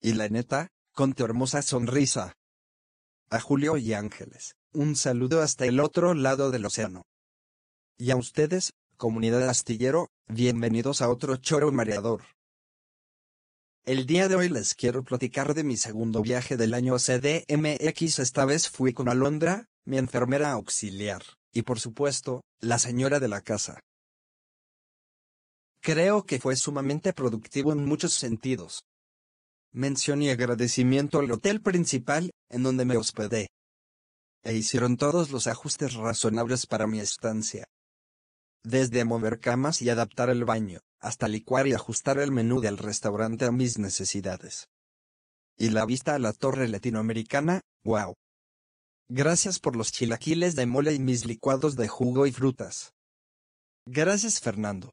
Y 0.00 0.14
la 0.14 0.28
neta, 0.28 0.68
con 0.94 1.12
tu 1.12 1.24
hermosa 1.24 1.60
sonrisa. 1.60 2.32
A 3.28 3.40
Julio 3.40 3.76
y 3.76 3.92
Ángeles, 3.92 4.54
un 4.72 4.96
saludo 4.96 5.42
hasta 5.42 5.66
el 5.66 5.80
otro 5.80 6.14
lado 6.14 6.50
del 6.50 6.64
océano. 6.64 7.02
Y 7.98 8.10
a 8.10 8.16
ustedes, 8.16 8.72
comunidad 8.96 9.46
astillero, 9.50 10.08
bienvenidos 10.28 11.02
a 11.02 11.10
otro 11.10 11.36
choro 11.36 11.70
mareador. 11.72 12.22
El 13.88 14.04
día 14.04 14.28
de 14.28 14.34
hoy 14.34 14.50
les 14.50 14.74
quiero 14.74 15.02
platicar 15.02 15.54
de 15.54 15.64
mi 15.64 15.78
segundo 15.78 16.20
viaje 16.20 16.58
del 16.58 16.74
año 16.74 16.96
CDMX. 16.96 18.18
Esta 18.18 18.44
vez 18.44 18.68
fui 18.68 18.92
con 18.92 19.08
Alondra, 19.08 19.64
mi 19.86 19.96
enfermera 19.96 20.52
auxiliar, 20.52 21.22
y 21.54 21.62
por 21.62 21.80
supuesto, 21.80 22.42
la 22.60 22.78
señora 22.78 23.18
de 23.18 23.28
la 23.28 23.40
casa. 23.40 23.80
Creo 25.80 26.26
que 26.26 26.38
fue 26.38 26.54
sumamente 26.56 27.14
productivo 27.14 27.72
en 27.72 27.86
muchos 27.86 28.12
sentidos. 28.12 28.82
Mención 29.72 30.20
y 30.20 30.28
agradecimiento 30.28 31.20
al 31.20 31.32
hotel 31.32 31.62
principal, 31.62 32.30
en 32.50 32.64
donde 32.64 32.84
me 32.84 32.98
hospedé. 32.98 33.48
E 34.44 34.54
hicieron 34.54 34.98
todos 34.98 35.30
los 35.30 35.46
ajustes 35.46 35.94
razonables 35.94 36.66
para 36.66 36.86
mi 36.86 37.00
estancia. 37.00 37.64
Desde 38.68 39.06
mover 39.06 39.40
camas 39.40 39.80
y 39.80 39.88
adaptar 39.88 40.28
el 40.28 40.44
baño, 40.44 40.80
hasta 41.00 41.26
licuar 41.26 41.66
y 41.66 41.72
ajustar 41.72 42.18
el 42.18 42.30
menú 42.30 42.60
del 42.60 42.76
restaurante 42.76 43.46
a 43.46 43.50
mis 43.50 43.78
necesidades. 43.78 44.68
Y 45.56 45.70
la 45.70 45.86
vista 45.86 46.14
a 46.14 46.18
la 46.18 46.34
torre 46.34 46.68
latinoamericana, 46.68 47.62
wow. 47.82 48.12
Gracias 49.08 49.58
por 49.58 49.74
los 49.74 49.90
chilaquiles 49.90 50.54
de 50.54 50.66
mole 50.66 50.92
y 50.92 50.98
mis 50.98 51.24
licuados 51.24 51.76
de 51.76 51.88
jugo 51.88 52.26
y 52.26 52.32
frutas. 52.32 52.92
Gracias 53.86 54.38
Fernando. 54.38 54.92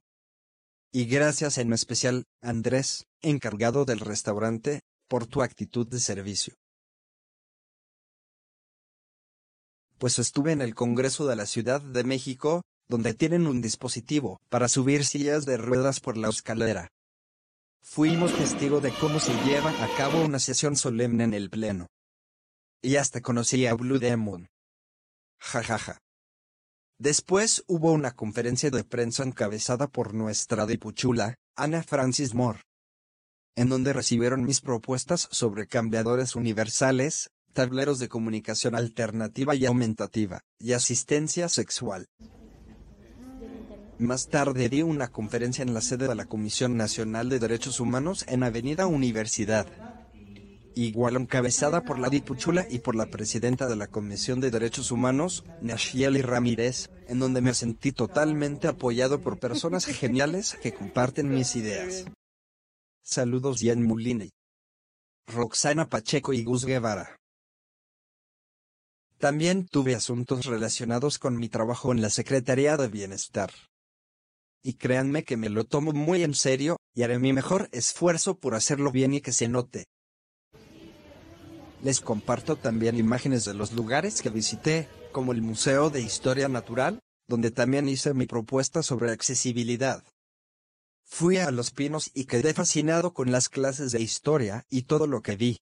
Y 0.93 1.03
gracias 1.03 1.57
en 1.57 1.73
especial, 1.73 2.23
Andrés, 2.41 3.03
encargado 3.21 3.83
del 3.83 3.99
restaurante, 3.99 4.83
por 5.09 5.27
tu 5.27 5.41
actitud 5.41 5.85
de 5.85 5.99
servicio. 5.99 6.55
Pues 9.97 10.17
estuve 10.17 10.53
en 10.53 10.61
el 10.61 10.75
Congreso 10.75 11.27
de 11.27 11.35
la 11.35 11.45
Ciudad 11.45 11.81
de 11.81 12.05
México, 12.05 12.61
donde 12.87 13.13
tienen 13.13 13.47
un 13.47 13.61
dispositivo 13.61 14.39
para 14.49 14.67
subir 14.67 15.05
sillas 15.05 15.45
de 15.45 15.57
ruedas 15.57 15.99
por 15.99 16.17
la 16.17 16.29
escalera. 16.29 16.89
Fuimos 17.81 18.33
testigo 18.33 18.81
de 18.81 18.91
cómo 18.91 19.19
se 19.19 19.33
lleva 19.45 19.71
a 19.83 19.87
cabo 19.97 20.23
una 20.23 20.39
sesión 20.39 20.75
solemne 20.75 21.23
en 21.23 21.33
el 21.33 21.49
Pleno. 21.49 21.87
Y 22.81 22.95
hasta 22.97 23.21
conocí 23.21 23.65
a 23.67 23.73
Blue 23.73 23.99
Demon. 23.99 24.47
Jajaja. 25.39 25.99
Después 26.97 27.63
hubo 27.67 27.91
una 27.91 28.11
conferencia 28.11 28.71
de 28.71 28.83
prensa 28.83 29.23
encabezada 29.23 29.87
por 29.87 30.13
nuestra 30.13 30.65
dipuchula, 30.65 31.35
Ana 31.55 31.83
Francis 31.83 32.33
Moore, 32.33 32.61
en 33.55 33.69
donde 33.69 33.93
recibieron 33.93 34.43
mis 34.43 34.61
propuestas 34.61 35.27
sobre 35.31 35.67
cambiadores 35.67 36.35
universales, 36.35 37.29
tableros 37.53 37.99
de 37.99 38.09
comunicación 38.09 38.75
alternativa 38.75 39.55
y 39.55 39.65
aumentativa, 39.65 40.41
y 40.59 40.73
asistencia 40.73 41.49
sexual. 41.49 42.07
Más 43.97 44.27
tarde 44.27 44.67
di 44.67 44.81
una 44.81 45.07
conferencia 45.07 45.63
en 45.63 45.73
la 45.73 45.79
sede 45.79 46.09
de 46.09 46.15
la 46.15 46.25
Comisión 46.25 46.75
Nacional 46.75 47.29
de 47.29 47.39
Derechos 47.39 47.79
Humanos 47.79 48.25
en 48.27 48.43
Avenida 48.43 48.87
Universidad. 48.87 49.67
Igual 50.75 51.15
encabezada 51.15 51.85
por 51.85 51.97
la 51.97 52.09
dipuchula 52.09 52.67
y 52.69 52.79
por 52.79 52.95
la 52.95 53.05
presidenta 53.05 53.69
de 53.69 53.77
la 53.77 53.87
Comisión 53.87 54.41
de 54.41 54.51
Derechos 54.51 54.91
Humanos, 54.91 55.45
Nashieli 55.61 56.21
Ramírez, 56.21 56.89
en 57.07 57.19
donde 57.19 57.39
me 57.39 57.53
sentí 57.53 57.93
totalmente 57.93 58.67
apoyado 58.67 59.21
por 59.21 59.39
personas 59.39 59.85
geniales 59.85 60.57
que 60.61 60.73
comparten 60.73 61.29
mis 61.29 61.55
ideas. 61.55 62.03
Saludos 63.01 63.61
Jan 63.61 63.81
Mulini, 63.81 64.29
Roxana 65.25 65.87
Pacheco 65.87 66.33
y 66.33 66.43
Gus 66.43 66.65
Guevara. 66.65 67.15
También 69.19 69.65
tuve 69.65 69.95
asuntos 69.95 70.45
relacionados 70.45 71.17
con 71.17 71.37
mi 71.37 71.47
trabajo 71.47 71.93
en 71.93 72.01
la 72.01 72.09
Secretaría 72.09 72.75
de 72.75 72.89
Bienestar 72.89 73.51
y 74.65 74.73
créanme 74.73 75.23
que 75.23 75.37
me 75.37 75.49
lo 75.49 75.65
tomo 75.65 75.91
muy 75.91 76.23
en 76.23 76.33
serio, 76.33 76.77
y 76.95 77.03
haré 77.03 77.19
mi 77.19 77.33
mejor 77.33 77.69
esfuerzo 77.71 78.39
por 78.39 78.55
hacerlo 78.55 78.91
bien 78.91 79.13
y 79.13 79.21
que 79.21 79.31
se 79.31 79.47
note. 79.47 79.85
Les 81.83 82.01
comparto 82.01 82.55
también 82.55 82.97
imágenes 82.97 83.45
de 83.45 83.53
los 83.53 83.73
lugares 83.73 84.23
que 84.23 84.31
visité, 84.31 84.89
como 85.11 85.33
el 85.33 85.43
Museo 85.43 85.91
de 85.91 86.01
Historia 86.01 86.47
Natural, 86.47 86.99
donde 87.27 87.51
también 87.51 87.87
hice 87.87 88.15
mi 88.15 88.25
propuesta 88.25 88.81
sobre 88.81 89.11
accesibilidad. 89.11 90.03
Fui 91.03 91.37
a 91.37 91.51
Los 91.51 91.69
Pinos 91.69 92.09
y 92.15 92.25
quedé 92.25 92.55
fascinado 92.55 93.13
con 93.13 93.31
las 93.31 93.49
clases 93.49 93.91
de 93.91 94.01
historia 94.01 94.65
y 94.67 94.83
todo 94.83 95.05
lo 95.05 95.21
que 95.21 95.35
vi. 95.35 95.57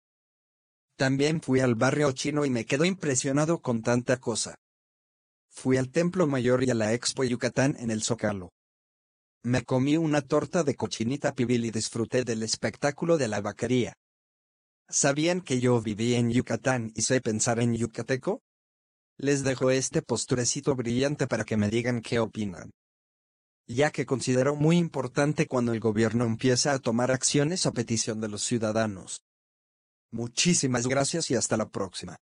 También 0.96 1.42
fui 1.42 1.60
al 1.60 1.76
barrio 1.76 2.10
chino 2.14 2.46
y 2.46 2.50
me 2.50 2.66
quedó 2.66 2.86
impresionado 2.86 3.62
con 3.62 3.82
tanta 3.82 4.16
cosa. 4.22 4.56
Fui 5.50 5.76
al 5.76 5.90
Templo 5.90 6.26
Mayor 6.26 6.64
y 6.64 6.70
a 6.70 6.74
la 6.74 6.94
Expo 6.94 7.26
Yucatán 7.26 7.76
en 7.80 7.92
el 7.92 8.02
Zócalo. 8.02 8.54
Me 9.46 9.66
comí 9.66 9.98
una 9.98 10.22
torta 10.22 10.64
de 10.64 10.76
cochinita 10.76 11.34
pibil 11.34 11.66
y 11.66 11.72
disfruté 11.72 12.24
del 12.24 12.44
espectáculo 12.44 13.18
de 13.18 13.28
la 13.28 13.42
vaquería. 13.42 13.94
¿Sabían 14.88 15.42
que 15.42 15.60
yo 15.60 15.82
viví 15.82 16.16
en 16.16 16.32
Yucatán 16.32 16.94
y 16.96 17.02
sé 17.02 17.20
pensar 17.20 17.60
en 17.60 17.76
yucateco? 17.76 18.42
Les 19.18 19.44
dejo 19.44 19.70
este 19.70 20.02
posturecito 20.02 20.76
brillante 20.76 21.28
para 21.28 21.44
que 21.44 21.58
me 21.58 21.70
digan 21.70 22.02
qué 22.02 22.20
opinan. 22.20 22.72
Ya 23.68 23.92
que 23.92 24.06
considero 24.06 24.56
muy 24.56 24.78
importante 24.78 25.46
cuando 25.46 25.74
el 25.74 25.82
gobierno 25.82 26.24
empieza 26.24 26.72
a 26.72 26.80
tomar 26.80 27.12
acciones 27.12 27.66
a 27.66 27.74
petición 27.74 28.22
de 28.22 28.30
los 28.30 28.44
ciudadanos. 28.44 29.24
Muchísimas 30.12 30.88
gracias 30.88 31.30
y 31.32 31.36
hasta 31.36 31.58
la 31.58 31.68
próxima. 31.68 32.16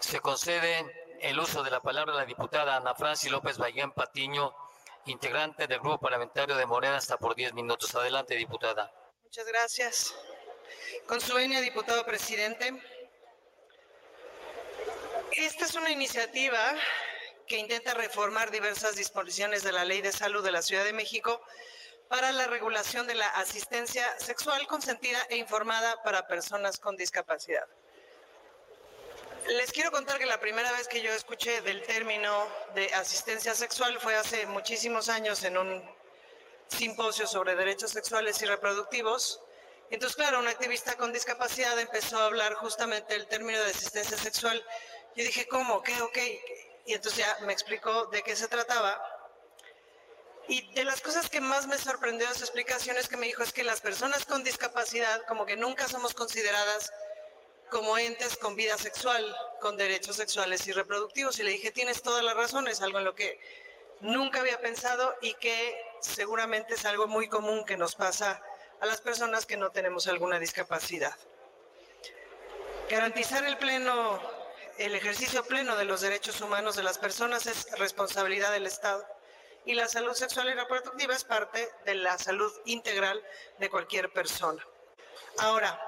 Se 0.00 0.18
concede 0.18 0.84
el 1.20 1.38
uso 1.38 1.62
de 1.62 1.70
la 1.70 1.80
palabra 1.80 2.12
a 2.12 2.16
la 2.16 2.26
diputada 2.26 2.76
Ana 2.76 2.94
Francis 2.96 3.30
López 3.30 3.56
Bayán 3.56 3.92
Patiño 3.92 4.52
integrante 5.06 5.66
del 5.66 5.80
grupo 5.80 5.98
parlamentario 5.98 6.56
de 6.56 6.66
Morena, 6.66 6.96
hasta 6.96 7.16
por 7.16 7.34
10 7.34 7.54
minutos. 7.54 7.94
Adelante, 7.94 8.34
diputada. 8.34 8.92
Muchas 9.22 9.46
gracias. 9.46 10.14
Con 11.06 11.20
su 11.20 11.34
venia, 11.34 11.60
diputado 11.60 12.04
presidente. 12.04 12.72
esta 15.32 15.64
es 15.64 15.74
una 15.74 15.90
iniciativa 15.90 16.74
que 17.46 17.58
intenta 17.58 17.94
reformar 17.94 18.50
diversas 18.50 18.96
disposiciones 18.96 19.62
de 19.62 19.72
la 19.72 19.84
Ley 19.84 20.00
de 20.00 20.12
Salud 20.12 20.44
de 20.44 20.52
la 20.52 20.62
Ciudad 20.62 20.84
de 20.84 20.92
México 20.92 21.40
para 22.08 22.32
la 22.32 22.46
regulación 22.46 23.06
de 23.06 23.14
la 23.14 23.28
asistencia 23.28 24.06
sexual 24.18 24.66
consentida 24.66 25.18
e 25.28 25.36
informada 25.36 26.02
para 26.02 26.26
personas 26.26 26.78
con 26.78 26.96
discapacidad. 26.96 27.66
Les 29.48 29.72
quiero 29.72 29.90
contar 29.90 30.18
que 30.18 30.24
la 30.24 30.40
primera 30.40 30.72
vez 30.72 30.88
que 30.88 31.02
yo 31.02 31.12
escuché 31.12 31.60
del 31.60 31.82
término 31.82 32.48
de 32.74 32.86
asistencia 32.94 33.54
sexual 33.54 34.00
fue 34.00 34.14
hace 34.14 34.46
muchísimos 34.46 35.10
años 35.10 35.44
en 35.44 35.58
un 35.58 35.82
simposio 36.68 37.26
sobre 37.26 37.54
derechos 37.54 37.90
sexuales 37.90 38.40
y 38.40 38.46
reproductivos. 38.46 39.40
Entonces, 39.90 40.16
claro, 40.16 40.38
un 40.38 40.48
activista 40.48 40.96
con 40.96 41.12
discapacidad 41.12 41.78
empezó 41.78 42.18
a 42.18 42.26
hablar 42.26 42.54
justamente 42.54 43.12
del 43.12 43.26
término 43.26 43.58
de 43.58 43.70
asistencia 43.70 44.16
sexual. 44.16 44.64
Yo 45.14 45.24
dije, 45.24 45.46
¿cómo? 45.46 45.82
¿Qué? 45.82 46.00
Ok. 46.00 46.18
Y 46.86 46.94
entonces 46.94 47.18
ya 47.18 47.36
me 47.42 47.52
explicó 47.52 48.06
de 48.06 48.22
qué 48.22 48.34
se 48.36 48.48
trataba. 48.48 48.98
Y 50.48 50.72
de 50.72 50.84
las 50.84 51.02
cosas 51.02 51.28
que 51.28 51.42
más 51.42 51.66
me 51.66 51.76
sorprendió 51.76 52.26
de 52.28 52.34
su 52.34 52.44
explicación 52.44 52.96
es 52.96 53.08
que 53.08 53.18
me 53.18 53.26
dijo 53.26 53.42
es 53.42 53.52
que 53.52 53.62
las 53.62 53.82
personas 53.82 54.24
con 54.24 54.42
discapacidad 54.42 55.22
como 55.26 55.44
que 55.44 55.56
nunca 55.56 55.86
somos 55.86 56.14
consideradas 56.14 56.92
como 57.70 57.98
entes 57.98 58.36
con 58.36 58.56
vida 58.56 58.76
sexual, 58.78 59.36
con 59.60 59.76
derechos 59.76 60.16
sexuales 60.16 60.66
y 60.66 60.72
reproductivos. 60.72 61.38
Y 61.38 61.42
le 61.42 61.50
dije, 61.50 61.70
tienes 61.70 62.02
toda 62.02 62.22
la 62.22 62.34
razón, 62.34 62.68
es 62.68 62.80
algo 62.82 62.98
en 62.98 63.04
lo 63.04 63.14
que 63.14 63.40
nunca 64.00 64.40
había 64.40 64.60
pensado 64.60 65.14
y 65.22 65.34
que 65.34 65.80
seguramente 66.00 66.74
es 66.74 66.84
algo 66.84 67.06
muy 67.06 67.28
común 67.28 67.64
que 67.64 67.76
nos 67.76 67.94
pasa 67.94 68.42
a 68.80 68.86
las 68.86 69.00
personas 69.00 69.46
que 69.46 69.56
no 69.56 69.70
tenemos 69.70 70.06
alguna 70.06 70.38
discapacidad. 70.38 71.16
Garantizar 72.90 73.44
el 73.44 73.56
pleno, 73.56 74.20
el 74.78 74.94
ejercicio 74.94 75.44
pleno 75.44 75.76
de 75.76 75.86
los 75.86 76.02
derechos 76.02 76.40
humanos 76.40 76.76
de 76.76 76.82
las 76.82 76.98
personas 76.98 77.46
es 77.46 77.70
responsabilidad 77.78 78.52
del 78.52 78.66
Estado 78.66 79.06
y 79.64 79.72
la 79.72 79.88
salud 79.88 80.12
sexual 80.12 80.48
y 80.48 80.54
reproductiva 80.54 81.14
es 81.14 81.24
parte 81.24 81.70
de 81.86 81.94
la 81.94 82.18
salud 82.18 82.52
integral 82.66 83.22
de 83.58 83.70
cualquier 83.70 84.12
persona. 84.12 84.64
Ahora, 85.38 85.80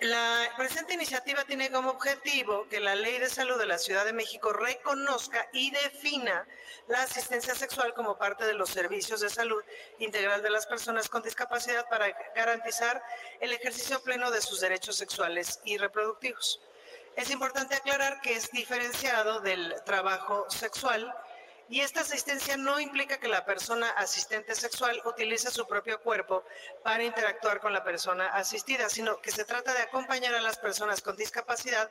la 0.00 0.52
presente 0.56 0.94
iniciativa 0.94 1.44
tiene 1.44 1.72
como 1.72 1.90
objetivo 1.90 2.68
que 2.68 2.78
la 2.78 2.94
Ley 2.94 3.18
de 3.18 3.28
Salud 3.28 3.58
de 3.58 3.66
la 3.66 3.78
Ciudad 3.78 4.04
de 4.04 4.12
México 4.12 4.52
reconozca 4.52 5.48
y 5.52 5.72
defina 5.72 6.46
la 6.86 7.02
asistencia 7.02 7.54
sexual 7.54 7.94
como 7.94 8.16
parte 8.16 8.46
de 8.46 8.54
los 8.54 8.70
servicios 8.70 9.20
de 9.20 9.28
salud 9.28 9.62
integral 9.98 10.42
de 10.42 10.50
las 10.50 10.66
personas 10.66 11.08
con 11.08 11.22
discapacidad 11.22 11.88
para 11.88 12.16
garantizar 12.36 13.02
el 13.40 13.52
ejercicio 13.52 14.00
pleno 14.02 14.30
de 14.30 14.40
sus 14.40 14.60
derechos 14.60 14.96
sexuales 14.96 15.60
y 15.64 15.78
reproductivos. 15.78 16.60
Es 17.16 17.30
importante 17.30 17.74
aclarar 17.74 18.20
que 18.20 18.34
es 18.34 18.52
diferenciado 18.52 19.40
del 19.40 19.74
trabajo 19.84 20.46
sexual 20.48 21.12
y 21.70 21.80
esta 21.80 22.00
asistencia 22.00 22.56
no 22.56 22.80
implica 22.80 23.18
que 23.18 23.28
la 23.28 23.44
persona 23.44 23.90
asistente 23.90 24.54
sexual 24.54 25.02
utilice 25.04 25.50
su 25.50 25.66
propio 25.66 26.00
cuerpo 26.00 26.44
para 26.82 27.04
interactuar 27.04 27.60
con 27.60 27.72
la 27.72 27.84
persona 27.84 28.28
asistida, 28.28 28.88
sino 28.88 29.20
que 29.20 29.30
se 29.30 29.44
trata 29.44 29.74
de 29.74 29.82
acompañar 29.82 30.34
a 30.34 30.40
las 30.40 30.58
personas 30.58 31.02
con 31.02 31.16
discapacidad 31.16 31.90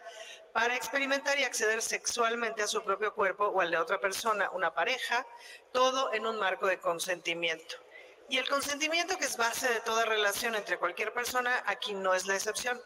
para 0.52 0.76
experimentar 0.76 1.38
y 1.40 1.44
acceder 1.44 1.82
sexualmente 1.82 2.64
a 2.64 2.68
su 2.68 2.84
propio 2.84 3.14
cuerpo 3.14 3.46
o 3.46 3.62
al 3.62 3.70
de 3.70 3.78
otra 3.78 4.00
persona, 4.00 4.50
una 4.52 4.74
pareja, 4.74 5.28
todo 5.72 6.12
en 6.14 6.26
un 6.26 6.38
marco 6.38 6.66
de 6.66 6.80
consentimiento. 6.80 7.76
Y 8.30 8.40
el 8.40 8.50
consentimiento, 8.50 9.18
que 9.18 9.26
es 9.26 9.38
base 9.38 9.72
de 9.72 9.80
toda 9.82 10.06
relación 10.06 10.56
entre 10.56 10.78
cualquier 10.78 11.14
persona, 11.14 11.64
aquí 11.66 11.94
no 11.94 12.14
es 12.14 12.26
la 12.26 12.36
excepción. 12.36 12.82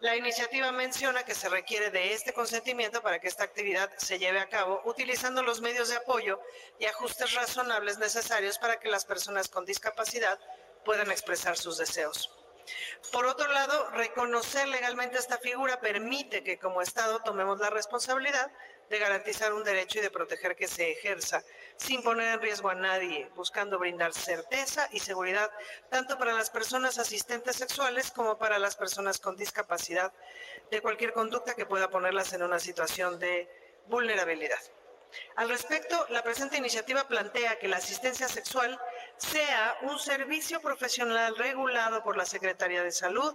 La 0.00 0.14
iniciativa 0.14 0.70
menciona 0.70 1.24
que 1.24 1.34
se 1.34 1.48
requiere 1.48 1.90
de 1.90 2.12
este 2.12 2.32
consentimiento 2.32 3.02
para 3.02 3.18
que 3.18 3.26
esta 3.26 3.42
actividad 3.42 3.90
se 3.96 4.20
lleve 4.20 4.38
a 4.38 4.48
cabo 4.48 4.80
utilizando 4.84 5.42
los 5.42 5.60
medios 5.60 5.88
de 5.88 5.96
apoyo 5.96 6.40
y 6.78 6.84
ajustes 6.84 7.34
razonables 7.34 7.98
necesarios 7.98 8.58
para 8.58 8.78
que 8.78 8.88
las 8.88 9.04
personas 9.04 9.48
con 9.48 9.64
discapacidad 9.64 10.38
puedan 10.84 11.10
expresar 11.10 11.56
sus 11.56 11.78
deseos. 11.78 12.30
Por 13.10 13.26
otro 13.26 13.48
lado, 13.48 13.90
reconocer 13.90 14.68
legalmente 14.68 15.18
esta 15.18 15.38
figura 15.38 15.80
permite 15.80 16.44
que 16.44 16.60
como 16.60 16.80
Estado 16.80 17.20
tomemos 17.24 17.58
la 17.58 17.70
responsabilidad 17.70 18.52
de 18.88 18.98
garantizar 18.98 19.52
un 19.52 19.64
derecho 19.64 19.98
y 19.98 20.02
de 20.02 20.10
proteger 20.10 20.56
que 20.56 20.66
se 20.66 20.90
ejerza 20.92 21.42
sin 21.76 22.02
poner 22.02 22.34
en 22.34 22.40
riesgo 22.40 22.70
a 22.70 22.74
nadie, 22.74 23.30
buscando 23.34 23.78
brindar 23.78 24.12
certeza 24.12 24.88
y 24.92 25.00
seguridad 25.00 25.50
tanto 25.90 26.18
para 26.18 26.32
las 26.32 26.50
personas 26.50 26.98
asistentes 26.98 27.56
sexuales 27.56 28.10
como 28.10 28.38
para 28.38 28.58
las 28.58 28.76
personas 28.76 29.18
con 29.18 29.36
discapacidad 29.36 30.12
de 30.70 30.80
cualquier 30.80 31.12
conducta 31.12 31.54
que 31.54 31.66
pueda 31.66 31.90
ponerlas 31.90 32.32
en 32.32 32.42
una 32.42 32.58
situación 32.58 33.18
de 33.18 33.48
vulnerabilidad. 33.86 34.60
Al 35.36 35.48
respecto, 35.48 36.06
la 36.10 36.22
presente 36.22 36.58
iniciativa 36.58 37.08
plantea 37.08 37.58
que 37.58 37.68
la 37.68 37.78
asistencia 37.78 38.28
sexual 38.28 38.78
sea 39.16 39.78
un 39.82 39.98
servicio 39.98 40.60
profesional 40.60 41.36
regulado 41.36 42.02
por 42.02 42.16
la 42.16 42.26
Secretaría 42.26 42.82
de 42.82 42.92
Salud 42.92 43.34